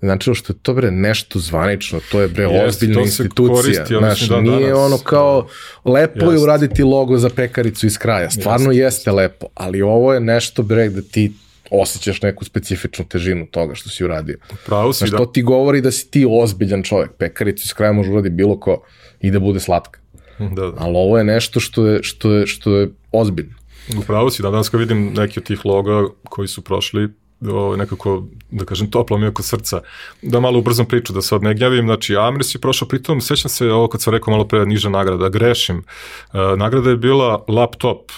znači 0.00 0.34
što 0.34 0.52
je 0.52 0.56
to 0.62 0.74
bre 0.74 0.90
nešto 0.90 1.38
zvanično, 1.38 2.00
to 2.12 2.20
je 2.20 2.28
bre 2.28 2.44
Jest, 2.44 2.68
ozbiljna 2.68 3.00
institucija, 3.00 3.62
koristi, 3.62 3.94
znaš, 3.98 4.28
da, 4.28 4.40
nije 4.40 4.60
danas, 4.60 4.78
ono 4.78 4.98
kao 4.98 5.46
lepo 5.84 6.24
Jest. 6.24 6.32
je 6.32 6.42
uraditi 6.42 6.82
logo 6.82 7.18
za 7.18 7.28
pekaricu 7.28 7.86
iz 7.86 7.98
kraja, 7.98 8.30
stvarno 8.30 8.72
Jest. 8.72 8.78
jeste 8.78 9.12
lepo, 9.12 9.46
ali 9.54 9.82
ovo 9.82 10.14
je 10.14 10.20
nešto 10.20 10.62
bre 10.62 10.88
da 10.88 11.02
ti 11.02 11.32
osjećaš 11.70 12.22
neku 12.22 12.44
specifičnu 12.44 13.04
težinu 13.04 13.46
toga 13.46 13.74
što 13.74 13.90
si 13.90 14.04
uradio. 14.04 14.38
Pravo 14.66 14.92
si, 14.92 14.98
znaš, 14.98 15.10
da. 15.10 15.16
to 15.16 15.26
ti 15.26 15.42
govori 15.42 15.80
da 15.80 15.90
si 15.90 16.10
ti 16.10 16.26
ozbiljan 16.30 16.82
čovjek, 16.82 17.10
pekaricu 17.18 17.62
iz 17.64 17.72
kraja 17.72 17.92
može 17.92 18.10
uraditi 18.10 18.34
bilo 18.34 18.60
ko 18.60 18.82
i 19.20 19.30
da 19.30 19.40
bude 19.40 19.60
slatka. 19.60 20.00
Da, 20.38 20.46
da. 20.48 20.72
Ali 20.78 20.96
ovo 20.96 21.18
je 21.18 21.24
nešto 21.24 21.60
što 21.60 21.86
je, 21.86 22.02
što 22.02 22.32
je, 22.32 22.46
što 22.46 22.76
je 22.76 22.88
ozbiljno. 23.12 23.54
Upravo 23.98 24.30
si, 24.30 24.42
da 24.42 24.50
danas 24.50 24.68
kad 24.68 24.80
vidim 24.80 25.12
neki 25.16 25.40
od 25.40 25.46
tih 25.46 25.66
loga 25.66 26.08
koji 26.24 26.48
su 26.48 26.62
prošli, 26.62 27.08
o, 27.48 27.76
nekako, 27.76 28.24
da 28.50 28.64
kažem, 28.64 28.90
toplo 28.90 29.18
mi 29.18 29.26
oko 29.26 29.42
srca. 29.42 29.80
Da 30.22 30.40
malo 30.40 30.58
ubrzam 30.58 30.86
priču, 30.86 31.12
da 31.12 31.22
se 31.22 31.34
od 31.34 31.42
ne 31.42 31.54
gnjavim. 31.54 31.86
Znači, 31.86 32.16
Amris 32.16 32.54
je 32.54 32.60
prošao, 32.60 32.88
pritom, 32.88 33.20
sećam 33.20 33.48
se 33.48 33.70
ovo 33.72 33.88
kad 33.88 34.02
sam 34.02 34.12
rekao 34.12 34.32
malo 34.32 34.44
pre 34.44 34.66
niža 34.66 34.88
nagrada, 34.88 35.28
grešim. 35.28 35.76
Uh, 35.78 36.58
nagrada 36.58 36.90
je 36.90 36.96
bila 36.96 37.44
laptop 37.48 38.12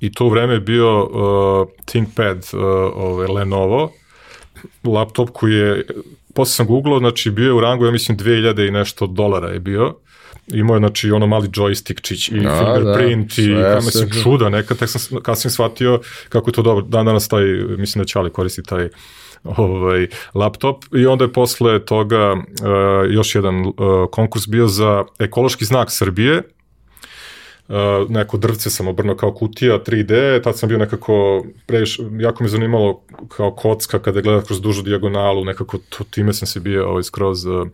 i 0.00 0.12
to 0.12 0.28
vreme 0.28 0.54
je 0.54 0.60
bio 0.60 1.04
uh, 1.04 1.68
ThinkPad 1.84 2.36
uh, 2.52 2.60
ovaj, 2.94 3.26
Lenovo, 3.26 3.92
laptop 4.84 5.30
koji 5.32 5.54
je, 5.54 5.86
posle 6.34 6.52
sam 6.52 6.66
googlao, 6.66 6.98
znači 6.98 7.30
bio 7.30 7.46
je 7.46 7.52
u 7.52 7.60
rangu, 7.60 7.84
ja 7.84 7.90
mislim, 7.90 8.18
2000 8.18 8.68
i 8.68 8.70
nešto 8.70 9.06
dolara 9.06 9.48
je 9.48 9.60
bio 9.60 9.94
imao 10.46 10.76
je 10.76 10.78
znači 10.78 11.10
ono 11.10 11.26
mali 11.26 11.48
joystickčić 11.48 12.36
i 12.36 12.40
da, 12.40 12.58
fingerprint 12.58 13.36
da, 13.36 13.42
i 13.42 13.74
kame 13.74 13.90
se 13.90 14.08
čuda 14.22 14.48
nekad, 14.48 14.78
tek 14.78 14.88
sam 14.88 15.20
kasnije 15.22 15.52
shvatio 15.52 16.00
kako 16.28 16.50
je 16.50 16.54
to 16.54 16.62
dobro, 16.62 16.84
dan 16.84 17.06
danas 17.06 17.28
taj, 17.28 17.44
mislim 17.78 18.02
da 18.02 18.08
Čali 18.08 18.32
koristi 18.32 18.62
taj 18.62 18.88
ovaj, 19.44 20.06
laptop 20.34 20.84
i 20.94 21.06
onda 21.06 21.24
je 21.24 21.32
posle 21.32 21.84
toga 21.84 22.32
uh, 22.32 22.40
još 23.10 23.34
jedan 23.34 23.66
uh, 23.66 23.74
konkurs 24.12 24.48
bio 24.48 24.68
za 24.68 25.04
ekološki 25.18 25.64
znak 25.64 25.88
Srbije, 25.90 26.42
Uh, 27.68 28.10
neko 28.10 28.36
drvce 28.36 28.70
sam 28.70 28.88
obrno 28.88 29.16
kao 29.16 29.34
kutija 29.34 29.78
3D, 29.78 30.42
tad 30.42 30.58
sam 30.58 30.68
bio 30.68 30.78
nekako 30.78 31.44
previš, 31.66 31.98
jako 32.20 32.42
me 32.42 32.48
zanimalo 32.48 33.02
kao 33.28 33.50
kocka 33.50 33.98
kada 33.98 34.20
gledam 34.20 34.44
kroz 34.44 34.60
dužu 34.60 34.82
dijagonalu, 34.82 35.44
nekako 35.44 35.78
to, 35.78 36.04
time 36.04 36.32
sam 36.32 36.46
se 36.46 36.60
bio 36.60 36.88
ovaj, 36.88 37.02
skroz 37.02 37.46
uh, 37.46 37.68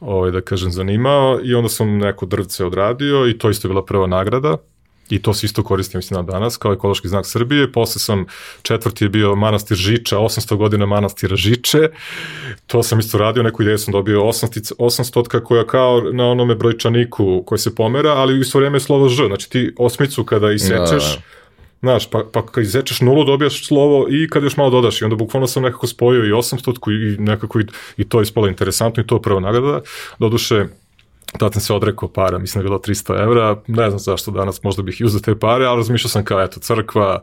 ovaj, 0.00 0.30
da 0.30 0.40
kažem, 0.40 0.72
zanimao 0.72 1.40
i 1.42 1.54
onda 1.54 1.68
sam 1.68 1.98
neko 1.98 2.26
drvce 2.26 2.64
odradio 2.64 3.28
i 3.28 3.38
to 3.38 3.50
isto 3.50 3.68
je 3.68 3.70
bila 3.70 3.84
prva 3.84 4.06
nagrada. 4.06 4.56
i 5.10 5.22
to 5.22 5.34
se 5.34 5.46
isto 5.46 5.62
koristi, 5.62 5.96
mislim, 5.96 6.16
na 6.16 6.22
danas, 6.22 6.56
kao 6.56 6.72
ekološki 6.72 7.08
znak 7.08 7.26
Srbije. 7.26 7.72
Posle 7.72 8.00
sam, 8.00 8.26
četvrti 8.62 9.04
je 9.04 9.08
bio 9.08 9.34
manastir 9.34 9.76
Žiča, 9.76 10.18
800 10.18 10.56
godina 10.56 10.86
manastira 10.86 11.36
Žiče. 11.36 11.88
To 12.66 12.82
sam 12.82 12.98
isto 12.98 13.18
radio, 13.18 13.42
neku 13.42 13.62
ideju 13.62 13.78
sam 13.78 13.92
dobio 13.92 14.20
800 14.20 15.40
koja 15.40 15.66
kao 15.66 16.00
na 16.12 16.26
onome 16.26 16.54
brojčaniku 16.54 17.42
koji 17.46 17.58
se 17.58 17.74
pomera, 17.74 18.10
ali 18.10 18.34
u 18.34 18.40
isto 18.40 18.58
vrijeme 18.58 18.76
je 18.76 18.80
slovo 18.80 19.08
Ž. 19.08 19.26
Znači 19.26 19.50
ti 19.50 19.74
osmicu 19.78 20.24
kada 20.24 20.52
isečeš, 20.52 21.14
da, 21.14 21.16
da. 21.16 21.43
Znaš, 21.84 22.10
pa, 22.10 22.24
pa 22.32 22.46
kad 22.46 22.64
izečeš 22.64 23.00
nulu 23.00 23.24
dobijaš 23.24 23.66
slovo 23.66 24.06
i 24.10 24.28
kad 24.28 24.42
još 24.42 24.56
malo 24.56 24.70
dodaš. 24.70 25.00
I 25.00 25.04
onda 25.04 25.16
bukvalno 25.16 25.46
sam 25.46 25.62
nekako 25.62 25.86
spojio 25.86 26.24
i 26.24 26.32
800 26.32 26.92
i 26.92 27.22
nekako 27.22 27.60
i, 27.60 27.64
i 27.96 28.08
to 28.08 28.18
je 28.18 28.22
ispalo 28.22 28.48
interesantno 28.48 29.02
i 29.02 29.06
to 29.06 29.16
je 29.16 29.22
prva 29.22 29.40
nagrada. 29.40 29.80
Doduše, 30.18 30.64
tad 31.38 31.52
sam 31.52 31.62
se 31.62 31.74
odrekao 31.74 32.08
para, 32.08 32.38
mislim 32.38 32.60
da 32.60 32.64
je 32.64 32.68
bilo 32.68 32.78
300 32.78 33.22
evra, 33.22 33.56
ne 33.66 33.90
znam 33.90 33.98
zašto 33.98 34.30
danas 34.30 34.62
možda 34.62 34.82
bih 34.82 35.02
uzeo 35.04 35.20
te 35.20 35.38
pare, 35.38 35.66
ali 35.66 35.76
razmišljao 35.76 36.08
sam 36.08 36.24
kao, 36.24 36.42
eto, 36.42 36.60
crkva, 36.60 37.22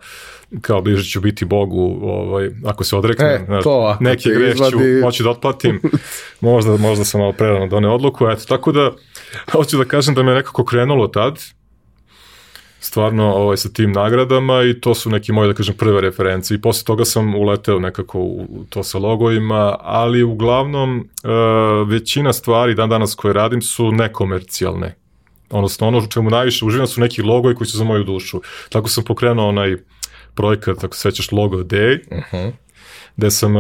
kao 0.62 0.82
bliže 0.82 1.10
ću 1.10 1.22
biti 1.22 1.46
Bogu, 1.46 2.00
ovaj, 2.04 2.50
ako 2.66 2.84
se 2.84 2.96
odreknem, 2.96 3.30
e, 3.30 3.46
znaš, 3.46 3.64
to, 3.64 3.98
neki 4.00 4.30
greh 4.30 4.54
izvadi... 4.54 4.72
ću 4.72 4.80
moći 5.02 5.24
da 5.24 5.30
otplatim, 5.30 5.82
možda, 6.42 6.78
možda 6.78 7.06
sam 7.06 7.22
malo 7.22 7.34
prerano 7.34 7.68
doneo 7.68 7.94
odluku, 7.94 8.28
eto, 8.28 8.44
tako 8.48 8.72
da, 8.72 8.92
hoću 9.52 9.78
da 9.78 9.86
kažem 9.86 10.16
da 10.16 10.24
me 10.24 10.34
nekako 10.34 10.66
krenulo 10.66 11.08
tad, 11.08 11.40
stvarno 12.84 13.34
ovaj, 13.34 13.58
sa 13.58 13.70
tim 13.70 13.92
nagradama 13.92 14.64
i 14.64 14.82
to 14.82 14.96
su 14.96 15.10
neki 15.10 15.32
moje, 15.32 15.48
da 15.48 15.54
kažem, 15.54 15.76
prve 15.76 16.02
reference 16.02 16.56
i 16.56 16.62
posle 16.62 16.86
toga 16.86 17.06
sam 17.06 17.36
uleteo 17.36 17.80
nekako 17.80 18.20
u 18.20 18.66
to 18.70 18.84
sa 18.84 18.98
logovima, 18.98 19.76
ali 19.80 20.24
uglavnom 20.24 21.00
uh, 21.00 21.90
većina 21.90 22.34
stvari 22.34 22.76
dan 22.76 22.90
danas 22.90 23.16
koje 23.16 23.34
radim 23.34 23.62
su 23.62 23.92
nekomercijalne. 23.92 24.96
Odnosno, 25.50 25.88
ono 25.88 26.08
čemu 26.08 26.30
najviše 26.30 26.66
uživam 26.66 26.88
su 26.88 27.02
neki 27.02 27.22
logoji 27.22 27.56
koji 27.56 27.68
su 27.68 27.78
za 27.78 27.84
moju 27.84 28.04
dušu. 28.04 28.42
Tako 28.70 28.90
sam 28.90 29.04
pokrenuo 29.04 29.48
onaj 29.48 29.78
projekat, 30.36 30.78
tako 30.82 30.96
sećaš, 30.96 31.32
Logo 31.32 31.58
Day, 31.58 32.00
uh 32.12 32.18
mhm. 32.18 32.38
-huh 32.38 32.52
gde 33.18 33.32
sam, 33.32 33.54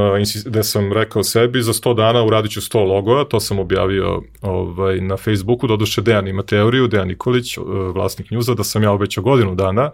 gde 0.46 0.64
sam 0.64 0.94
rekao 0.94 1.24
sebi 1.24 1.62
za 1.62 1.74
100 1.74 1.96
dana 1.96 2.24
uradit 2.24 2.52
ću 2.52 2.62
100 2.62 2.88
logova, 2.88 3.24
to 3.24 3.40
sam 3.40 3.60
objavio 3.60 4.22
ovaj, 4.42 5.02
na 5.02 5.18
Facebooku, 5.18 5.68
doduše 5.68 6.02
Dejan 6.02 6.28
ima 6.28 6.44
teoriju, 6.44 6.88
Dejan 6.88 7.08
Nikolić, 7.08 7.58
vlasnik 7.94 8.32
njuza, 8.32 8.54
da 8.54 8.64
sam 8.64 8.84
ja 8.84 8.92
obećao 8.92 9.24
godinu 9.24 9.56
dana, 9.56 9.92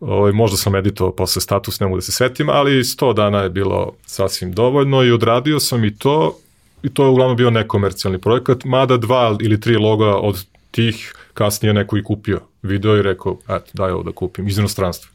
ovaj, 0.00 0.32
možda 0.32 0.56
sam 0.56 0.76
editovao 0.76 1.12
posle 1.12 1.42
status, 1.42 1.80
ne 1.80 1.86
mogu 1.86 1.96
da 1.96 2.02
se 2.02 2.12
setim, 2.12 2.48
ali 2.48 2.84
100 2.84 3.14
dana 3.14 3.42
je 3.42 3.50
bilo 3.50 3.92
sasvim 4.06 4.52
dovoljno 4.52 5.04
i 5.04 5.12
odradio 5.12 5.60
sam 5.60 5.84
i 5.84 5.98
to, 5.98 6.38
i 6.82 6.88
to 6.88 7.04
je 7.04 7.08
uglavnom 7.08 7.36
bio 7.36 7.50
nekomercijalni 7.50 8.18
projekat, 8.18 8.64
mada 8.64 8.96
dva 8.96 9.36
ili 9.40 9.60
tri 9.60 9.76
loga 9.76 10.16
od 10.16 10.44
tih 10.70 11.14
kasnije 11.34 11.74
neko 11.74 11.96
i 11.96 12.02
kupio 12.04 12.40
video 12.62 12.96
i 12.96 13.02
rekao, 13.02 13.38
eto, 13.48 13.70
daj 13.72 13.90
ovo 13.90 14.02
da 14.02 14.12
kupim, 14.12 14.48
iz 14.48 14.58
inostranstva 14.58 15.11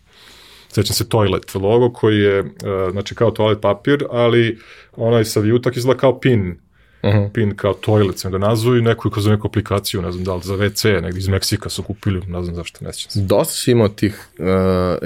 sećam 0.69 0.95
se 0.95 1.09
toilet 1.09 1.55
logo 1.55 1.89
koji 1.93 2.17
je, 2.17 2.39
uh, 2.39 2.47
znači 2.91 3.15
kao 3.15 3.31
toilet 3.31 3.61
papir, 3.61 4.05
ali 4.09 4.59
onaj 4.95 5.25
sa 5.25 5.39
vijutak 5.39 5.77
izgleda 5.77 5.99
kao 5.99 6.19
pin, 6.19 6.59
Uh 7.07 7.13
-huh. 7.13 7.31
pin 7.31 7.55
kao 7.55 7.73
toilet 7.73 8.19
sam 8.19 8.31
ga 8.31 8.37
nazvao 8.37 8.77
i 8.77 8.81
neku 8.81 9.09
kroz 9.09 9.27
neku 9.27 9.47
aplikaciju, 9.47 10.01
ne 10.01 10.11
znam 10.11 10.23
da 10.23 10.35
li 10.35 10.41
za 10.43 10.53
WC, 10.53 11.01
negdje 11.01 11.19
iz 11.19 11.27
Meksika 11.27 11.69
su 11.69 11.83
kupili, 11.83 12.21
ne 12.27 12.43
znam 12.43 12.55
zašto, 12.55 12.85
ne 12.85 12.93
sjećam 12.93 13.11
se. 13.11 13.21
Dosta 13.21 13.53
si 13.53 13.71
imao 13.71 13.89
tih 13.89 14.27
uh, 14.39 14.45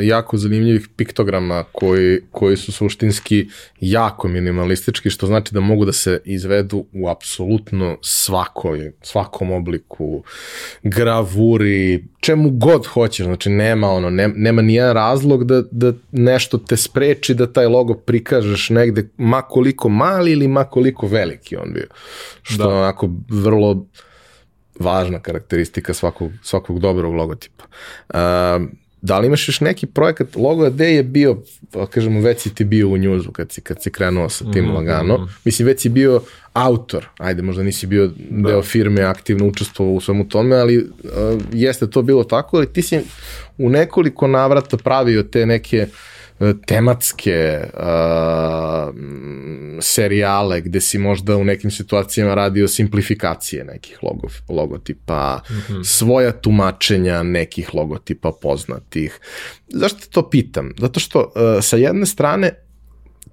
jako 0.04 0.38
zanimljivih 0.38 0.88
piktograma 0.96 1.64
koji, 1.72 2.22
koji 2.32 2.58
su 2.58 2.72
suštinski 2.72 3.48
jako 3.80 4.28
minimalistički, 4.28 5.10
što 5.10 5.28
znači 5.28 5.54
da 5.54 5.60
mogu 5.60 5.86
da 5.86 5.94
se 5.94 6.20
izvedu 6.26 6.86
u 6.94 7.10
apsolutno 7.10 7.98
svakoj, 8.02 8.92
svakom 9.02 9.52
obliku, 9.52 10.24
gravuri, 10.84 12.04
čemu 12.20 12.50
god 12.50 12.86
hoćeš, 12.86 13.26
znači 13.26 13.50
nema 13.50 13.90
ono, 13.90 14.10
ne, 14.10 14.28
nema 14.28 14.62
nijedan 14.62 14.94
razlog 14.94 15.44
da, 15.44 15.64
da 15.72 15.94
nešto 16.12 16.58
te 16.58 16.78
spreči 16.78 17.34
da 17.34 17.54
taj 17.54 17.66
logo 17.66 17.94
prikažeš 17.94 18.70
negde 18.70 19.10
ma 19.18 19.42
koliko 19.42 19.90
mali 19.90 20.32
ili 20.32 20.48
ma 20.48 20.64
koliko 20.64 21.08
veliki 21.08 21.56
on 21.56 21.74
bio. 21.74 21.88
Što 22.42 22.64
da. 22.64 22.70
je 22.70 22.76
onako 22.80 23.10
vrlo 23.30 23.86
važna 24.80 25.20
karakteristika 25.20 25.94
svakog, 25.94 26.32
svakog 26.44 26.80
dobrog 26.80 27.14
logotipa. 27.14 27.64
Uh, 28.10 28.18
da 29.02 29.20
li 29.20 29.28
imaš 29.28 29.48
još 29.48 29.62
neki 29.62 29.86
projekat, 29.86 30.36
logo 30.36 30.70
gde 30.70 30.94
je 30.94 31.04
bio, 31.04 31.38
pa 31.72 31.88
kažemo, 31.88 32.22
već 32.22 32.42
si 32.42 32.56
ti 32.56 32.64
bio 32.64 32.90
u 32.90 32.98
njuzu 32.98 33.32
kad 33.32 33.52
si, 33.52 33.62
kad 33.62 33.84
si 33.84 33.92
krenuo 33.92 34.30
sa 34.30 34.52
tim 34.52 34.66
mm 34.66 34.68
-hmm. 34.68 34.74
lagano, 34.74 35.14
mhm. 35.14 35.24
mislim, 35.46 35.66
već 35.66 35.82
si 35.82 35.90
bio 35.90 36.22
autor, 36.54 37.08
ajde, 37.18 37.42
možda 37.42 37.64
nisi 37.64 37.88
bio 37.88 38.08
da. 38.08 38.48
deo 38.50 38.62
firme, 38.62 39.02
aktivno 39.02 39.48
učestvovao 39.48 39.94
u 39.94 40.02
svemu 40.02 40.30
tome, 40.30 40.56
ali 40.56 40.78
uh, 40.78 40.86
jeste 41.54 41.90
to 41.90 42.02
bilo 42.02 42.24
tako, 42.24 42.58
ali 42.58 42.74
ti 42.74 42.82
si 42.82 43.00
u 43.58 43.70
nekoliko 43.70 44.28
navrata 44.28 44.78
pravio 44.78 45.24
te 45.24 45.46
neke 45.46 45.88
uh, 45.90 46.12
tematske 46.66 47.62
uh, 47.74 48.96
serijale 49.82 50.62
gde 50.62 50.82
si 50.82 50.98
možda 50.98 51.38
u 51.38 51.44
nekim 51.44 51.72
situacijama 51.72 52.36
radio 52.36 52.68
simplifikacije 52.68 53.64
nekih 53.64 54.00
logo, 54.04 54.28
logotipa, 54.50 55.42
mm 55.50 55.54
-hmm. 55.54 55.84
svoja 55.84 56.32
tumačenja 56.32 57.24
nekih 57.24 57.74
logotipa 57.74 58.32
poznatih. 58.42 59.20
Zašto 59.68 60.00
to 60.12 60.30
pitam? 60.30 60.74
Zato 60.78 61.00
što 61.00 61.20
uh, 61.20 61.64
sa 61.64 61.78
jedne 61.78 62.06
strane 62.06 62.52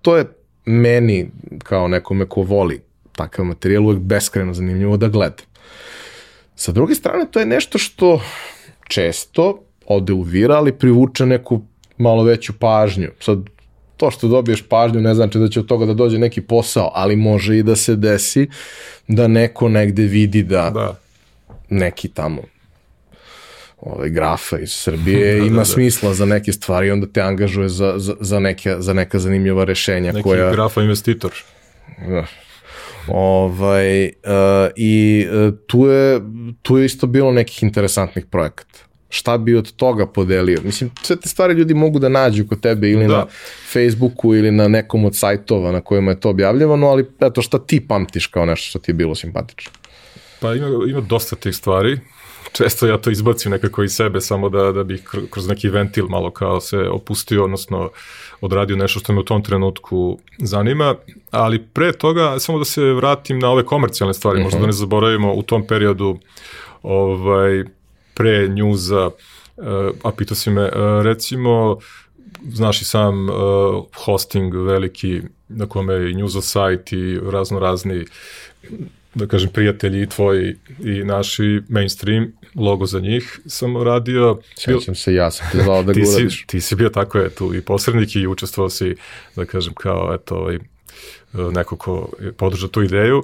to 0.02 0.16
je 0.16 0.24
meni 0.64 1.30
kao 1.64 1.88
nekome 1.88 2.28
ko 2.28 2.42
voli 2.42 2.80
takav 3.12 3.44
materijal 3.44 3.84
uvek 3.84 3.98
beskreno 3.98 4.54
zanimljivo 4.54 4.96
da 4.96 5.08
gleda. 5.08 5.42
Sa 6.54 6.72
druge 6.72 6.94
strane, 6.94 7.26
to 7.30 7.40
je 7.40 7.46
nešto 7.46 7.78
što 7.78 8.20
često 8.88 9.64
ode 9.86 10.12
u 10.12 10.22
vira, 10.22 10.56
ali 10.56 10.78
privuče 10.78 11.26
neku 11.26 11.62
malo 11.98 12.22
veću 12.22 12.52
pažnju. 12.58 13.08
Sad, 13.20 13.38
to 13.96 14.10
što 14.10 14.28
dobiješ 14.28 14.62
pažnju 14.68 15.00
ne 15.00 15.14
znači 15.14 15.38
da 15.38 15.48
će 15.48 15.60
od 15.60 15.66
toga 15.66 15.86
da 15.86 15.94
dođe 15.94 16.18
neki 16.18 16.40
posao, 16.40 16.90
ali 16.94 17.16
može 17.16 17.58
i 17.58 17.62
da 17.62 17.76
se 17.76 17.96
desi 17.96 18.48
da 19.08 19.28
neko 19.28 19.68
negde 19.68 20.02
vidi 20.02 20.42
da, 20.42 20.70
da. 20.70 20.94
neki 21.68 22.08
tamo 22.08 22.42
ovaj, 23.80 24.10
grafa 24.10 24.58
iz 24.58 24.72
Srbije 24.72 25.32
da, 25.34 25.40
da, 25.40 25.46
ima 25.46 25.52
da, 25.52 25.58
da. 25.58 25.64
smisla 25.64 26.14
za 26.14 26.26
neke 26.26 26.52
stvari 26.52 26.88
i 26.88 26.90
onda 26.90 27.06
te 27.06 27.20
angažuje 27.20 27.68
za, 27.68 27.94
za, 27.96 28.14
za, 28.20 28.40
neke, 28.40 28.76
za 28.78 28.92
neka 28.92 29.18
zanimljiva 29.18 29.64
rešenja. 29.64 30.12
Neki 30.12 30.22
koja... 30.22 30.52
grafa 30.52 30.82
investitor. 30.82 31.32
Da. 32.08 32.26
Ovaj, 33.08 34.04
uh, 34.04 34.10
I 34.76 35.26
uh, 35.30 35.54
tu, 35.66 35.86
je, 35.86 36.20
tu 36.62 36.78
je 36.78 36.86
isto 36.86 37.06
bilo 37.06 37.32
nekih 37.32 37.62
interesantnih 37.62 38.26
projekata 38.26 38.78
šta 39.08 39.38
bi 39.38 39.56
od 39.56 39.72
toga 39.72 40.06
podelio. 40.06 40.60
Mislim, 40.64 40.90
sve 41.02 41.16
te 41.16 41.28
stvari 41.28 41.54
ljudi 41.54 41.74
mogu 41.74 41.98
da 41.98 42.08
nađu 42.08 42.44
kod 42.48 42.60
tebe 42.60 42.90
ili 42.90 43.06
da. 43.06 43.16
na 43.16 43.26
Facebooku 43.72 44.34
ili 44.34 44.50
na 44.50 44.68
nekom 44.68 45.04
od 45.04 45.16
sajtova 45.16 45.72
na 45.72 45.80
kojima 45.80 46.10
je 46.10 46.20
to 46.20 46.30
objavljivano, 46.30 46.86
ali 46.86 47.06
eto 47.20 47.42
šta 47.42 47.58
ti 47.58 47.86
pamtiš 47.88 48.26
kao 48.26 48.46
nešto 48.46 48.68
što 48.68 48.78
ti 48.78 48.90
je 48.90 48.94
bilo 48.94 49.14
simpatično? 49.14 49.72
Pa 50.40 50.54
ima, 50.54 50.66
ima 50.88 51.00
dosta 51.00 51.36
tih 51.36 51.56
stvari. 51.56 51.98
Često 52.52 52.86
ja 52.86 52.98
to 52.98 53.10
izbacim 53.10 53.52
nekako 53.52 53.82
iz 53.82 53.92
sebe 53.92 54.20
samo 54.20 54.48
da, 54.48 54.72
da 54.72 54.84
bih 54.84 55.02
kroz 55.30 55.48
neki 55.48 55.68
ventil 55.68 56.06
malo 56.08 56.30
kao 56.30 56.60
se 56.60 56.78
opustio, 56.78 57.44
odnosno 57.44 57.90
odradio 58.40 58.76
nešto 58.76 59.00
što 59.00 59.12
me 59.12 59.20
u 59.20 59.24
tom 59.24 59.42
trenutku 59.42 60.18
zanima, 60.38 60.94
ali 61.30 61.64
pre 61.64 61.92
toga 61.92 62.38
samo 62.38 62.58
da 62.58 62.64
se 62.64 62.82
vratim 62.82 63.38
na 63.38 63.50
ove 63.50 63.64
komercijalne 63.64 64.14
stvari, 64.14 64.38
uh 64.38 64.40
-huh. 64.40 64.44
možda 64.44 64.58
da 64.58 64.66
ne 64.66 64.68
mhm. 64.68 64.76
zaboravimo 64.76 65.34
u 65.34 65.42
tom 65.42 65.66
periodu 65.66 66.18
ovaj, 66.82 67.64
pre 68.18 68.48
njuza, 68.48 69.10
eh, 69.58 69.90
a 70.02 70.12
pitao 70.12 70.34
si 70.34 70.50
me, 70.50 70.62
eh, 70.62 71.02
recimo, 71.02 71.78
znaš 72.48 72.82
i 72.82 72.84
sam 72.84 73.28
uh, 73.28 73.34
hosting 74.04 74.54
veliki 74.54 75.22
na 75.48 75.66
kome 75.66 75.94
je 75.94 76.12
njuza 76.12 76.40
sajt 76.40 76.92
i 76.92 77.20
razno 77.32 77.58
razni 77.58 78.04
da 79.14 79.26
kažem 79.26 79.50
prijatelji 79.50 80.08
tvoji 80.08 80.56
i 80.84 81.04
naši 81.04 81.62
mainstream 81.68 82.32
logo 82.54 82.86
za 82.86 83.00
njih 83.00 83.40
sam 83.46 83.82
radio. 83.82 84.40
Sjećam 84.56 84.94
se, 84.94 85.14
ja 85.14 85.30
sam 85.30 85.46
te 85.52 85.62
zvao 85.62 85.82
da 85.82 85.92
ti 85.92 86.06
Si, 86.06 86.46
ti 86.46 86.60
si 86.60 86.74
bio 86.74 86.88
tako 86.88 87.18
je 87.18 87.30
tu 87.30 87.54
i 87.54 87.60
posrednik 87.60 88.16
i 88.16 88.26
učestvovao 88.26 88.70
si 88.70 88.96
da 89.36 89.44
kažem 89.44 89.74
kao 89.74 90.14
eto 90.14 90.34
ovaj, 90.34 90.58
neko 91.32 91.76
ko 91.76 92.08
podrža 92.36 92.68
tu 92.68 92.82
ideju. 92.82 93.18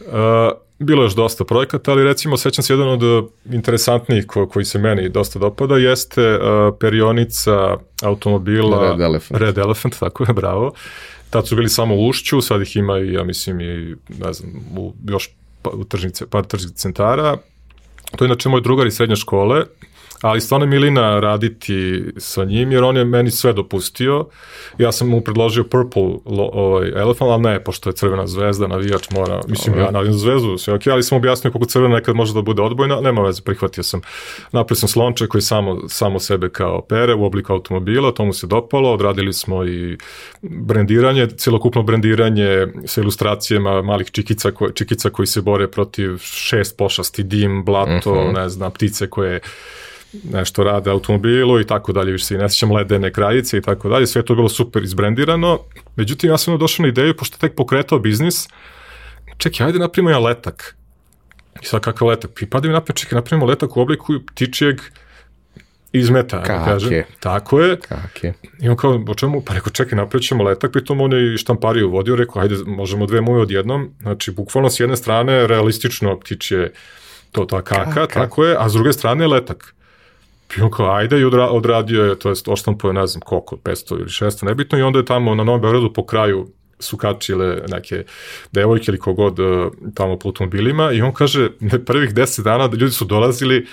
Uh, 0.00 0.67
bilo 0.78 1.02
je 1.02 1.06
još 1.06 1.14
dosta 1.14 1.44
projekata, 1.44 1.92
ali 1.92 2.04
recimo 2.04 2.36
sećam 2.36 2.62
se 2.62 2.72
jedan 2.72 2.88
od 2.88 3.02
uh, 3.02 3.30
interesantnijih 3.52 4.26
ko, 4.26 4.48
koji 4.48 4.64
se 4.64 4.78
meni 4.78 5.08
dosta 5.08 5.38
dopada 5.38 5.76
jeste 5.76 6.36
uh, 6.36 6.74
perionica 6.80 7.76
automobila 8.02 8.90
Red 8.90 9.00
Elephant. 9.00 9.40
Red 9.40 9.58
Elephant, 9.58 9.98
tako 10.00 10.24
je, 10.28 10.32
bravo. 10.32 10.72
Tad 11.30 11.48
su 11.48 11.56
bili 11.56 11.68
samo 11.68 11.94
u 11.94 12.08
Ušću, 12.08 12.40
sad 12.40 12.62
ih 12.62 12.76
ima 12.76 12.98
i, 12.98 13.12
ja 13.12 13.24
mislim, 13.24 13.60
i, 13.60 13.96
ne 14.24 14.32
znam, 14.32 14.52
u 14.76 14.92
još 15.08 15.30
pa, 15.62 15.70
u 15.70 15.84
tržnice, 15.84 16.26
par 16.26 16.44
tržnih 16.44 16.72
centara. 16.74 17.36
To 18.16 18.24
je 18.24 18.26
inače 18.26 18.48
moj 18.48 18.60
drugar 18.60 18.86
iz 18.86 18.94
srednje 18.94 19.16
škole, 19.16 19.64
ali 20.22 20.40
stvarno 20.40 20.66
je 20.66 20.70
milina 20.70 21.20
raditi 21.20 22.04
sa 22.16 22.44
njim, 22.44 22.72
jer 22.72 22.84
on 22.84 22.96
je 22.96 23.04
meni 23.04 23.30
sve 23.30 23.52
dopustio. 23.52 24.26
Ja 24.78 24.92
sam 24.92 25.08
mu 25.08 25.20
predložio 25.20 25.64
Purple 25.64 26.02
lo, 26.24 26.50
ovaj, 26.52 26.88
Elephant, 26.88 27.30
ali 27.30 27.42
ne, 27.42 27.64
pošto 27.64 27.90
je 27.90 27.94
crvena 27.94 28.26
zvezda, 28.26 28.66
navijač 28.66 29.10
mora, 29.10 29.40
mislim, 29.48 29.72
Dobre. 29.72 29.84
ja 29.84 29.90
navijam 29.90 30.14
zvezdu, 30.14 30.58
sve 30.58 30.74
ok, 30.74 30.86
ali 30.86 31.02
sam 31.02 31.18
objasnio 31.18 31.52
kako 31.52 31.64
crvena 31.64 31.94
nekad 31.94 32.16
može 32.16 32.34
da 32.34 32.42
bude 32.42 32.62
odbojna, 32.62 33.00
nema 33.00 33.22
veze, 33.22 33.42
prihvatio 33.42 33.82
sam. 33.82 34.00
Napravio 34.52 34.76
sam 34.76 34.88
slonče 34.88 35.26
koji 35.26 35.42
samo, 35.42 35.88
samo 35.88 36.18
sebe 36.18 36.48
kao 36.48 36.82
pere 36.82 37.14
u 37.14 37.24
obliku 37.24 37.52
automobila, 37.52 38.12
to 38.12 38.24
mu 38.24 38.32
se 38.32 38.46
dopalo, 38.46 38.92
odradili 38.92 39.32
smo 39.32 39.64
i 39.64 39.98
brendiranje, 40.42 41.26
celokupno 41.26 41.82
brendiranje 41.82 42.66
sa 42.84 43.00
ilustracijama 43.00 43.82
malih 43.82 44.10
čikica, 44.10 44.50
ko, 44.50 44.70
čikica 44.70 45.10
koji 45.10 45.26
se 45.26 45.42
bore 45.42 45.68
protiv 45.70 46.18
šest 46.18 46.76
pošasti, 46.76 47.22
dim, 47.22 47.64
blato, 47.64 48.12
uh 48.12 48.16
mhm. 48.16 48.28
-huh. 48.28 48.34
ne 48.34 48.48
znam, 48.48 48.72
ptice 48.72 49.10
koje 49.10 49.40
nešto 50.32 50.64
rade 50.64 50.90
automobilu 50.90 51.60
i 51.60 51.66
tako 51.66 51.92
dalje, 51.92 52.12
više 52.12 52.24
se 52.24 52.38
ne 52.38 52.50
sjećam 52.50 52.72
ledene 52.72 53.12
kraljice 53.12 53.58
i 53.58 53.62
tako 53.62 53.88
dalje, 53.88 54.06
sve 54.06 54.24
to 54.24 54.32
je 54.32 54.36
bilo 54.36 54.48
super 54.48 54.82
izbrendirano. 54.82 55.60
Međutim, 55.96 56.30
ja 56.30 56.38
sam 56.38 56.58
došao 56.58 56.82
na 56.82 56.88
ideju, 56.88 57.16
pošto 57.16 57.38
tek 57.38 57.54
pokretao 57.56 57.98
biznis, 57.98 58.48
čekaj, 59.36 59.66
ajde 59.66 59.78
napravimo 59.78 60.10
ja 60.10 60.18
letak. 60.18 60.76
I 61.62 61.66
sad 61.66 61.80
kakav 61.80 62.08
letak? 62.08 62.42
I 62.42 62.46
pa 62.46 62.60
da 62.60 62.68
mi 62.68 62.74
napravimo, 62.74 62.96
čekaj, 62.96 63.16
napravimo 63.16 63.46
letak 63.46 63.76
u 63.76 63.80
obliku 63.80 64.12
ptičijeg 64.26 64.80
izmeta, 65.92 66.42
Kake. 66.42 66.64
kažem. 66.64 67.02
Tako 67.20 67.60
je. 67.60 67.76
Kake. 67.76 68.32
I 68.60 68.68
on 68.68 68.76
kao, 68.76 69.04
o 69.08 69.14
čemu? 69.14 69.40
Pa 69.40 69.54
rekao, 69.54 69.72
čekaj, 69.72 69.96
napravit 69.96 70.26
ćemo 70.26 70.44
letak, 70.44 70.72
pritom 70.72 71.00
on 71.00 71.12
je 71.12 71.34
i 71.34 71.38
štampariju 71.38 71.90
vodio, 71.90 72.16
rekao, 72.16 72.42
ajde, 72.42 72.56
možemo 72.66 73.06
dve 73.06 73.20
moje 73.20 73.42
odjednom. 73.42 73.90
Znači, 74.00 74.30
bukvalno 74.30 74.70
s 74.70 74.80
jedne 74.80 74.96
strane, 74.96 75.46
realistično 75.46 76.20
ptičje 76.20 76.72
to 77.32 77.44
ta 77.44 77.62
kaka, 77.62 77.94
kaka, 77.94 78.06
tako 78.06 78.44
je, 78.44 78.56
a 78.58 78.68
s 78.68 78.72
druge 78.72 78.92
strane 78.92 79.26
letak. 79.26 79.74
I 80.56 80.60
on 80.60 80.70
kao, 80.70 80.90
ajde, 80.90 81.20
i 81.20 81.24
odra, 81.24 81.48
odradio 81.48 82.04
je, 82.04 82.18
to 82.18 82.28
je 82.28 82.34
oštampo 82.46 82.88
je, 82.88 82.94
ne 82.94 83.06
znam 83.06 83.20
koliko, 83.20 83.56
500 83.56 83.94
ili 83.94 84.08
600, 84.08 84.44
nebitno, 84.44 84.78
i 84.78 84.82
onda 84.82 84.98
je 84.98 85.04
tamo 85.04 85.34
na 85.34 85.44
Novom 85.44 85.60
Beogradu 85.60 85.92
po 85.92 86.06
kraju 86.06 86.48
su 86.80 86.96
kačile 86.96 87.62
neke 87.68 88.04
devojke 88.52 88.84
ili 88.88 88.98
kogod 88.98 89.38
e, 89.38 89.42
tamo 89.94 90.18
po 90.18 90.28
automobilima 90.28 90.92
i 90.92 91.02
on 91.02 91.12
kaže, 91.12 91.50
prvih 91.86 92.14
10 92.14 92.42
dana 92.42 92.70
ljudi 92.72 92.92
su 92.92 93.04
dolazili 93.04 93.66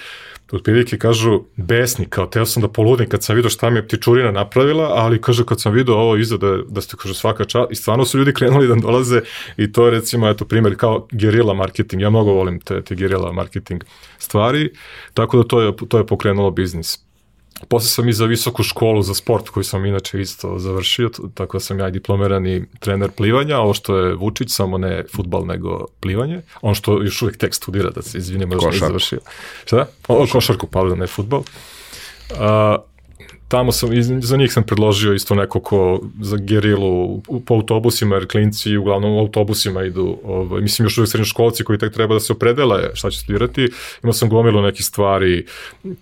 otprilike 0.51 0.97
kažu 0.97 1.43
besni, 1.55 2.05
kao 2.05 2.25
teo 2.25 2.45
sam 2.45 2.61
da 2.61 2.67
poludim 2.67 3.09
kad 3.09 3.23
sam 3.23 3.35
vidio 3.35 3.49
šta 3.49 3.69
mi 3.69 3.77
je 3.77 3.87
ptičurina 3.87 4.31
napravila, 4.31 4.83
ali 4.83 5.21
kaže 5.21 5.45
kad 5.45 5.61
sam 5.61 5.73
vidio 5.73 5.95
ovo 5.95 6.17
iza 6.17 6.37
da, 6.37 6.57
da 6.67 6.81
ste 6.81 6.97
kaže 6.97 7.13
svaka 7.13 7.45
čast 7.45 7.71
i 7.71 7.75
stvarno 7.75 8.05
su 8.05 8.17
ljudi 8.17 8.33
krenuli 8.33 8.67
da 8.67 8.75
dolaze 8.75 9.21
i 9.57 9.71
to 9.71 9.85
je 9.85 9.91
recimo 9.91 10.29
eto 10.29 10.45
primjer 10.45 10.75
kao 10.77 11.07
gerila 11.11 11.53
marketing, 11.53 12.01
ja 12.01 12.09
mnogo 12.09 12.31
volim 12.31 12.59
te, 12.59 12.81
te 12.81 12.95
gerila 12.95 13.31
marketing 13.31 13.83
stvari, 14.17 14.73
tako 15.13 15.37
da 15.37 15.43
to 15.43 15.61
je, 15.61 15.73
to 15.89 15.97
je 15.97 16.07
pokrenulo 16.07 16.51
biznis. 16.51 17.04
Posle 17.67 17.89
sam 17.89 18.09
i 18.09 18.13
za 18.13 18.25
visoku 18.25 18.63
školu 18.63 19.01
za 19.01 19.13
sport 19.13 19.49
koju 19.49 19.63
sam 19.63 19.85
inače 19.85 20.21
isto 20.21 20.59
završio, 20.59 21.09
tako 21.33 21.57
da 21.57 21.61
sam 21.61 21.79
ja 21.79 21.87
i 21.87 21.91
diplomirani 21.91 22.65
trener 22.79 23.11
plivanja, 23.11 23.59
ovo 23.59 23.73
što 23.73 23.97
je 23.97 24.15
Vučić, 24.15 24.51
samo 24.51 24.77
ne 24.77 25.03
futbal 25.15 25.45
nego 25.45 25.85
plivanje, 25.99 26.41
on 26.61 26.75
što 26.75 27.03
još 27.03 27.21
uvijek 27.21 27.37
tek 27.37 27.55
studira, 27.55 27.89
da 27.89 28.01
se 28.01 28.17
izvinimo, 28.17 28.53
još 28.53 28.63
ne 28.63 28.71
završio. 28.71 29.19
Šta? 29.65 29.85
O, 30.07 30.25
košarku, 30.31 30.67
pardon, 30.67 30.99
ne 30.99 31.07
futbal. 31.07 31.39
Uh, 31.39 32.37
tamo 33.47 33.71
sam, 33.71 33.89
za 34.21 34.37
njih 34.37 34.53
sam 34.53 34.63
predložio 34.63 35.13
isto 35.13 35.35
neko 35.35 35.59
ko 35.59 36.01
za 36.21 36.37
gerilu 36.37 37.21
po 37.45 37.53
autobusima, 37.53 38.15
jer 38.15 38.27
klinci 38.27 38.77
uglavnom 38.77 39.17
autobusima 39.17 39.83
idu, 39.83 40.17
ovaj, 40.23 40.61
mislim 40.61 40.85
još 40.85 40.97
uvijek 40.97 41.11
srednjoškolci 41.11 41.63
koji 41.63 41.79
tek 41.79 41.93
treba 41.93 42.13
da 42.13 42.19
se 42.19 42.33
opredele 42.33 42.89
šta 42.93 43.09
će 43.09 43.19
studirati, 43.19 43.69
imao 44.03 44.13
sam 44.13 44.29
gomilu 44.29 44.61
nekih 44.61 44.85
stvari, 44.85 45.45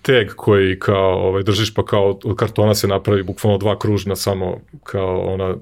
tag 0.02 0.26
koji 0.36 0.78
kao 0.78 1.28
ovaj, 1.28 1.42
držiš 1.42 1.74
pa 1.74 1.84
kao 1.84 2.18
od 2.24 2.36
kartona 2.36 2.74
se 2.74 2.88
napravi 2.88 3.22
bukvalno 3.22 3.58
dva 3.58 3.78
kružna 3.78 4.16
samo 4.16 4.60
kao 4.82 5.20
ona 5.20 5.54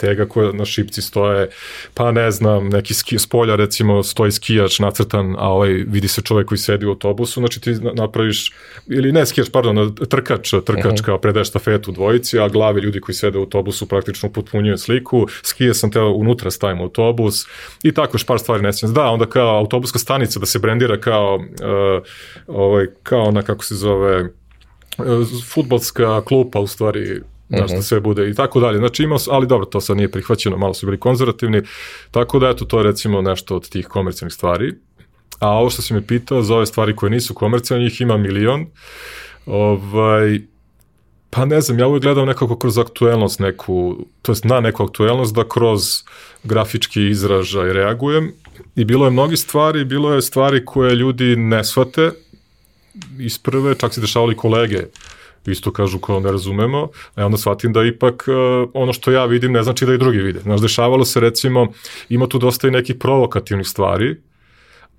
tega 0.00 0.26
koje 0.26 0.52
na 0.52 0.64
šipci 0.64 1.02
stoje, 1.02 1.48
pa 1.94 2.12
ne 2.12 2.30
znam, 2.30 2.68
neki 2.68 2.94
ski, 2.94 3.18
spolja 3.18 3.56
recimo 3.56 4.02
stoji 4.02 4.32
skijač 4.32 4.78
nacrtan, 4.78 5.36
a 5.38 5.48
ovaj 5.52 5.68
vidi 5.68 6.08
se 6.08 6.22
čovek 6.22 6.48
koji 6.48 6.58
sedi 6.58 6.86
u 6.86 6.90
autobusu, 6.90 7.40
znači 7.40 7.60
ti 7.60 7.74
napraviš, 7.94 8.52
ili 8.88 9.12
ne 9.12 9.26
skijač, 9.26 9.50
pardon, 9.52 9.94
trkač, 10.08 10.54
trkač 10.66 11.00
kao 11.04 11.18
predaje 11.18 11.44
štafetu 11.44 11.92
dvojici, 11.92 12.38
a 12.38 12.48
glave 12.48 12.80
ljudi 12.80 13.00
koji 13.00 13.14
sede 13.14 13.38
u 13.38 13.40
autobusu 13.40 13.86
praktično 13.86 14.28
potpunjuju 14.32 14.78
sliku, 14.78 15.26
skije 15.42 15.74
sam 15.74 15.90
teo 15.90 16.10
unutra 16.10 16.50
stavim 16.50 16.80
autobus 16.80 17.46
i 17.82 17.92
tako 17.92 18.14
još 18.14 18.26
par 18.26 18.38
stvari 18.38 18.62
ne 18.62 18.72
smijem. 18.72 18.94
Da, 18.94 19.04
onda 19.04 19.26
kao 19.26 19.58
autobuska 19.58 19.98
stanica 19.98 20.40
da 20.40 20.46
se 20.46 20.58
brendira 20.58 21.00
kao, 21.00 21.36
uh, 21.36 22.02
ovaj, 22.46 22.86
kao 23.02 23.22
ona 23.22 23.42
kako 23.42 23.64
se 23.64 23.74
zove, 23.74 24.22
uh, 24.22 24.28
futbolska 25.54 26.22
klupa 26.24 26.60
u 26.60 26.66
stvari 26.66 27.20
da 27.58 27.66
što 27.66 27.76
mhm. 27.76 27.82
sve 27.82 28.00
bude 28.00 28.30
i 28.30 28.34
tako 28.34 28.60
dalje. 28.60 28.78
Znači 28.78 29.02
imao, 29.02 29.18
ali 29.30 29.46
dobro, 29.46 29.66
to 29.66 29.80
sad 29.80 29.96
nije 29.96 30.10
prihvaćeno, 30.10 30.56
malo 30.56 30.74
su 30.74 30.86
bili 30.86 31.00
konzervativni, 31.00 31.62
tako 32.10 32.38
da 32.38 32.48
eto, 32.48 32.64
to 32.64 32.78
je 32.78 32.84
recimo 32.84 33.22
nešto 33.22 33.56
od 33.56 33.68
tih 33.68 33.86
komercijalnih 33.86 34.34
stvari. 34.34 34.74
A 35.38 35.48
ovo 35.48 35.70
što 35.70 35.82
si 35.82 35.94
me 35.94 36.06
pitao, 36.06 36.42
za 36.42 36.54
ove 36.54 36.66
stvari 36.66 36.96
koje 36.96 37.10
nisu 37.10 37.34
komercijalne, 37.34 37.84
njih 37.84 38.00
ima 38.00 38.16
milion. 38.16 38.66
Ovaj, 39.46 40.40
pa 41.30 41.44
ne 41.44 41.60
znam, 41.60 41.78
ja 41.78 41.86
uvijek 41.86 42.02
gledam 42.02 42.26
nekako 42.26 42.56
kroz 42.56 42.78
aktuelnost 42.78 43.40
neku, 43.40 44.06
to 44.22 44.32
jest 44.32 44.44
na 44.44 44.60
neku 44.60 44.82
aktuelnost 44.82 45.34
da 45.34 45.48
kroz 45.48 45.82
grafički 46.44 47.08
izražaj 47.08 47.72
reagujem 47.72 48.32
i 48.76 48.84
bilo 48.84 49.04
je 49.04 49.10
mnogi 49.10 49.36
stvari, 49.36 49.84
bilo 49.84 50.14
je 50.14 50.22
stvari 50.22 50.64
koje 50.64 50.94
ljudi 50.94 51.36
ne 51.36 51.64
shvate 51.64 52.10
iz 53.18 53.38
prve, 53.38 53.74
čak 53.74 53.94
se 53.94 54.00
dešavali 54.00 54.36
kolege 54.36 54.84
isto 55.46 55.72
kažu 55.72 55.98
kao 55.98 56.20
ne 56.20 56.32
razumemo, 56.32 56.88
a 57.14 57.26
onda 57.26 57.38
shvatim 57.38 57.72
da 57.72 57.84
ipak 57.84 58.24
uh, 58.28 58.70
ono 58.74 58.92
što 58.92 59.10
ja 59.10 59.24
vidim 59.24 59.52
ne 59.52 59.62
znači 59.62 59.86
da 59.86 59.94
i 59.94 59.98
drugi 59.98 60.18
vide. 60.18 60.40
Znaš, 60.40 60.60
dešavalo 60.60 61.04
se 61.04 61.20
recimo, 61.20 61.66
ima 62.08 62.26
tu 62.26 62.38
dosta 62.38 62.68
i 62.68 62.70
nekih 62.70 62.96
provokativnih 62.96 63.68
stvari, 63.68 64.16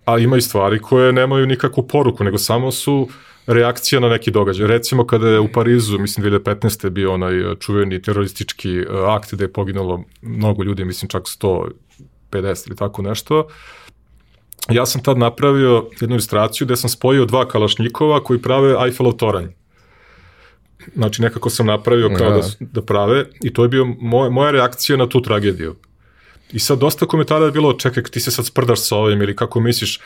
a 0.06 0.18
ima 0.18 0.38
i 0.38 0.42
stvari 0.42 0.80
koje 0.80 1.14
nemaju 1.14 1.48
nikakvu 1.48 1.88
poruku, 1.88 2.24
nego 2.24 2.38
samo 2.38 2.72
su 2.72 3.08
reakcija 3.48 4.00
na 4.00 4.10
neki 4.10 4.32
događaj. 4.32 4.68
Recimo 4.68 5.08
kada 5.08 5.30
je 5.30 5.40
u 5.40 5.52
Parizu, 5.52 6.00
mislim 6.00 6.26
2015. 6.26 6.90
bio 6.90 7.14
onaj 7.14 7.56
čuveni 7.60 8.02
teroristički 8.02 8.86
akt 9.08 9.34
gde 9.34 9.44
je 9.44 9.54
poginulo 9.54 10.04
mnogo 10.22 10.64
ljudi, 10.64 10.86
mislim 10.86 11.10
čak 11.10 11.24
150 12.32 12.68
ili 12.68 12.76
tako 12.76 13.02
nešto, 13.02 13.48
ja 14.70 14.86
sam 14.86 15.04
tad 15.04 15.18
napravio 15.18 15.90
jednu 16.02 16.16
ilustraciju 16.16 16.66
gde 16.66 16.76
sam 16.76 16.90
spojio 16.90 17.26
dva 17.26 17.48
kalašnjikova 17.48 18.24
koji 18.24 18.42
prave 18.42 18.76
Eiffelov 18.86 19.14
toranj 19.14 19.48
znači 20.96 21.22
nekako 21.22 21.50
sam 21.50 21.66
napravio 21.66 22.10
kao 22.18 22.30
da, 22.30 22.38
da, 22.38 22.48
da 22.60 22.82
prave 22.82 23.26
i 23.44 23.54
to 23.54 23.64
je 23.64 23.70
bio 23.70 23.86
moja, 23.86 24.30
moja 24.30 24.52
reakcija 24.52 24.98
na 24.98 25.10
tu 25.10 25.22
tragediju. 25.22 25.76
I 26.54 26.60
sad 26.60 26.80
dosta 26.80 27.06
komentara 27.06 27.46
je 27.46 27.52
bilo, 27.52 27.74
čekaj, 27.74 28.04
ti 28.04 28.20
se 28.20 28.32
sad 28.32 28.46
sprdaš 28.46 28.88
sa 28.88 28.96
ovim 28.96 29.22
ili 29.22 29.36
kako 29.36 29.60
misliš, 29.60 30.00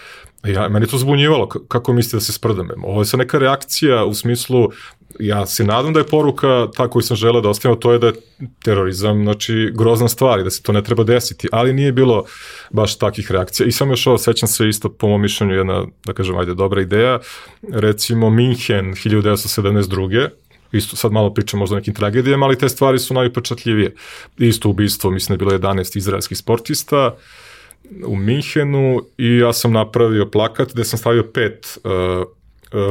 ja, 0.43 0.69
meni 0.69 0.87
to 0.87 0.97
zbunjivalo, 0.97 1.47
kako 1.47 1.93
mislite 1.93 2.17
da 2.17 2.21
se 2.21 2.33
sprdam. 2.33 2.69
Ovo 2.83 3.01
je 3.01 3.05
sad 3.05 3.19
neka 3.19 3.39
reakcija 3.39 4.05
u 4.05 4.13
smislu, 4.13 4.69
ja 5.19 5.45
se 5.45 5.63
nadam 5.63 5.93
da 5.93 5.99
je 5.99 6.07
poruka 6.07 6.67
ta 6.75 6.87
koju 6.89 7.01
sam 7.01 7.17
želeo 7.17 7.41
da 7.41 7.49
ostavimo, 7.49 7.75
to 7.75 7.91
je 7.91 7.99
da 7.99 8.07
je 8.07 8.13
terorizam, 8.63 9.23
znači 9.23 9.71
grozna 9.73 10.07
stvar 10.07 10.39
i 10.39 10.43
da 10.43 10.49
se 10.49 10.61
to 10.61 10.71
ne 10.71 10.83
treba 10.83 11.03
desiti, 11.03 11.47
ali 11.51 11.73
nije 11.73 11.91
bilo 11.91 12.25
baš 12.71 12.97
takih 12.97 13.31
reakcija. 13.31 13.67
I 13.67 13.71
sam 13.71 13.89
još 13.89 14.07
ovo, 14.07 14.17
sećam 14.17 14.49
se 14.49 14.69
isto 14.69 14.89
po 14.89 15.07
mom 15.07 15.21
mišljenju 15.21 15.55
jedna, 15.55 15.85
da 16.05 16.13
kažem, 16.13 16.37
ajde, 16.37 16.53
dobra 16.53 16.81
ideja, 16.81 17.19
recimo 17.71 18.29
Minhen 18.29 18.93
1972 18.93 20.29
isto 20.77 20.95
sad 20.95 21.11
malo 21.11 21.33
pričam 21.33 21.59
možda 21.59 21.75
o 21.75 21.79
nekim 21.79 21.93
tragedijama, 21.93 22.45
ali 22.45 22.57
te 22.57 22.69
stvari 22.69 22.99
su 22.99 23.13
najupečatljivije. 23.13 23.95
Isto 24.37 24.69
ubistvo, 24.69 25.11
mislim 25.11 25.37
da 25.37 25.43
je 25.43 25.59
bilo 25.59 25.73
11 25.73 25.97
izraelskih 25.97 26.37
sportista 26.37 27.15
u 28.05 28.15
Minhenu 28.15 29.01
i 29.17 29.37
ja 29.37 29.53
sam 29.53 29.71
napravio 29.71 30.25
plakat 30.25 30.73
gde 30.73 30.83
sam 30.83 30.99
stavio 30.99 31.23
pet 31.23 31.77
uh, 31.83 31.91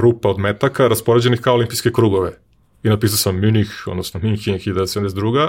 rupa 0.01 0.28
od 0.28 0.39
metaka 0.39 0.89
raspoređenih 0.89 1.40
kao 1.40 1.55
olimpijske 1.55 1.93
krugove. 1.93 2.39
I 2.82 2.89
napisao 2.89 3.16
sam 3.16 3.40
Munich, 3.40 3.70
odnosno 3.86 4.20
Minhen 4.23 4.59
1972. 4.59 5.48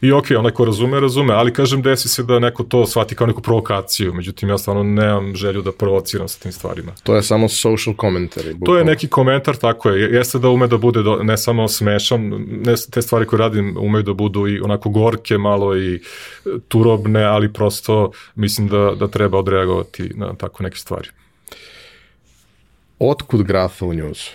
I 0.00 0.12
ok, 0.12 0.24
onaj 0.38 0.52
ko 0.52 0.64
razume, 0.64 1.00
razume, 1.00 1.34
ali 1.34 1.52
kažem 1.52 1.82
desi 1.82 2.08
se 2.08 2.22
da 2.22 2.38
neko 2.38 2.62
to 2.62 2.86
shvati 2.86 3.14
kao 3.14 3.26
neku 3.26 3.42
provokaciju, 3.42 4.14
međutim 4.14 4.48
ja 4.48 4.58
stvarno 4.58 4.82
nemam 4.82 5.34
želju 5.36 5.62
da 5.62 5.72
provociram 5.72 6.28
sa 6.28 6.40
tim 6.40 6.52
stvarima. 6.52 6.92
To 7.02 7.16
je 7.16 7.22
samo 7.22 7.48
social 7.48 7.94
commentary. 7.94 8.54
Bukvalno. 8.54 8.66
To 8.66 8.78
je 8.78 8.84
neki 8.84 9.08
komentar, 9.08 9.56
tako 9.56 9.90
je, 9.90 10.14
jeste 10.14 10.38
da 10.38 10.48
ume 10.48 10.66
da 10.66 10.76
bude 10.78 11.02
do, 11.02 11.16
ne 11.22 11.36
samo 11.36 11.68
smešan, 11.68 12.46
ne, 12.48 12.74
te 12.90 13.02
stvari 13.02 13.26
koje 13.26 13.38
radim 13.38 13.76
umeju 13.78 14.02
da 14.02 14.12
budu 14.12 14.48
i 14.48 14.60
onako 14.60 14.90
gorke, 14.90 15.38
malo 15.38 15.76
i 15.76 16.00
turobne, 16.68 17.24
ali 17.24 17.52
prosto 17.52 18.10
mislim 18.34 18.68
da, 18.68 18.94
da 18.98 19.08
treba 19.08 19.38
odreagovati 19.38 20.10
na 20.14 20.34
tako 20.34 20.62
neke 20.62 20.76
stvari. 20.76 21.08
Otkud 22.98 23.42
grafa 23.42 23.86
u 23.86 23.94
njuzu? 23.94 24.30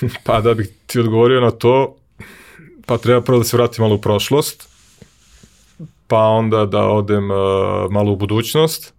pa 0.24 0.40
da 0.40 0.54
bih 0.54 0.68
ti 0.86 1.00
odgovorio 1.00 1.40
na 1.40 1.50
to, 1.50 1.96
pa 2.90 2.98
treba 2.98 3.20
prvo 3.20 3.38
da 3.38 3.44
se 3.44 3.56
vratim 3.56 3.82
malo 3.82 3.94
u 3.94 4.00
prošlost, 4.00 4.68
pa 6.06 6.18
onda 6.18 6.66
da 6.66 6.82
odem 6.84 7.30
uh, 7.30 7.36
malo 7.90 8.12
u 8.12 8.16
budućnost, 8.16 8.94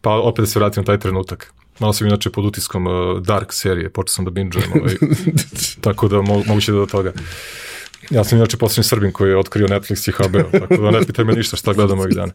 pa 0.00 0.10
opet 0.10 0.42
da 0.42 0.46
se 0.46 0.58
vratim 0.58 0.80
na 0.80 0.84
taj 0.84 0.98
trenutak. 0.98 1.52
Malo 1.78 1.92
sam 1.92 2.06
inače 2.06 2.30
pod 2.30 2.44
utiskom 2.44 2.86
uh, 2.86 3.20
Dark 3.20 3.52
serije, 3.52 3.90
počeo 3.90 4.12
sam 4.12 4.24
da 4.24 4.30
binđujem, 4.30 4.70
ovaj, 4.80 4.94
tako 5.84 6.08
da 6.08 6.22
mo 6.22 6.42
moguće 6.46 6.72
da 6.72 6.78
do 6.78 6.86
toga. 6.86 7.12
Ja 8.10 8.24
sam 8.24 8.38
inače 8.38 8.56
posljednji 8.56 8.84
Srbin 8.84 9.12
koji 9.12 9.30
je 9.30 9.38
otkrio 9.38 9.66
Netflix 9.66 10.08
i 10.08 10.12
HBO, 10.12 10.58
tako 10.58 10.82
da 10.82 10.90
ne 10.90 11.06
pitaj 11.06 11.24
me 11.24 11.32
ništa 11.32 11.56
šta 11.56 11.72
gledam 11.72 12.00
ovih 12.00 12.14
dana. 12.14 12.32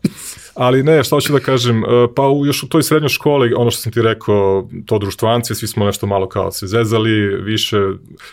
Ali 0.55 0.83
ne, 0.83 1.03
šta 1.03 1.15
hoću 1.15 1.33
da 1.33 1.39
kažem, 1.39 1.83
uh, 1.83 1.89
pa 2.15 2.27
u, 2.27 2.45
još 2.45 2.63
u 2.63 2.69
toj 2.69 2.83
srednjoj 2.83 3.09
školi, 3.09 3.53
ono 3.53 3.71
što 3.71 3.81
sam 3.81 3.91
ti 3.91 4.01
rekao, 4.01 4.69
to 4.85 4.99
društvanci, 4.99 5.55
svi 5.55 5.67
smo 5.67 5.85
nešto 5.85 6.07
malo 6.07 6.29
kao 6.29 6.51
se 6.51 6.67
zezali, 6.67 7.41
više 7.43 7.77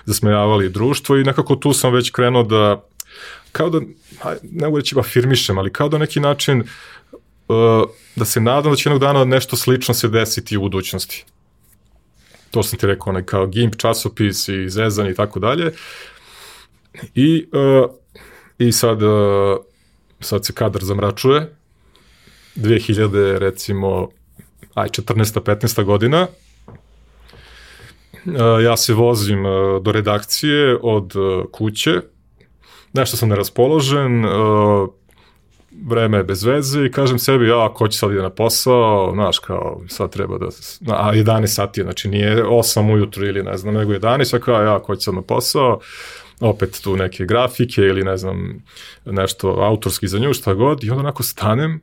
zasmejavali 0.05 0.69
društvo 0.69 1.17
i 1.17 1.25
nekako 1.25 1.57
tu 1.57 1.73
sam 1.73 1.93
već 1.93 2.11
krenuo 2.11 2.43
da, 2.43 2.83
kao 3.53 3.71
da, 3.71 3.81
ne 4.43 4.67
mogu 4.67 4.77
reći 4.77 4.99
afirmišem, 4.99 5.59
ali 5.59 5.73
kao 5.73 5.89
da 5.89 5.99
neki 5.99 6.21
način 6.21 6.61
uh, 7.49 7.57
da 8.17 8.25
se 8.25 8.41
nadam 8.41 8.73
da 8.73 8.77
će 8.77 8.89
jednog 8.89 9.01
dana 9.01 9.25
nešto 9.25 9.57
slično 9.57 9.95
se 9.95 10.09
desiti 10.09 10.57
u 10.57 10.61
budućnosti. 10.61 11.25
To 12.51 12.63
sam 12.63 12.79
ti 12.79 12.87
rekao, 12.87 13.11
onaj 13.11 13.23
kao 13.23 13.47
GIMP 13.47 13.77
časopis 13.77 14.49
i 14.49 14.71
Zezan 14.71 15.09
i 15.09 15.15
tako 15.15 15.41
dalje. 15.41 15.73
I, 17.15 17.47
uh, 17.53 17.91
i 18.59 18.73
sad, 18.73 19.03
uh, 19.03 19.57
sad 20.21 20.47
se 20.47 20.53
kadar 20.53 20.85
zamračuje. 20.85 21.57
2000, 22.57 23.39
recimo, 23.39 24.09
aj, 24.75 24.89
14. 24.89 25.41
15. 25.41 25.85
godina, 25.85 26.27
Uh, 28.27 28.35
ja 28.65 28.77
se 28.77 28.95
vozim 28.95 29.47
uh, 29.47 29.83
do 29.83 29.93
redakcije 29.93 30.79
od 30.83 31.17
uh, 31.17 31.45
kuće, 31.53 32.01
nešto 32.93 33.17
sam 33.17 33.29
neraspoložen, 33.29 34.25
uh, 34.25 34.89
vreme 35.87 36.17
je 36.19 36.25
bez 36.25 36.45
veze 36.45 36.87
i 36.87 36.91
kažem 36.91 37.19
sebi, 37.19 37.49
ja, 37.49 37.69
ko 37.75 37.89
će 37.89 37.99
sad 37.99 38.11
ide 38.11 38.23
na 38.23 38.31
posao, 38.31 39.11
znaš, 39.15 39.39
kao, 39.39 39.81
sad 39.89 40.13
treba 40.13 40.39
da, 40.39 40.47
a 40.87 41.15
11 41.15 41.47
sati, 41.47 41.83
znači 41.83 42.09
nije 42.09 42.45
8 42.45 42.95
ujutru 42.95 43.27
ili 43.27 43.43
ne 43.43 43.57
znam, 43.57 43.75
nego 43.75 43.93
11, 43.93 44.37
a 44.37 44.39
kao, 44.39 44.63
ja, 44.63 44.79
ko 44.79 44.97
će 44.97 45.05
sad 45.05 45.15
na 45.15 45.23
posao, 45.23 45.81
opet 46.41 46.81
tu 46.83 46.97
neke 46.97 47.25
grafike 47.25 47.81
ili 47.83 48.05
ne 48.05 48.17
znam, 48.17 48.65
nešto 49.05 49.49
autorski 49.49 50.09
za 50.09 50.19
nju, 50.19 50.35
šta 50.35 50.55
god, 50.55 50.85
i 50.85 50.91
onda 50.91 51.01
onako 51.01 51.23
stanem, 51.23 51.81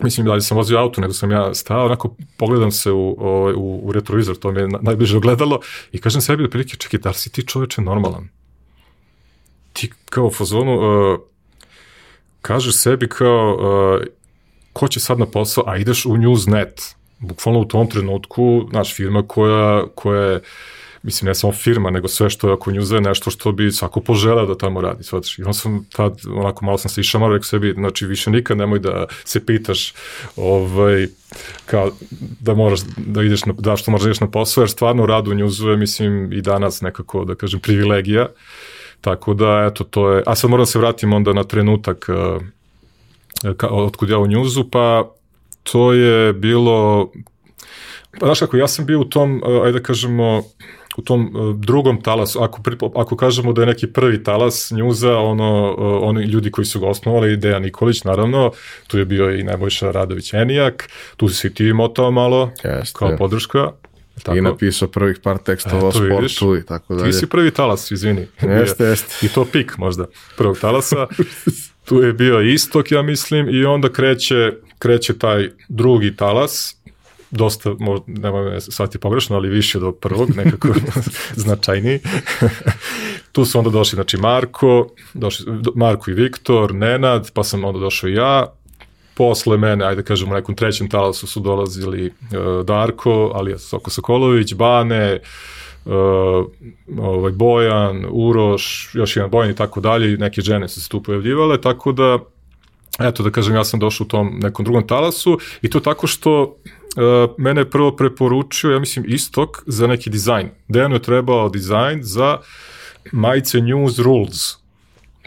mislim 0.00 0.26
da 0.26 0.34
li 0.34 0.42
sam 0.42 0.56
vozio 0.56 0.78
auto, 0.78 1.00
nego 1.00 1.12
sam 1.12 1.30
ja 1.30 1.54
stao, 1.54 1.86
onako 1.86 2.14
pogledam 2.36 2.70
se 2.70 2.92
u, 2.92 3.10
u, 3.56 3.80
u 3.84 3.92
retrovizor, 3.92 4.36
to 4.36 4.52
mi 4.52 4.60
je 4.60 4.68
najbliže 4.80 5.16
ogledalo, 5.16 5.60
i 5.92 5.98
kažem 5.98 6.20
sebi 6.20 6.42
da 6.42 6.48
prilike, 6.48 6.76
čekaj, 6.76 7.00
da 7.00 7.12
si 7.12 7.32
ti 7.32 7.46
čoveče 7.46 7.80
normalan? 7.80 8.28
Ti 9.72 9.90
kao 10.10 10.26
u 10.26 10.30
fazonu, 10.30 10.74
uh, 10.74 11.18
kažeš 12.42 12.76
sebi 12.76 13.08
kao 13.08 13.54
uh, 13.54 14.06
ko 14.72 14.88
će 14.88 15.00
sad 15.00 15.18
na 15.18 15.26
posao, 15.26 15.64
a 15.66 15.76
ideš 15.76 16.06
u 16.06 16.16
Newsnet, 16.16 16.94
bukvalno 17.18 17.60
u 17.60 17.64
tom 17.64 17.90
trenutku, 17.90 18.66
znaš, 18.70 18.94
firma 18.94 19.22
koja, 19.28 19.86
koja 19.94 20.22
je, 20.22 20.40
mislim, 21.02 21.26
ne 21.26 21.34
samo 21.34 21.52
firma, 21.52 21.90
nego 21.90 22.08
sve 22.08 22.30
što 22.30 22.46
je 22.46 22.52
oko 22.52 22.70
njuza 22.70 22.94
je 22.94 23.00
nešto 23.00 23.30
što 23.30 23.52
bi 23.52 23.72
svako 23.72 24.00
poželeo 24.00 24.46
da 24.46 24.58
tamo 24.58 24.80
radi, 24.80 25.04
shvataš. 25.04 25.38
I 25.38 25.42
on 25.42 25.54
sam 25.54 25.86
tad, 25.92 26.20
onako, 26.34 26.64
malo 26.64 26.78
sam 26.78 26.90
se 26.90 27.00
išamao, 27.00 27.28
rekao 27.28 27.44
sebi, 27.44 27.72
znači, 27.72 28.06
više 28.06 28.30
nikad 28.30 28.56
nemoj 28.58 28.78
da 28.78 29.06
se 29.24 29.46
pitaš, 29.46 29.94
ovaj, 30.36 31.06
kao, 31.66 31.90
da 32.40 32.54
moraš 32.54 32.80
da 32.96 33.22
ideš 33.22 33.44
na, 33.44 33.54
da 33.58 33.76
što 33.76 33.90
moraš 33.90 34.02
da 34.02 34.08
ideš 34.08 34.20
na 34.20 34.30
posao, 34.30 34.62
jer 34.62 34.70
stvarno 34.70 35.06
rad 35.06 35.28
u 35.28 35.34
njuzu 35.34 35.68
je, 35.70 35.76
mislim, 35.76 36.32
i 36.32 36.40
danas 36.40 36.80
nekako, 36.80 37.24
da 37.24 37.34
kažem, 37.34 37.60
privilegija. 37.60 38.28
Tako 39.00 39.34
da, 39.34 39.68
eto, 39.70 39.84
to 39.84 40.12
je... 40.12 40.22
A 40.26 40.34
sad 40.34 40.50
moram 40.50 40.62
da 40.62 40.66
se 40.66 40.78
vratim 40.78 41.12
onda 41.12 41.32
na 41.32 41.44
trenutak 41.44 42.06
uh, 42.08 42.42
ka, 43.56 43.68
otkud 43.68 44.10
ja 44.10 44.18
u 44.18 44.26
njuzu, 44.26 44.64
pa 44.70 45.10
to 45.62 45.92
je 45.92 46.32
bilo... 46.32 47.10
Pa, 48.20 48.26
znaš 48.26 48.38
kako, 48.38 48.56
ja 48.56 48.68
sam 48.68 48.86
bio 48.86 49.00
u 49.00 49.04
tom, 49.04 49.42
uh, 49.46 49.64
ajde 49.64 49.78
da 49.78 49.82
kažemo, 49.84 50.42
u 50.98 51.02
tom 51.02 51.36
uh, 51.36 51.56
drugom 51.56 52.02
talasu, 52.02 52.42
ako, 52.42 52.60
ako 52.94 53.16
kažemo 53.16 53.52
da 53.52 53.62
je 53.62 53.66
neki 53.66 53.86
prvi 53.86 54.22
talas 54.24 54.70
njuza, 54.70 55.18
ono, 55.18 55.74
uh, 55.78 56.08
oni 56.08 56.24
ljudi 56.24 56.50
koji 56.50 56.64
su 56.64 56.80
ga 56.80 56.86
osnovali, 56.86 57.36
Dejan 57.36 57.62
Nikolić, 57.62 58.04
naravno, 58.04 58.52
tu 58.86 58.98
je 58.98 59.04
bio 59.04 59.34
i 59.34 59.42
Nebojša 59.42 59.90
Radović 59.90 60.34
Enijak, 60.34 60.88
tu 61.16 61.28
si 61.28 61.54
ti 61.54 61.72
motao 61.72 62.10
malo, 62.10 62.50
Jeste. 62.64 62.98
kao 62.98 63.16
podrška, 63.18 63.70
Tako. 64.22 64.38
I 64.38 64.40
napisao 64.40 64.88
prvih 64.88 65.18
par 65.22 65.38
tekstova 65.38 65.88
o 65.88 65.92
sportu 65.92 66.50
vidiš, 66.50 66.64
i 66.64 66.66
tako 66.66 66.94
dalje. 66.94 67.12
Ti 67.12 67.18
si 67.18 67.26
prvi 67.26 67.50
talas, 67.50 67.90
izvini. 67.90 68.26
Jeste, 68.60 68.84
jeste. 68.84 69.26
I 69.26 69.28
to 69.28 69.44
pik 69.44 69.78
možda 69.78 70.06
prvog 70.36 70.58
talasa. 70.58 71.06
tu 71.84 72.02
je 72.02 72.12
bio 72.12 72.40
istok, 72.40 72.92
ja 72.92 73.02
mislim, 73.02 73.48
i 73.50 73.64
onda 73.64 73.92
kreće, 73.92 74.52
kreće 74.78 75.18
taj 75.18 75.50
drugi 75.68 76.16
talas, 76.16 76.77
dosta, 77.30 77.74
možda, 77.78 78.04
nema 78.06 78.42
me 78.42 78.60
shvati 78.60 78.98
pogrešno, 78.98 79.36
ali 79.36 79.48
više 79.48 79.78
do 79.78 79.92
prvog, 79.92 80.36
nekako 80.36 80.68
značajniji. 81.44 82.00
tu 83.32 83.44
su 83.44 83.58
onda 83.58 83.70
došli, 83.70 83.96
znači, 83.96 84.16
Marko, 84.16 84.88
došli, 85.14 85.46
Marko 85.74 86.10
i 86.10 86.14
Viktor, 86.14 86.74
Nenad, 86.74 87.30
pa 87.34 87.44
sam 87.44 87.64
onda 87.64 87.80
došao 87.80 88.10
i 88.10 88.14
ja, 88.14 88.46
posle 89.14 89.56
mene, 89.56 89.84
ajde 89.84 90.02
kažemo, 90.02 90.32
u 90.32 90.34
nekom 90.34 90.54
trećem 90.54 90.88
talasu 90.88 91.26
su 91.26 91.40
dolazili 91.40 92.06
uh, 92.06 92.64
Darko, 92.64 93.32
ali 93.34 93.58
Soko 93.58 93.90
Sokolović, 93.90 94.54
Bane, 94.54 95.20
uh, 95.84 95.92
ovaj 96.98 97.32
Bojan, 97.32 98.06
Uroš, 98.10 98.90
još 98.94 99.16
jedan 99.16 99.30
Bojan 99.30 99.50
i 99.50 99.56
tako 99.56 99.80
dalje, 99.80 100.16
neke 100.16 100.40
žene 100.40 100.68
su 100.68 100.80
se 100.80 100.88
tu 100.88 101.02
pojavljivale, 101.02 101.60
tako 101.60 101.92
da, 101.92 102.18
eto 102.98 103.22
da 103.22 103.30
kažem, 103.30 103.54
ja 103.54 103.64
sam 103.64 103.80
došao 103.80 104.04
u 104.04 104.08
tom 104.08 104.38
nekom 104.42 104.64
drugom 104.64 104.86
talasu 104.86 105.38
i 105.62 105.70
to 105.70 105.80
tako 105.80 106.06
što 106.06 106.56
uh, 106.96 107.34
mene 107.38 107.60
je 107.60 107.70
prvo 107.70 107.96
preporučio, 107.96 108.70
ja 108.70 108.78
mislim, 108.78 109.04
istok 109.08 109.62
za 109.66 109.86
neki 109.86 110.10
dizajn. 110.10 110.50
Dejanu 110.68 110.94
je 110.94 111.02
trebao 111.02 111.48
dizajn 111.48 112.02
za 112.02 112.38
majice 113.12 113.60
News 113.60 113.98
Rules. 113.98 114.56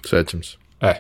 Sećam 0.05 0.43
se. 0.43 0.57
E, 0.81 0.93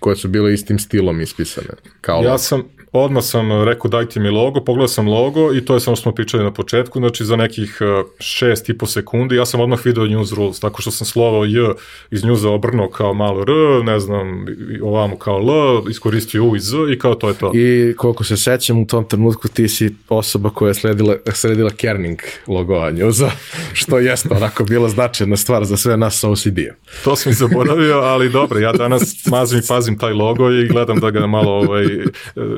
koje 0.00 0.16
su 0.16 0.28
bile 0.28 0.54
istim 0.54 0.78
stilom 0.78 1.20
ispisane. 1.20 1.68
Kao 2.00 2.22
ja 2.22 2.38
sam, 2.38 2.62
odmah 2.92 3.24
sam 3.24 3.64
rekao 3.64 3.88
dajte 3.88 4.20
mi 4.20 4.30
logo, 4.30 4.60
pogledao 4.60 4.88
sam 4.88 5.08
logo 5.08 5.54
i 5.54 5.64
to 5.64 5.74
je 5.74 5.80
samo 5.80 5.96
što 5.96 6.02
smo 6.02 6.12
pričali 6.12 6.44
na 6.44 6.52
početku, 6.52 6.98
znači 6.98 7.24
za 7.24 7.36
nekih 7.36 7.78
e, 7.80 8.02
šest 8.18 8.68
i 8.68 8.78
po 8.78 8.86
sekundi 8.86 9.36
ja 9.36 9.46
sam 9.46 9.60
odmah 9.60 9.84
video 9.84 10.06
News 10.06 10.32
Rules, 10.32 10.60
tako 10.60 10.82
što 10.82 10.90
sam 10.90 11.06
slovo 11.06 11.44
J 11.44 11.68
iz 12.10 12.24
njuza 12.24 12.50
obrnuo 12.50 12.90
kao 12.90 13.14
malo 13.14 13.42
R, 13.42 13.84
ne 13.84 14.00
znam, 14.00 14.46
ovamo 14.82 15.16
kao 15.16 15.38
L, 15.38 15.90
iskoristio 15.90 16.44
U 16.44 16.56
i 16.56 16.60
Z 16.60 16.76
i 16.92 16.98
kao 16.98 17.14
to 17.14 17.28
je 17.28 17.34
to. 17.34 17.52
I 17.54 17.94
koliko 17.96 18.24
se 18.24 18.36
sećam 18.36 18.82
u 18.82 18.86
tom 18.86 19.04
trenutku 19.04 19.48
ti 19.48 19.68
si 19.68 19.94
osoba 20.08 20.50
koja 20.50 20.68
je 20.68 20.74
sledila, 20.74 21.16
sledila 21.32 21.70
kerning 21.70 22.18
logoa 22.46 22.90
njuza, 22.90 23.30
što 23.72 23.98
jeste 23.98 24.28
onako 24.36 24.64
bila 24.64 24.88
značajna 24.88 25.36
stvar 25.36 25.64
za 25.64 25.76
sve 25.76 25.96
nas 25.96 26.18
sa 26.18 26.30
OCD-a. 26.30 26.74
To 27.04 27.16
sam 27.16 27.32
i 27.32 27.34
zaboravio, 27.34 27.96
ali 27.98 28.30
dobro, 28.30 28.58
ja 28.58 28.72
danas 28.72 29.26
mazim 29.26 29.58
i 29.58 29.62
pazim 29.68 29.98
taj 29.98 30.12
logo 30.12 30.50
i 30.50 30.68
gledam 30.68 31.00
da 31.00 31.10
ga 31.10 31.26
malo, 31.26 31.52
ovaj, 31.52 31.84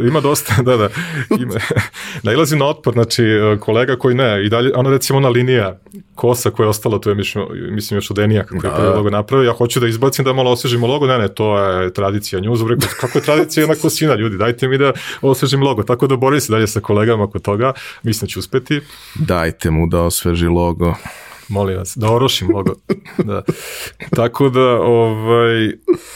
ima 0.09 0.22
dosta, 0.23 0.63
da, 0.63 0.77
da, 0.77 0.89
ima, 1.41 1.55
nailazi 2.23 2.57
na 2.57 2.67
otpor, 2.67 2.95
znači 2.95 3.25
kolega 3.61 3.97
koji 3.97 4.15
ne, 4.15 4.47
i 4.47 4.49
dalje, 4.49 4.73
ono 4.75 4.91
recimo 4.91 5.17
ona 5.17 5.29
linija 5.29 5.79
kosa 6.15 6.51
koja 6.51 6.65
je 6.65 6.71
ostala, 6.71 6.99
to 6.99 7.11
je 7.11 7.15
mislim, 7.15 7.45
mislim 7.71 7.97
još 7.97 8.11
od 8.11 8.19
Enijaka 8.19 8.59
koji 8.59 8.71
je 8.71 8.77
prvi 8.77 8.89
da. 8.89 8.95
logo 8.95 9.11
napravio, 9.11 9.47
ja 9.47 9.53
hoću 9.53 9.81
da 9.81 9.89
izbacim 9.89 10.25
da 10.25 10.33
malo 10.33 10.51
osvežimo 10.51 10.87
logo, 10.87 11.07
ne, 11.07 11.19
ne, 11.19 11.29
to 11.29 11.59
je 11.59 11.93
tradicija 11.93 12.41
news, 12.41 12.61
rekao, 12.61 12.89
kako 13.01 13.19
je 13.19 13.23
tradicija 13.23 13.63
jedna 13.63 13.75
kosina, 13.75 14.15
ljudi, 14.15 14.37
dajte 14.37 14.69
mi 14.69 14.79
da 14.79 14.93
osvežim 15.21 15.63
logo, 15.63 15.83
tako 15.83 16.07
da 16.07 16.17
borim 16.17 16.41
se 16.41 16.53
dalje 16.53 16.67
sa 16.67 16.81
kolegama 16.81 17.25
oko 17.25 17.39
toga, 17.39 17.73
mislim 18.03 18.27
da 18.27 18.31
ću 18.31 18.39
uspeti. 18.39 18.81
Dajte 19.15 19.71
mu 19.71 19.87
da 19.87 20.01
osveži 20.01 20.47
logo 20.47 20.95
molim 21.53 21.77
vas, 21.77 21.97
da 21.97 22.13
orošim 22.13 22.55
logo. 22.55 22.75
da. 23.25 23.43
Tako 24.17 24.49
da, 24.49 24.81
ovaj, 24.81 25.73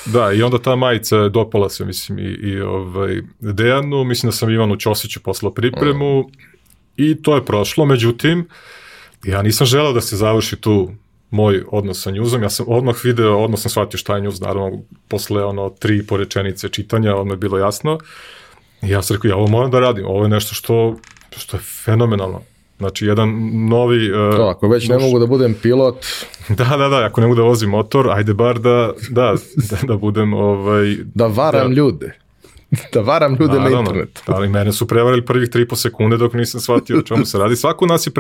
da, 0.07 0.33
i 0.33 0.43
onda 0.43 0.59
ta 0.59 0.77
majica 0.77 1.29
dopala 1.29 1.69
se, 1.69 1.85
mislim, 1.85 2.19
i, 2.19 2.23
i 2.23 2.61
ovaj, 2.61 3.23
Dejanu, 3.41 4.05
mislim 4.05 4.29
da 4.31 4.37
sam 4.37 4.51
Ivanu 4.51 4.77
Ćosiću 4.77 5.21
poslao 5.23 5.53
pripremu 5.53 6.31
i 6.97 7.23
to 7.23 7.35
je 7.35 7.45
prošlo, 7.45 7.85
međutim, 7.85 8.49
ja 9.25 9.43
nisam 9.43 9.67
želao 9.67 9.93
da 9.93 10.01
se 10.01 10.17
završi 10.17 10.57
tu 10.57 10.91
moj 11.31 11.65
odnos 11.73 12.03
sa 12.03 12.11
njuzom, 12.11 12.43
ja 12.43 12.51
sam 12.51 12.67
odmah 12.69 13.05
video, 13.05 13.39
odmah 13.39 13.61
sam 13.61 13.71
shvatio 13.71 13.99
šta 13.99 14.17
je 14.17 14.23
njuz, 14.23 14.41
naravno, 14.41 14.83
posle 15.09 15.45
ono 15.45 15.71
tri 15.71 16.07
porečenice 16.07 16.69
čitanja, 16.69 17.17
odmah 17.17 17.33
je 17.33 17.39
bilo 17.39 17.59
jasno, 17.59 17.99
i 18.83 18.89
ja 18.91 19.03
sam 19.03 19.17
rekao, 19.17 19.29
ja 19.29 19.37
ovo 19.37 19.47
moram 19.47 19.71
da 19.71 19.81
radim, 19.81 20.07
ovo 20.07 20.23
je 20.23 20.29
nešto 20.29 20.55
što, 20.55 20.97
što 21.37 21.57
je 21.57 21.61
fenomenalno. 21.85 22.43
Znači, 22.79 23.07
jedan 23.07 23.51
novi... 23.69 24.13
Uh, 24.13 24.37
to, 24.37 24.43
ako 24.43 24.69
već 24.69 24.89
ne 24.89 24.99
mogu 24.99 25.19
da 25.19 25.27
budem 25.27 25.55
pilot... 25.63 25.97
Da, 26.49 26.77
da, 26.77 26.89
da, 26.89 27.05
ako 27.05 27.21
ne 27.21 27.27
mogu 27.27 27.37
da 27.37 27.43
vozim 27.43 27.71
motor, 27.71 28.11
ajde 28.11 28.35
bar 28.35 28.59
da, 28.59 28.93
da, 29.11 29.35
da, 29.71 29.77
da 29.83 29.97
budem... 29.97 30.35
Ovaj, 30.35 30.97
da 31.15 31.27
varam 31.27 31.69
da, 31.69 31.75
ljude. 31.75 32.19
da 32.93 33.01
varam 33.01 33.37
ljude 33.41 33.55
Naravno, 33.55 33.71
na 33.71 33.81
internetu. 33.81 34.23
ali 34.27 34.49
mene 34.49 34.73
su 34.73 34.87
prevarili 34.87 35.25
prvih 35.25 35.51
3,5 35.51 35.77
sekunde 35.77 36.17
dok 36.17 36.33
nisam 36.33 36.61
shvatio 36.61 36.99
o 36.99 37.03
čemu 37.03 37.25
se 37.25 37.39
radi. 37.39 37.57
Svako 37.57 37.87
nas 37.87 38.07
je 38.07 38.11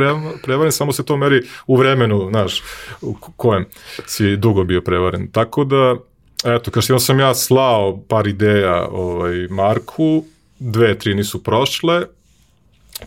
prevaren, 0.42 0.72
samo 0.72 0.92
se 0.92 1.04
to 1.04 1.16
meri 1.16 1.42
u 1.66 1.76
vremenu, 1.76 2.28
znaš, 2.30 2.62
u 3.00 3.14
kojem 3.36 3.64
si 4.06 4.36
dugo 4.36 4.64
bio 4.64 4.80
prevaren. 4.80 5.28
Tako 5.32 5.64
da, 5.64 5.96
eto, 6.44 6.80
što 6.80 6.98
sam 6.98 7.20
ja 7.20 7.34
slao 7.34 8.00
par 8.08 8.26
ideja 8.26 8.86
ovaj, 8.90 9.48
Marku, 9.50 10.24
dve, 10.58 10.98
tri 10.98 11.14
nisu 11.14 11.42
prošle, 11.42 12.02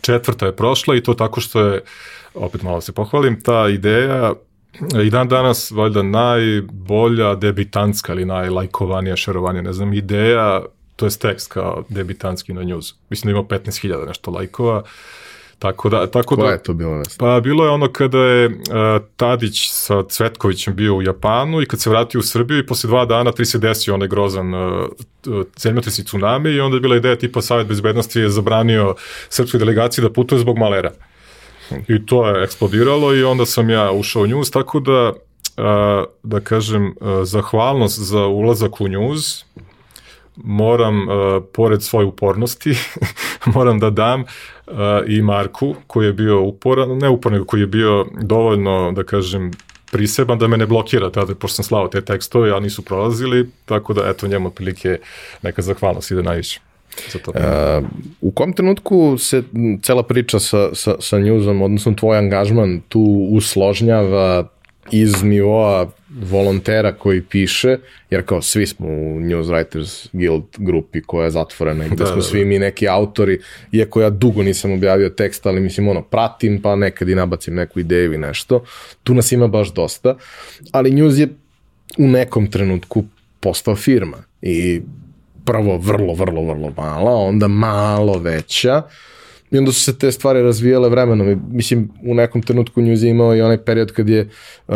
četvrta 0.01 0.45
je 0.45 0.55
prošla 0.55 0.95
i 0.95 1.03
to 1.03 1.13
tako 1.13 1.41
što 1.41 1.61
je, 1.61 1.81
opet 2.33 2.61
malo 2.61 2.81
se 2.81 2.91
pohvalim, 2.91 3.41
ta 3.41 3.69
ideja 3.69 4.33
i 5.05 5.09
dan 5.09 5.27
danas 5.27 5.71
valjda 5.71 6.03
najbolja 6.03 7.35
debitantska 7.35 8.13
ili 8.13 8.25
najlajkovanija, 8.25 9.15
šerovanija, 9.15 9.61
ne 9.61 9.73
znam, 9.73 9.93
ideja, 9.93 10.61
to 10.95 11.05
je 11.05 11.17
tekst 11.19 11.51
kao 11.51 11.83
debitantski 11.89 12.53
na 12.53 12.63
news. 12.63 12.93
Mislim 13.09 13.33
da 13.33 13.39
ima 13.39 13.47
15.000 13.47 14.07
nešto 14.07 14.31
lajkova. 14.31 14.83
Tako 15.59 15.89
da, 15.89 16.07
tako 16.07 16.35
Koja 16.35 16.47
da, 16.47 16.51
je 16.51 16.63
to 16.63 16.73
bilo 16.73 16.97
nešto? 16.97 17.15
Pa 17.17 17.39
bilo 17.39 17.63
je 17.65 17.69
ono 17.69 17.91
kada 17.91 18.19
je 18.19 18.47
uh, 18.47 18.53
Tadić 19.15 19.69
sa 19.71 20.03
Cvetkovićem 20.03 20.75
bio 20.75 20.95
u 20.95 21.01
Japanu 21.01 21.61
i 21.61 21.65
kad 21.65 21.79
se 21.79 21.89
vratio 21.89 22.19
u 22.19 22.23
Srbiju 22.23 22.59
i 22.59 22.65
posle 22.65 22.87
dva 22.87 23.05
dana 23.05 23.31
tri 23.31 23.45
se 23.45 23.57
desio 23.57 23.93
onaj 23.93 24.07
grozan 24.07 24.53
uh, 24.53 24.87
zemljotres 25.57 25.99
i 25.99 26.05
tsunami 26.05 26.49
i 26.49 26.59
onda 26.59 26.77
je 26.77 26.81
bila 26.81 26.95
ideja 26.95 27.15
tipa 27.15 27.41
Savjet 27.41 27.67
bezbednosti 27.67 28.19
je 28.19 28.29
zabranio 28.29 28.95
srpskoj 29.29 29.59
delegaciji 29.59 30.03
da 30.03 30.13
putuje 30.13 30.39
zbog 30.39 30.57
malera. 30.57 30.91
I 31.87 32.05
to 32.05 32.27
je 32.27 32.43
eksplodiralo 32.43 33.15
i 33.15 33.23
onda 33.23 33.45
sam 33.45 33.69
ja 33.69 33.91
ušao 33.91 34.21
u 34.21 34.27
news, 34.27 34.51
tako 34.51 34.79
da 34.79 35.09
uh, 35.09 36.05
da 36.23 36.39
kažem, 36.39 36.87
uh, 36.87 37.23
zahvalnost 37.23 37.99
za 37.99 38.25
ulazak 38.25 38.81
u 38.81 38.87
news 38.87 39.45
moram, 40.43 41.07
uh, 41.07 41.43
pored 41.53 41.83
svoje 41.83 42.05
upornosti, 42.05 42.73
moram 43.55 43.79
da 43.79 43.89
dam 43.89 44.21
uh, 44.21 44.75
i 45.07 45.21
Marku, 45.21 45.75
koji 45.87 46.05
je 46.05 46.13
bio 46.13 46.41
uporan, 46.41 46.97
ne 46.97 47.09
uporan, 47.09 47.33
nego 47.33 47.45
koji 47.45 47.61
je 47.61 47.67
bio 47.67 48.05
dovoljno, 48.21 48.91
da 48.91 49.03
kažem, 49.03 49.51
priseban 49.91 50.37
da 50.37 50.47
me 50.47 50.57
ne 50.57 50.65
blokira 50.65 51.09
tada, 51.09 51.35
pošto 51.35 51.55
sam 51.55 51.65
slao 51.65 51.87
te 51.87 52.01
tekstove, 52.01 52.51
a 52.55 52.59
nisu 52.59 52.81
prolazili, 52.81 53.49
tako 53.65 53.93
da, 53.93 54.09
eto, 54.09 54.27
njemu 54.27 54.47
otprilike 54.47 54.97
neka 55.41 55.61
zahvalnost 55.61 56.11
ide 56.11 56.23
najviše. 56.23 56.59
Za 57.11 57.19
to. 57.19 57.31
Uh, 57.31 57.87
u 58.21 58.31
kom 58.31 58.53
trenutku 58.53 59.17
se 59.17 59.43
cela 59.83 60.03
priča 60.03 60.39
sa, 60.39 60.69
sa, 60.73 60.95
sa 60.99 61.17
newsom, 61.17 61.63
odnosno 61.63 61.93
tvoj 61.93 62.17
angažman 62.17 62.81
tu 62.89 63.27
usložnjava 63.31 64.47
iz 64.91 65.23
nivoa 65.23 65.89
volontera 66.09 66.93
koji 66.93 67.21
piše, 67.21 67.77
jer 68.09 68.25
kao 68.25 68.41
svi 68.41 68.67
smo 68.67 68.87
u 68.87 69.19
Newswriters 69.19 70.07
Guild 70.13 70.43
grupi 70.57 71.01
koja 71.01 71.23
je 71.23 71.31
zatvorena 71.31 71.85
i 71.85 71.87
gde 71.87 72.03
da, 72.03 72.05
smo 72.05 72.15
da, 72.15 72.21
svi 72.21 72.45
mi 72.45 72.59
neki 72.59 72.87
autori, 72.87 73.39
iako 73.71 74.01
ja 74.01 74.09
dugo 74.09 74.43
nisam 74.43 74.71
objavio 74.71 75.09
tekst, 75.09 75.45
ali 75.45 75.61
mislim 75.61 75.87
ono, 75.87 76.01
pratim 76.01 76.61
pa 76.61 76.75
nekad 76.75 77.09
i 77.09 77.15
nabacim 77.15 77.55
neku 77.55 77.79
ideju 77.79 78.13
i 78.13 78.17
nešto. 78.17 78.63
Tu 79.03 79.13
nas 79.13 79.31
ima 79.31 79.47
baš 79.47 79.73
dosta, 79.73 80.17
ali 80.71 80.91
News 80.91 81.17
je 81.17 81.27
u 81.97 82.07
nekom 82.07 82.51
trenutku 82.51 83.05
postao 83.39 83.75
firma 83.75 84.17
i 84.41 84.81
prvo 85.45 85.77
vrlo, 85.77 86.13
vrlo, 86.13 86.41
vrlo 86.41 86.73
mala, 86.77 87.15
onda 87.15 87.47
malo 87.47 88.19
veća, 88.19 88.81
I 89.51 89.57
onda 89.57 89.71
su 89.71 89.81
se 89.81 89.97
te 89.97 90.11
stvari 90.11 90.41
razvijale 90.41 90.89
vremenom. 90.89 91.29
I, 91.29 91.37
mislim, 91.51 91.89
u 92.03 92.13
nekom 92.13 92.41
trenutku 92.41 92.81
News 92.81 93.03
je 93.03 93.09
imao 93.09 93.35
i 93.35 93.41
onaj 93.41 93.57
period 93.57 93.91
kad 93.91 94.09
je 94.09 94.29
uh, 94.67 94.75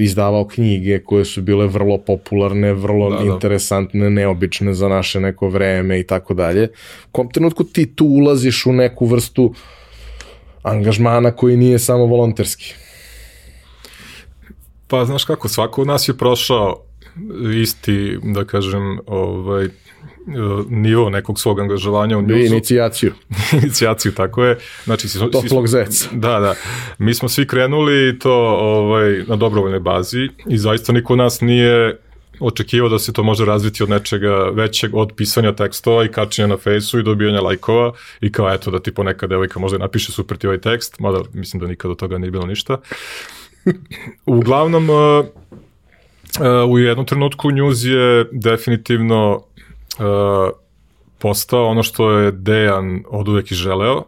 izdavao 0.00 0.46
knjige 0.48 0.98
koje 0.98 1.24
su 1.24 1.42
bile 1.42 1.66
vrlo 1.66 1.98
popularne, 1.98 2.72
vrlo 2.72 3.10
da, 3.10 3.16
da. 3.16 3.24
interesantne, 3.24 4.10
neobične 4.10 4.74
za 4.74 4.88
naše 4.88 5.20
neko 5.20 5.48
vreme 5.48 6.00
i 6.00 6.06
tako 6.06 6.34
dalje. 6.34 6.68
U 7.08 7.12
kom 7.12 7.30
trenutku 7.30 7.64
ti 7.64 7.94
tu 7.94 8.06
ulaziš 8.06 8.66
u 8.66 8.72
neku 8.72 9.06
vrstu 9.06 9.54
angažmana 10.62 11.30
koji 11.30 11.56
nije 11.56 11.78
samo 11.78 12.06
volonterski? 12.06 12.74
Pa, 14.86 15.04
znaš 15.04 15.24
kako, 15.24 15.48
svako 15.48 15.80
od 15.80 15.86
nas 15.86 16.08
je 16.08 16.16
prošao 16.16 16.82
isti, 17.62 18.18
da 18.22 18.44
kažem, 18.44 18.98
ovaj, 19.06 19.68
nivo 20.68 21.10
nekog 21.10 21.40
svog 21.40 21.60
angažovanja 21.60 22.18
u 22.18 22.22
njuzu. 22.22 22.54
Inicijaciju. 22.54 23.12
Inicijaciju, 23.62 24.12
tako 24.12 24.44
je. 24.44 24.58
Znači, 24.84 25.08
si, 25.08 25.18
Toplog 25.32 25.68
zec. 25.68 26.08
Da, 26.12 26.40
da. 26.40 26.54
Mi 26.98 27.14
smo 27.14 27.28
svi 27.28 27.46
krenuli 27.46 28.18
to 28.18 28.34
ovaj, 28.60 29.24
na 29.26 29.36
dobrovoljnoj 29.36 29.80
bazi 29.80 30.28
i 30.46 30.58
zaista 30.58 30.92
niko 30.92 31.16
nas 31.16 31.40
nije 31.40 31.98
očekivao 32.40 32.88
da 32.88 32.98
se 32.98 33.12
to 33.12 33.22
može 33.22 33.44
razviti 33.44 33.82
od 33.82 33.90
nečega 33.90 34.34
većeg 34.52 34.94
od 34.94 35.12
pisanja 35.16 35.52
tekstova 35.52 36.04
i 36.04 36.08
kačenja 36.08 36.48
na 36.48 36.56
fejsu 36.56 36.98
i 36.98 37.02
dobijanja 37.02 37.40
lajkova 37.40 37.92
i 38.20 38.32
kao 38.32 38.54
eto 38.54 38.70
da 38.70 38.78
ti 38.78 38.94
poneka 38.94 39.26
devojka 39.26 39.60
možda 39.60 39.78
napiše 39.78 40.12
super 40.12 40.36
ti 40.36 40.46
ovaj 40.46 40.60
tekst, 40.60 40.98
mada 40.98 41.18
mislim 41.32 41.60
da 41.60 41.66
nikada 41.66 41.92
od 41.92 41.98
toga 41.98 42.18
nije 42.18 42.30
bilo 42.30 42.46
ništa. 42.46 42.80
Uglavnom, 44.26 44.90
uh, 44.90 45.24
uh, 46.40 46.70
u 46.70 46.78
jednom 46.78 47.06
trenutku 47.06 47.50
News 47.50 47.84
je 47.84 48.26
definitivno 48.32 49.42
uh, 49.98 50.50
postao 51.18 51.66
ono 51.66 51.82
što 51.82 52.10
je 52.10 52.32
Dejan 52.32 53.02
od 53.08 53.28
uvek 53.28 53.50
i 53.50 53.54
želeo. 53.54 54.02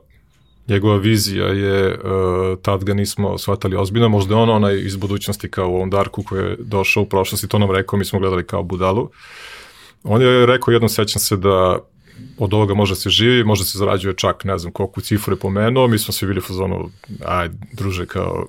Njegova 0.68 0.96
vizija 0.96 1.46
je, 1.46 1.94
uh, 1.94 2.58
tad 2.62 2.84
ga 2.84 2.94
nismo 2.94 3.38
shvatali 3.38 3.76
ozbiljno, 3.76 4.08
možda 4.08 4.34
je 4.34 4.40
on 4.40 4.50
onaj 4.50 4.80
iz 4.80 4.96
budućnosti 4.96 5.50
kao 5.50 5.70
u 5.70 5.74
ovom 5.74 5.90
Darku 5.90 6.22
koji 6.22 6.44
je 6.44 6.56
došao 6.58 7.02
u 7.02 7.06
prošlosti, 7.06 7.48
to 7.48 7.58
nam 7.58 7.70
rekao, 7.70 7.98
mi 7.98 8.04
smo 8.04 8.18
gledali 8.18 8.46
kao 8.46 8.62
budalu. 8.62 9.10
On 10.04 10.22
je 10.22 10.46
rekao, 10.46 10.72
jednom 10.72 10.88
sećam 10.88 11.20
se 11.20 11.36
da 11.36 11.78
od 12.38 12.54
ovoga 12.54 12.74
može 12.74 12.96
se 12.96 13.10
živi, 13.10 13.44
može 13.44 13.64
se 13.64 13.78
zarađuje 13.78 14.16
čak, 14.16 14.44
ne 14.44 14.58
znam 14.58 14.72
koliko 14.72 15.00
cifre 15.00 15.36
pomenuo, 15.36 15.88
mi 15.88 15.98
smo 15.98 16.12
svi 16.12 16.26
bili 16.26 16.38
u 16.38 16.42
fazonu, 16.42 16.90
aj, 17.26 17.48
druže, 17.72 18.06
kao, 18.06 18.46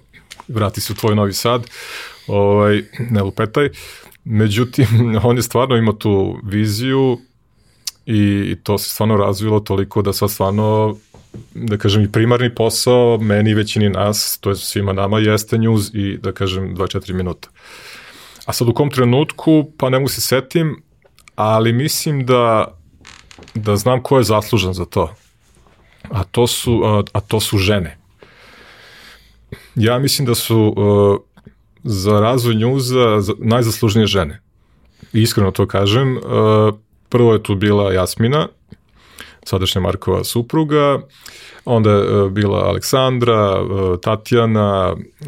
vrati 0.48 0.82
se 0.82 0.94
u 0.94 0.96
tvoj 0.96 1.16
novi 1.16 1.34
sad, 1.34 1.68
ovaj, 2.28 2.84
ne 3.10 3.24
lupetaj. 3.24 3.70
Međutim, 4.24 4.88
on 5.24 5.36
je 5.36 5.42
stvarno 5.42 5.78
imao 5.78 5.94
tu 5.94 6.40
viziju, 6.44 7.20
i 8.06 8.56
to 8.64 8.78
se 8.78 8.90
stvarno 8.90 9.18
razvilo 9.18 9.60
toliko 9.60 10.02
da 10.02 10.14
sad 10.14 10.32
stvarno 10.32 10.98
da 11.53 11.78
kažem 11.78 12.03
i 12.03 12.11
primarni 12.11 12.56
posao 12.56 13.18
meni 13.22 13.52
i 13.52 13.53
većini 13.53 13.90
nas, 13.90 14.38
to 14.41 14.49
je 14.49 14.56
svima 14.56 14.94
nama 14.94 15.19
jeste 15.19 15.57
news 15.57 15.90
i 15.94 16.18
da 16.18 16.32
kažem 16.32 16.76
24 16.76 17.14
minuta. 17.14 17.49
A 18.45 18.53
sad 18.53 18.68
u 18.68 18.73
kom 18.73 18.90
trenutku, 18.91 19.72
pa 19.78 19.90
ne 19.90 19.99
mogu 19.99 20.10
se 20.10 20.22
setim, 20.22 20.84
ali 21.36 21.73
mislim 21.73 22.26
da 22.26 22.76
da 23.56 23.76
znam 23.76 24.03
ko 24.03 24.18
je 24.18 24.23
zaslužan 24.23 24.73
za 24.73 24.86
to. 24.86 25.15
A 26.10 26.23
to 26.23 26.48
su, 26.48 26.82
a, 26.86 27.03
a 27.14 27.19
to 27.19 27.40
su 27.40 27.57
žene. 27.57 27.98
Ja 29.76 29.99
mislim 29.99 30.26
da 30.26 30.36
su 30.36 30.73
uh, 30.78 31.19
za 31.84 32.19
razvoj 32.19 32.56
njuza 32.56 33.22
najzaslužnije 33.40 34.07
žene. 34.07 34.41
Iskreno 35.14 35.52
to 35.52 35.68
kažem. 35.68 36.18
Uh, 36.18 36.23
Prvo 37.12 37.34
je 37.34 37.44
tu 37.44 37.56
bila 37.56 37.94
Jasmina, 37.94 38.48
sadašnja 39.44 39.82
Markova 39.82 40.24
supruga, 40.24 41.02
onda 41.66 41.92
je 41.92 42.30
bila 42.30 42.58
Aleksandra, 42.58 43.60
e, 43.62 44.02
Tatjana 44.02 44.96
e, 44.96 45.26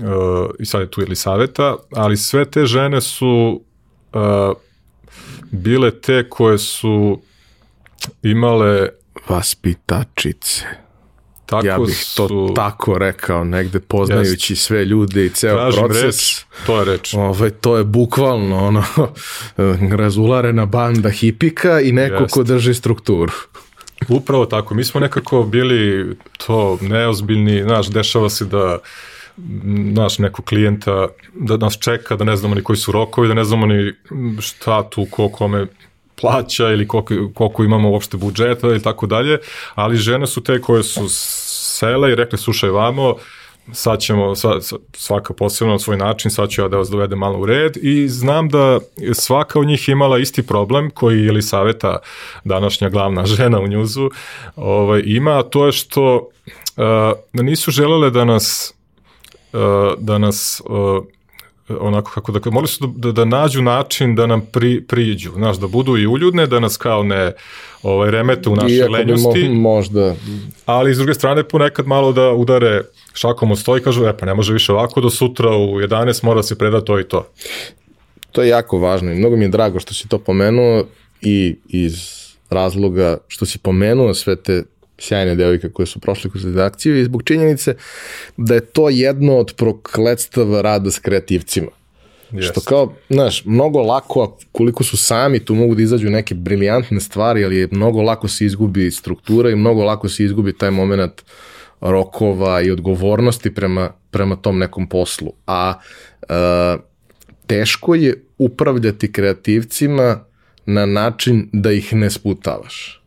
i 0.60 0.66
sad 0.66 0.82
je 0.82 0.92
tu 0.92 1.02
Elisaveta, 1.02 1.76
ali 1.92 2.18
sve 2.18 2.46
te 2.46 2.66
žene 2.66 3.02
su 3.02 3.62
e, 4.14 4.18
bile 5.52 5.92
te 6.02 6.30
koje 6.30 6.58
su 6.58 7.22
imale 8.22 8.90
vaspitačice. 9.30 10.83
Tako 11.54 11.68
ja 11.68 11.78
bih 11.80 12.06
to 12.16 12.28
su, 12.28 12.52
tako 12.56 12.98
rekao, 12.98 13.44
negde 13.44 13.80
poznajući 13.80 14.56
sve 14.56 14.86
ljude 14.86 15.26
i 15.26 15.30
ceo 15.30 15.72
proces. 15.72 16.04
Reč, 16.04 16.46
to 16.66 16.80
je 16.80 16.86
reč. 16.86 17.14
Ovaj, 17.14 17.50
to 17.50 17.78
je 17.78 17.84
bukvalno 17.84 18.68
ono, 18.68 18.84
razularena 20.04 20.66
banda 20.66 21.10
hipika 21.10 21.82
i 21.82 21.92
neko 21.92 22.24
jest. 22.24 22.34
ko 22.34 22.44
drži 22.44 22.74
strukturu. 22.74 23.34
Upravo 24.10 24.46
tako. 24.46 24.76
Mi 24.76 24.84
smo 24.84 25.00
nekako 25.00 25.44
bili 25.44 26.16
to 26.48 26.78
neozbiljni, 26.82 27.62
znaš, 27.64 27.88
dešava 27.88 28.30
se 28.30 28.46
da 28.46 28.78
naš 29.94 30.20
neko 30.20 30.42
klijenta 30.42 31.08
da 31.34 31.58
nas 31.58 31.78
čeka, 31.80 32.16
da 32.16 32.24
ne 32.24 32.36
znamo 32.36 32.56
ni 32.56 32.64
koji 32.64 32.78
su 32.78 32.92
rokovi, 32.92 33.28
da 33.28 33.34
ne 33.34 33.44
znamo 33.44 33.66
ni 33.66 33.94
šta 34.40 34.90
tu 34.90 35.08
ko 35.12 35.30
kome 35.30 35.68
plaća 36.24 36.70
ili 36.70 36.88
koliko, 36.88 37.16
koliko 37.34 37.64
imamo 37.64 37.92
uopšte 37.92 38.18
budžeta 38.18 38.76
i 38.76 38.80
tako 38.80 39.08
dalje, 39.08 39.38
ali 39.76 39.98
žene 39.98 40.28
su 40.28 40.44
te 40.44 40.62
koje 40.62 40.84
su 40.84 41.06
sele 41.10 42.12
i 42.12 42.16
rekli 42.16 42.38
slušaj 42.38 42.70
vamo, 42.70 43.16
sad 43.72 44.00
ćemo, 44.00 44.34
svaka 44.94 45.34
posebno 45.34 45.74
na 45.74 45.80
svoj 45.80 45.98
način, 45.98 46.32
sad 46.32 46.50
ću 46.50 46.62
ja 46.62 46.68
da 46.68 46.78
vas 46.78 46.90
dovedem 46.90 47.20
malo 47.20 47.40
u 47.40 47.46
red. 47.46 47.78
I 47.82 48.08
znam 48.08 48.50
da 48.50 48.80
svaka 49.14 49.60
od 49.60 49.68
njih 49.68 49.90
imala 49.90 50.20
isti 50.20 50.44
problem 50.48 50.90
koji 50.90 51.20
ili 51.20 51.42
saveta 51.42 51.98
današnja 52.44 52.90
glavna 52.90 53.26
žena 53.36 53.60
u 53.60 53.68
njuzu 53.68 54.10
ovaj, 54.56 55.04
ima, 55.06 55.40
a 55.40 55.44
to 55.44 55.66
je 55.66 55.72
što 55.72 56.16
uh, 56.16 57.44
nisu 57.44 57.72
želele 57.72 58.10
da 58.10 58.26
nas 58.26 58.74
uh, 59.54 59.60
da 59.98 60.18
nas 60.18 60.62
uh, 60.66 61.04
onako 61.70 62.12
kako 62.12 62.32
da 62.32 62.52
morali 62.52 62.68
su 62.68 62.88
da, 62.88 63.08
da, 63.08 63.12
da 63.12 63.26
nađu 63.26 63.62
način 63.62 64.16
da 64.16 64.28
nam 64.28 64.42
pri, 64.52 64.82
priđu, 64.82 65.32
znaš, 65.32 65.58
da 65.58 65.68
budu 65.68 65.98
i 65.98 66.08
uljudne, 66.08 66.48
da 66.48 66.60
nas 66.60 66.78
kao 66.78 67.04
ne 67.04 67.32
ovaj, 67.84 68.12
remete 68.12 68.50
u 68.50 68.56
našoj 68.56 68.88
lenjosti. 68.90 69.50
Mo, 69.50 69.56
možda. 69.56 70.16
Ali 70.66 70.94
s 70.94 70.98
druge 70.98 71.14
strane 71.14 71.44
ponekad 71.44 71.88
malo 71.88 72.12
da 72.12 72.32
udare 72.32 72.82
šakom 73.14 73.52
od 73.52 73.60
stoji 73.60 73.80
i 73.80 73.84
kažu, 73.84 74.06
e 74.06 74.18
pa 74.18 74.26
ne 74.26 74.34
može 74.34 74.54
više 74.54 74.72
ovako, 74.72 75.02
do 75.02 75.10
sutra 75.10 75.50
u 75.50 75.80
11 75.82 76.24
mora 76.24 76.44
se 76.44 76.58
predati 76.58 76.86
to 76.86 77.00
i 77.00 77.04
to. 77.04 77.28
To 78.32 78.42
je 78.42 78.50
jako 78.50 78.80
važno 78.80 79.12
i 79.12 79.16
mnogo 79.16 79.36
mi 79.36 79.46
je 79.46 79.50
drago 79.50 79.80
što 79.80 79.94
si 79.94 80.08
to 80.08 80.18
pomenuo 80.18 80.86
i 81.22 81.56
iz 81.68 82.24
razloga 82.50 83.18
što 83.28 83.46
si 83.46 83.60
pomenuo 83.60 84.14
sve 84.14 84.36
te 84.36 84.64
sjajne 85.04 85.36
devojke 85.36 85.70
koje 85.70 85.86
su 85.86 86.00
prošle 86.00 86.32
kroz 86.32 86.46
redakciju 86.46 87.00
i 87.00 87.04
zbog 87.04 87.24
činjenice 87.24 87.76
da 88.38 88.54
je 88.54 88.66
to 88.66 88.90
jedno 88.90 89.38
od 89.38 89.54
prokledstava 89.58 90.62
rada 90.62 90.92
s 90.92 91.00
kreativcima. 91.00 91.72
Yes. 92.32 92.52
Što 92.52 92.62
kao, 92.62 92.94
znaš, 93.10 93.46
mnogo 93.46 93.82
lako, 93.82 94.38
koliko 94.52 94.84
su 94.84 94.98
sami, 94.98 95.40
tu 95.40 95.56
mogu 95.56 95.76
da 95.76 95.82
izađu 95.82 96.10
neke 96.10 96.36
briljantne 96.36 97.00
stvari, 97.00 97.46
ali 97.46 97.58
je 97.58 97.68
mnogo 97.72 98.02
lako 98.02 98.28
se 98.28 98.46
izgubi 98.46 98.92
struktura 98.92 99.50
i 99.50 99.56
mnogo 99.56 99.84
lako 99.84 100.10
se 100.10 100.24
izgubi 100.24 100.58
taj 100.58 100.72
moment 100.72 101.22
rokova 101.82 102.62
i 102.62 102.72
odgovornosti 102.72 103.54
prema, 103.54 103.92
prema 104.12 104.36
tom 104.36 104.58
nekom 104.58 104.90
poslu. 104.90 105.34
A 105.48 105.74
uh, 106.22 106.82
teško 107.48 107.96
je 107.96 108.24
upravljati 108.38 109.12
kreativcima 109.12 110.26
na 110.66 110.86
način 110.86 111.50
da 111.54 111.72
ih 111.72 111.94
ne 111.94 112.10
sputavaš. 112.10 113.03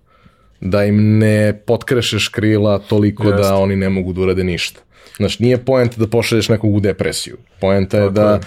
Da 0.60 0.84
im 0.84 1.18
ne 1.18 1.62
potkrešeš 1.66 2.28
krila 2.28 2.78
toliko 2.78 3.22
da 3.22 3.36
Jeste. 3.36 3.42
da 3.42 3.56
oni 3.56 3.76
ne 3.76 3.88
mogu 3.88 4.12
da 4.12 4.20
urade 4.20 4.44
ništa. 4.44 4.80
Znaš, 5.16 5.38
nije 5.38 5.64
poenta 5.64 5.96
da 5.96 6.06
pošalješ 6.06 6.48
nekog 6.48 6.74
u 6.74 6.80
depresiju. 6.80 7.36
Poenta 7.60 7.98
je 7.98 8.10
da 8.10 8.40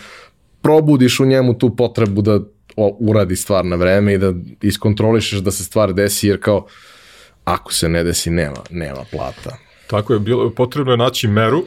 probudiš 0.61 1.19
u 1.19 1.25
njemu 1.25 1.53
tu 1.53 1.75
potrebu 1.75 2.21
da 2.21 2.39
uradi 2.99 3.35
stvar 3.35 3.65
na 3.65 3.75
vreme 3.75 4.13
i 4.13 4.17
da 4.17 4.33
iskontrolišeš 4.61 5.39
da 5.39 5.51
se 5.51 5.63
stvar 5.63 5.93
desi, 5.93 6.27
jer 6.27 6.39
kao 6.39 6.65
ako 7.43 7.73
se 7.73 7.89
ne 7.89 8.03
desi, 8.03 8.29
nema, 8.29 8.63
nema 8.69 9.05
plata. 9.11 9.57
Tako 9.87 10.13
je, 10.13 10.19
bilo, 10.19 10.49
potrebno 10.49 10.91
je 10.91 10.97
naći 10.97 11.27
meru 11.27 11.65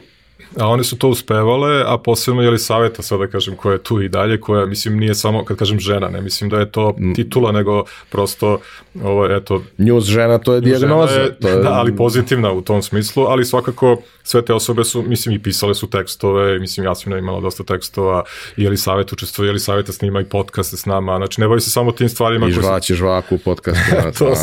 A 0.57 0.67
one 0.67 0.83
su 0.83 0.97
to 0.97 1.09
uspevale, 1.09 1.83
a 1.87 1.97
posebno 1.97 2.41
je 2.41 2.49
li 2.49 2.59
saveta, 2.59 3.01
sad 3.01 3.19
da 3.19 3.27
kažem, 3.27 3.55
koja 3.55 3.73
je 3.73 3.83
tu 3.83 4.01
i 4.01 4.09
dalje, 4.09 4.39
koja, 4.39 4.65
mislim, 4.65 4.97
nije 4.97 5.15
samo, 5.15 5.45
kad 5.45 5.57
kažem 5.57 5.79
žena, 5.79 6.09
ne 6.09 6.21
mislim 6.21 6.49
da 6.49 6.59
je 6.59 6.71
to 6.71 6.95
mm. 6.99 7.13
titula, 7.13 7.51
nego 7.51 7.83
prosto, 8.09 8.59
ovo, 9.03 9.35
eto... 9.35 9.63
News 9.77 10.05
žena, 10.05 10.37
to 10.37 10.53
je 10.53 10.61
dijagnoza. 10.61 11.13
Je, 11.13 11.39
to 11.39 11.47
je... 11.47 11.55
Da, 11.63 11.69
ali 11.69 11.95
pozitivna 11.95 12.51
u 12.51 12.61
tom 12.61 12.81
smislu, 12.81 13.23
ali 13.23 13.45
svakako 13.45 13.97
sve 14.23 14.45
te 14.45 14.53
osobe 14.53 14.83
su, 14.83 15.01
mislim, 15.01 15.35
i 15.35 15.43
pisale 15.43 15.75
su 15.75 15.89
tekstove, 15.89 16.59
mislim, 16.59 16.85
Jasmina 16.85 17.17
imala 17.17 17.41
dosta 17.41 17.63
tekstova, 17.63 18.23
i 18.57 18.69
li 18.69 18.77
savjet 18.77 19.11
učestvuje, 19.11 19.49
ili 19.49 19.59
savjeta 19.59 19.91
snima 19.91 20.21
i 20.21 20.25
podcaste 20.25 20.77
s 20.77 20.85
nama, 20.85 21.17
znači 21.17 21.41
ne 21.41 21.47
bavi 21.47 21.61
se 21.61 21.69
samo 21.69 21.91
tim 21.91 22.09
stvarima. 22.09 22.47
I 22.47 22.51
žvaće 22.51 22.95
žvaku 22.95 23.35
u 23.35 23.37
podcastu. 23.37 23.95
to, 24.17 24.33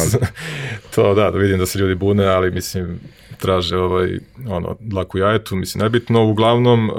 to, 0.95 1.15
da, 1.15 1.31
da 1.31 1.39
vidim 1.39 1.59
da 1.59 1.67
se 1.67 1.79
ljudi 1.79 1.95
bune, 1.95 2.27
ali 2.27 2.51
mislim, 2.51 3.01
traže 3.41 3.77
ovaj, 3.77 4.19
ono, 4.49 4.77
dlaku 4.81 5.19
jajetu, 5.19 5.57
mislim, 5.57 5.83
nebitno. 5.83 6.25
Uglavnom, 6.25 6.91
uh, 6.91 6.97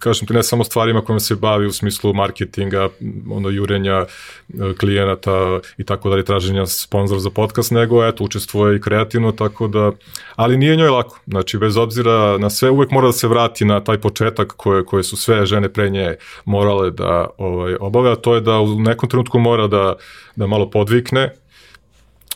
kažem 0.00 0.28
ti, 0.28 0.34
ne 0.34 0.42
samo 0.42 0.64
stvarima 0.64 1.00
kojima 1.00 1.20
se 1.20 1.34
bavi 1.34 1.66
u 1.66 1.72
smislu 1.72 2.14
marketinga, 2.14 2.88
ono, 3.30 3.48
jurenja 3.48 4.04
uh, 4.04 4.76
klijenata 4.76 5.60
i 5.78 5.84
tako 5.84 6.10
dalje, 6.10 6.24
traženja 6.24 6.66
sponzor 6.66 7.18
za 7.18 7.30
podcast, 7.30 7.70
nego, 7.70 8.04
eto, 8.04 8.24
učestvuje 8.24 8.76
i 8.76 8.80
kreativno, 8.80 9.32
tako 9.32 9.68
da, 9.68 9.92
ali 10.36 10.56
nije 10.56 10.76
njoj 10.76 10.88
lako. 10.88 11.18
Znači, 11.26 11.58
bez 11.58 11.76
obzira 11.76 12.38
na 12.38 12.50
sve, 12.50 12.70
uvek 12.70 12.90
mora 12.90 13.06
da 13.06 13.12
se 13.12 13.28
vrati 13.28 13.64
na 13.64 13.80
taj 13.84 13.98
početak 13.98 14.52
koje, 14.56 14.84
koje 14.84 15.02
su 15.02 15.16
sve 15.16 15.46
žene 15.46 15.68
pre 15.68 15.90
nje 15.90 16.16
morale 16.44 16.90
da 16.90 17.26
ovaj, 17.38 17.76
obave, 17.80 18.12
a 18.12 18.16
to 18.16 18.34
je 18.34 18.40
da 18.40 18.60
u 18.60 18.80
nekom 18.80 19.08
trenutku 19.08 19.38
mora 19.38 19.66
da, 19.66 19.94
da 20.36 20.46
malo 20.46 20.70
podvikne, 20.70 21.30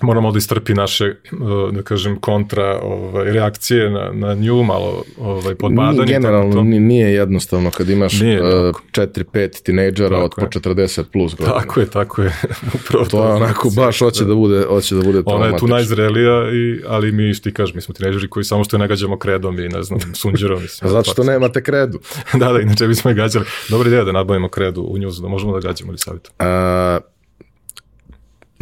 moramo 0.04 0.32
da 0.32 0.38
istrpi 0.38 0.74
naše, 0.74 1.14
uh, 1.32 1.74
da 1.74 1.82
kažem, 1.82 2.16
kontra 2.20 2.80
ovaj, 2.82 3.32
reakcije 3.32 3.90
na, 3.90 4.10
na 4.12 4.34
nju, 4.34 4.62
malo 4.62 5.04
ovaj, 5.18 5.54
podbadanje. 5.54 5.98
Nije, 5.98 6.06
generalno 6.06 6.52
to. 6.52 6.62
nije 6.62 7.14
jednostavno 7.14 7.70
kad 7.70 7.90
imaš 7.90 8.20
nije, 8.20 8.42
uh, 8.42 8.74
4-5 8.92 9.62
tinejdžera 9.62 10.18
od 10.18 10.30
po 10.36 10.46
40 10.46 11.04
plus 11.12 11.34
godina. 11.34 11.58
Tako 11.58 11.80
je, 11.80 11.86
tako 11.86 12.22
je. 12.22 12.32
Upravo 12.74 13.04
to 13.04 13.26
je 13.26 13.32
onako 13.32 13.70
baš 13.76 13.98
hoće 13.98 14.24
da, 14.24 14.34
bude, 14.34 14.64
hoće 14.68 14.94
da 14.94 15.02
bude 15.02 15.22
Ona 15.26 15.46
je 15.46 15.58
tu 15.58 15.66
najzrelija, 15.66 16.50
i, 16.52 16.80
ali 16.88 17.12
mi, 17.12 17.34
ti 17.34 17.52
kažeš, 17.52 17.74
mi 17.74 17.80
smo 17.80 17.94
tinejdžeri 17.94 18.28
koji 18.28 18.44
samo 18.44 18.64
što 18.64 18.78
ne 18.78 18.88
gađamo 18.88 19.18
kredom 19.18 19.58
i 19.58 19.68
ne 19.68 19.82
znam, 19.82 20.00
sunđerom. 20.14 20.62
Mislim, 20.62 20.90
Zato 20.90 21.10
što 21.10 21.24
nemate 21.24 21.62
kredu. 21.62 21.98
da, 22.40 22.52
da, 22.52 22.60
inače 22.60 22.86
bismo 22.86 23.10
i 23.10 23.14
gađali. 23.14 23.44
Dobra 23.68 23.88
ideja 23.88 24.04
da 24.04 24.12
nabavimo 24.12 24.48
kredu 24.48 24.82
u 24.82 24.98
njuzu, 24.98 25.22
da 25.22 25.28
možemo 25.28 25.52
da 25.52 25.68
gađamo 25.68 25.90
ili 25.90 25.98
savjetu. 25.98 26.30
Uh, 26.38 27.13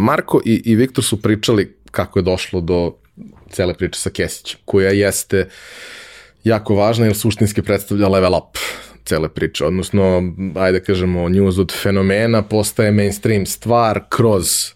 Marko 0.03 0.41
i, 0.45 0.63
i 0.65 0.75
Viktor 0.75 1.05
su 1.05 1.23
pričali 1.23 1.77
kako 1.91 2.19
je 2.19 2.23
došlo 2.23 2.61
do 2.61 2.95
cele 3.51 3.75
priče 3.75 4.01
sa 4.01 4.11
Kesićem, 4.11 4.61
koja 4.65 4.91
jeste 4.91 5.49
jako 6.45 6.75
važna 6.75 7.07
jer 7.07 7.17
suštinski 7.17 7.63
predstavlja 7.63 8.09
level 8.09 8.35
up 8.35 8.59
cele 9.05 9.29
priče, 9.29 9.65
odnosno, 9.65 10.23
ajde 10.57 10.79
da 10.79 10.85
kažemo, 10.85 11.29
news 11.29 11.59
od 11.59 11.73
fenomena 11.83 12.43
postaje 12.43 12.93
mainstream 12.93 13.47
stvar 13.47 14.01
kroz 14.09 14.73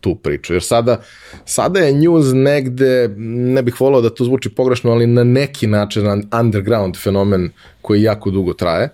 tu 0.00 0.14
priču, 0.14 0.54
jer 0.54 0.62
sada, 0.62 1.00
sada 1.44 1.80
je 1.80 1.92
news 1.92 2.32
negde, 2.32 3.08
ne 3.16 3.62
bih 3.62 3.80
volao 3.80 4.00
da 4.00 4.10
to 4.10 4.24
zvuči 4.24 4.48
pogrešno, 4.48 4.92
ali 4.92 5.06
na 5.06 5.24
neki 5.24 5.66
način 5.66 6.06
underground 6.40 6.96
fenomen 6.96 7.50
koji 7.82 8.02
jako 8.02 8.30
dugo 8.30 8.52
traje, 8.52 8.88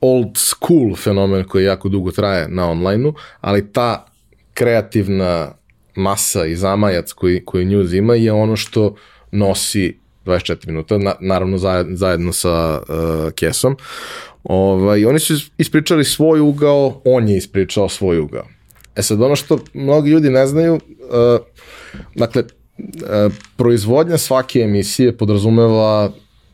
old 0.00 0.36
school 0.36 0.96
fenomen 0.96 1.44
koji 1.44 1.64
jako 1.64 1.88
dugo 1.88 2.10
traje 2.10 2.48
na 2.48 2.70
onlajnu, 2.70 3.14
ali 3.40 3.72
ta 3.72 4.06
kreativna 4.56 5.52
masa 5.94 6.46
i 6.46 6.56
zamajac 6.56 7.12
koji, 7.12 7.44
koji 7.44 7.64
News 7.64 7.92
ima 7.92 8.14
je 8.14 8.32
ono 8.32 8.56
što 8.56 8.94
nosi 9.32 9.98
24 10.24 10.66
minuta, 10.66 10.98
na, 10.98 11.14
naravno 11.20 11.58
zajedno, 11.58 11.96
zajedno 11.96 12.32
sa 12.32 12.80
uh, 12.80 13.32
Kesom. 13.32 13.76
Ovaj, 14.44 15.04
oni 15.04 15.18
su 15.18 15.34
ispričali 15.58 16.04
svoj 16.04 16.40
ugao, 16.40 17.00
on 17.04 17.28
je 17.28 17.36
ispričao 17.36 17.88
svoj 17.88 18.18
ugao. 18.18 18.46
E 18.96 19.02
sad, 19.02 19.22
ono 19.22 19.36
što 19.36 19.58
mnogi 19.74 20.10
ljudi 20.10 20.30
ne 20.30 20.46
znaju, 20.46 20.74
uh, 20.74 20.80
dakle, 22.14 22.42
uh, 22.78 23.32
proizvodnja 23.56 24.18
svake 24.18 24.60
emisije 24.60 25.16
podrazumeva, 25.16 26.12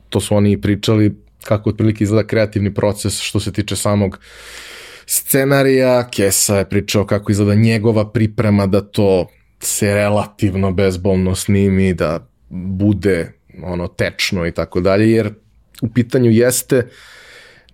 to 0.08 0.20
su 0.20 0.36
oni 0.36 0.60
pričali, 0.60 1.14
kako 1.44 1.70
otprilike 1.70 2.04
izgleda 2.04 2.26
kreativni 2.26 2.74
proces 2.74 3.20
što 3.20 3.40
se 3.40 3.52
tiče 3.52 3.76
samog 3.76 4.10
uh, 4.10 4.71
scenarija, 5.06 6.08
Kesa 6.08 6.56
je 6.56 6.68
pričao 6.68 7.06
kako 7.06 7.32
izgleda 7.32 7.54
njegova 7.54 8.10
priprema 8.12 8.66
da 8.66 8.80
to 8.80 9.26
se 9.60 9.94
relativno 9.94 10.72
bezbolno 10.72 11.34
snimi, 11.34 11.94
da 11.94 12.28
bude 12.50 13.32
ono 13.62 13.88
tečno 13.88 14.46
i 14.46 14.52
tako 14.52 14.80
dalje, 14.80 15.10
jer 15.10 15.34
u 15.82 15.88
pitanju 15.88 16.30
jeste 16.30 16.88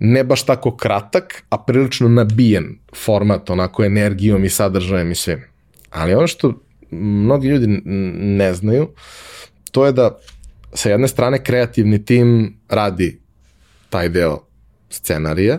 ne 0.01 0.25
baš 0.25 0.47
tako 0.47 0.77
kratak, 0.77 1.43
a 1.49 1.59
prilično 1.59 2.09
nabijen 2.09 2.79
format, 2.95 3.51
onako 3.51 3.85
energijom 3.85 4.45
i 4.45 4.49
sadržajem 4.49 5.11
i 5.11 5.15
sve. 5.15 5.49
Ali 5.91 6.15
ono 6.15 6.27
što 6.27 6.63
mnogi 6.91 7.49
ljudi 7.49 7.67
ne 8.39 8.55
znaju, 8.55 8.89
to 9.71 9.87
je 9.87 9.93
da 9.93 10.19
sa 10.75 10.91
jedne 10.91 11.09
strane 11.09 11.45
kreativni 11.45 12.05
tim 12.05 12.57
radi 12.69 13.21
taj 13.91 14.09
deo 14.09 14.39
scenarija, 14.91 15.59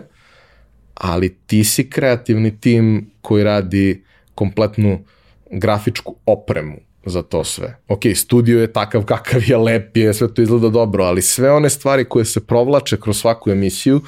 ali 1.00 1.36
ti 1.46 1.64
si 1.64 1.90
kreativni 1.90 2.60
tim 2.60 3.10
koji 3.20 3.44
radi 3.44 4.04
kompletnu 4.34 5.04
grafičku 5.50 6.16
opremu 6.26 6.76
za 7.06 7.22
to 7.22 7.44
sve. 7.44 7.76
Ok, 7.88 8.00
studio 8.14 8.60
je 8.60 8.72
takav 8.72 9.04
kakav 9.04 9.42
je, 9.46 9.56
lep 9.56 9.96
je, 9.96 10.14
sve 10.14 10.34
to 10.34 10.42
izgleda 10.42 10.68
dobro, 10.68 11.04
ali 11.04 11.22
sve 11.22 11.52
one 11.52 11.70
stvari 11.70 12.04
koje 12.04 12.24
se 12.24 12.40
provlače 12.46 13.00
kroz 13.00 13.20
svaku 13.20 13.50
emisiju 13.50 14.00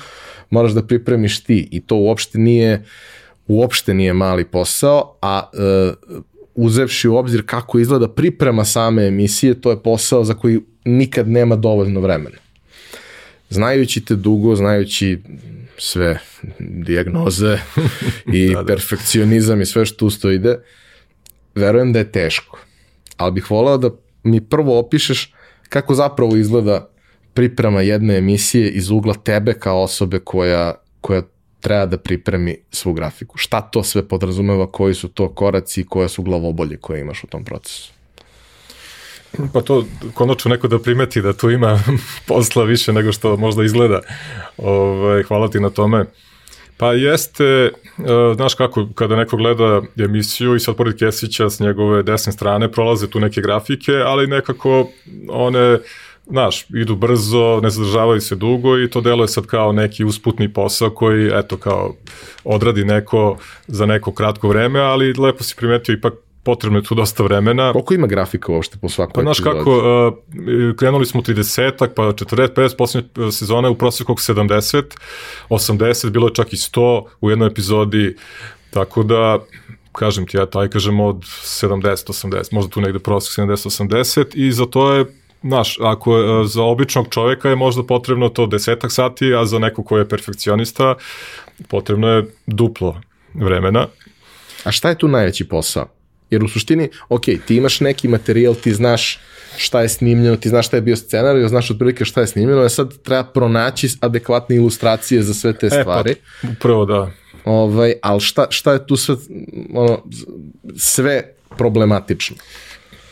moraš 0.51 0.73
da 0.73 0.87
pripremiš 0.87 1.45
ti 1.45 1.69
i 1.71 1.81
to 1.81 1.97
uopšte 1.97 2.39
nije 2.39 2.85
uopšte 3.47 3.95
nije 3.95 4.13
mali 4.13 4.45
posao, 4.45 5.17
a 5.23 5.51
e, 5.53 5.93
uzevši 6.55 7.09
u 7.09 7.17
obzir 7.17 7.43
kako 7.47 7.79
izgleda 7.79 8.09
priprema 8.09 8.65
same 8.65 9.07
emisije, 9.07 9.61
to 9.61 9.71
je 9.71 9.83
posao 9.83 10.25
za 10.25 10.35
koji 10.35 10.61
nikad 10.85 11.29
nema 11.29 11.57
dovoljno 11.57 12.01
vremena. 12.01 12.37
Znajući 13.51 14.05
te 14.05 14.15
dugo, 14.15 14.57
znajući 14.57 15.19
sve 15.83 16.19
diagnoze 16.59 17.59
i 18.33 18.55
da, 18.55 18.63
da. 18.63 18.67
perfekcionizam 18.67 19.61
i 19.61 19.67
sve 19.67 19.87
što 19.87 20.07
usto 20.07 20.31
ide, 20.31 20.59
verujem 21.55 21.93
da 21.93 21.99
je 21.99 22.13
teško. 22.13 22.59
Ali 23.17 23.33
bih 23.33 23.51
volao 23.51 23.79
da 23.79 23.91
mi 24.23 24.41
prvo 24.41 24.79
opišeš 24.79 25.35
kako 25.69 25.95
zapravo 25.95 26.37
izgleda 26.37 26.89
priprema 27.35 27.81
jedne 27.81 28.17
emisije 28.17 28.71
iz 28.71 28.91
ugla 28.91 29.15
tebe 29.15 29.53
kao 29.53 29.83
osobe 29.83 30.19
koja, 30.19 30.75
koja 31.01 31.23
treba 31.61 31.87
da 31.87 31.99
pripremi 31.99 32.57
svu 32.71 32.93
grafiku. 32.93 33.39
Šta 33.39 33.61
to 33.61 33.83
sve 33.83 34.09
podrazumeva, 34.09 34.73
koji 34.73 34.95
su 34.95 35.09
to 35.09 35.35
koraci 35.35 35.81
i 35.81 35.85
koje 35.85 36.09
su 36.09 36.23
glavobolje 36.23 36.77
koje 36.77 37.01
imaš 37.01 37.25
u 37.25 37.27
tom 37.27 37.45
procesu? 37.45 37.93
Pa 39.53 39.61
to 39.61 39.85
konačno 40.15 40.49
neko 40.49 40.69
da 40.69 40.79
primeti 40.79 41.23
da 41.23 41.33
tu 41.33 41.51
ima 41.51 41.81
posla 42.29 42.65
više 42.65 42.93
nego 42.93 43.13
što 43.13 43.37
možda 43.37 43.65
izgleda. 43.65 44.01
Ove, 44.57 44.79
ovaj, 44.79 45.23
hvala 45.23 45.49
ti 45.49 45.61
na 45.61 45.71
tome. 45.71 46.05
Pa 46.77 46.93
jeste, 46.93 47.71
uh, 47.99 48.37
znaš 48.37 48.55
kako, 48.55 48.89
kada 48.95 49.17
neko 49.17 49.37
gleda 49.37 49.83
emisiju 49.99 50.57
i 50.57 50.61
sad 50.61 50.77
pored 50.77 50.99
Kesića 50.99 51.51
s 51.51 51.61
njegove 51.61 52.03
desne 52.03 52.33
strane 52.33 52.73
prolaze 52.73 53.11
tu 53.11 53.21
neke 53.21 53.41
grafike, 53.41 53.93
ali 53.93 54.27
nekako 54.27 54.89
one 55.29 55.79
znaš, 56.27 56.67
idu 56.71 56.97
brzo, 56.97 57.61
ne 57.63 57.71
zadržavaju 57.71 58.21
se 58.21 58.37
dugo 58.37 58.79
i 58.79 58.91
to 58.91 59.01
deluje 59.01 59.29
sad 59.29 59.47
kao 59.47 59.73
neki 59.73 60.05
usputni 60.05 60.53
posao 60.53 60.91
koji, 60.91 61.31
eto, 61.35 61.57
kao 61.57 61.95
odradi 62.45 62.85
neko 62.85 63.39
za 63.67 63.87
neko 63.87 64.13
kratko 64.13 64.49
vreme, 64.49 64.81
ali 64.81 65.13
lepo 65.13 65.45
si 65.45 65.57
primetio 65.57 65.93
ipak 65.93 66.15
potrebno 66.43 66.79
je 66.79 66.83
tu 66.83 66.95
dosta 66.95 67.23
vremena. 67.23 67.73
Koliko 67.73 67.95
ima 67.95 68.07
grafika 68.07 68.53
uopšte 68.53 68.79
po 68.81 68.89
svakom 68.89 69.15
Pa 69.15 69.21
znaš 69.21 69.41
kako, 69.41 69.77
uh, 69.77 70.75
krenuli 70.77 71.07
smo 71.07 71.23
30-ak, 71.23 71.95
pa 71.95 72.03
40-50, 72.03 72.77
posljednje 72.77 73.33
sezone 73.33 73.69
u 73.69 73.75
prosjeku 73.75 74.13
70, 74.15 74.83
80, 75.49 76.11
bilo 76.11 76.29
je 76.29 76.35
čak 76.35 76.53
i 76.53 76.57
100 76.57 77.05
u 77.21 77.31
jednoj 77.31 77.49
epizodi, 77.49 78.17
tako 78.71 79.03
da 79.03 79.39
kažem 79.93 80.27
ti 80.27 80.37
ja 80.37 80.47
taj 80.47 80.69
kažem 80.69 81.01
od 81.01 81.17
70 81.17 81.83
80 82.09 82.53
možda 82.53 82.71
tu 82.71 82.81
negde 82.81 82.99
prosek 82.99 83.45
70 83.45 83.89
80 83.89 84.37
i 84.37 84.53
za 84.53 84.67
to 84.67 84.93
je 84.93 85.05
Znaš, 85.45 85.79
ako 85.81 86.17
je, 86.19 86.47
za 86.47 86.63
običnog 86.63 87.07
čoveka 87.11 87.49
je 87.49 87.57
možda 87.57 87.83
potrebno 87.83 88.29
to 88.29 88.47
desetak 88.47 88.93
sati, 88.93 89.35
a 89.35 89.45
za 89.45 89.59
neko 89.59 89.83
ko 89.83 89.99
je 89.99 90.09
perfekcionista 90.09 90.95
potrebno 91.69 92.09
je 92.09 92.27
duplo 92.47 93.01
vremena. 93.35 93.87
A 94.65 94.73
šta 94.73 94.89
je 94.89 94.99
tu 94.99 95.09
najveći 95.09 95.49
posao? 95.49 95.87
Jer 96.33 96.45
u 96.45 96.49
suštini, 96.49 96.89
ok, 97.09 97.25
ti 97.47 97.57
imaš 97.57 97.81
neki 97.81 98.09
materijal, 98.09 98.55
ti 98.55 98.73
znaš 98.73 99.19
šta 99.57 99.83
je 99.83 99.89
snimljeno, 99.89 100.37
ti 100.37 100.49
znaš 100.49 100.67
šta 100.67 100.77
je 100.77 100.83
bio 100.83 100.97
scenarij, 100.97 101.49
znaš 101.49 101.71
otprilike 101.71 102.05
šta 102.05 102.21
je 102.21 102.27
snimljeno, 102.27 102.61
a 102.61 102.69
sad 102.69 103.03
treba 103.03 103.25
pronaći 103.25 103.89
adekvatne 104.01 104.57
ilustracije 104.57 105.23
za 105.23 105.35
sve 105.35 105.53
te 105.53 105.71
stvari. 105.71 106.11
E, 106.11 106.15
pa, 106.43 106.49
upravo 106.49 106.85
da. 106.85 107.11
Ovaj, 107.45 107.95
ali 108.03 108.21
šta, 108.21 108.47
šta 108.51 108.73
je 108.73 108.87
tu 108.87 108.97
sve, 108.97 109.17
ono, 109.75 110.03
sve 110.77 111.35
problematično? 111.59 112.37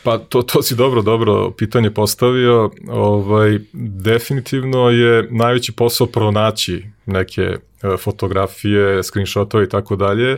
Pa 0.03 0.17
to, 0.17 0.41
to 0.41 0.63
si 0.63 0.75
dobro, 0.75 1.01
dobro 1.01 1.51
pitanje 1.51 1.91
postavio. 1.91 2.71
Ovaj, 2.89 3.59
definitivno 3.73 4.89
je 4.89 5.27
najveći 5.31 5.71
posao 5.71 6.07
pronaći 6.07 6.85
neke 7.05 7.41
e, 7.41 7.57
fotografije, 7.97 9.03
screenshotove 9.03 9.63
i 9.63 9.69
tako 9.69 9.95
dalje, 9.95 10.37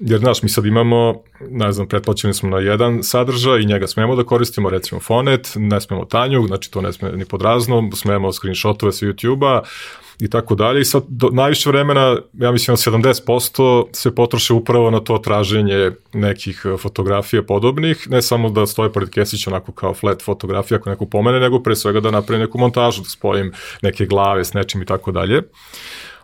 jer 0.00 0.20
znaš, 0.20 0.42
mi 0.42 0.48
sad 0.48 0.66
imamo, 0.66 1.22
ne 1.50 1.72
znam, 1.72 1.88
pretplaćeni 1.88 2.34
smo 2.34 2.48
na 2.48 2.58
jedan 2.58 3.02
sadržaj 3.02 3.60
i 3.60 3.66
njega 3.66 3.86
smemo 3.86 4.16
da 4.16 4.24
koristimo, 4.24 4.70
recimo 4.70 5.00
Fonet, 5.00 5.52
ne 5.56 5.80
smemo 5.80 6.04
Tanju, 6.04 6.46
znači 6.46 6.70
to 6.70 6.80
ne 6.80 6.92
sme 6.92 7.12
ni 7.12 7.24
pod 7.24 7.42
raznom, 7.42 7.92
smemo 7.92 8.32
screenshotove 8.32 8.92
sa 8.92 9.06
YouTube-a, 9.06 9.62
i 10.20 10.30
tako 10.30 10.54
dalje. 10.54 10.80
I 10.80 10.84
sad 10.84 11.02
do, 11.08 11.28
najviše 11.32 11.70
vremena, 11.70 12.16
ja 12.32 12.52
mislim 12.52 12.76
70% 12.76 13.84
se 13.92 14.14
potroše 14.14 14.52
upravo 14.52 14.90
na 14.90 15.00
to 15.00 15.18
traženje 15.18 15.90
nekih 16.12 16.62
e, 16.64 16.76
fotografija 16.76 17.42
podobnih, 17.42 18.10
ne 18.10 18.22
samo 18.22 18.50
da 18.50 18.66
stoje 18.66 18.92
pored 18.92 19.10
Kesića 19.10 19.50
onako 19.50 19.72
kao 19.72 19.94
flat 19.94 20.22
fotografija 20.22 20.78
ako 20.78 20.90
neko 20.90 21.06
pomene, 21.06 21.40
nego 21.40 21.62
pre 21.62 21.76
svega 21.76 22.00
da 22.00 22.10
napravim 22.10 22.40
neku 22.40 22.58
montažu, 22.58 23.02
da 23.02 23.08
spojim 23.08 23.52
neke 23.82 24.06
glave 24.06 24.44
s 24.44 24.54
nečim 24.54 24.82
i 24.82 24.86
tako 24.86 25.12
dalje. 25.12 25.42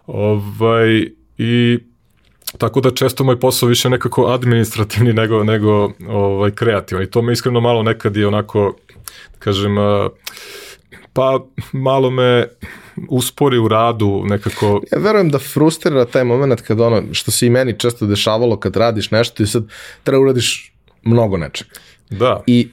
Ovaj, 0.06 1.08
I 1.38 1.78
Tako 2.58 2.80
da 2.80 2.90
često 2.90 3.24
moj 3.24 3.40
posao 3.40 3.68
više 3.68 3.90
nekako 3.90 4.26
administrativni 4.26 5.12
nego, 5.12 5.44
nego 5.44 5.92
ovaj, 6.08 6.50
kreativan. 6.50 7.02
I 7.02 7.10
to 7.10 7.22
me 7.22 7.32
iskreno 7.32 7.60
malo 7.60 7.82
nekad 7.82 8.16
je 8.16 8.26
onako, 8.26 8.76
da 9.32 9.38
kažem, 9.38 9.78
uh, 9.78 9.84
pa 11.12 11.40
malo 11.72 12.10
me 12.10 12.48
uspori 13.08 13.58
u 13.58 13.68
radu 13.68 14.22
nekako. 14.26 14.82
Ja 14.92 14.98
verujem 14.98 15.30
da 15.30 15.38
frustrira 15.38 16.04
taj 16.04 16.24
moment 16.24 16.60
kad 16.60 16.80
ono, 16.80 17.02
što 17.12 17.30
se 17.30 17.46
i 17.46 17.50
meni 17.50 17.78
često 17.78 18.06
dešavalo 18.06 18.56
kad 18.60 18.76
radiš 18.76 19.10
nešto 19.10 19.42
i 19.42 19.46
sad 19.46 19.64
treba 20.04 20.22
uradiš 20.22 20.72
mnogo 21.02 21.36
nečega. 21.36 21.70
Da. 22.10 22.42
I 22.46 22.68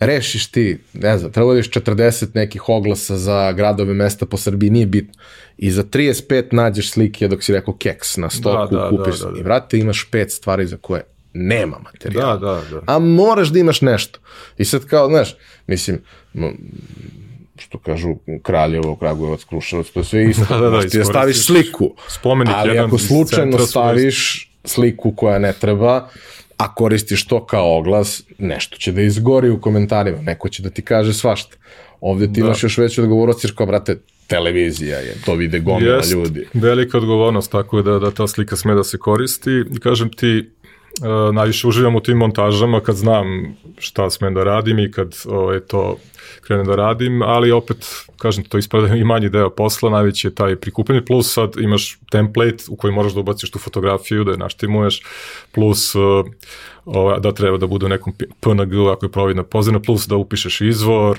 rešiš 0.00 0.46
ti, 0.50 0.78
ne 0.92 1.18
znam, 1.18 1.32
treba 1.32 1.48
uradiš 1.48 1.70
40 1.70 2.26
nekih 2.34 2.68
oglasa 2.68 3.16
za 3.16 3.52
gradove, 3.52 3.94
mesta 3.94 4.26
po 4.26 4.36
Srbiji, 4.36 4.70
nije 4.70 4.86
bitno. 4.86 5.22
I 5.58 5.70
za 5.70 5.84
35 5.84 6.44
nađeš 6.52 6.90
slike 6.90 7.28
dok 7.28 7.42
si 7.42 7.52
rekao 7.52 7.76
keks 7.76 8.16
na 8.16 8.30
stoku, 8.30 8.74
da, 8.74 8.80
da, 8.80 8.90
kupiš 8.90 9.18
da, 9.18 9.26
da, 9.26 9.32
da. 9.32 9.40
i 9.40 9.42
vrate 9.42 9.78
imaš 9.78 10.08
pet 10.10 10.32
stvari 10.32 10.66
za 10.66 10.76
koje 10.76 11.02
nema 11.32 11.78
materijala. 11.78 12.36
Da, 12.36 12.46
da, 12.46 12.62
da. 12.70 12.82
A 12.86 12.98
moraš 12.98 13.48
da 13.48 13.58
imaš 13.58 13.80
nešto. 13.80 14.18
I 14.58 14.64
sad 14.64 14.84
kao, 14.84 15.08
znaš, 15.08 15.36
mislim, 15.66 16.00
što 17.58 17.78
kažu 17.78 18.16
Kraljevo, 18.42 18.96
Kragujevac, 18.96 19.44
Kruševac, 19.44 19.86
to 19.86 20.00
je 20.00 20.04
sve 20.04 20.24
isto. 20.30 20.44
da, 20.48 20.60
da, 20.60 20.70
da, 20.70 20.88
ti 20.88 20.98
da 20.98 21.04
staviš 21.04 21.46
sliku. 21.46 21.94
Spomenik 22.08 22.54
ali 22.56 22.70
jedan 22.70 22.86
ako 22.86 22.98
slučajno 22.98 23.58
staviš 23.58 24.50
sliku 24.64 25.12
koja 25.16 25.38
ne 25.38 25.52
treba, 25.52 26.08
a 26.56 26.74
koristiš 26.74 27.26
to 27.26 27.46
kao 27.46 27.76
oglas, 27.78 28.22
nešto 28.38 28.76
će 28.76 28.92
da 28.92 29.02
izgori 29.02 29.50
u 29.50 29.60
komentarima, 29.60 30.22
neko 30.22 30.48
će 30.48 30.62
da 30.62 30.70
ti 30.70 30.82
kaže 30.82 31.14
svašta. 31.14 31.56
Ovde 32.00 32.26
ti 32.26 32.40
da. 32.40 32.46
imaš 32.46 32.62
još 32.62 32.78
veću 32.78 33.02
odgovornost, 33.02 33.44
jer 33.44 33.54
kao, 33.56 33.66
brate, 33.66 33.96
televizija 34.26 34.98
je, 34.98 35.14
to 35.24 35.34
vide 35.34 35.58
gomila 35.58 35.96
Jest, 35.96 36.12
ljudi. 36.12 36.46
velika 36.54 36.98
odgovornost, 36.98 37.52
tako 37.52 37.76
je 37.76 37.82
da, 37.82 37.98
da 37.98 38.10
ta 38.10 38.26
slika 38.26 38.56
sme 38.56 38.74
da 38.74 38.84
se 38.84 38.98
koristi. 38.98 39.50
I 39.50 39.80
kažem 39.80 40.10
ti, 40.10 40.50
uh, 41.00 41.34
najviše 41.34 41.66
uživam 41.66 41.96
u 41.96 42.00
tim 42.00 42.16
montažama 42.16 42.80
kad 42.80 42.96
znam 42.96 43.56
šta 43.78 44.10
smem 44.10 44.34
da 44.34 44.44
radim 44.44 44.78
i 44.78 44.90
kad 44.90 45.14
o, 45.26 45.52
je 45.52 45.66
to 45.66 45.96
krenem 46.40 46.66
da 46.66 46.76
radim, 46.76 47.22
ali 47.22 47.52
opet, 47.52 47.86
kažem, 48.18 48.44
to 48.44 48.58
ispada 48.58 48.94
i 48.94 49.04
manji 49.04 49.28
deo 49.28 49.50
posla, 49.50 49.90
najveći 49.90 50.26
je 50.26 50.34
taj 50.34 50.56
prikupljanje, 50.56 51.04
plus 51.04 51.32
sad 51.32 51.56
imaš 51.60 51.98
template 52.10 52.64
u 52.68 52.76
koji 52.76 52.92
moraš 52.92 53.12
da 53.12 53.20
ubaciš 53.20 53.50
tu 53.50 53.58
fotografiju, 53.58 54.24
da 54.24 54.30
je 54.30 54.38
naštimuješ, 54.38 55.02
plus 55.52 55.94
uh, 55.94 56.02
ovaj, 56.86 57.20
da 57.20 57.32
treba 57.32 57.58
da 57.58 57.66
bude 57.66 57.86
u 57.86 57.88
nekom 57.88 58.12
PNG 58.40 58.74
ako 58.92 59.06
je 59.06 59.12
providna 59.12 59.42
pozivna, 59.42 59.80
plus 59.80 60.06
da 60.08 60.16
upišeš 60.16 60.60
izvor, 60.60 61.18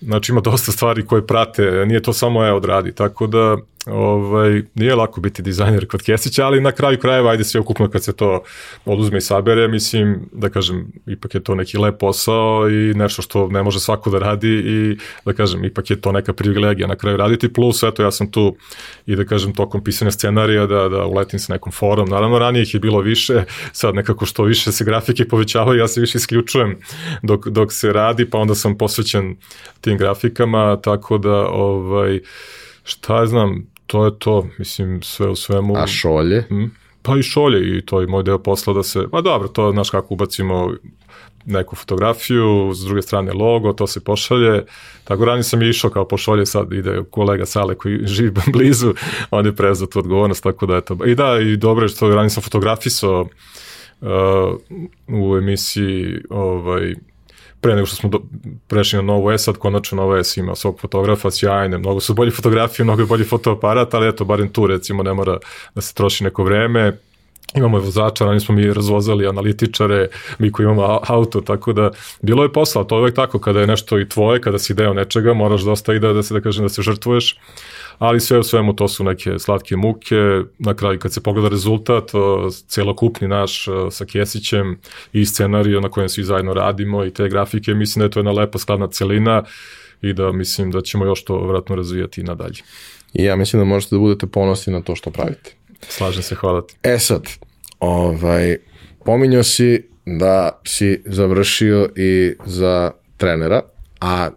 znači 0.00 0.32
ima 0.32 0.40
dosta 0.40 0.72
stvari 0.72 1.06
koje 1.06 1.26
prate, 1.26 1.84
nije 1.86 2.02
to 2.02 2.12
samo 2.12 2.44
e 2.44 2.52
odradi, 2.52 2.92
tako 2.92 3.26
da 3.26 3.56
ovaj, 3.86 4.62
nije 4.74 4.94
lako 4.94 5.20
biti 5.20 5.42
dizajner 5.42 5.86
kod 5.86 6.02
Kesića, 6.02 6.46
ali 6.46 6.60
na 6.60 6.72
kraju 6.72 6.98
krajeva, 6.98 7.30
ajde 7.30 7.44
sve 7.44 7.60
ukupno 7.60 7.90
kad 7.90 8.04
se 8.04 8.12
to 8.12 8.42
oduzme 8.84 9.18
i 9.18 9.20
sabere, 9.20 9.68
mislim, 9.68 10.28
da 10.32 10.48
kažem, 10.48 10.86
ipak 11.06 11.34
je 11.34 11.44
to 11.44 11.54
neki 11.54 11.78
lep 11.78 11.98
posao 11.98 12.68
i 12.70 12.94
nešto 12.94 13.22
što 13.22 13.48
ne 13.48 13.62
može 13.62 13.80
svako 13.80 14.10
da 14.10 14.18
radi 14.18 14.45
i 14.46 14.98
da 15.24 15.32
kažem, 15.32 15.64
ipak 15.64 15.90
je 15.90 16.00
to 16.00 16.12
neka 16.12 16.32
privilegija 16.32 16.88
na 16.88 16.96
kraju 16.96 17.16
raditi, 17.16 17.52
plus 17.52 17.82
eto 17.82 18.02
ja 18.02 18.10
sam 18.10 18.30
tu 18.30 18.56
i 19.06 19.16
da 19.16 19.24
kažem 19.24 19.54
tokom 19.54 19.84
pisanja 19.84 20.10
scenarija 20.10 20.66
da, 20.66 20.88
da 20.88 21.06
uletim 21.06 21.38
sa 21.38 21.52
nekom 21.52 21.72
forom, 21.72 22.08
naravno 22.08 22.38
ranije 22.38 22.62
ih 22.62 22.74
je 22.74 22.80
bilo 22.80 23.00
više, 23.00 23.44
sad 23.72 23.94
nekako 23.94 24.26
što 24.26 24.42
više 24.42 24.72
se 24.72 24.84
grafike 24.84 25.28
povećavaju, 25.28 25.80
ja 25.80 25.88
se 25.88 26.00
više 26.00 26.18
isključujem 26.18 26.76
dok, 27.22 27.48
dok 27.48 27.72
se 27.72 27.92
radi, 27.92 28.30
pa 28.30 28.38
onda 28.38 28.54
sam 28.54 28.78
posvećen 28.78 29.36
tim 29.80 29.98
grafikama, 29.98 30.80
tako 30.82 31.18
da 31.18 31.48
ovaj, 31.48 32.20
šta 32.84 33.20
je 33.20 33.26
znam, 33.26 33.66
to 33.86 34.04
je 34.04 34.18
to, 34.18 34.48
mislim, 34.58 35.02
sve 35.02 35.28
u 35.28 35.36
svemu. 35.36 35.76
A 35.76 35.86
šolje? 35.86 36.44
Mm, 36.50 36.64
pa 37.06 37.16
i 37.18 37.22
šolje 37.22 37.78
i 37.78 37.82
to 37.82 38.00
je 38.00 38.06
moj 38.06 38.22
deo 38.22 38.38
posla 38.38 38.74
da 38.74 38.82
se, 38.82 39.06
pa 39.10 39.20
dobro, 39.20 39.48
to 39.48 39.70
znaš 39.72 39.90
kako 39.90 40.14
ubacimo 40.14 40.74
neku 41.46 41.76
fotografiju, 41.76 42.72
s 42.74 42.84
druge 42.84 43.02
strane 43.02 43.32
logo, 43.32 43.72
to 43.72 43.86
se 43.86 44.04
pošalje. 44.04 44.64
Tako 45.04 45.24
ranije 45.24 45.42
sam 45.42 45.62
išao 45.62 45.90
kao 45.90 46.08
pošalje, 46.08 46.46
sad 46.46 46.72
ide 46.72 47.02
kolega 47.10 47.46
Sale 47.46 47.74
koji 47.74 48.00
živi 48.06 48.32
blizu, 48.52 48.94
on 49.30 49.46
je 49.46 49.56
prezao 49.56 49.86
tu 49.86 49.98
odgovornost, 49.98 50.42
tako 50.42 50.66
da 50.66 50.76
eto. 50.76 50.96
I 51.06 51.14
da, 51.14 51.38
i 51.40 51.56
dobro 51.56 51.84
je 51.84 51.88
što 51.88 52.08
ranije 52.08 52.30
sam 52.30 52.42
fotografisao 52.42 53.28
uh, 54.00 54.08
u 55.08 55.36
emisiji 55.36 56.20
ovaj, 56.30 56.94
pre 57.66 57.74
nego 57.74 57.86
što 57.86 57.96
smo 57.96 58.08
do, 58.08 58.20
prešli 58.66 58.96
na 58.96 59.02
Novo 59.02 59.32
S, 59.32 59.44
sad 59.44 59.56
konačno 59.58 59.96
Novo 59.96 60.24
S 60.24 60.36
ima 60.36 60.54
svog 60.54 60.80
fotografa, 60.80 61.30
sjajne, 61.30 61.78
mnogo 61.78 62.00
su 62.00 62.14
bolji 62.14 62.30
fotografije, 62.30 62.84
mnogo 62.84 63.02
je 63.02 63.06
bolji 63.06 63.24
fotoaparat, 63.24 63.94
ali 63.94 64.08
eto, 64.08 64.24
barem 64.24 64.48
tu 64.48 64.66
recimo 64.66 65.02
ne 65.02 65.14
mora 65.14 65.38
da 65.74 65.80
se 65.80 65.94
troši 65.94 66.24
neko 66.24 66.44
vreme, 66.44 66.98
imamo 67.54 67.78
vozača, 67.78 68.24
ranije 68.24 68.40
smo 68.40 68.54
mi 68.54 68.72
razvozali 68.72 69.26
analitičare, 69.26 70.08
mi 70.38 70.52
koji 70.52 70.64
imamo 70.64 71.00
auto, 71.06 71.40
tako 71.40 71.72
da 71.72 71.90
bilo 72.22 72.42
je 72.42 72.52
posla, 72.52 72.84
to 72.84 72.96
je 72.96 73.00
uvek 73.00 73.14
tako, 73.14 73.38
kada 73.38 73.60
je 73.60 73.66
nešto 73.66 74.00
i 74.00 74.08
tvoje, 74.08 74.40
kada 74.40 74.58
si 74.58 74.74
deo 74.74 74.94
nečega, 74.94 75.34
moraš 75.34 75.62
dosta 75.62 75.94
i 75.94 75.98
da, 75.98 76.12
da 76.12 76.22
se, 76.22 76.34
da 76.34 76.40
kažem, 76.40 76.64
da 76.64 76.68
se 76.68 76.82
žrtvuješ, 76.82 77.38
ali 77.98 78.20
sve 78.20 78.38
u 78.38 78.42
svemu 78.42 78.76
to 78.76 78.88
su 78.88 79.04
neke 79.04 79.38
slatke 79.38 79.76
muke, 79.76 80.42
na 80.58 80.74
kraju 80.74 80.98
kad 80.98 81.12
se 81.12 81.22
pogleda 81.22 81.48
rezultat, 81.48 82.10
celokupni 82.68 83.28
naš 83.28 83.66
sa 83.90 84.04
Kesićem 84.04 84.80
i 85.12 85.26
scenariju 85.26 85.80
na 85.80 85.88
kojem 85.88 86.08
svi 86.08 86.24
zajedno 86.24 86.54
radimo 86.54 87.04
i 87.04 87.10
te 87.10 87.28
grafike, 87.28 87.74
mislim 87.74 88.00
da 88.00 88.04
je 88.04 88.10
to 88.10 88.18
jedna 88.18 88.32
lepa 88.32 88.58
skladna 88.58 88.86
celina 88.86 89.42
i 90.02 90.12
da 90.12 90.32
mislim 90.32 90.70
da 90.70 90.80
ćemo 90.80 91.04
još 91.04 91.24
to 91.24 91.46
vratno 91.46 91.76
razvijati 91.76 92.20
i 92.20 92.24
nadalje. 92.24 92.62
I 93.14 93.24
ja 93.24 93.36
mislim 93.36 93.60
da 93.60 93.64
možete 93.64 93.94
da 93.94 94.00
budete 94.00 94.26
ponosni 94.26 94.72
na 94.72 94.80
to 94.80 94.96
što 94.96 95.10
pravite. 95.10 95.52
Slažem 95.88 96.22
se, 96.22 96.34
hvala 96.34 96.66
ti. 96.66 96.74
E 96.82 96.98
sad, 96.98 97.22
ovaj, 97.80 98.56
pominjao 99.04 99.42
si 99.42 99.88
da 100.06 100.60
si 100.64 101.02
završio 101.06 101.88
i 101.96 102.34
za 102.44 102.90
trenera, 103.16 103.62
a 104.00 104.30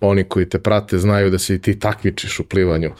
oni 0.00 0.24
koji 0.24 0.48
te 0.48 0.58
prate 0.58 0.98
znaju 0.98 1.30
da 1.30 1.38
se 1.38 1.54
i 1.54 1.58
ti 1.58 1.78
takvičiš 1.78 2.40
u 2.40 2.44
plivanju 2.44 2.90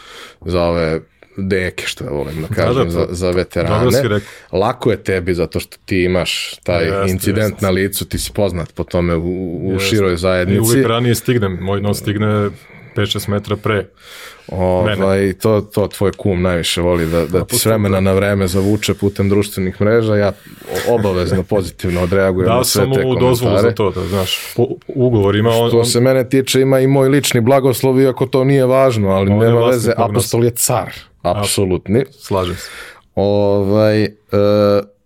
za 0.40 0.62
ove 0.62 1.00
deke, 1.36 1.86
što 1.86 2.04
ja 2.04 2.10
volim 2.10 2.42
da 2.42 2.54
kažem, 2.54 2.74
da, 2.74 2.84
da, 2.84 2.90
za, 2.90 3.06
za 3.10 3.30
veterane. 3.30 4.20
Lako 4.52 4.90
je 4.90 5.02
tebi 5.02 5.34
zato 5.34 5.60
što 5.60 5.76
ti 5.84 6.04
imaš 6.04 6.54
taj 6.62 6.84
jeste, 6.84 7.10
incident 7.10 7.52
jeste. 7.52 7.66
na 7.66 7.70
licu, 7.70 8.04
ti 8.04 8.18
si 8.18 8.32
poznat 8.32 8.72
po 8.74 8.84
tome 8.84 9.16
u, 9.16 9.74
u 9.74 9.78
široj 9.78 10.16
zajednici. 10.16 10.56
I 10.56 10.60
uvijek 10.60 10.86
ranije 10.86 11.14
stignem, 11.14 11.58
moj 11.60 11.80
nos 11.80 11.98
stigne 11.98 12.50
5-6 12.96 13.28
metra 13.28 13.56
pre 13.56 13.86
Ovaj, 14.48 15.32
to, 15.32 15.60
to 15.60 15.88
tvoj 15.88 16.12
kum 16.12 16.42
najviše 16.42 16.80
voli 16.80 17.06
da, 17.06 17.26
da 17.26 17.44
ti 17.44 17.58
s 17.58 17.66
vremena 17.66 18.00
na 18.00 18.12
vreme 18.12 18.46
zavuče 18.46 18.94
putem 18.94 19.28
društvenih 19.28 19.80
mreža, 19.80 20.16
ja 20.16 20.32
obavezno 20.88 21.42
pozitivno 21.42 22.02
odreagujem 22.02 22.48
da 22.48 22.56
na 22.56 22.64
sve 22.64 22.80
te 22.80 22.86
komentare. 22.86 23.14
Da 23.14 23.20
dozvolu 23.20 23.58
za 23.58 23.70
to, 23.70 23.90
da, 23.90 24.06
znaš, 24.06 24.38
po, 24.56 24.66
ugovor 24.88 25.36
ima 25.36 25.50
on... 25.50 25.68
Što 25.68 25.84
se 25.84 26.00
mene 26.00 26.28
tiče, 26.28 26.60
ima 26.60 26.80
i 26.80 26.86
moj 26.86 27.08
lični 27.08 27.40
blagoslov, 27.40 28.00
iako 28.00 28.26
to 28.26 28.44
nije 28.44 28.66
važno, 28.66 29.08
ali 29.08 29.30
on 29.30 29.38
nema 29.38 29.66
veze, 29.66 29.92
apostol 29.96 30.44
je 30.44 30.50
car, 30.50 30.92
apsolutni. 31.22 32.04
Slažem 32.10 32.56
se. 32.56 32.70
Ovaj, 33.14 34.04
uh, 34.04 34.08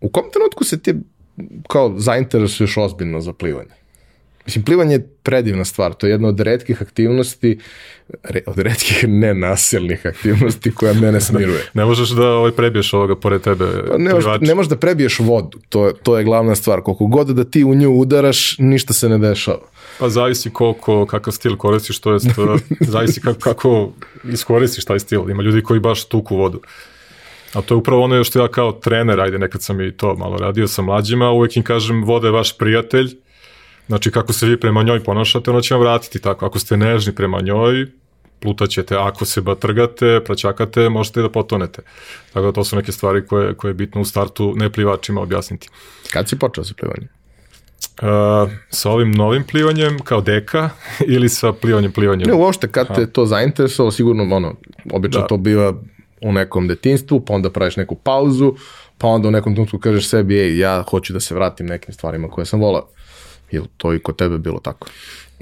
u 0.00 0.08
kom 0.08 0.24
trenutku 0.32 0.64
se 0.64 0.82
ti 0.82 0.94
kao 1.68 1.94
zainteresuješ 1.96 2.76
ozbiljno 2.76 3.20
za 3.20 3.32
plivanje? 3.32 3.70
Mislim, 4.46 4.64
plivanje 4.64 4.94
je 4.94 5.08
predivna 5.22 5.64
stvar, 5.64 5.94
to 5.94 6.06
je 6.06 6.10
jedna 6.10 6.28
od 6.28 6.40
redkih 6.40 6.82
aktivnosti, 6.82 7.58
re, 8.22 8.40
od 8.46 8.58
redkih 8.58 9.04
nenasilnih 9.08 10.06
aktivnosti 10.06 10.74
koja 10.74 10.92
mene 10.94 11.20
smiruje. 11.20 11.62
ne 11.74 11.84
možeš 11.84 12.08
da 12.08 12.30
ovaj, 12.30 12.50
prebiješ 12.50 12.92
ovoga 12.92 13.16
pored 13.16 13.42
tebe 13.42 13.66
pa 13.88 13.98
ne, 13.98 14.14
možeš, 14.14 14.40
ne 14.40 14.54
možeš 14.54 14.70
da 14.70 14.76
prebiješ 14.76 15.18
vodu, 15.18 15.58
to, 15.68 15.92
to 16.02 16.18
je 16.18 16.24
glavna 16.24 16.54
stvar. 16.54 16.80
Koliko 16.80 17.06
god 17.06 17.26
da 17.26 17.44
ti 17.44 17.64
u 17.64 17.74
nju 17.74 17.90
udaraš, 17.90 18.58
ništa 18.58 18.92
se 18.92 19.08
ne 19.08 19.18
dešava. 19.18 19.66
Pa 19.98 20.08
zavisi 20.08 20.50
koliko, 20.50 21.06
kakav 21.06 21.32
stil 21.32 21.56
koristiš, 21.56 22.00
to 22.00 22.12
jest, 22.12 22.26
zavisi 22.80 23.20
kako, 23.20 23.40
kako 23.40 23.92
iskoristiš 24.32 24.84
taj 24.84 24.98
stil. 24.98 25.30
Ima 25.30 25.42
ljudi 25.42 25.62
koji 25.62 25.80
baš 25.80 26.04
tuku 26.04 26.36
vodu. 26.36 26.60
A 27.52 27.62
to 27.62 27.74
je 27.74 27.78
upravo 27.78 28.02
ono 28.02 28.24
što 28.24 28.40
ja 28.40 28.48
kao 28.48 28.72
trener, 28.72 29.20
ajde 29.20 29.38
nekad 29.38 29.62
sam 29.62 29.80
i 29.80 29.96
to 29.96 30.14
malo 30.14 30.36
radio 30.36 30.68
sa 30.68 30.82
mlađima, 30.82 31.30
uvek 31.30 31.56
im 31.56 31.62
kažem 31.62 32.04
voda 32.04 32.26
je 32.26 32.32
vaš 32.32 32.58
prijatelj, 32.58 33.16
Znači, 33.86 34.10
kako 34.10 34.32
se 34.32 34.46
vi 34.46 34.60
prema 34.60 34.82
njoj 34.82 35.04
ponašate, 35.04 35.50
ona 35.50 35.60
će 35.60 35.74
vam 35.74 35.80
vratiti 35.80 36.18
tako. 36.18 36.46
Ako 36.46 36.58
ste 36.58 36.76
nežni 36.76 37.14
prema 37.14 37.40
njoj, 37.40 37.86
plutaćete. 38.40 38.96
Ako 38.96 39.24
se 39.24 39.40
batrgate, 39.40 40.20
praćakate, 40.24 40.88
možete 40.88 41.22
da 41.22 41.30
potonete. 41.30 41.82
Tako 42.32 42.46
da 42.46 42.52
to 42.52 42.64
su 42.64 42.76
neke 42.76 42.92
stvari 42.92 43.26
koje, 43.26 43.54
koje 43.54 43.70
je 43.70 43.74
bitno 43.74 44.00
u 44.00 44.04
startu 44.04 44.54
neplivačima 44.56 45.20
objasniti. 45.20 45.68
Kad 46.12 46.28
si 46.28 46.38
počeo 46.38 46.64
sa 46.64 46.74
plivanjem? 46.74 47.08
Uh, 48.02 48.50
sa 48.70 48.90
ovim 48.90 49.10
novim 49.10 49.44
plivanjem 49.44 49.98
kao 49.98 50.20
deka 50.20 50.70
ili 51.14 51.28
sa 51.28 51.52
plivanjem 51.52 51.92
plivanjem? 51.92 52.28
Ne, 52.28 52.34
uopšte 52.34 52.68
kad 52.68 52.94
te 52.94 53.06
to 53.06 53.26
zainteresovalo, 53.26 53.90
sigurno 53.90 54.36
ono, 54.36 54.54
obično 54.92 55.20
da. 55.20 55.26
to 55.26 55.36
biva 55.36 55.72
u 56.22 56.32
nekom 56.32 56.68
detinstvu, 56.68 57.20
pa 57.20 57.34
onda 57.34 57.50
praviš 57.50 57.76
neku 57.76 57.94
pauzu, 57.94 58.54
pa 58.98 59.08
onda 59.08 59.28
u 59.28 59.30
nekom 59.30 59.54
trenutku 59.54 59.78
kažeš 59.78 60.08
sebi, 60.08 60.40
ej, 60.40 60.58
ja 60.58 60.82
hoću 60.82 61.12
da 61.12 61.20
se 61.20 61.34
vratim 61.34 61.66
nekim 61.66 61.94
stvarima 61.94 62.28
koje 62.28 62.44
sam 62.44 62.60
volao. 62.60 62.88
Je 63.50 63.62
to 63.76 63.94
i 63.94 63.98
kod 63.98 64.16
tebe 64.16 64.38
bilo 64.38 64.60
tako? 64.60 64.88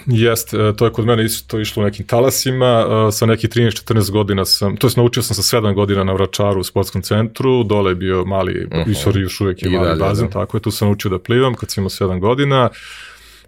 Jest, 0.06 0.54
e, 0.54 0.72
to 0.76 0.84
je 0.84 0.92
kod 0.92 1.06
mene 1.06 1.24
isto 1.24 1.60
išlo 1.60 1.82
u 1.82 1.84
nekim 1.84 2.06
talasima, 2.06 2.86
e, 3.08 3.12
sa 3.12 3.26
nekih 3.26 3.50
13-14 3.50 4.10
godina 4.10 4.44
sam, 4.44 4.76
to 4.76 4.86
je 4.86 4.92
naučio 4.96 5.22
sam 5.22 5.34
sa 5.34 5.56
7 5.58 5.74
godina 5.74 6.04
na 6.04 6.12
Vračaru 6.12 6.60
u 6.60 6.64
sportskom 6.64 7.02
centru, 7.02 7.64
dole 7.64 7.90
je 7.90 7.94
bio 7.94 8.24
mali, 8.24 8.64
uh 8.64 8.70
-huh. 8.70 9.20
još 9.20 9.40
uvijek 9.40 9.62
je 9.62 9.68
I 9.68 9.72
mali 9.72 9.86
dalje, 9.86 9.98
bazen, 9.98 10.26
da. 10.26 10.32
tako 10.32 10.56
je, 10.56 10.60
tu 10.60 10.70
sam 10.70 10.88
naučio 10.88 11.10
da 11.10 11.18
plivam 11.18 11.54
kad 11.54 11.70
sam 11.70 11.82
imao 11.82 11.90
7 11.90 12.20
godina, 12.20 12.70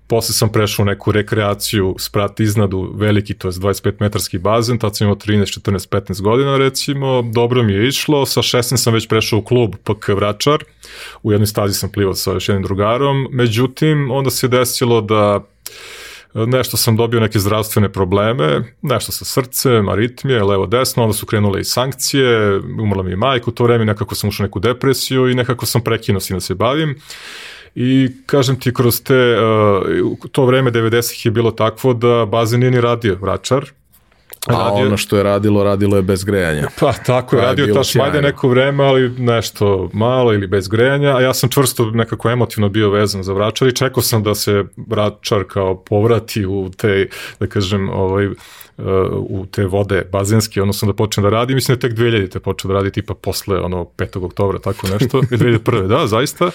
Posle 0.09 0.35
sam 0.35 0.53
prešao 0.53 0.83
u 0.83 0.87
neku 0.87 1.13
rekreaciju, 1.13 1.95
sprat 1.99 2.41
iznadu, 2.41 2.93
veliki, 2.95 3.35
to 3.35 3.49
je 3.49 3.53
25 3.53 3.93
metarski 4.01 4.39
bazen, 4.39 4.79
tad 4.79 4.97
sam 4.97 5.05
imao 5.05 5.17
13, 5.17 5.61
14, 5.61 5.89
15 5.89 6.23
godina 6.23 6.57
recimo, 6.57 7.23
dobro 7.23 7.63
mi 7.63 7.73
je 7.73 7.89
išlo, 7.89 8.27
sa 8.27 8.43
16 8.43 8.77
sam 8.77 8.95
već 8.95 9.09
prešao 9.09 9.39
u 9.39 9.43
klub 9.43 9.75
PK 9.85 10.09
Vračar, 10.09 10.65
u 11.23 11.33
jednoj 11.33 11.47
stazi 11.47 11.75
sam 11.75 11.93
plivao 11.93 12.15
sa 12.15 12.33
još 12.33 12.49
jednim 12.49 12.63
drugarom, 12.63 13.29
međutim, 13.31 14.11
onda 14.11 14.31
se 14.31 14.49
desilo 14.49 15.01
da 15.01 15.45
nešto 16.47 16.77
sam 16.77 16.97
dobio 16.97 17.21
neke 17.21 17.39
zdravstvene 17.39 17.93
probleme, 17.93 18.75
nešto 18.83 19.13
sa 19.13 19.25
srcem, 19.25 19.89
aritmije, 19.89 20.43
levo 20.43 20.67
desno, 20.67 21.03
onda 21.03 21.15
su 21.15 21.27
krenule 21.27 21.61
i 21.61 21.65
sankcije, 21.65 22.59
umrla 22.59 23.03
mi 23.03 23.11
je 23.11 23.17
majka 23.17 23.51
u 23.51 23.55
to 23.55 23.65
vreme, 23.65 23.85
nekako 23.85 24.15
sam 24.15 24.29
ušao 24.29 24.45
neku 24.45 24.61
depresiju 24.61 25.31
i 25.31 25.35
nekako 25.35 25.67
sam 25.67 25.81
prekinuo 25.81 26.21
si 26.21 26.35
da 26.35 26.41
se 26.41 26.55
bavim. 26.55 27.01
I 27.77 28.09
kažem 28.27 28.57
ti, 28.61 28.73
kroz 28.75 29.03
te, 29.05 29.17
uh, 29.37 30.29
to 30.33 30.47
vreme 30.49 30.71
90-ih 30.73 31.27
je 31.27 31.31
bilo 31.31 31.51
takvo 31.51 31.93
da 31.95 32.27
bazen 32.27 32.61
nije 32.61 32.71
ni 32.71 32.81
radio. 32.81 33.19
Vračar, 33.21 33.67
A 34.47 34.53
radio... 34.53 34.87
ono 34.87 34.97
što 34.97 35.17
je 35.17 35.23
radilo, 35.23 35.65
radilo 35.65 35.97
je 35.97 36.03
bez 36.03 36.25
grejanja. 36.25 36.69
Pa 36.81 36.93
tako 36.93 37.37
je, 37.37 37.43
pa 37.43 37.47
radio 37.47 37.75
ta 37.75 37.85
šmajde 37.85 38.23
neko 38.23 38.49
vreme, 38.49 38.85
ali 38.85 39.11
nešto 39.11 39.91
malo 39.93 40.35
ili 40.35 40.47
bez 40.47 40.69
grejanja, 40.69 41.17
a 41.17 41.21
ja 41.21 41.35
sam 41.35 41.51
čvrsto 41.51 41.91
nekako 41.91 42.31
emotivno 42.31 42.69
bio 42.69 42.91
vezan 42.91 43.23
za 43.23 43.33
Vračar 43.33 43.69
i 43.69 43.77
čekao 43.77 44.03
sam 44.03 44.23
da 44.23 44.35
se 44.35 44.65
Vračar 44.77 45.45
kao 45.45 45.85
povrati 45.85 46.47
u 46.47 46.71
te, 46.77 47.09
da 47.41 47.47
kažem, 47.47 47.89
ovaj, 47.89 48.29
u 49.13 49.47
te 49.51 49.67
vode 49.67 50.09
bazenske, 50.13 50.63
odnosno 50.63 50.87
da 50.87 50.95
počne 50.95 51.23
da 51.23 51.29
radi, 51.29 51.55
mislim 51.55 51.77
da 51.77 51.89
tek 51.89 51.99
2000 51.99 52.31
te 52.31 52.41
počne 52.41 52.69
da 52.69 52.75
radi 52.75 52.91
tipa 52.91 53.15
posle 53.15 53.61
ono 53.61 53.85
5. 53.85 54.25
oktobra, 54.25 54.59
tako 54.59 54.87
nešto, 54.87 55.21
2001. 55.31 55.87
da, 55.87 56.07
zaista, 56.07 56.51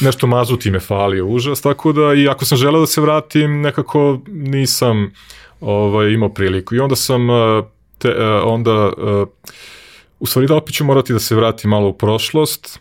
nešto 0.00 0.26
mazuti 0.26 0.70
me 0.70 0.80
falio 0.80 1.26
užas, 1.26 1.60
tako 1.60 1.92
da 1.92 2.14
i 2.14 2.28
ako 2.28 2.44
sam 2.44 2.58
želeo 2.58 2.80
da 2.80 2.86
se 2.86 3.00
vratim, 3.00 3.60
nekako 3.60 4.20
nisam 4.26 5.12
ovaj, 5.62 6.12
imao 6.12 6.28
priliku. 6.28 6.74
I 6.74 6.80
onda 6.80 6.96
sam 6.96 7.28
te, 7.98 8.14
onda 8.44 8.92
u 10.20 10.26
stvari 10.26 10.48
da 10.48 10.56
opet 10.56 10.74
ću 10.74 10.84
morati 10.84 11.12
da 11.12 11.18
se 11.18 11.34
vratim 11.34 11.70
malo 11.70 11.88
u 11.88 11.92
prošlost, 11.92 12.80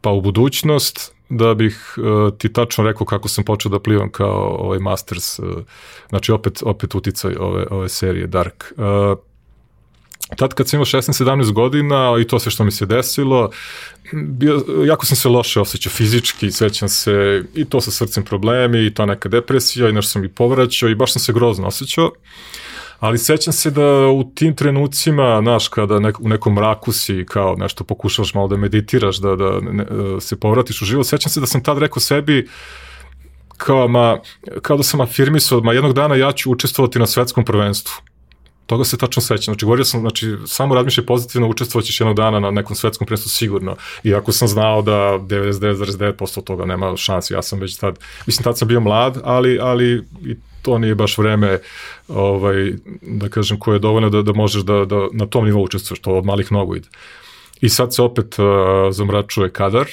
pa 0.00 0.10
u 0.10 0.20
budućnost, 0.20 1.14
da 1.28 1.54
bih 1.54 1.94
ti 2.38 2.52
tačno 2.52 2.84
rekao 2.84 3.06
kako 3.06 3.28
sam 3.28 3.44
počeo 3.44 3.70
da 3.70 3.80
plivam 3.80 4.10
kao 4.10 4.56
ovaj 4.58 4.78
Masters, 4.78 5.40
znači 6.08 6.32
opet, 6.32 6.62
opet 6.62 6.94
uticaj 6.94 7.34
ove, 7.40 7.66
ove 7.70 7.88
serije 7.88 8.26
Dark. 8.26 8.72
Uh, 8.76 9.18
tad 10.36 10.54
kad 10.54 10.68
sam 10.68 10.76
imao 10.76 10.84
16-17 10.84 11.52
godina 11.52 12.16
i 12.20 12.24
to 12.24 12.38
sve 12.38 12.50
što 12.50 12.64
mi 12.64 12.70
se 12.70 12.86
desilo, 12.86 13.50
bio, 14.12 14.64
jako 14.86 15.06
sam 15.06 15.16
se 15.16 15.28
loše 15.28 15.60
osjećao 15.60 15.90
fizički, 15.90 16.50
svećam 16.50 16.88
se 16.88 17.44
i 17.54 17.64
to 17.64 17.80
sa 17.80 17.90
srcem 17.90 18.24
problemi 18.24 18.86
i 18.86 18.94
to 18.94 19.06
neka 19.06 19.28
depresija 19.28 19.88
i 19.88 19.92
nešto 19.92 20.10
sam 20.10 20.24
i 20.24 20.28
povraćao 20.28 20.88
i 20.88 20.94
baš 20.94 21.12
sam 21.12 21.22
se 21.22 21.32
grozno 21.32 21.66
osjećao. 21.66 22.10
Ali 23.00 23.18
sećam 23.18 23.52
se 23.52 23.70
da 23.70 24.06
u 24.06 24.30
tim 24.34 24.56
trenucima, 24.56 25.40
znaš, 25.42 25.68
kada 25.68 25.98
nek, 25.98 26.20
u 26.20 26.28
nekom 26.28 26.54
mraku 26.54 26.92
si 26.92 27.24
kao 27.28 27.56
nešto 27.58 27.84
pokušavaš 27.84 28.34
malo 28.34 28.48
da 28.48 28.56
meditiraš, 28.56 29.16
da, 29.16 29.36
da 29.36 29.60
ne, 29.60 29.84
da 29.84 30.20
se 30.20 30.40
povratiš 30.40 30.82
u 30.82 30.84
život, 30.84 31.06
sećam 31.06 31.30
se 31.30 31.40
da 31.40 31.46
sam 31.46 31.62
tad 31.62 31.78
rekao 31.78 32.00
sebi, 32.00 32.48
kao, 33.56 33.88
ma, 33.88 34.18
kao 34.62 34.76
da 34.76 34.82
sam 34.82 35.00
afirmisao, 35.00 35.60
ma 35.60 35.72
jednog 35.72 35.92
dana 35.92 36.14
ja 36.14 36.32
ću 36.32 36.52
učestvovati 36.52 36.98
na 36.98 37.06
svetskom 37.06 37.44
prvenstvu. 37.44 37.94
Toga 38.66 38.84
se 38.84 38.96
tačno 38.96 39.22
sećam. 39.22 39.54
Znači, 39.54 39.64
govorio 39.64 39.84
sam, 39.84 40.00
znači, 40.00 40.36
samo 40.46 40.74
razmišljaj 40.74 41.06
pozitivno, 41.06 41.48
učestvovaćeš 41.48 42.00
jednog 42.00 42.16
dana 42.16 42.40
na 42.40 42.50
nekom 42.50 42.76
svetskom 42.76 43.06
prvenstvu 43.06 43.28
sigurno. 43.28 43.76
Iako 44.04 44.32
sam 44.32 44.48
znao 44.48 44.82
da 44.82 44.92
99,9% 44.92 46.44
toga 46.44 46.64
nema 46.64 46.96
šansi. 46.96 47.34
Ja 47.34 47.42
sam 47.42 47.60
već 47.60 47.76
tad, 47.76 47.98
mislim, 48.26 48.44
tad 48.44 48.58
sam 48.58 48.68
bio 48.68 48.80
mlad, 48.80 49.20
ali, 49.24 49.58
ali 49.60 50.04
i 50.24 50.36
to 50.62 50.78
nije 50.78 50.94
baš 50.94 51.18
vreme 51.18 51.58
ovaj, 52.08 52.72
da 53.02 53.28
kažem 53.28 53.58
koje 53.58 53.74
je 53.74 53.78
dovoljno 53.78 54.10
da, 54.10 54.22
da 54.22 54.32
možeš 54.32 54.62
da, 54.62 54.84
da 54.84 55.06
na 55.12 55.26
tom 55.26 55.44
nivou 55.44 55.62
učestvuješ, 55.62 56.00
to 56.00 56.10
od 56.10 56.24
malih 56.24 56.52
nogu 56.52 56.76
ide. 56.76 56.88
I 57.60 57.68
sad 57.68 57.94
se 57.94 58.02
opet 58.02 58.38
uh, 58.38 58.44
zamračuje 58.90 59.50
kadar 59.50 59.86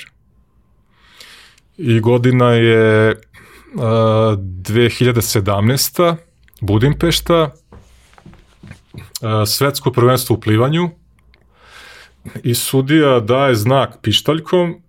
i 1.78 2.00
godina 2.00 2.52
je 2.52 3.12
uh, 3.12 3.82
2017. 3.82 6.16
Budimpešta, 6.62 7.52
svetsko 9.46 9.92
prvenstvo 9.92 10.36
u 10.36 10.40
plivanju. 10.40 10.90
I 12.44 12.56
sudija 12.56 13.20
daje 13.20 13.56
znak 13.56 13.98
pištaljkom. 14.02 14.82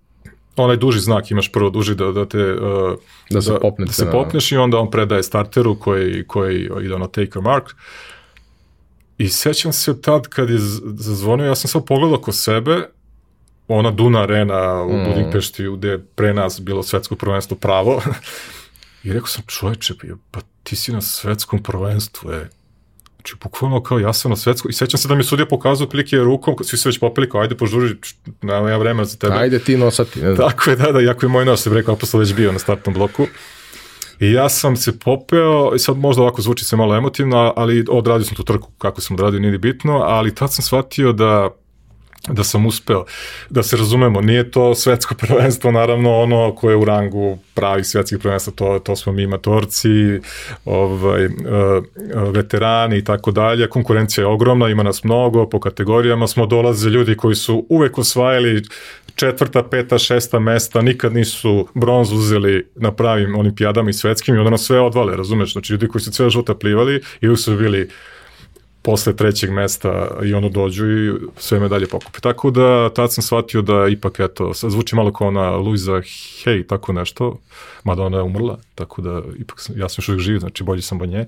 Onaj 0.57 0.77
duži 0.77 1.01
znak 1.01 1.31
imaš 1.31 1.53
prvo 1.53 1.71
duži 1.71 1.95
da, 1.95 2.13
da 2.13 2.29
te 2.29 2.53
uh, 2.53 2.95
da, 3.31 3.43
se, 3.43 3.59
popnete, 3.61 3.89
da 3.89 3.93
se 3.93 4.11
popneš 4.11 4.53
i 4.53 4.57
onda 4.57 4.79
on 4.79 4.91
predaje 4.91 5.23
starteru 5.23 5.79
koji, 5.79 6.27
koji 6.27 6.71
ide 6.83 6.95
ono 6.95 7.07
take 7.07 7.39
a 7.39 7.41
mark. 7.41 7.71
I 9.19 9.29
sećam 9.29 9.73
se 9.73 10.01
tad 10.01 10.29
kad 10.29 10.51
je 10.51 10.59
zazvonio 10.85 11.47
ja 11.47 11.55
sam 11.55 11.69
samo 11.69 11.85
pogledao 11.85 12.21
ko 12.21 12.33
sebe 12.33 12.89
ona 13.69 13.91
Duna 13.91 14.23
arena 14.23 14.83
u 14.83 14.97
mm. 14.97 15.05
Budimpešti 15.05 15.65
gde 15.77 15.89
je 15.89 16.05
pre 16.05 16.35
nas 16.35 16.61
bilo 16.61 16.83
svetsko 16.83 17.17
prvenstvo 17.17 17.57
pravo. 17.57 18.03
I 19.05 19.13
rekao 19.13 19.29
sam 19.29 19.45
čoveče 19.47 19.95
pa 20.31 20.41
ti 20.63 20.77
si 20.77 20.93
na 20.93 21.01
svetskom 21.01 21.63
prvenstvu 21.63 22.31
je 22.31 22.51
Znači, 23.23 23.37
bukvalno 23.43 23.83
kao 23.83 23.99
ja 23.99 24.13
sam 24.13 24.31
na 24.31 24.37
svetsko, 24.37 24.69
i 24.69 24.73
sećam 24.73 24.99
se 24.99 25.09
da 25.09 25.15
mi 25.15 25.25
sudija 25.25 25.47
pokazao 25.47 25.87
klike 25.87 26.17
rukom, 26.17 26.57
svi 26.63 26.79
se 26.79 26.89
već 26.89 26.99
popili 26.99 27.29
kao, 27.29 27.41
ajde 27.41 27.55
požuri, 27.55 27.95
nema 28.43 28.71
ja 28.71 28.77
vremena 28.77 29.05
za 29.05 29.17
tebe. 29.17 29.35
Ajde 29.35 29.59
ti 29.59 29.77
nosati. 29.77 30.21
Ne 30.21 30.35
znam. 30.35 30.51
Tako 30.51 30.71
je, 30.71 30.77
da, 30.77 30.93
da, 30.93 31.01
jako 31.01 31.27
je 31.27 31.31
moj 31.31 31.45
nos, 31.45 31.63
sam 31.63 31.73
rekao, 31.73 31.97
posle 31.97 32.21
već 32.21 32.35
bio 32.35 32.53
na 32.53 32.59
startnom 32.59 32.95
bloku. 32.95 33.27
I 34.21 34.33
ja 34.33 34.49
sam 34.49 34.77
se 34.77 34.99
popeo, 34.99 35.75
i 35.75 35.79
sad 35.79 35.97
možda 35.97 36.23
ovako 36.23 36.43
zvuči 36.43 36.65
se 36.65 36.77
malo 36.77 36.97
emotivno, 36.97 37.53
ali 37.57 37.85
odradio 37.91 38.25
sam 38.25 38.37
tu 38.37 38.43
trku 38.43 38.71
kako 38.79 39.01
sam 39.01 39.17
odradio, 39.17 39.41
nije 39.41 39.59
bitno, 39.59 39.93
ali 39.93 40.35
tad 40.35 40.53
sam 40.53 40.63
shvatio 40.63 41.13
da 41.13 41.49
da 42.29 42.45
sam 42.45 42.67
uspeo. 42.67 43.05
Da 43.51 43.63
se 43.63 43.77
razumemo, 43.77 44.21
nije 44.21 44.51
to 44.51 44.75
svetsko 44.75 45.15
prvenstvo, 45.23 45.71
naravno 45.71 46.21
ono 46.21 46.55
koje 46.55 46.73
je 46.73 46.77
u 46.77 46.85
rangu 46.85 47.39
pravih 47.55 47.87
svetskih 47.87 48.19
prvenstva, 48.19 48.53
to, 48.57 48.79
to 48.79 48.97
smo 48.97 49.13
mi 49.13 49.27
matorci, 49.27 50.21
ovaj, 50.65 51.27
uh, 51.27 51.33
veterani 52.33 52.99
i 52.99 53.05
tako 53.05 53.31
dalje. 53.31 53.69
Konkurencija 53.69 54.23
je 54.23 54.29
ogromna, 54.29 54.69
ima 54.69 54.83
nas 54.83 55.05
mnogo, 55.05 55.49
po 55.49 55.61
kategorijama 55.61 56.27
smo 56.27 56.47
dolaze 56.47 56.89
ljudi 56.89 57.17
koji 57.17 57.35
su 57.35 57.67
uvek 57.69 57.99
osvajali 57.99 58.63
četvrta, 59.15 59.63
peta, 59.63 59.99
šesta 59.99 60.39
mesta, 60.39 60.83
nikad 60.83 61.15
nisu 61.15 61.69
bronz 61.75 62.13
uzeli 62.13 62.67
na 62.75 62.93
pravim 62.93 63.35
olimpijadama 63.35 63.91
i 63.91 63.93
svetskim 63.93 64.35
i 64.35 64.39
onda 64.39 64.51
nas 64.51 64.63
sve 64.63 64.81
odvale, 64.81 65.17
razumeš? 65.17 65.53
Znači 65.53 65.73
ljudi 65.73 65.89
koji 65.89 66.03
su 66.03 66.13
sve 66.13 66.31
žuta 66.31 66.55
plivali 66.55 67.03
i 67.21 67.37
su 67.37 67.57
bili 67.57 67.89
posle 68.83 69.17
trećeg 69.17 69.51
mesta 69.51 70.09
i 70.25 70.35
ono 70.35 70.49
dođu 70.49 70.87
i 70.87 71.13
sve 71.37 71.61
medalje 71.61 71.87
pokupe. 71.87 72.21
Tako 72.21 72.51
da 72.51 72.91
tad 72.95 73.13
sam 73.13 73.23
shvatio 73.23 73.63
da 73.63 73.89
ipak 73.89 74.21
eto, 74.21 74.53
zvuči 74.55 74.97
malo 74.97 75.13
kao 75.13 75.29
ona 75.29 75.51
Luisa 75.51 75.93
Hay, 75.93 76.67
tako 76.67 76.93
nešto, 76.93 77.39
mada 77.85 78.03
ona 78.03 78.17
je 78.17 78.23
umrla, 78.23 78.59
tako 78.75 79.03
da 79.03 79.23
ipak 79.39 79.61
sam, 79.61 79.79
ja 79.79 79.89
sam 79.89 79.97
još 79.99 80.09
uvijek 80.09 80.23
živ, 80.23 80.39
znači 80.39 80.65
bolji 80.65 80.83
sam 80.83 81.01
od 81.01 81.09
nje. 81.09 81.27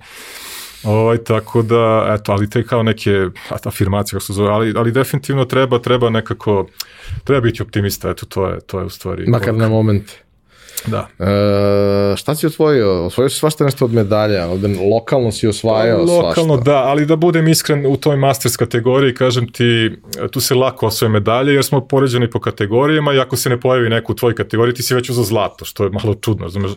Ovaj, 0.85 1.19
tako 1.19 1.63
da, 1.63 2.17
eto, 2.19 2.33
ali 2.33 2.51
te 2.51 2.67
kao 2.67 2.83
neke 2.83 3.27
afirmacije, 3.65 4.17
kako 4.17 4.25
se 4.25 4.33
zove, 4.33 4.51
ali, 4.51 4.73
ali 4.77 4.93
definitivno 4.93 5.45
treba, 5.45 5.79
treba 5.79 6.11
nekako, 6.11 6.67
treba 7.25 7.41
biti 7.41 7.63
optimista, 7.63 8.11
eto, 8.11 8.27
to 8.27 8.49
je, 8.49 8.61
to 8.61 8.79
je 8.79 8.85
u 8.85 8.91
stvari. 8.91 9.27
Makar 9.27 9.55
na 9.55 9.69
moment. 9.69 10.24
Da. 10.87 11.09
E, 11.19 12.17
šta 12.17 12.35
si 12.35 12.47
osvojio? 12.47 13.05
Osvojio 13.07 13.29
si 13.29 13.39
svašta 13.39 13.65
nešto 13.65 13.85
od 13.85 13.93
medalja, 13.93 14.47
ovde 14.47 14.69
lokalno 14.93 15.33
si 15.33 15.49
osvajao 15.49 16.07
Pa, 16.07 16.13
Lokalno, 16.13 16.55
svašta. 16.55 16.71
da, 16.71 16.77
ali 16.77 17.07
da 17.07 17.17
budem 17.17 17.49
iskren 17.49 17.87
u 17.87 17.97
toj 17.97 18.17
masters 18.17 18.57
kategoriji, 18.57 19.15
kažem 19.15 19.53
ti, 19.53 19.91
tu 20.31 20.41
se 20.41 20.55
lako 20.55 20.87
osvoje 20.87 21.11
medalje, 21.11 21.55
jer 21.55 21.65
smo 21.65 21.81
poređeni 21.81 22.31
po 22.31 22.41
kategorijama 22.41 23.15
i 23.15 23.19
ako 23.19 23.37
se 23.37 23.51
ne 23.51 23.61
pojavi 23.61 23.89
neko 23.89 24.13
u 24.13 24.17
tvojoj 24.17 24.35
kategoriji, 24.35 24.75
ti 24.75 24.83
si 24.83 24.95
već 24.95 25.11
uza 25.11 25.23
zlato, 25.23 25.65
što 25.65 25.85
je 25.85 25.91
malo 25.91 26.15
čudno, 26.15 26.45
razumeš? 26.45 26.71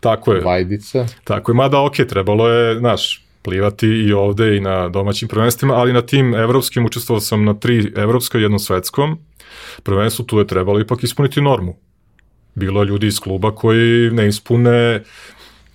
Tako 0.00 0.32
je. 0.32 0.40
Vajdica. 0.40 1.06
Tako 1.24 1.52
je, 1.52 1.56
mada 1.56 1.80
ok, 1.80 1.96
trebalo 2.08 2.48
je, 2.48 2.78
znaš, 2.78 3.24
plivati 3.42 3.86
i 3.86 4.12
ovde 4.12 4.56
i 4.56 4.60
na 4.60 4.88
domaćim 4.88 5.28
prvenstvima, 5.28 5.74
ali 5.74 5.92
na 5.92 6.02
tim 6.02 6.34
evropskim 6.34 6.86
učestvovao 6.86 7.20
sam 7.20 7.44
na 7.44 7.54
tri 7.54 7.92
evropska 7.96 8.38
i 8.38 8.42
jednom 8.42 8.58
svetskom 8.58 9.18
prvenstvu, 9.82 10.24
tu 10.24 10.38
je 10.38 10.46
trebalo 10.46 10.80
ipak 10.80 11.02
ispuniti 11.02 11.40
normu. 11.40 11.76
Bilo 12.54 12.84
ljudi 12.84 13.06
iz 13.06 13.20
kluba 13.20 13.54
koji 13.54 14.10
ne 14.10 14.28
ispune 14.28 15.02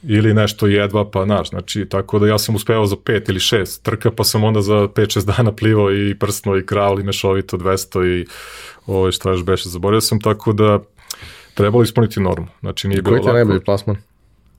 ili 0.04 0.34
nešto 0.34 0.68
jedva, 0.68 1.12
pa 1.12 1.26
znaš, 1.26 1.50
znači, 1.50 1.86
tako 1.90 2.20
da 2.20 2.28
ja 2.28 2.40
sam 2.40 2.56
uspevao 2.56 2.86
za 2.86 2.96
pet 3.06 3.30
ili 3.30 3.40
šest 3.40 3.84
trka, 3.84 4.12
pa 4.12 4.24
sam 4.24 4.44
onda 4.44 4.62
za 4.62 4.88
pet, 4.96 5.12
šest 5.12 5.28
dana 5.28 5.52
plivao 5.52 5.94
i 5.94 6.16
prsno 6.20 6.58
i 6.58 6.66
kral 6.66 7.00
i 7.00 7.04
mešovito 7.04 7.58
200 7.58 8.22
i 8.22 8.26
ovo 8.86 9.12
šta 9.12 9.30
još 9.30 9.44
beše, 9.44 9.70
zaboravio 9.70 10.02
sam, 10.02 10.22
tako 10.22 10.54
da 10.54 10.80
trebalo 11.54 11.84
ispuniti 11.84 12.20
normu. 12.20 12.48
Znači, 12.60 12.88
nije 12.88 13.02
bilo 13.02 13.14
Koji 13.14 13.22
ti 13.22 13.28
je 13.28 13.28
lako. 13.28 13.36
najbolji 13.36 13.64
plasman? 13.64 13.98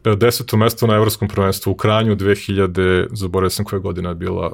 E, 0.04 0.16
deseto 0.16 0.56
mesto 0.56 0.86
na 0.86 0.94
evropskom 0.94 1.28
prvenstvu 1.28 1.70
u 1.70 1.74
Kranju 1.74 2.16
2000, 2.16 3.06
zaboravio 3.10 3.50
sam 3.50 3.64
koja 3.64 3.78
godina 3.78 4.08
je 4.08 4.14
bila, 4.14 4.52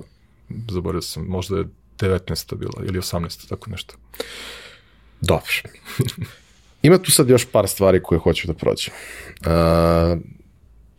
zaboravio 0.70 1.02
sam, 1.02 1.24
možda 1.28 1.58
je 1.58 1.64
19. 1.98 2.56
bila 2.56 2.82
ili 2.84 2.98
18. 2.98 3.48
tako 3.48 3.70
nešto. 3.70 3.94
Dobro. 5.20 5.52
Ima 6.82 6.98
tu 6.98 7.12
sad 7.12 7.28
još 7.28 7.44
par 7.44 7.68
stvari 7.68 8.02
koje 8.02 8.18
hoću 8.18 8.46
da 8.46 8.54
prođem. 8.54 8.94
Uh, 9.40 10.18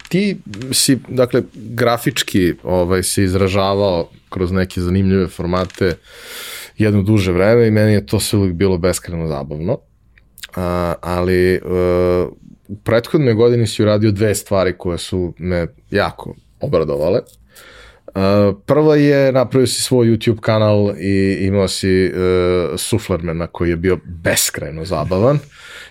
ti 0.10 0.38
si, 0.72 1.00
dakle, 1.08 1.44
grafički 1.54 2.54
ovaj, 2.64 3.04
se 3.04 3.24
izražavao 3.24 4.10
kroz 4.30 4.52
neke 4.52 4.82
zanimljive 4.82 5.28
formate 5.28 5.96
jedno 6.78 7.02
duže 7.02 7.32
vreme 7.32 7.68
i 7.68 7.72
meni 7.72 7.94
je 7.94 8.06
to 8.06 8.20
sve 8.20 8.40
uvijek 8.40 8.56
bilo 8.56 8.78
beskreno 8.78 9.28
zabavno. 9.28 9.74
Uh, 9.74 10.56
ali 11.02 11.60
uh, 11.64 12.32
u 12.68 12.76
prethodnoj 12.84 13.34
godini 13.34 13.68
si 13.68 13.84
uradio 13.84 14.12
dve 14.12 14.36
stvari 14.36 14.78
koje 14.78 14.98
su 14.98 15.34
me 15.38 15.68
jako 15.92 16.36
obradovale. 16.60 17.20
Uh, 18.16 18.56
prva 18.66 18.96
je, 18.96 19.32
napravio 19.32 19.68
si 19.68 19.82
svoj 19.82 20.08
YouTube 20.08 20.40
kanal 20.40 20.94
i 21.00 21.38
imao 21.42 21.68
si 21.68 22.06
uh, 22.06 22.80
Suflermana 22.80 23.48
koji 23.48 23.70
je 23.70 23.76
bio 23.76 23.98
beskrajno 24.06 24.86
zabavan 24.86 25.40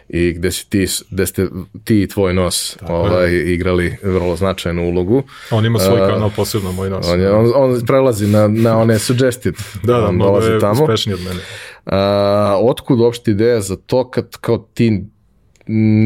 i 0.09 0.33
gde 0.33 0.53
si 0.53 0.71
ti, 0.71 0.87
gde 1.11 1.27
ste 1.27 1.47
ti 1.85 2.03
i 2.03 2.09
tvoj 2.09 2.35
nos 2.35 2.77
ovaj, 2.89 3.33
igrali 3.33 3.97
vrlo 4.03 4.37
značajnu 4.37 4.89
ulogu. 4.89 5.23
On 5.51 5.67
ima 5.67 5.79
svoj 5.79 5.99
E, 5.99 6.13
kanal 6.13 6.31
posebno, 6.37 6.73
moj 6.73 6.91
nas. 6.91 7.09
On, 7.09 7.21
je, 7.21 7.33
on, 7.33 7.53
on 7.55 7.81
prelazi 7.87 8.27
na, 8.27 8.49
na 8.49 8.79
one 8.79 8.99
suggested. 8.99 9.55
da, 9.83 9.93
da, 9.93 10.07
on 10.07 10.15
mnogo 10.15 10.31
dolazi 10.31 10.51
je 10.51 10.61
tamo. 10.61 10.83
uspešniji 10.83 11.15
od 11.15 11.21
mene. 11.21 11.41
A, 11.87 12.59
otkud 12.63 13.01
uopšte 13.01 13.31
ideja 13.31 13.61
za 13.61 13.77
to 13.77 14.11
kad 14.11 14.37
kao 14.37 14.59
ti 14.75 15.05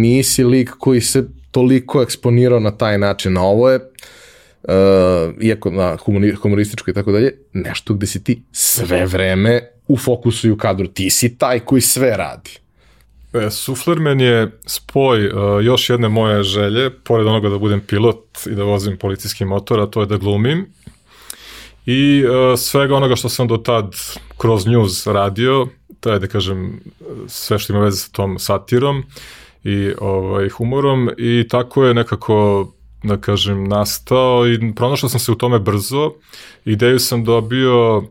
nisi 0.01 0.45
lik 0.45 0.71
koji 0.79 1.01
se 1.01 1.25
toliko 1.51 2.03
eksponirao 2.03 2.61
na 2.61 2.71
taj 2.71 2.99
način, 2.99 3.37
a 3.37 3.43
ovo 3.43 3.71
je 3.71 3.77
uh, 3.77 3.85
iako 5.41 5.71
na 5.71 5.97
humori, 5.97 6.35
humorističko 6.35 6.91
i 6.91 6.95
tako 6.95 7.13
dalje, 7.13 7.33
nešto 7.53 7.95
gde 7.95 8.07
si 8.07 8.25
ti 8.25 8.43
sve 8.53 9.07
vreme 9.07 9.61
u 9.89 9.97
fokusu 9.97 10.49
i 10.49 10.51
u 10.51 10.57
kadru. 10.57 10.87
Ti 10.87 11.11
si 11.11 11.39
taj 11.39 11.61
koji 11.61 11.81
sve 11.81 12.17
radi. 12.17 12.51
E, 13.35 13.51
Suflerman 13.51 14.21
je 14.21 14.51
spoj 14.67 15.27
uh, 15.27 15.65
još 15.65 15.91
jedne 15.91 16.09
moje 16.09 16.43
želje, 16.43 16.91
pored 16.91 17.27
onoga 17.27 17.49
da 17.49 17.59
budem 17.59 17.81
pilot 17.81 18.47
i 18.47 18.55
da 18.55 18.65
vozim 18.65 18.97
policijski 18.97 19.45
motor, 19.45 19.81
a 19.81 19.87
to 19.87 20.01
je 20.01 20.07
da 20.07 20.17
glumim. 20.17 20.67
I 21.87 22.25
uh, 22.25 22.59
svega 22.59 22.97
onoga 22.97 23.17
što 23.17 23.29
sam 23.29 23.49
do 23.49 23.57
tad 23.57 23.97
kroz 24.39 24.67
news 24.67 25.07
radio, 25.07 25.67
to 26.01 26.13
je 26.13 26.19
da 26.19 26.27
kažem 26.27 26.81
sve 27.27 27.59
što 27.59 27.73
ima 27.73 27.83
veze 27.83 27.97
sa 27.97 28.09
tom 28.13 28.39
satirom 28.39 29.03
i 29.65 29.93
ovaj, 30.01 30.49
humorom 30.49 31.11
i 31.19 31.47
tako 31.51 31.85
je 31.85 31.95
nekako 31.95 32.67
da 33.05 33.17
kažem 33.17 33.65
nastao 33.65 34.49
i 34.49 34.75
pronašao 34.75 35.09
sam 35.09 35.21
se 35.21 35.33
u 35.33 35.35
tome 35.35 35.59
brzo. 35.59 36.13
Ideju 36.65 36.99
sam 36.99 37.25
dobio 37.25 38.03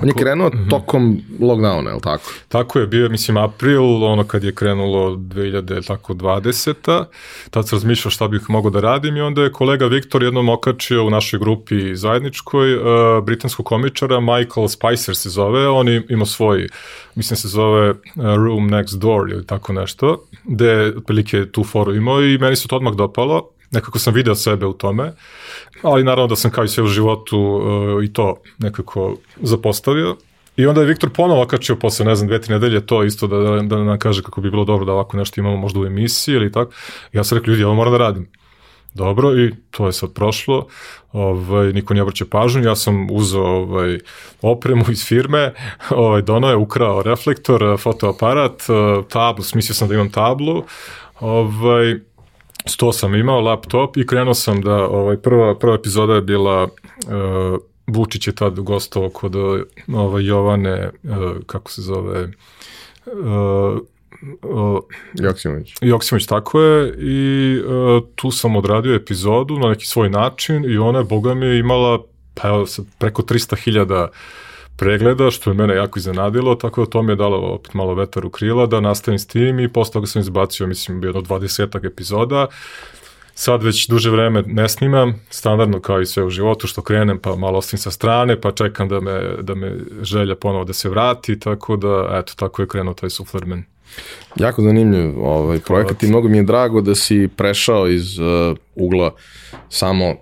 On 0.00 0.08
je 0.08 0.14
krenuo 0.14 0.50
tokom 0.70 1.20
lockdowna, 1.40 1.88
je 1.88 1.94
li 1.94 2.00
tako? 2.00 2.30
Tako 2.48 2.78
je, 2.78 2.86
bio 2.86 3.02
je, 3.02 3.08
mislim, 3.08 3.36
april, 3.36 4.04
ono 4.04 4.24
kad 4.24 4.44
je 4.44 4.54
krenulo 4.54 5.10
2000, 5.10 5.86
tako 5.86 6.14
20. 6.14 7.04
Tad 7.50 7.68
sam 7.68 7.76
razmišljao 7.76 8.10
šta 8.10 8.28
bih 8.28 8.40
mogao 8.48 8.70
da 8.70 8.80
radim 8.80 9.16
i 9.16 9.20
onda 9.20 9.42
je 9.42 9.52
kolega 9.52 9.86
Viktor 9.86 10.22
jednom 10.22 10.48
okačio 10.48 11.06
u 11.06 11.10
našoj 11.10 11.38
grupi 11.40 11.96
zajedničkoj 11.96 12.76
uh, 12.76 12.82
britanskog 13.24 13.66
komičara, 13.66 14.20
Michael 14.20 14.68
Spicer 14.68 15.16
se 15.16 15.30
zove, 15.30 15.68
on 15.68 15.88
im- 15.88 16.06
ima 16.08 16.26
svoj, 16.26 16.68
mislim 17.14 17.36
se 17.36 17.48
zove 17.48 17.90
uh, 17.90 17.96
Room 18.16 18.70
Next 18.70 18.98
Door 18.98 19.30
ili 19.30 19.46
tako 19.46 19.72
nešto, 19.72 20.24
gde 20.44 20.66
je 20.66 20.96
otprilike 20.96 21.46
tu 21.46 21.64
foru 21.64 21.94
imao 21.94 22.22
i 22.22 22.38
meni 22.38 22.56
se 22.56 22.68
to 22.68 22.76
odmah 22.76 22.94
dopalo, 22.94 23.48
nekako 23.74 23.98
sam 23.98 24.14
video 24.14 24.34
sebe 24.34 24.66
u 24.66 24.72
tome, 24.72 25.12
ali 25.82 26.04
naravno 26.04 26.26
da 26.26 26.36
sam 26.36 26.50
kao 26.50 26.64
i 26.64 26.68
sve 26.68 26.82
u 26.82 26.86
životu 26.86 27.38
uh, 27.40 28.04
i 28.04 28.12
to 28.12 28.36
nekako 28.58 29.16
zapostavio. 29.42 30.16
I 30.56 30.66
onda 30.66 30.80
je 30.80 30.86
Viktor 30.86 31.10
ponovo 31.10 31.42
okačio 31.42 31.76
posle, 31.76 32.06
ne 32.06 32.14
znam, 32.14 32.28
dve, 32.28 32.40
tri 32.40 32.54
nedelje 32.54 32.86
to 32.86 33.04
isto 33.04 33.26
da, 33.26 33.38
da, 33.38 33.62
da 33.62 33.84
nam 33.84 33.98
kaže 33.98 34.22
kako 34.22 34.40
bi 34.40 34.50
bilo 34.50 34.64
dobro 34.64 34.84
da 34.84 34.92
ovako 34.92 35.16
nešto 35.16 35.40
imamo 35.40 35.56
možda 35.56 35.80
u 35.80 35.86
emisiji 35.86 36.34
ili 36.34 36.52
tako. 36.52 36.72
Ja 37.12 37.24
sam 37.24 37.38
rekao, 37.38 37.50
ljudi, 37.50 37.64
ovo 37.64 37.74
moram 37.74 37.92
da 37.92 37.98
radim. 37.98 38.28
Dobro, 38.94 39.38
i 39.38 39.52
to 39.70 39.86
je 39.86 39.92
sad 39.92 40.12
prošlo, 40.12 40.66
ovaj, 41.12 41.72
niko 41.72 41.94
nije 41.94 42.02
obraćao 42.02 42.28
pažnju, 42.30 42.62
ja 42.62 42.76
sam 42.76 43.10
uzeo 43.10 43.44
ovaj, 43.44 43.98
opremu 44.42 44.84
iz 44.90 45.04
firme, 45.04 45.54
ovaj, 45.90 46.22
donao 46.22 46.50
je, 46.50 46.56
ukrao 46.56 47.02
reflektor, 47.02 47.78
fotoaparat, 47.78 48.62
eh, 48.62 49.02
tablu, 49.08 49.44
smislio 49.44 49.74
sam 49.74 49.88
da 49.88 49.94
imam 49.94 50.10
tablu, 50.10 50.64
ovaj, 51.20 51.94
sto 52.64 52.92
sam 52.92 53.14
imao, 53.14 53.40
laptop 53.40 53.96
i 53.96 54.06
krenuo 54.06 54.34
sam 54.34 54.60
da, 54.60 54.74
ovaj, 54.74 55.16
prva, 55.16 55.58
prva 55.58 55.74
epizoda 55.74 56.14
je 56.14 56.22
bila 56.22 56.62
uh, 56.62 56.70
Vučić 57.86 58.26
je 58.26 58.34
tad 58.34 58.60
gostovao 58.60 59.10
kod 59.10 59.36
ovaj, 59.92 60.24
Jovane, 60.24 60.90
uh, 61.02 61.10
kako 61.46 61.70
se 61.70 61.82
zove, 61.82 62.30
uh, 63.06 63.78
uh, 64.42 64.78
Joksimović. 65.14 65.74
Joksimović, 65.80 66.26
tako 66.26 66.60
je, 66.60 66.94
i 66.98 67.58
uh, 67.58 68.02
tu 68.14 68.30
sam 68.30 68.56
odradio 68.56 68.94
epizodu 68.94 69.58
na 69.58 69.68
neki 69.68 69.86
svoj 69.86 70.10
način 70.10 70.64
i 70.70 70.78
ona 70.78 70.98
je, 70.98 71.04
boga 71.04 71.34
mi, 71.34 71.58
imala 71.58 72.02
pa 72.34 72.48
evo, 72.48 72.66
preko 72.98 73.22
300.000 73.22 74.08
pregleda, 74.76 75.30
što 75.30 75.50
je 75.50 75.54
mene 75.54 75.74
jako 75.74 75.98
iznenadilo, 75.98 76.54
tako 76.54 76.84
da 76.84 76.90
to 76.90 77.02
mi 77.02 77.12
je 77.12 77.16
dalo 77.16 77.38
opet 77.38 77.74
malo 77.74 77.94
vetar 77.94 78.26
u 78.26 78.30
krila 78.30 78.66
da 78.66 78.80
nastavim 78.80 79.18
s 79.18 79.26
tim 79.26 79.60
i 79.60 79.72
posle 79.72 79.92
toga 79.92 80.06
sam 80.06 80.20
izbacio, 80.20 80.66
mislim, 80.66 81.04
jedno 81.04 81.22
20 81.22 81.86
epizoda. 81.86 82.46
Sad 83.34 83.62
već 83.62 83.88
duže 83.88 84.10
vreme 84.10 84.42
ne 84.46 84.68
snimam, 84.68 85.20
standardno 85.30 85.80
kao 85.80 86.00
i 86.00 86.06
sve 86.06 86.24
u 86.24 86.30
životu, 86.30 86.66
što 86.66 86.82
krenem 86.82 87.18
pa 87.18 87.36
malo 87.36 87.58
ostavim 87.58 87.78
sa 87.78 87.90
strane, 87.90 88.40
pa 88.40 88.52
čekam 88.52 88.88
da 88.88 89.00
me, 89.00 89.36
da 89.42 89.54
me 89.54 89.76
želja 90.02 90.34
ponovo 90.34 90.64
da 90.64 90.72
se 90.72 90.88
vrati, 90.88 91.38
tako 91.40 91.76
da, 91.76 92.20
eto, 92.22 92.32
tako 92.36 92.62
je 92.62 92.68
krenuo 92.68 92.94
taj 92.94 93.10
Suflerman. 93.10 93.62
Jako 94.36 94.62
zanimljiv 94.62 95.24
ovaj 95.24 95.60
projekat 95.60 96.02
i 96.02 96.06
mnogo 96.06 96.28
mi 96.28 96.36
je 96.36 96.42
drago 96.42 96.80
da 96.80 96.94
si 96.94 97.28
prešao 97.36 97.88
iz 97.88 98.18
uh, 98.18 98.56
ugla 98.74 99.14
samo 99.68 100.14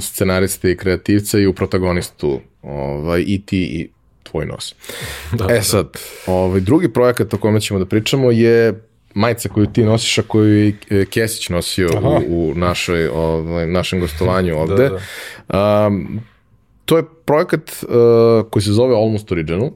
scenariste 0.00 0.70
i 0.70 0.76
kreativca 0.76 1.38
i 1.38 1.46
u 1.46 1.52
protagonistu 1.52 2.40
ovaj, 2.66 3.24
i 3.26 3.42
ti 3.46 3.62
i 3.62 3.88
tvoj 4.22 4.46
nos. 4.46 4.74
Da, 5.38 5.44
e 5.50 5.54
da, 5.54 5.62
sad, 5.62 5.88
da. 6.26 6.32
ovaj, 6.32 6.60
drugi 6.60 6.92
projekat 6.92 7.34
o 7.34 7.38
kome 7.38 7.60
ćemo 7.60 7.78
da 7.78 7.86
pričamo 7.86 8.30
je 8.30 8.82
majica 9.14 9.48
koju 9.48 9.66
ti 9.66 9.84
nosiš, 9.84 10.18
a 10.18 10.22
koju 10.22 10.72
je 10.90 11.04
Kesić 11.06 11.48
nosio 11.48 11.88
u, 12.28 12.50
u 12.50 12.54
našoj, 12.54 13.08
ovaj, 13.08 13.66
našem 13.66 14.00
gostovanju 14.00 14.58
ovde. 14.58 14.88
Da, 14.88 14.98
da. 15.48 15.86
Um, 15.86 16.20
to 16.84 16.96
je 16.96 17.04
projekat 17.24 17.70
uh, 17.82 18.50
koji 18.50 18.62
se 18.62 18.72
zove 18.72 18.94
Almost 18.96 19.32
Original, 19.32 19.66
uh, 19.66 19.72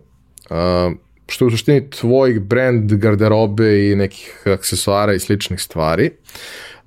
što 1.27 1.45
je 1.45 1.47
u 1.47 1.51
suštini 1.51 1.91
tvoj 1.91 2.41
brand 2.41 2.95
garderobe 2.95 3.91
i 3.91 3.97
nekih 3.97 4.43
aksesuara 4.47 5.15
i 5.15 5.19
sličnih 5.19 5.61
stvari. 5.61 6.11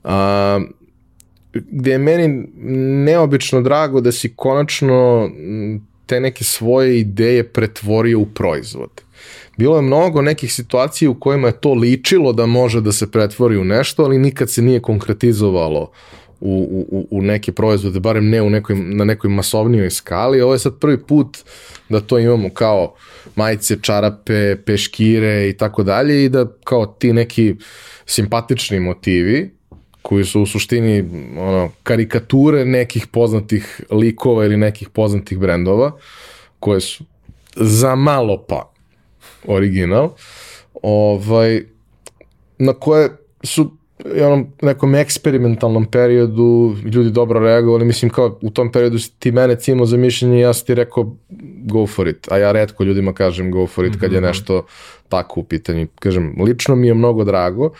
Uh, 0.03 0.11
gde 1.53 1.91
je 1.91 1.97
meni 1.97 2.47
neobično 3.05 3.61
drago 3.61 4.01
da 4.01 4.11
si 4.11 4.35
konačno 4.35 5.29
te 6.05 6.19
neke 6.19 6.43
svoje 6.43 6.99
ideje 6.99 7.43
pretvorio 7.43 8.19
u 8.19 8.25
proizvod. 8.25 9.01
Bilo 9.57 9.75
je 9.75 9.81
mnogo 9.81 10.21
nekih 10.21 10.53
situacija 10.53 11.09
u 11.09 11.19
kojima 11.19 11.47
je 11.47 11.61
to 11.61 11.73
ličilo 11.73 12.33
da 12.33 12.45
može 12.45 12.81
da 12.81 12.91
se 12.91 13.11
pretvori 13.11 13.57
u 13.57 13.63
nešto, 13.63 14.03
ali 14.03 14.17
nikad 14.17 14.49
se 14.49 14.61
nije 14.61 14.79
konkretizovalo 14.79 15.91
u, 16.39 16.85
u, 16.91 17.07
u 17.11 17.21
neke 17.21 17.51
proizvode, 17.51 17.99
barem 17.99 18.29
ne 18.29 18.41
u 18.41 18.49
nekoj, 18.49 18.75
na 18.75 19.05
nekoj 19.05 19.29
masovnijoj 19.29 19.89
skali. 19.89 20.41
Ovo 20.41 20.53
je 20.53 20.59
sad 20.59 20.79
prvi 20.79 20.97
put 20.97 21.37
da 21.89 21.99
to 21.99 22.19
imamo 22.19 22.49
kao 22.49 22.95
majice, 23.35 23.77
čarape, 23.81 24.55
peškire 24.65 25.49
i 25.49 25.53
tako 25.57 25.83
dalje 25.83 26.25
i 26.25 26.29
da 26.29 26.47
kao 26.63 26.85
ti 26.85 27.13
neki 27.13 27.55
simpatični 28.05 28.79
motivi 28.79 29.51
koji 30.13 30.25
su 30.25 30.41
u 30.41 30.45
suštini 30.45 31.03
ono, 31.37 31.69
karikature 31.83 32.65
nekih 32.65 33.07
poznatih 33.07 33.81
likova 33.91 34.45
ili 34.45 34.57
nekih 34.57 34.89
poznatih 34.89 35.37
brendova, 35.39 35.91
koje 36.59 36.81
su 36.81 37.03
za 37.55 37.95
malo 37.95 38.37
pa 38.47 38.71
original, 39.47 40.09
ovaj, 40.81 41.63
na 42.57 42.73
koje 42.73 43.09
su 43.43 43.71
u 44.05 44.25
onom 44.25 44.47
nekom 44.61 44.95
eksperimentalnom 44.95 45.85
periodu 45.85 46.75
ljudi 46.85 47.11
dobro 47.11 47.39
reagovali, 47.39 47.85
mislim 47.85 48.11
kao 48.11 48.39
u 48.41 48.49
tom 48.49 48.71
periodu 48.71 48.99
si 48.99 49.11
ti 49.19 49.31
mene 49.31 49.55
cimo 49.55 49.85
za 49.85 49.97
mišljenje 49.97 50.39
ja 50.39 50.53
sam 50.53 50.65
ti 50.65 50.75
rekao 50.75 51.15
go 51.65 51.87
for 51.87 52.07
it, 52.07 52.31
a 52.31 52.37
ja 52.37 52.51
redko 52.51 52.83
ljudima 52.83 53.13
kažem 53.13 53.51
go 53.51 53.67
for 53.67 53.85
it 53.85 53.99
kad 53.99 54.11
je 54.11 54.19
mhm. 54.19 54.27
nešto 54.27 54.65
tako 55.09 55.39
u 55.39 55.43
pitanju. 55.43 55.87
Kažem, 55.99 56.35
lično 56.39 56.75
mi 56.75 56.87
je 56.87 56.93
mnogo 56.93 57.23
drago, 57.23 57.71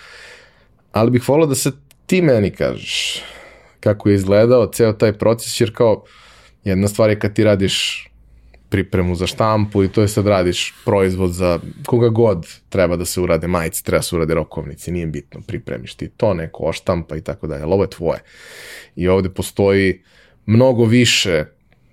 ali 0.92 1.12
bih 1.12 1.30
volao 1.30 1.48
da 1.48 1.56
se 1.56 1.72
ti 2.14 2.22
meni 2.22 2.52
kažeš 2.52 3.22
kako 3.80 4.10
je 4.10 4.16
izgledao 4.16 4.72
ceo 4.74 4.94
taj 4.94 5.14
proces, 5.14 5.62
jer 5.62 5.74
kao 5.76 6.04
jedna 6.64 6.88
stvar 6.88 7.10
je 7.10 7.20
kad 7.20 7.34
ti 7.34 7.44
radiš 7.44 8.08
pripremu 8.70 9.16
za 9.16 9.28
štampu 9.28 9.84
i 9.84 9.88
to 9.88 10.02
je 10.02 10.08
sad 10.08 10.28
radiš 10.28 10.76
proizvod 10.86 11.32
za 11.32 11.60
koga 11.86 12.10
god 12.10 12.48
treba 12.70 12.96
da 12.96 13.06
se 13.06 13.22
urade 13.22 13.48
majice, 13.48 13.84
treba 13.84 13.98
da 13.98 14.04
se 14.04 14.16
urade 14.16 14.34
rokovnici, 14.34 14.92
nije 14.92 15.08
bitno, 15.08 15.42
pripremiš 15.48 15.96
ti 15.96 16.10
to, 16.18 16.34
neko 16.34 16.64
oštampa 16.64 17.18
i 17.18 17.22
tako 17.22 17.48
dalje, 17.48 17.64
ali 17.64 17.74
ovo 17.74 17.84
je 17.84 17.90
tvoje. 17.90 18.20
I 18.96 19.08
ovde 19.08 19.30
postoji 19.30 20.02
mnogo 20.46 20.86
više 20.86 21.46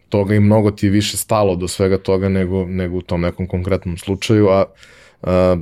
toga 0.09 0.35
i 0.35 0.41
mnogo 0.41 0.71
ti 0.71 0.87
je 0.87 0.91
više 0.91 1.17
stalo 1.17 1.57
do 1.57 1.69
svega 1.69 1.99
toga 1.99 2.29
nego, 2.29 2.67
nego 2.67 2.97
u 2.97 3.03
tom 3.03 3.21
nekom 3.21 3.47
konkretnom 3.47 3.97
slučaju, 3.97 4.49
a, 4.49 4.65
a 5.23 5.57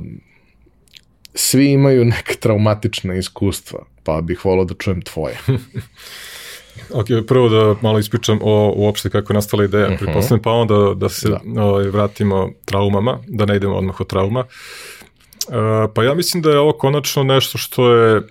svi 1.33 1.71
imaju 1.71 2.05
neka 2.05 2.33
traumatična 2.39 3.15
iskustva, 3.15 3.79
pa 4.03 4.21
bih 4.21 4.45
volao 4.45 4.65
da 4.65 4.73
čujem 4.73 5.01
tvoje. 5.01 5.37
Ok, 6.93 7.05
prvo 7.27 7.49
da 7.49 7.75
malo 7.81 7.99
ispričam 7.99 8.39
o 8.41 8.73
uopšte 8.75 9.09
kako 9.09 9.33
je 9.33 9.35
nastala 9.35 9.63
ideja, 9.63 9.85
uh 9.85 9.91
mhm. 9.91 9.95
-huh. 9.95 10.05
pripostavljam, 10.05 10.41
pa 10.41 10.51
onda 10.51 10.93
da 10.95 11.09
se 11.09 11.29
da. 11.29 11.63
Ovaj, 11.63 11.83
vratimo 11.83 12.49
traumama, 12.65 13.19
da 13.27 13.45
ne 13.45 13.55
idemo 13.55 13.75
odmah 13.75 14.01
od 14.01 14.07
trauma. 14.07 14.39
Uh, 14.39 15.55
pa 15.95 16.03
ja 16.03 16.13
mislim 16.13 16.43
da 16.43 16.51
je 16.51 16.59
ovo 16.59 16.71
konačno 16.71 17.23
nešto 17.23 17.57
što 17.57 17.93
je, 17.93 18.21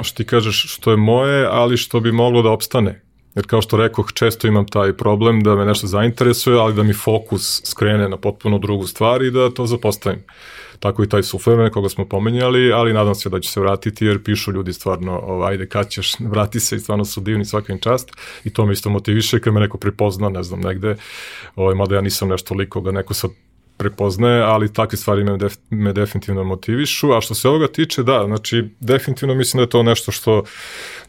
što 0.00 0.16
ti 0.16 0.24
kažeš, 0.24 0.74
što 0.74 0.90
je 0.90 0.96
moje, 0.96 1.46
ali 1.50 1.76
što 1.76 2.00
bi 2.00 2.12
moglo 2.12 2.42
da 2.42 2.50
opstane. 2.50 3.02
Jer 3.34 3.46
kao 3.46 3.62
što 3.62 3.76
rekoh, 3.76 4.12
često 4.14 4.46
imam 4.46 4.66
taj 4.66 4.92
problem 4.92 5.42
da 5.42 5.54
me 5.56 5.64
nešto 5.64 5.86
zainteresuje, 5.86 6.58
ali 6.58 6.74
da 6.74 6.82
mi 6.82 6.92
fokus 6.92 7.62
skrene 7.64 8.08
na 8.08 8.16
potpuno 8.16 8.58
drugu 8.58 8.86
stvar 8.86 9.22
i 9.22 9.30
da 9.30 9.50
to 9.50 9.66
zapostavim. 9.66 10.24
Tako 10.80 11.02
i 11.04 11.08
taj 11.08 11.22
Suflerman 11.22 11.70
koga 11.70 11.88
smo 11.88 12.04
pomenjali, 12.04 12.72
ali 12.72 12.92
nadam 12.92 13.14
se 13.14 13.28
da 13.28 13.40
će 13.40 13.50
se 13.50 13.60
vratiti 13.60 14.06
jer 14.06 14.22
pišu 14.22 14.52
ljudi 14.52 14.72
stvarno, 14.72 15.18
ovaj, 15.18 15.52
ajde 15.52 15.68
kad 15.68 15.88
ćeš, 15.88 16.12
vrati 16.32 16.60
se 16.60 16.76
i 16.76 16.78
stvarno 16.78 17.04
su 17.04 17.20
divni 17.20 17.44
svaka 17.44 17.72
im 17.72 17.78
čast. 17.78 18.10
I 18.44 18.52
to 18.52 18.66
me 18.66 18.72
isto 18.72 18.90
motiviše 18.90 19.40
kad 19.40 19.54
me 19.54 19.60
neko 19.60 19.78
pripozna, 19.78 20.28
ne 20.28 20.42
znam, 20.42 20.60
negde, 20.60 20.96
ovaj, 21.56 21.74
mada 21.74 21.94
ja 21.94 22.00
nisam 22.00 22.28
nešto 22.28 22.54
liko 22.54 22.80
da 22.80 22.92
neko 22.92 23.14
sad 23.14 23.30
prepoznaje, 23.78 24.42
ali 24.42 24.72
takve 24.72 24.98
stvari 24.98 25.24
me, 25.24 25.36
def, 25.36 25.54
me 25.70 25.92
definitivno 25.92 26.44
motivišu, 26.44 27.12
a 27.12 27.20
što 27.20 27.34
se 27.34 27.48
ovoga 27.48 27.68
tiče, 27.68 28.02
da, 28.02 28.24
znači, 28.26 28.64
definitivno 28.80 29.34
mislim 29.34 29.58
da 29.58 29.62
je 29.62 29.70
to 29.70 29.82
nešto 29.82 30.12
što, 30.12 30.42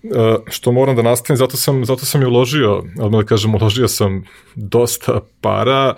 e, 0.03 0.35
što 0.47 0.71
moram 0.71 0.95
da 0.95 1.01
nastavim, 1.01 1.37
zato 1.37 1.57
sam, 1.57 1.85
zato 1.85 2.05
sam 2.05 2.21
i 2.21 2.25
uložio, 2.25 2.83
odmah 2.99 3.21
da 3.21 3.27
kažem, 3.27 3.55
uložio 3.55 3.87
sam 3.87 4.23
dosta 4.55 5.21
para, 5.41 5.93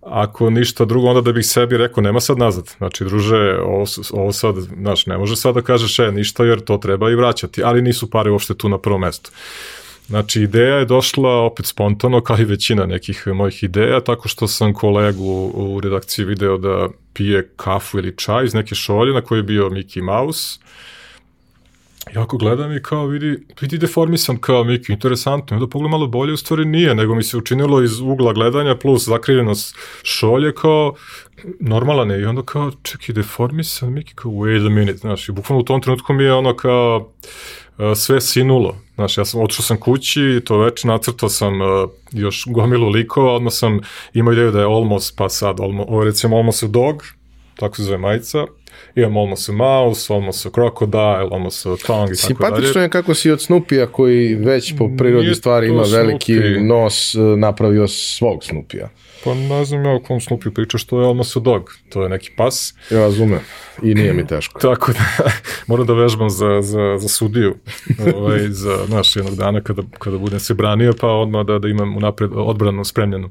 ako 0.00 0.50
ništa 0.50 0.84
drugo, 0.84 1.08
onda 1.08 1.20
da 1.20 1.32
bih 1.32 1.46
sebi 1.46 1.76
rekao, 1.76 2.02
nema 2.02 2.20
sad 2.20 2.38
nazad, 2.38 2.74
znači, 2.78 3.04
druže, 3.04 3.58
ovo, 3.62 3.84
ovo 4.12 4.32
sad, 4.32 4.54
znaš, 4.56 5.06
ne 5.06 5.18
može 5.18 5.36
sad 5.36 5.54
da 5.54 5.62
kažeš, 5.62 5.98
e, 5.98 6.12
ništa, 6.12 6.44
jer 6.44 6.60
to 6.60 6.76
treba 6.76 7.10
i 7.10 7.14
vraćati, 7.14 7.62
ali 7.62 7.82
nisu 7.82 8.10
pare 8.10 8.30
uopšte 8.30 8.54
tu 8.54 8.68
na 8.68 8.78
prvom 8.78 9.00
mestu. 9.00 9.30
Znači, 10.08 10.42
ideja 10.42 10.76
je 10.76 10.84
došla 10.84 11.30
opet 11.30 11.66
spontano, 11.66 12.20
kao 12.20 12.38
i 12.38 12.44
većina 12.44 12.86
nekih 12.86 13.26
mojih 13.26 13.62
ideja, 13.62 14.00
tako 14.00 14.28
što 14.28 14.48
sam 14.48 14.74
kolegu 14.74 15.50
u 15.54 15.80
redakciji 15.80 16.24
video 16.24 16.58
da 16.58 16.88
pije 17.12 17.48
kafu 17.56 17.98
ili 17.98 18.16
čaj 18.16 18.44
iz 18.44 18.54
neke 18.54 18.74
šolje 18.74 19.12
na 19.12 19.20
kojoj 19.20 19.38
je 19.38 19.42
bio 19.42 19.70
Mickey 19.70 20.02
Mouse. 20.02 20.58
I 22.14 22.18
ako 22.18 22.36
gledam 22.36 22.76
i 22.76 22.82
kao 22.82 23.06
vidi, 23.06 23.46
vidi 23.60 23.78
deformisan 23.78 24.36
kao 24.36 24.64
Mickey, 24.64 24.92
interesantno, 24.92 25.58
da 25.58 25.66
pogledam 25.66 25.90
malo 25.90 26.06
bolje, 26.06 26.32
u 26.32 26.36
stvari 26.36 26.64
nije, 26.64 26.94
nego 26.94 27.14
mi 27.14 27.22
se 27.22 27.36
učinilo 27.36 27.82
iz 27.82 28.00
ugla 28.00 28.32
gledanja 28.32 28.76
plus 28.76 29.06
zakrivljenost 29.06 29.76
šolje 30.02 30.54
kao 30.54 30.94
normalan 31.60 32.10
je 32.10 32.20
i 32.20 32.24
onda 32.24 32.42
kao, 32.42 32.72
čekaj, 32.82 33.14
deformisan 33.14 33.92
Mickey, 33.94 34.14
kao 34.14 34.32
wait 34.32 34.66
a 34.66 34.70
minute, 34.70 34.98
znaš, 34.98 35.28
i 35.28 35.32
bukvalno 35.32 35.60
u 35.60 35.64
tom 35.64 35.82
trenutku 35.82 36.12
mi 36.12 36.24
je 36.24 36.32
ono 36.32 36.56
kao, 36.56 37.12
sve 37.96 38.20
sinulo. 38.20 38.85
Znaš, 38.96 39.18
ja 39.18 39.24
sam, 39.24 39.40
otišao 39.40 39.62
sam 39.62 39.80
kući, 39.80 40.42
to 40.44 40.58
već 40.58 40.84
nacrtao 40.84 41.28
sam 41.28 41.60
uh, 41.60 41.90
još 42.12 42.44
gomilu 42.46 42.88
likova, 42.88 43.32
odmah 43.32 43.52
sam 43.52 43.80
imao 44.14 44.32
ideju 44.32 44.50
da 44.50 44.60
je 44.60 44.66
Almost, 44.66 45.16
pa 45.16 45.28
sad, 45.28 45.60
ovo 45.60 46.04
recimo 46.04 46.36
Almost 46.36 46.62
a 46.62 46.66
Dog, 46.66 47.02
tako 47.56 47.76
se 47.76 47.82
zove 47.82 47.98
majica, 47.98 48.44
imam 48.94 49.16
Almost 49.16 49.48
a 49.48 49.52
Mouse, 49.52 50.14
Almost 50.14 50.46
a 50.46 50.50
Crocodile, 50.50 51.28
Almost 51.32 51.66
a 51.66 51.68
Tongue 51.68 51.78
i 51.78 51.86
tako 51.86 51.94
dalje. 51.96 52.16
Simpatično 52.16 52.82
je 52.82 52.90
kako 52.90 53.14
si 53.14 53.30
od 53.30 53.42
Snoopija 53.42 53.86
koji 53.86 54.34
već 54.34 54.74
po 54.78 54.90
prirodi 54.98 55.34
stvari 55.34 55.68
ima 55.68 55.82
veliki 55.82 56.34
Snoopy. 56.34 56.66
nos, 56.66 57.14
napravio 57.36 57.88
svog 57.88 58.44
Snoopija. 58.44 58.88
Pa 59.24 59.34
ne 59.34 59.64
znam 59.64 59.84
ja 59.84 59.94
o 59.94 60.00
kom 60.00 60.20
Snoopiju 60.20 60.54
priča 60.54 60.78
što 60.78 61.00
je 61.00 61.06
Almost 61.06 61.36
a 61.36 61.40
Dog, 61.40 61.74
to 61.88 62.02
je 62.02 62.08
neki 62.08 62.30
pas. 62.36 62.74
Ja 62.90 63.00
razumem 63.00 63.40
i 63.82 63.94
nije 63.94 64.12
mi 64.12 64.26
teško. 64.26 64.60
Tako 64.68 64.92
da, 64.92 65.30
moram 65.66 65.86
da 65.86 65.92
vežbam 65.92 66.30
za, 66.30 66.62
za, 66.62 66.98
za 66.98 67.08
sudiju, 67.08 67.54
ovaj, 68.14 68.48
za 68.48 68.78
naš 68.88 69.16
jednog 69.16 69.34
dana 69.34 69.60
kada, 69.60 69.82
kada 69.98 70.18
budem 70.18 70.40
se 70.40 70.54
branio, 70.54 70.94
pa 71.00 71.08
odmah 71.08 71.46
da, 71.46 71.58
da 71.58 71.68
imam 71.68 71.96
unapred 71.96 72.30
odbranu 72.34 72.84
spremljenu 72.84 73.28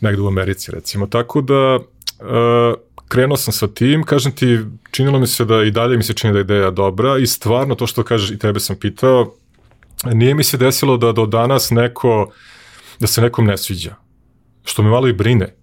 negde 0.00 0.22
u 0.22 0.26
Americi 0.26 0.72
recimo. 0.72 1.06
Tako 1.06 1.40
da, 1.40 1.78
uh, 2.20 2.74
krenuo 3.10 3.36
sam 3.36 3.52
sa 3.52 3.66
tim, 3.68 4.02
kažem 4.02 4.32
ti, 4.32 4.58
činilo 4.90 5.18
mi 5.18 5.26
se 5.26 5.44
da 5.44 5.62
i 5.62 5.70
dalje 5.70 5.96
mi 5.96 6.02
se 6.02 6.14
čini 6.14 6.32
da 6.32 6.38
je 6.38 6.44
ideja 6.44 6.70
dobra 6.70 7.18
i 7.18 7.26
stvarno 7.26 7.74
to 7.74 7.86
što 7.86 8.04
kažeš 8.04 8.30
i 8.30 8.38
tebe 8.38 8.60
sam 8.60 8.76
pitao, 8.76 9.34
nije 10.12 10.34
mi 10.34 10.44
se 10.44 10.56
desilo 10.56 10.96
da 10.96 11.12
do 11.12 11.26
danas 11.26 11.70
neko, 11.70 12.32
da 13.00 13.06
se 13.06 13.22
nekom 13.22 13.46
ne 13.46 13.58
sviđa 13.58 13.96
što 14.64 14.82
me 14.82 14.90
malo 14.90 15.08
i 15.08 15.12
brine. 15.12 15.54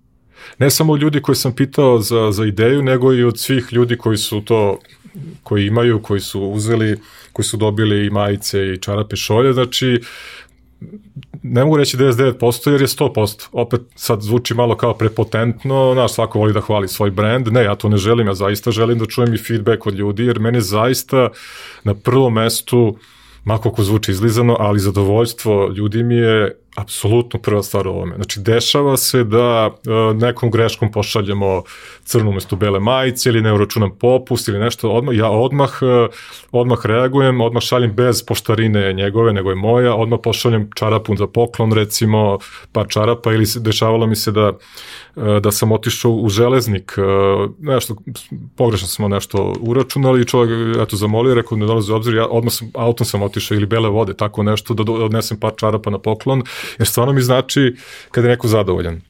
Ne 0.59 0.69
samo 0.69 0.95
ljudi 0.97 1.21
koji 1.21 1.35
sam 1.35 1.55
pitao 1.55 1.99
za, 1.99 2.31
za 2.31 2.45
ideju, 2.45 2.83
nego 2.83 3.13
i 3.13 3.23
od 3.23 3.39
svih 3.39 3.67
ljudi 3.71 3.97
koji 3.97 4.17
su 4.17 4.41
to, 4.41 4.79
koji 5.43 5.67
imaju, 5.67 6.01
koji 6.01 6.19
su 6.19 6.41
uzeli, 6.41 6.99
koji 7.33 7.45
su 7.45 7.57
dobili 7.57 8.05
i 8.05 8.09
majice 8.09 8.73
i 8.73 8.77
čarape 8.77 9.15
šolje, 9.15 9.53
znači 9.53 10.01
ne 11.51 11.63
mogu 11.63 11.77
reći 11.77 11.97
99% 11.97 12.71
jer 12.71 12.81
je 12.81 12.87
100%. 12.87 13.47
Opet 13.51 13.81
sad 13.95 14.21
zvuči 14.21 14.53
malo 14.53 14.77
kao 14.77 14.93
prepotentno, 14.93 15.93
znaš, 15.93 16.13
svako 16.13 16.39
voli 16.39 16.53
da 16.53 16.61
hvali 16.61 16.87
svoj 16.87 17.11
brand. 17.11 17.47
Ne, 17.47 17.63
ja 17.63 17.75
to 17.75 17.89
ne 17.89 17.97
želim, 17.97 18.27
ja 18.27 18.33
zaista 18.33 18.71
želim 18.71 18.99
da 18.99 19.05
čujem 19.05 19.33
i 19.33 19.37
feedback 19.37 19.85
od 19.85 19.95
ljudi, 19.95 20.25
jer 20.25 20.39
mene 20.39 20.61
zaista 20.61 21.29
na 21.83 21.93
prvom 21.93 22.33
mestu, 22.33 22.97
mako 23.43 23.71
ko 23.71 23.83
zvuči 23.83 24.11
izlizano, 24.11 24.55
ali 24.59 24.79
zadovoljstvo 24.79 25.69
ljudi 25.75 26.03
mi 26.03 26.15
je 26.15 26.55
apsolutno 26.77 27.39
prva 27.39 27.63
stvar 27.63 27.87
u 27.87 27.89
ovome. 27.91 28.15
Znači, 28.15 28.39
dešava 28.39 28.97
se 28.97 29.23
da 29.23 29.67
uh, 29.67 30.17
nekom 30.17 30.51
greškom 30.51 30.91
pošaljemo 30.91 31.63
crnu 32.03 32.29
umesto 32.29 32.55
bele 32.55 32.79
majice 32.79 33.29
ili 33.29 33.41
ne 33.41 33.53
uračunam 33.53 33.91
popust 33.99 34.47
ili 34.47 34.59
nešto, 34.59 34.91
odmah, 34.91 35.17
ja 35.17 35.29
odmah, 35.29 35.69
uh, 35.81 36.09
odmah 36.51 36.85
reagujem, 36.85 37.41
odmah 37.41 37.63
šaljem 37.63 37.93
bez 37.93 38.25
poštarine 38.25 38.93
njegove, 38.93 39.33
nego 39.33 39.49
je 39.49 39.55
moja, 39.55 39.95
odmah 39.95 40.19
pošaljem 40.23 40.69
čarapun 40.75 41.17
za 41.17 41.27
poklon, 41.27 41.73
recimo, 41.73 42.37
par 42.71 42.85
čarapa 42.89 43.33
ili 43.33 43.45
se, 43.45 43.59
dešavalo 43.59 44.07
mi 44.07 44.15
se 44.15 44.31
da 44.31 44.53
da 45.41 45.51
sam 45.51 45.71
otišao 45.71 46.11
u 46.11 46.29
železnik, 46.29 46.95
nešto, 47.59 47.95
pogrešno 48.55 48.87
smo 48.87 49.07
nešto 49.07 49.53
uračunali 49.61 50.21
i 50.21 50.25
čovjek, 50.25 50.77
eto, 50.77 50.95
zamolio, 50.95 51.35
rekao, 51.35 51.57
ne 51.57 51.65
dolazi 51.65 51.91
u 51.91 51.95
obzir, 51.95 52.13
ja 52.13 52.27
odmah 52.27 52.53
sam, 52.53 52.71
autom 52.73 53.05
sam 53.05 53.21
otišao 53.21 53.55
ili 53.55 53.65
bele 53.65 53.89
vode, 53.89 54.13
tako 54.13 54.43
nešto, 54.43 54.73
da 54.73 54.91
odnesem 54.91 55.39
par 55.39 55.51
čarapa 55.55 55.89
na 55.89 55.99
poklon, 55.99 56.43
jer 56.77 56.87
stvarno 56.87 57.13
mi 57.13 57.21
znači 57.21 57.75
kada 58.11 58.27
je 58.27 58.31
neko 58.31 58.47
zadovoljan. 58.47 59.01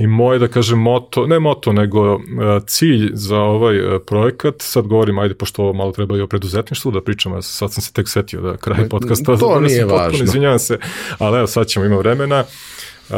I 0.00 0.06
moje, 0.06 0.38
da 0.38 0.48
kažem, 0.48 0.78
moto, 0.78 1.26
ne 1.26 1.38
moto, 1.38 1.72
nego 1.72 2.14
uh, 2.14 2.20
cilj 2.66 3.10
za 3.12 3.38
ovaj 3.38 3.76
projekat, 4.06 4.54
sad 4.58 4.86
govorim, 4.86 5.18
ajde, 5.18 5.34
pošto 5.34 5.62
ovo 5.62 5.72
malo 5.72 5.92
treba 5.92 6.16
i 6.16 6.20
o 6.20 6.26
preduzetništvu 6.26 6.90
da 6.90 7.00
pričam, 7.00 7.42
sad 7.42 7.72
sam 7.72 7.82
se 7.82 7.92
tek 7.92 8.08
setio 8.08 8.40
da 8.40 8.56
kraj 8.56 8.88
podcasta, 8.88 9.36
to 9.36 9.60
nije 9.60 9.84
važno. 9.84 9.98
Potpuno, 9.98 10.24
izvinjavam 10.24 10.58
se, 10.58 10.78
ali 11.18 11.38
evo, 11.38 11.46
sad 11.46 11.66
ćemo, 11.66 11.84
ima 11.84 11.96
vremena. 11.96 12.44
Uh, 13.10 13.16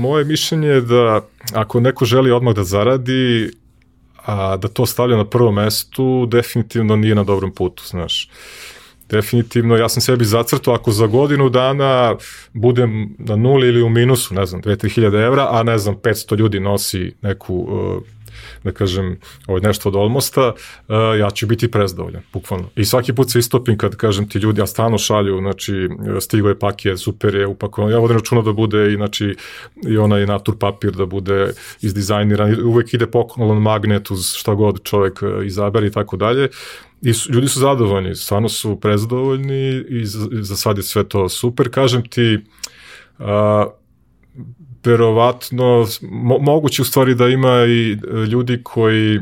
moje 0.00 0.24
mišljenje 0.24 0.68
je 0.68 0.80
da 0.80 1.20
ako 1.54 1.80
neko 1.80 2.04
želi 2.04 2.30
odmah 2.30 2.54
da 2.54 2.64
zaradi, 2.64 3.50
a 4.26 4.56
da 4.56 4.68
to 4.68 4.86
stavlja 4.86 5.16
na 5.16 5.24
prvo 5.24 5.52
mestu, 5.52 6.26
definitivno 6.26 6.96
nije 6.96 7.14
na 7.14 7.24
dobrom 7.24 7.54
putu, 7.54 7.82
znaš. 7.86 8.28
Definitivno, 9.08 9.76
ja 9.76 9.88
sam 9.88 10.02
sebi 10.02 10.24
zacrtao, 10.24 10.74
ako 10.74 10.92
za 10.92 11.06
godinu 11.06 11.48
dana 11.48 12.16
budem 12.52 13.14
na 13.18 13.36
nuli 13.36 13.68
ili 13.68 13.82
u 13.82 13.88
minusu, 13.88 14.34
ne 14.34 14.46
znam, 14.46 14.62
2-3 14.62 14.94
hiljade 14.94 15.18
evra, 15.18 15.48
a 15.50 15.62
ne 15.62 15.78
znam, 15.78 15.96
500 15.96 16.36
ljudi 16.36 16.60
nosi 16.60 17.14
neku 17.22 17.54
uh, 17.54 18.02
da 18.64 18.72
kažem, 18.72 19.18
ovaj, 19.46 19.60
nešto 19.60 19.88
od 19.88 19.96
Olmosta, 19.96 20.52
uh, 20.52 20.94
ja 21.18 21.30
ću 21.30 21.46
biti 21.46 21.70
prezdovoljan, 21.70 22.22
bukvalno. 22.32 22.68
I 22.76 22.84
svaki 22.84 23.12
put 23.12 23.30
se 23.30 23.38
istopim 23.38 23.78
kad 23.78 23.96
kažem 23.96 24.28
ti 24.28 24.38
ljudi, 24.38 24.62
a 24.62 24.66
stano 24.66 24.98
šalju, 24.98 25.38
znači, 25.38 25.88
stigo 26.20 26.48
je 26.48 26.58
paket, 26.58 27.00
super 27.00 27.34
je 27.34 27.46
upakovan, 27.46 27.90
ja 27.92 27.98
vodim 27.98 28.16
računa 28.16 28.42
da 28.42 28.52
bude 28.52 28.92
i, 28.92 28.96
znači, 28.96 29.36
i 29.88 29.98
onaj 29.98 30.26
natur 30.26 30.58
papir 30.58 30.92
da 30.92 31.06
bude 31.06 31.52
izdizajniran, 31.80 32.64
uvek 32.64 32.94
ide 32.94 33.06
poklon 33.06 33.62
magnet 33.62 34.10
uz 34.10 34.32
šta 34.34 34.54
god 34.54 34.82
čovek 34.82 35.22
uh, 35.22 35.46
izabere 35.46 35.86
i 35.86 35.90
tako 35.90 36.16
dalje. 36.16 36.48
I 37.02 37.12
su, 37.14 37.32
ljudi 37.32 37.48
su 37.48 37.60
zadovoljni, 37.60 38.14
stvarno 38.14 38.48
su 38.48 38.80
prezadovoljni 38.80 39.84
i 39.88 40.06
za, 40.06 40.28
za 40.30 40.56
sad 40.56 40.76
je 40.76 40.82
sve 40.82 41.08
to 41.08 41.28
super. 41.28 41.70
Kažem 41.70 42.08
ti, 42.08 42.38
uh, 43.18 43.26
verovatno, 44.84 45.86
mo, 46.02 46.38
moguće 46.38 46.82
u 46.82 46.84
stvari 46.84 47.14
da 47.14 47.28
ima 47.28 47.64
i 47.68 47.92
e, 47.92 47.96
ljudi 48.26 48.62
koji 48.62 49.20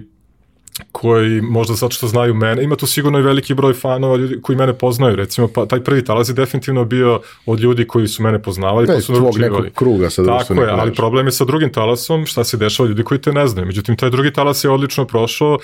koji 0.93 1.41
možda 1.41 1.75
zato 1.75 1.95
što 1.95 2.07
znaju 2.07 2.35
mene, 2.35 2.63
ima 2.63 2.77
tu 2.77 2.87
sigurno 2.87 3.19
i 3.19 3.23
veliki 3.23 3.55
broj 3.55 3.75
fanova 3.75 4.17
ljudi 4.17 4.43
koji 4.43 4.59
mene 4.59 4.79
poznaju, 4.79 5.17
recimo 5.17 5.49
pa 5.49 5.67
taj 5.67 5.81
prvi 5.85 6.05
talas 6.05 6.29
je 6.29 6.35
definitivno 6.35 6.85
bio 6.85 7.21
od 7.47 7.61
ljudi 7.61 7.87
koji 7.87 8.09
su 8.09 8.23
mene 8.23 8.43
poznavali, 8.43 8.87
koji 8.87 9.01
su 9.01 9.15
tvog 9.15 9.39
nekog 9.39 9.67
kruga 9.75 10.11
sa 10.11 10.25
Tako 10.25 10.63
je, 10.63 10.71
ali 10.71 10.95
problem 10.95 11.27
je 11.27 11.33
sa 11.33 11.45
drugim 11.45 11.73
talasom, 11.73 12.27
šta 12.27 12.45
se 12.45 12.57
dešava 12.57 12.89
ljudi 12.89 13.05
koji 13.05 13.21
te 13.21 13.33
ne 13.33 13.47
znaju. 13.47 13.67
Međutim, 13.67 13.97
taj 13.97 14.11
drugi 14.11 14.33
talas 14.33 14.65
je 14.65 14.71
odlično 14.71 15.05
prošao, 15.05 15.59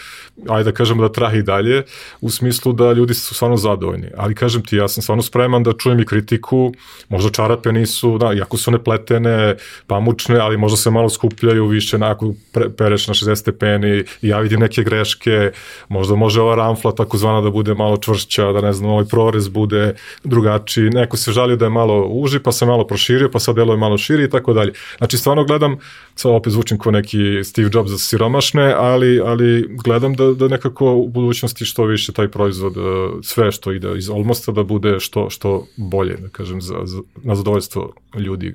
ajde 0.49 0.71
da 0.71 0.77
kažemo 0.77 1.03
da 1.03 1.13
trahi 1.13 1.43
dalje, 1.43 1.83
u 2.21 2.31
smislu 2.31 2.73
da 2.73 2.93
ljudi 2.93 3.15
su 3.15 3.35
stvarno 3.35 3.57
zadovoljni. 3.57 4.07
Ali 4.17 4.35
kažem 4.35 4.65
ti, 4.65 4.77
ja 4.77 4.89
sam 4.89 5.03
stvarno 5.03 5.23
spreman 5.23 5.63
da 5.63 5.73
čujem 5.73 6.01
i 6.01 6.07
kritiku, 6.07 6.73
možda 7.09 7.31
čarape 7.31 7.73
nisu, 7.73 8.19
da, 8.19 8.33
iako 8.33 8.57
su 8.57 8.71
one 8.71 8.85
pletene, 8.85 9.57
pamučne, 9.87 10.39
ali 10.39 10.57
možda 10.57 10.77
se 10.77 10.91
malo 10.91 11.09
skupljaju 11.09 11.67
više, 11.67 11.99
na, 11.99 12.11
ako 12.11 12.35
pre, 12.53 12.71
pereš 12.71 13.09
na 13.09 13.15
60 13.15 13.35
stepeni 13.35 14.05
i 14.23 14.29
ja 14.29 14.39
vidim 14.39 14.61
neke 14.61 14.83
gre 14.83 15.02
greške, 15.03 15.51
možda 15.89 16.15
može 16.15 16.41
ova 16.41 16.55
ramfla 16.55 16.93
takozvana 16.93 17.41
da 17.41 17.51
bude 17.51 17.75
malo 17.75 17.97
čvršća, 17.97 18.53
da 18.53 18.61
ne 18.61 18.73
znam, 18.73 18.91
ovaj 18.91 19.05
prorez 19.05 19.49
bude 19.49 19.95
drugačiji, 20.25 20.91
neko 20.91 21.17
se 21.17 21.33
žalio 21.33 21.57
da 21.57 21.65
je 21.67 21.71
malo 21.71 22.07
uži, 22.07 22.39
pa 22.39 22.53
se 22.53 22.67
malo 22.67 22.87
proširio, 22.87 23.31
pa 23.31 23.39
sad 23.39 23.57
deluje 23.57 23.77
malo 23.77 23.99
širi 23.99 24.25
i 24.25 24.31
tako 24.31 24.53
dalje. 24.53 24.73
Znači, 24.99 25.19
stvarno 25.19 25.45
gledam, 25.45 25.77
sad 26.15 26.33
opet 26.33 26.53
zvučim 26.53 26.79
kao 26.79 26.93
neki 26.93 27.45
Steve 27.45 27.71
Jobs 27.73 27.91
za 27.91 27.99
siromašne, 27.99 28.75
ali, 28.79 29.21
ali 29.21 29.69
gledam 29.85 30.15
da, 30.15 30.33
da 30.33 30.49
nekako 30.49 30.93
u 30.95 31.09
budućnosti 31.09 31.65
što 31.65 31.85
više 31.85 32.13
taj 32.13 32.29
proizvod, 32.29 32.77
e, 32.77 32.81
sve 33.23 33.53
što 33.53 33.73
ide 33.73 33.99
iz 33.99 34.09
Olmosta 34.09 34.53
da 34.53 34.63
bude 34.63 35.01
što, 35.01 35.31
što 35.31 35.67
bolje, 35.77 36.17
da 36.17 36.29
kažem, 36.29 36.61
za, 36.61 36.75
za, 36.85 37.03
na 37.23 37.35
zadovoljstvo 37.35 37.93
ljudi 38.19 38.55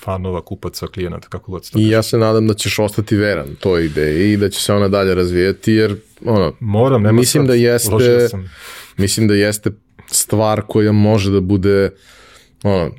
fanova, 0.00 0.44
kupaca, 0.44 0.86
klijenata, 0.86 1.28
kako 1.28 1.52
god 1.52 1.64
se 1.64 1.72
I 1.78 1.88
ja 1.88 2.02
se 2.02 2.18
nadam 2.18 2.46
da 2.46 2.54
ćeš 2.54 2.78
ostati 2.78 3.16
veran 3.16 3.48
toj 3.60 3.84
ideji 3.84 4.32
i 4.32 4.36
da 4.36 4.48
će 4.48 4.62
se 4.62 4.72
ona 4.72 4.88
dalje 4.88 5.14
razvijeti, 5.14 5.72
jer 5.72 5.96
ono, 6.24 6.52
Moram, 6.60 7.02
nema 7.02 7.12
mislim 7.12 7.42
sad, 7.42 7.48
da 7.48 7.54
jeste, 7.54 8.28
mislim 8.96 9.28
da 9.28 9.34
jeste 9.34 9.70
stvar 10.06 10.62
koja 10.68 10.92
može 10.92 11.30
da 11.30 11.40
bude 11.40 11.90
ono, 12.62 12.90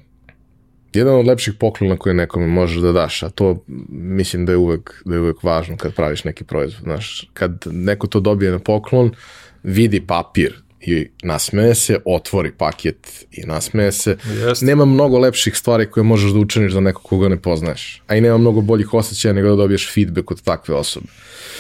jedan 0.94 1.16
od 1.16 1.28
lepših 1.28 1.54
poklona 1.60 1.98
koje 1.98 2.14
nekome 2.14 2.48
možeš 2.48 2.82
da 2.82 2.92
daš, 2.92 3.24
a 3.24 3.30
to 3.30 3.64
mislim 3.90 4.46
da 4.46 4.52
je 4.52 4.58
uvek, 4.58 5.02
da 5.06 5.16
je 5.16 5.22
uvek 5.22 5.44
važno 5.44 5.78
kad 5.78 5.94
praviš 5.94 6.24
neki 6.24 6.44
proizvod, 6.44 6.84
znaš, 6.84 7.30
kad 7.34 7.64
neko 7.66 8.08
to 8.08 8.20
dobije 8.20 8.52
na 8.52 8.60
poklon, 8.60 9.12
vidi 9.64 10.02
papir, 10.02 10.62
i 10.82 11.08
nasmeje 11.24 11.76
se, 11.76 12.00
otvori 12.06 12.52
paket 12.52 13.26
i 13.32 13.46
nasmeje 13.46 13.92
se. 13.92 14.18
Jest. 14.46 14.62
Nema 14.62 14.86
mnogo 14.86 15.20
lepših 15.20 15.58
stvari 15.58 15.86
koje 15.86 16.04
možeš 16.04 16.32
da 16.32 16.40
učiniš 16.40 16.74
za 16.74 16.80
nekog 16.80 17.04
koga 17.04 17.30
ne 17.30 17.42
poznaješ. 17.42 18.02
A 18.08 18.16
i 18.16 18.22
nema 18.22 18.38
mnogo 18.38 18.62
boljih 18.62 18.94
osjećaja 18.94 19.34
nego 19.34 19.50
da 19.50 19.56
dobiješ 19.56 19.94
feedback 19.94 20.32
od 20.32 20.42
takve 20.42 20.76
osobe. 20.76 21.08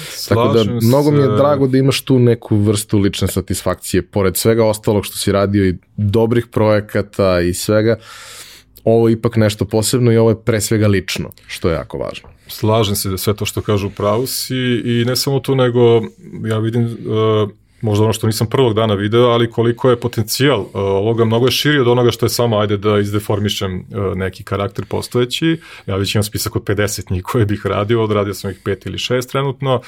Slažem 0.09 0.65
Tako 0.65 0.79
da, 0.79 0.87
mnogo 0.87 1.09
se... 1.09 1.15
mi 1.15 1.21
je 1.21 1.27
drago 1.27 1.67
da 1.67 1.77
imaš 1.77 2.01
tu 2.01 2.19
neku 2.19 2.57
vrstu 2.57 2.99
lične 2.99 3.27
satisfakcije, 3.27 4.01
pored 4.01 4.37
svega 4.37 4.65
ostalog 4.65 5.05
što 5.05 5.17
si 5.17 5.31
radio 5.31 5.65
i 5.65 5.77
dobrih 5.97 6.47
projekata 6.47 7.39
i 7.41 7.53
svega, 7.53 7.95
ovo 8.83 9.09
je 9.09 9.13
ipak 9.13 9.35
nešto 9.35 9.65
posebno 9.65 10.11
i 10.11 10.17
ovo 10.17 10.29
je 10.29 10.41
pre 10.43 10.61
svega 10.61 10.87
lično, 10.87 11.29
što 11.47 11.69
je 11.69 11.73
jako 11.73 11.97
važno. 11.97 12.29
Slažem 12.47 12.95
se 12.95 13.09
da 13.09 13.17
sve 13.17 13.35
to 13.35 13.45
što 13.45 13.61
kažu 13.61 13.89
pravu 13.89 14.27
si 14.27 14.55
i 14.85 15.03
ne 15.07 15.15
samo 15.15 15.39
to, 15.39 15.55
nego 15.55 16.01
ja 16.45 16.57
vidim 16.59 16.83
uh, 16.83 17.49
možda 17.81 18.03
ono 18.03 18.13
što 18.13 18.27
nisam 18.27 18.47
prvog 18.47 18.73
dana 18.73 18.93
video, 18.93 19.23
ali 19.23 19.51
koliko 19.51 19.89
je 19.89 19.99
potencijal 19.99 20.61
uh, 20.61 20.67
ovoga 20.73 21.25
mnogo 21.25 21.45
je 21.45 21.51
širi 21.51 21.79
od 21.79 21.87
onoga 21.87 22.11
što 22.11 22.25
je 22.25 22.29
samo, 22.29 22.59
ajde 22.59 22.77
da 22.77 22.99
izdeformišem 22.99 23.79
uh, 23.79 24.17
neki 24.17 24.43
karakter 24.43 24.85
postojeći. 24.85 25.59
Ja 25.85 25.95
već 25.95 26.15
imam 26.15 26.23
spisak 26.23 26.55
od 26.55 26.63
50 26.63 27.11
njih 27.11 27.23
koje 27.23 27.45
bih 27.45 27.65
radio, 27.65 28.03
odradio 28.03 28.33
sam 28.33 28.51
ih 28.51 28.59
pet 28.63 28.85
ili 28.85 28.97
šest 28.97 29.31
trenutno 29.31 29.81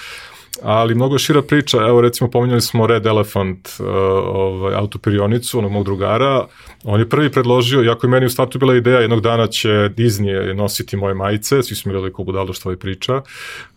ali 0.62 0.96
mnogo 0.96 1.18
šira 1.18 1.42
priča, 1.42 1.78
evo 1.78 2.02
recimo 2.02 2.30
pominjali 2.30 2.62
smo 2.62 2.88
Red 2.88 3.06
Elephant 3.06 3.70
uh, 3.80 3.86
ovaj, 4.26 4.76
autoperionicu, 4.76 5.60
onog 5.60 5.72
mog 5.72 5.84
drugara, 5.84 6.46
on 6.84 7.00
je 7.00 7.10
prvi 7.10 7.32
predložio, 7.32 7.82
jako 7.82 8.08
je 8.08 8.12
meni 8.12 8.26
u 8.26 8.30
startu 8.30 8.60
bila 8.60 8.76
ideja, 8.76 9.00
jednog 9.00 9.22
dana 9.22 9.48
će 9.48 9.70
Disney 9.70 10.54
nositi 10.54 10.98
moje 10.98 11.14
majice, 11.14 11.64
svi 11.64 11.76
smo 11.76 11.92
gledali 11.92 12.14
ko 12.14 12.24
budalo 12.24 12.54
što 12.54 12.72
je 12.72 12.78
priča, 12.78 13.22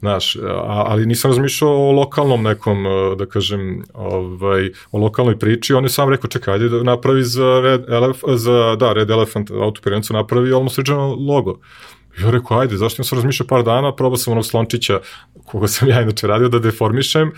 znaš, 0.01 0.37
a, 0.37 0.85
ali 0.87 1.07
nisam 1.07 1.31
razmišljao 1.31 1.71
o 1.71 1.93
lokalnom 1.93 2.43
nekom, 2.43 2.87
uh, 2.87 3.19
da 3.19 3.27
kažem, 3.27 3.85
ovaj, 3.95 4.71
o 4.93 4.99
lokalnoj 4.99 5.39
priči, 5.39 5.75
on 5.75 5.85
je 5.85 5.91
sam 5.91 6.11
rekao, 6.11 6.31
čekaj, 6.31 6.55
ajde 6.55 6.69
da 6.69 6.83
napravi 6.83 7.23
za 7.23 7.61
Red, 7.63 7.85
Elef, 7.89 8.17
za, 8.35 8.77
da, 8.77 8.93
Red 8.93 9.11
Elephant 9.11 9.51
autoperionicu, 9.51 10.13
napravi 10.13 10.53
almost 10.53 10.79
original 10.79 11.17
logo. 11.27 11.59
Ja 12.19 12.31
rekao, 12.31 12.59
ajde, 12.59 12.77
zašto 12.77 12.97
sam 12.97 13.05
se 13.05 13.15
razmišljao 13.15 13.47
par 13.47 13.63
dana, 13.63 13.95
probao 13.95 14.17
sam 14.17 14.33
onog 14.33 14.47
slončića 14.47 15.01
koga 15.45 15.69
sam 15.69 15.89
ja 15.89 16.03
inače 16.03 16.27
radio 16.27 16.49
da 16.49 16.59
deformišem, 16.59 17.33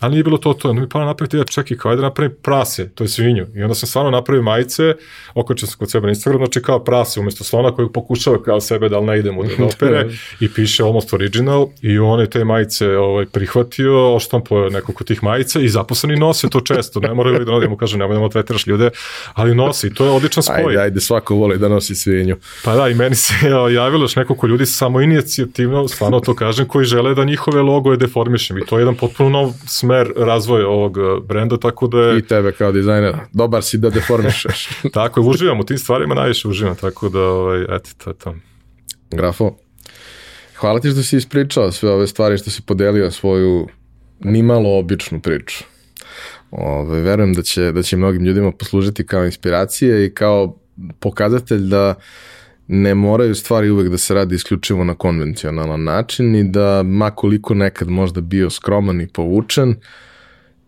ali 0.00 0.10
nije 0.10 0.24
bilo 0.24 0.38
to 0.38 0.52
to. 0.52 0.70
Onda 0.70 0.82
mi 0.82 0.88
pala 0.88 1.04
napraviti, 1.04 1.36
ja 1.36 1.44
čekaj, 1.44 1.76
kao 1.76 1.96
da 1.96 2.02
napravim 2.02 2.36
prase, 2.42 2.88
to 2.88 3.04
je 3.04 3.08
svinju. 3.08 3.46
I 3.54 3.62
onda 3.62 3.74
sam 3.74 3.86
stvarno 3.86 4.10
napravio 4.10 4.42
majice, 4.42 4.94
okačio 5.34 5.68
sam 5.68 5.78
kod 5.78 5.90
sebe 5.90 6.06
na 6.06 6.10
Instagram, 6.10 6.38
znači 6.38 6.62
kao 6.62 6.84
prase, 6.84 7.20
umesto 7.20 7.44
slona 7.44 7.74
koji 7.74 7.88
pokušava 7.92 8.42
kao 8.42 8.60
sebe 8.60 8.88
da 8.88 8.98
li 8.98 9.06
ne 9.06 9.18
idemo 9.18 9.42
da 9.58 9.64
opere 9.64 10.10
i 10.40 10.52
piše 10.52 10.82
almost 10.82 11.12
original 11.12 11.68
i 11.82 11.98
on 11.98 12.20
je 12.20 12.30
te 12.30 12.44
majice 12.44 12.96
ovaj, 12.96 13.26
prihvatio, 13.26 14.14
oštampo 14.14 14.68
neko 14.68 14.92
kod 14.92 15.06
tih 15.06 15.22
majica 15.22 15.60
i 15.60 15.68
zaposleni 15.68 16.16
nose 16.16 16.48
to 16.48 16.60
često, 16.60 17.00
ne 17.00 17.14
moraju 17.14 17.44
da 17.44 17.68
mu 17.68 17.76
kažem, 17.76 18.00
nemoj 18.00 18.18
da 18.18 18.28
tretiraš 18.28 18.66
ljude, 18.66 18.90
ali 19.34 19.54
nosi 19.54 19.86
i 19.86 19.94
to 19.94 20.04
je 20.04 20.10
odličan 20.10 20.42
spoj. 20.42 20.64
Ajde, 20.66 20.80
ajde, 20.80 21.00
svako 21.00 21.34
voli 21.34 21.58
da 21.58 21.68
nosi 21.68 21.94
svinju. 21.94 22.36
Pa 22.64 22.74
da, 22.74 22.88
i 22.88 22.94
meni 22.94 23.14
se 23.14 23.34
javilo 23.74 24.04
još 24.04 24.16
nekoliko 24.16 24.46
ljudi 24.46 24.66
samo 24.66 25.00
inicijativno, 25.00 25.88
stvarno 25.88 26.20
to 26.20 26.34
kažem, 26.34 26.66
koji 26.66 26.84
žele 26.84 27.14
da 27.14 27.24
njihove 27.24 27.62
logoje 27.62 27.96
deformišem 27.96 28.58
i 28.58 28.66
to 28.66 28.78
je 28.78 28.80
jedan 28.80 28.94
potpuno 28.94 29.30
nov 29.30 29.52
smer 29.88 30.12
razvoja 30.16 30.68
ovog 30.68 30.96
uh, 30.96 31.24
brenda, 31.26 31.56
tako 31.56 31.86
da 31.86 31.98
je... 31.98 32.18
I 32.18 32.22
tebe 32.22 32.52
kao 32.52 32.72
dizajner, 32.72 33.14
dobar 33.32 33.62
si 33.62 33.78
da 33.78 33.90
deformišeš. 33.90 34.68
tako 34.94 35.20
je, 35.20 35.26
uživam 35.26 35.60
u 35.60 35.64
tim 35.64 35.78
stvarima, 35.78 36.14
najviše 36.14 36.48
uživam, 36.48 36.76
tako 36.76 37.08
da, 37.08 37.20
ovaj, 37.20 37.62
eto, 37.62 37.90
to 38.04 38.10
je 38.10 38.14
to. 38.14 38.34
Grafo, 39.10 39.56
hvala 40.56 40.80
ti 40.80 40.90
što 40.90 41.02
si 41.02 41.16
ispričao 41.16 41.72
sve 41.72 41.90
ove 41.90 42.06
stvari, 42.06 42.38
što 42.38 42.50
si 42.50 42.62
podelio 42.62 43.10
svoju 43.10 43.68
nimalo 44.20 44.78
običnu 44.78 45.20
priču. 45.20 45.64
Ove, 46.50 47.00
verujem 47.00 47.34
da 47.34 47.42
će, 47.42 47.72
da 47.72 47.82
će 47.82 47.96
mnogim 47.96 48.24
ljudima 48.24 48.52
poslužiti 48.52 49.06
kao 49.06 49.24
inspiracije 49.24 50.06
i 50.06 50.14
kao 50.14 50.58
pokazatelj 51.00 51.60
da 51.60 51.94
ne 52.68 52.94
moraju 52.94 53.34
stvari 53.34 53.70
uvek 53.70 53.88
da 53.88 53.98
se 53.98 54.14
radi 54.14 54.34
isključivo 54.34 54.84
na 54.84 54.94
konvencionalan 54.94 55.84
način 55.84 56.34
i 56.34 56.44
da 56.44 56.82
makoliko 56.82 57.54
nekad 57.54 57.88
možda 57.88 58.20
bio 58.20 58.50
skroman 58.50 59.00
i 59.00 59.08
povučen, 59.08 59.74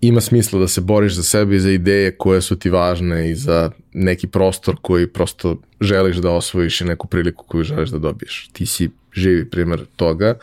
ima 0.01 0.21
smisla 0.21 0.61
da 0.61 0.69
se 0.69 0.81
boriš 0.81 1.15
za 1.15 1.23
sebe 1.23 1.57
i 1.57 1.61
za 1.61 1.71
ideje 1.71 2.17
koje 2.17 2.41
su 2.41 2.59
ti 2.59 2.71
važne 2.71 3.31
i 3.31 3.35
za 3.35 3.71
neki 3.93 4.27
prostor 4.27 4.77
koji 4.83 5.07
prosto 5.07 5.57
želiš 5.81 6.17
da 6.17 6.31
osvojiš 6.31 6.81
i 6.81 6.85
neku 6.85 7.07
priliku 7.07 7.45
koju 7.49 7.65
želiš 7.65 7.91
da 7.91 7.99
dobiješ. 7.99 8.49
Ti 8.53 8.67
si 8.67 8.91
živi 9.13 9.51
primer 9.51 9.85
toga 9.97 10.35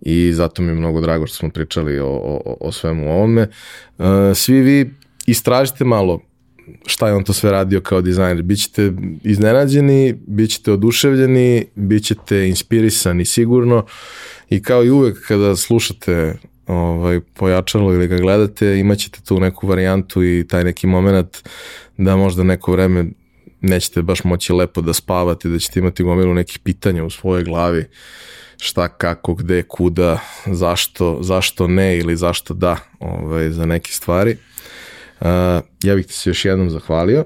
i 0.00 0.32
zato 0.32 0.62
mi 0.62 0.68
je 0.68 0.74
mnogo 0.74 1.00
drago 1.00 1.26
što 1.26 1.36
smo 1.36 1.50
pričali 1.50 1.98
o, 1.98 2.08
o, 2.08 2.56
o 2.60 2.72
svemu 2.72 3.12
ovome. 3.12 3.48
Uh, 3.98 4.06
svi 4.34 4.60
vi 4.60 4.94
istražite 5.26 5.84
malo 5.84 6.20
šta 6.86 7.08
je 7.08 7.14
on 7.14 7.24
to 7.24 7.32
sve 7.32 7.50
radio 7.50 7.80
kao 7.80 8.00
dizajner. 8.00 8.42
Bićete 8.42 8.92
iznenađeni, 9.24 10.14
bićete 10.26 10.72
oduševljeni, 10.72 11.66
bićete 11.74 12.48
inspirisani 12.48 13.24
sigurno 13.24 13.86
i 14.50 14.62
kao 14.62 14.84
i 14.84 14.90
uvek 14.90 15.26
kada 15.26 15.56
slušate 15.56 16.34
ovaj, 16.66 17.20
pojačalo 17.20 17.94
ili 17.94 18.08
ga 18.08 18.16
gledate, 18.16 18.78
imaćete 18.78 19.20
tu 19.24 19.40
neku 19.40 19.66
varijantu 19.66 20.24
i 20.24 20.46
taj 20.48 20.64
neki 20.64 20.86
moment 20.86 21.38
da 21.96 22.16
možda 22.16 22.42
neko 22.42 22.72
vreme 22.72 23.04
nećete 23.60 24.02
baš 24.02 24.24
moći 24.24 24.52
lepo 24.52 24.80
da 24.80 24.92
spavate, 24.92 25.48
da 25.48 25.58
ćete 25.58 25.80
imati 25.80 26.02
gomilu 26.02 26.34
nekih 26.34 26.58
pitanja 26.58 27.04
u 27.04 27.10
svojoj 27.10 27.44
glavi 27.44 27.84
šta, 28.56 28.88
kako, 28.88 29.34
gde, 29.34 29.62
kuda, 29.62 30.20
zašto, 30.46 31.18
zašto 31.20 31.68
ne 31.68 31.98
ili 31.98 32.16
zašto 32.16 32.54
da 32.54 32.76
ovaj, 32.98 33.50
za 33.50 33.66
neke 33.66 33.92
stvari. 33.92 34.36
Uh, 35.20 35.26
ja 35.82 35.94
bih 35.94 36.06
ti 36.06 36.12
se 36.12 36.30
još 36.30 36.44
jednom 36.44 36.70
zahvalio. 36.70 37.24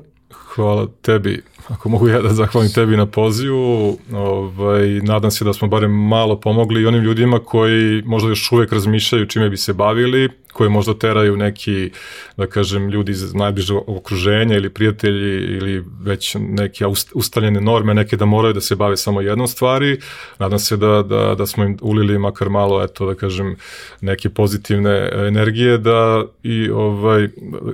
Hvala 0.55 0.87
tebi. 1.03 1.43
Ako 1.69 1.89
mogu 1.89 2.09
ja 2.09 2.23
da 2.23 2.29
zahvalim 2.29 2.73
tebi 2.73 2.97
na 2.97 3.07
pozivu, 3.07 3.99
ovaj, 4.13 4.89
nadam 4.89 5.31
se 5.31 5.45
da 5.45 5.53
smo 5.53 5.69
barem 5.69 5.91
malo 5.91 6.41
pomogli 6.41 6.83
i 6.83 6.87
onim 6.87 7.03
ljudima 7.03 7.39
koji 7.39 8.03
možda 8.07 8.29
još 8.29 8.53
uvek 8.53 8.73
razmišljaju 8.73 9.27
čime 9.27 9.51
bi 9.51 9.57
se 9.57 9.73
bavili, 9.73 10.29
koje 10.55 10.71
možda 10.71 10.95
teraju 10.95 11.37
neki, 11.37 11.91
da 12.37 12.47
kažem, 12.47 12.89
ljudi 12.89 13.13
iz 13.13 13.35
najbližeg 13.35 13.77
okruženja 13.87 14.57
ili 14.57 14.71
prijatelji 14.71 15.57
ili 15.57 15.85
već 16.03 16.37
neke 16.39 16.87
ustaljene 17.15 17.61
norme, 17.61 17.95
neke 17.95 18.17
da 18.17 18.25
moraju 18.25 18.55
da 18.55 18.61
se 18.61 18.77
bave 18.77 18.97
samo 18.97 19.21
jednom 19.21 19.49
stvari. 19.49 19.99
Nadam 20.39 20.59
se 20.59 20.77
da, 20.77 21.03
da, 21.03 21.35
da 21.35 21.47
smo 21.47 21.65
im 21.65 21.79
ulili 21.83 22.19
makar 22.19 22.49
malo, 22.49 22.83
eto, 22.85 23.07
da 23.07 23.15
kažem, 23.15 23.57
neke 24.01 24.29
pozitivne 24.31 25.11
energije 25.29 25.79
da 25.79 26.25
i, 26.43 26.71
ovaj, 26.71 27.29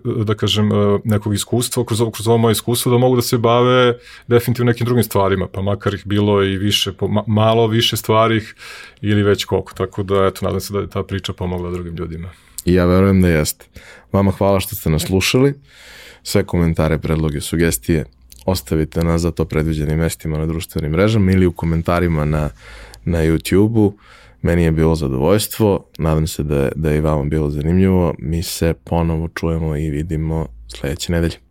da 0.05 0.35
kažem, 0.35 0.71
nekog 1.05 1.35
iskustva, 1.35 1.85
kroz, 1.85 2.03
kroz 2.15 2.29
ovo 2.29 2.39
moje 2.39 2.53
iskustvo 2.53 2.93
da 2.93 2.99
mogu 2.99 3.17
da 3.17 3.23
se 3.23 3.39
bave 3.39 3.99
definitivno 4.27 4.71
nekim 4.71 4.85
drugim 4.85 5.05
stvarima, 5.05 5.49
pa 5.53 5.63
makar 5.63 5.95
ih 5.95 6.07
bilo 6.07 6.43
i 6.45 6.57
više, 6.59 6.93
malo 7.27 7.67
više 7.67 7.97
stvari 7.97 8.41
ili 9.01 9.23
već 9.23 9.45
koliko. 9.45 9.73
Tako 9.75 10.03
da, 10.03 10.27
eto, 10.27 10.47
nadam 10.47 10.61
se 10.61 10.73
da 10.73 10.79
je 10.79 10.91
ta 10.91 11.03
priča 11.03 11.33
pomogla 11.33 11.71
drugim 11.71 11.97
ljudima. 11.97 12.31
I 12.65 12.75
ja 12.75 12.85
verujem 12.85 13.23
da 13.23 13.29
jeste. 13.29 13.65
Vama 14.13 14.31
hvala 14.31 14.61
što 14.61 14.77
ste 14.77 14.91
nas 14.91 15.03
slušali. 15.03 15.55
Sve 16.23 16.45
komentare, 16.45 16.99
predloge, 16.99 17.41
sugestije 17.41 18.05
ostavite 18.47 19.05
na 19.05 19.19
za 19.19 19.31
to 19.31 19.45
predviđenim 19.45 19.99
mestima 19.99 20.39
na 20.39 20.47
društvenim 20.47 20.93
mrežama 20.93 21.33
ili 21.33 21.47
u 21.47 21.53
komentarima 21.53 22.25
na, 22.25 22.51
na 23.05 23.19
YouTube-u. 23.19 23.95
Meni 24.43 24.63
je 24.63 24.73
bilo 24.73 24.95
zadovoljstvo, 24.95 25.85
nadam 25.99 26.27
se 26.27 26.43
da, 26.43 26.69
da 26.75 26.91
je 26.91 26.99
i 26.99 27.01
vama 27.01 27.25
bilo 27.25 27.51
zanimljivo. 27.51 28.15
Mi 28.19 28.43
se 28.43 28.75
ponovo 28.85 29.29
čujemo 29.29 29.77
i 29.77 29.91
vidimo 29.91 30.47
sledeće 30.69 31.13
nedelje. 31.13 31.50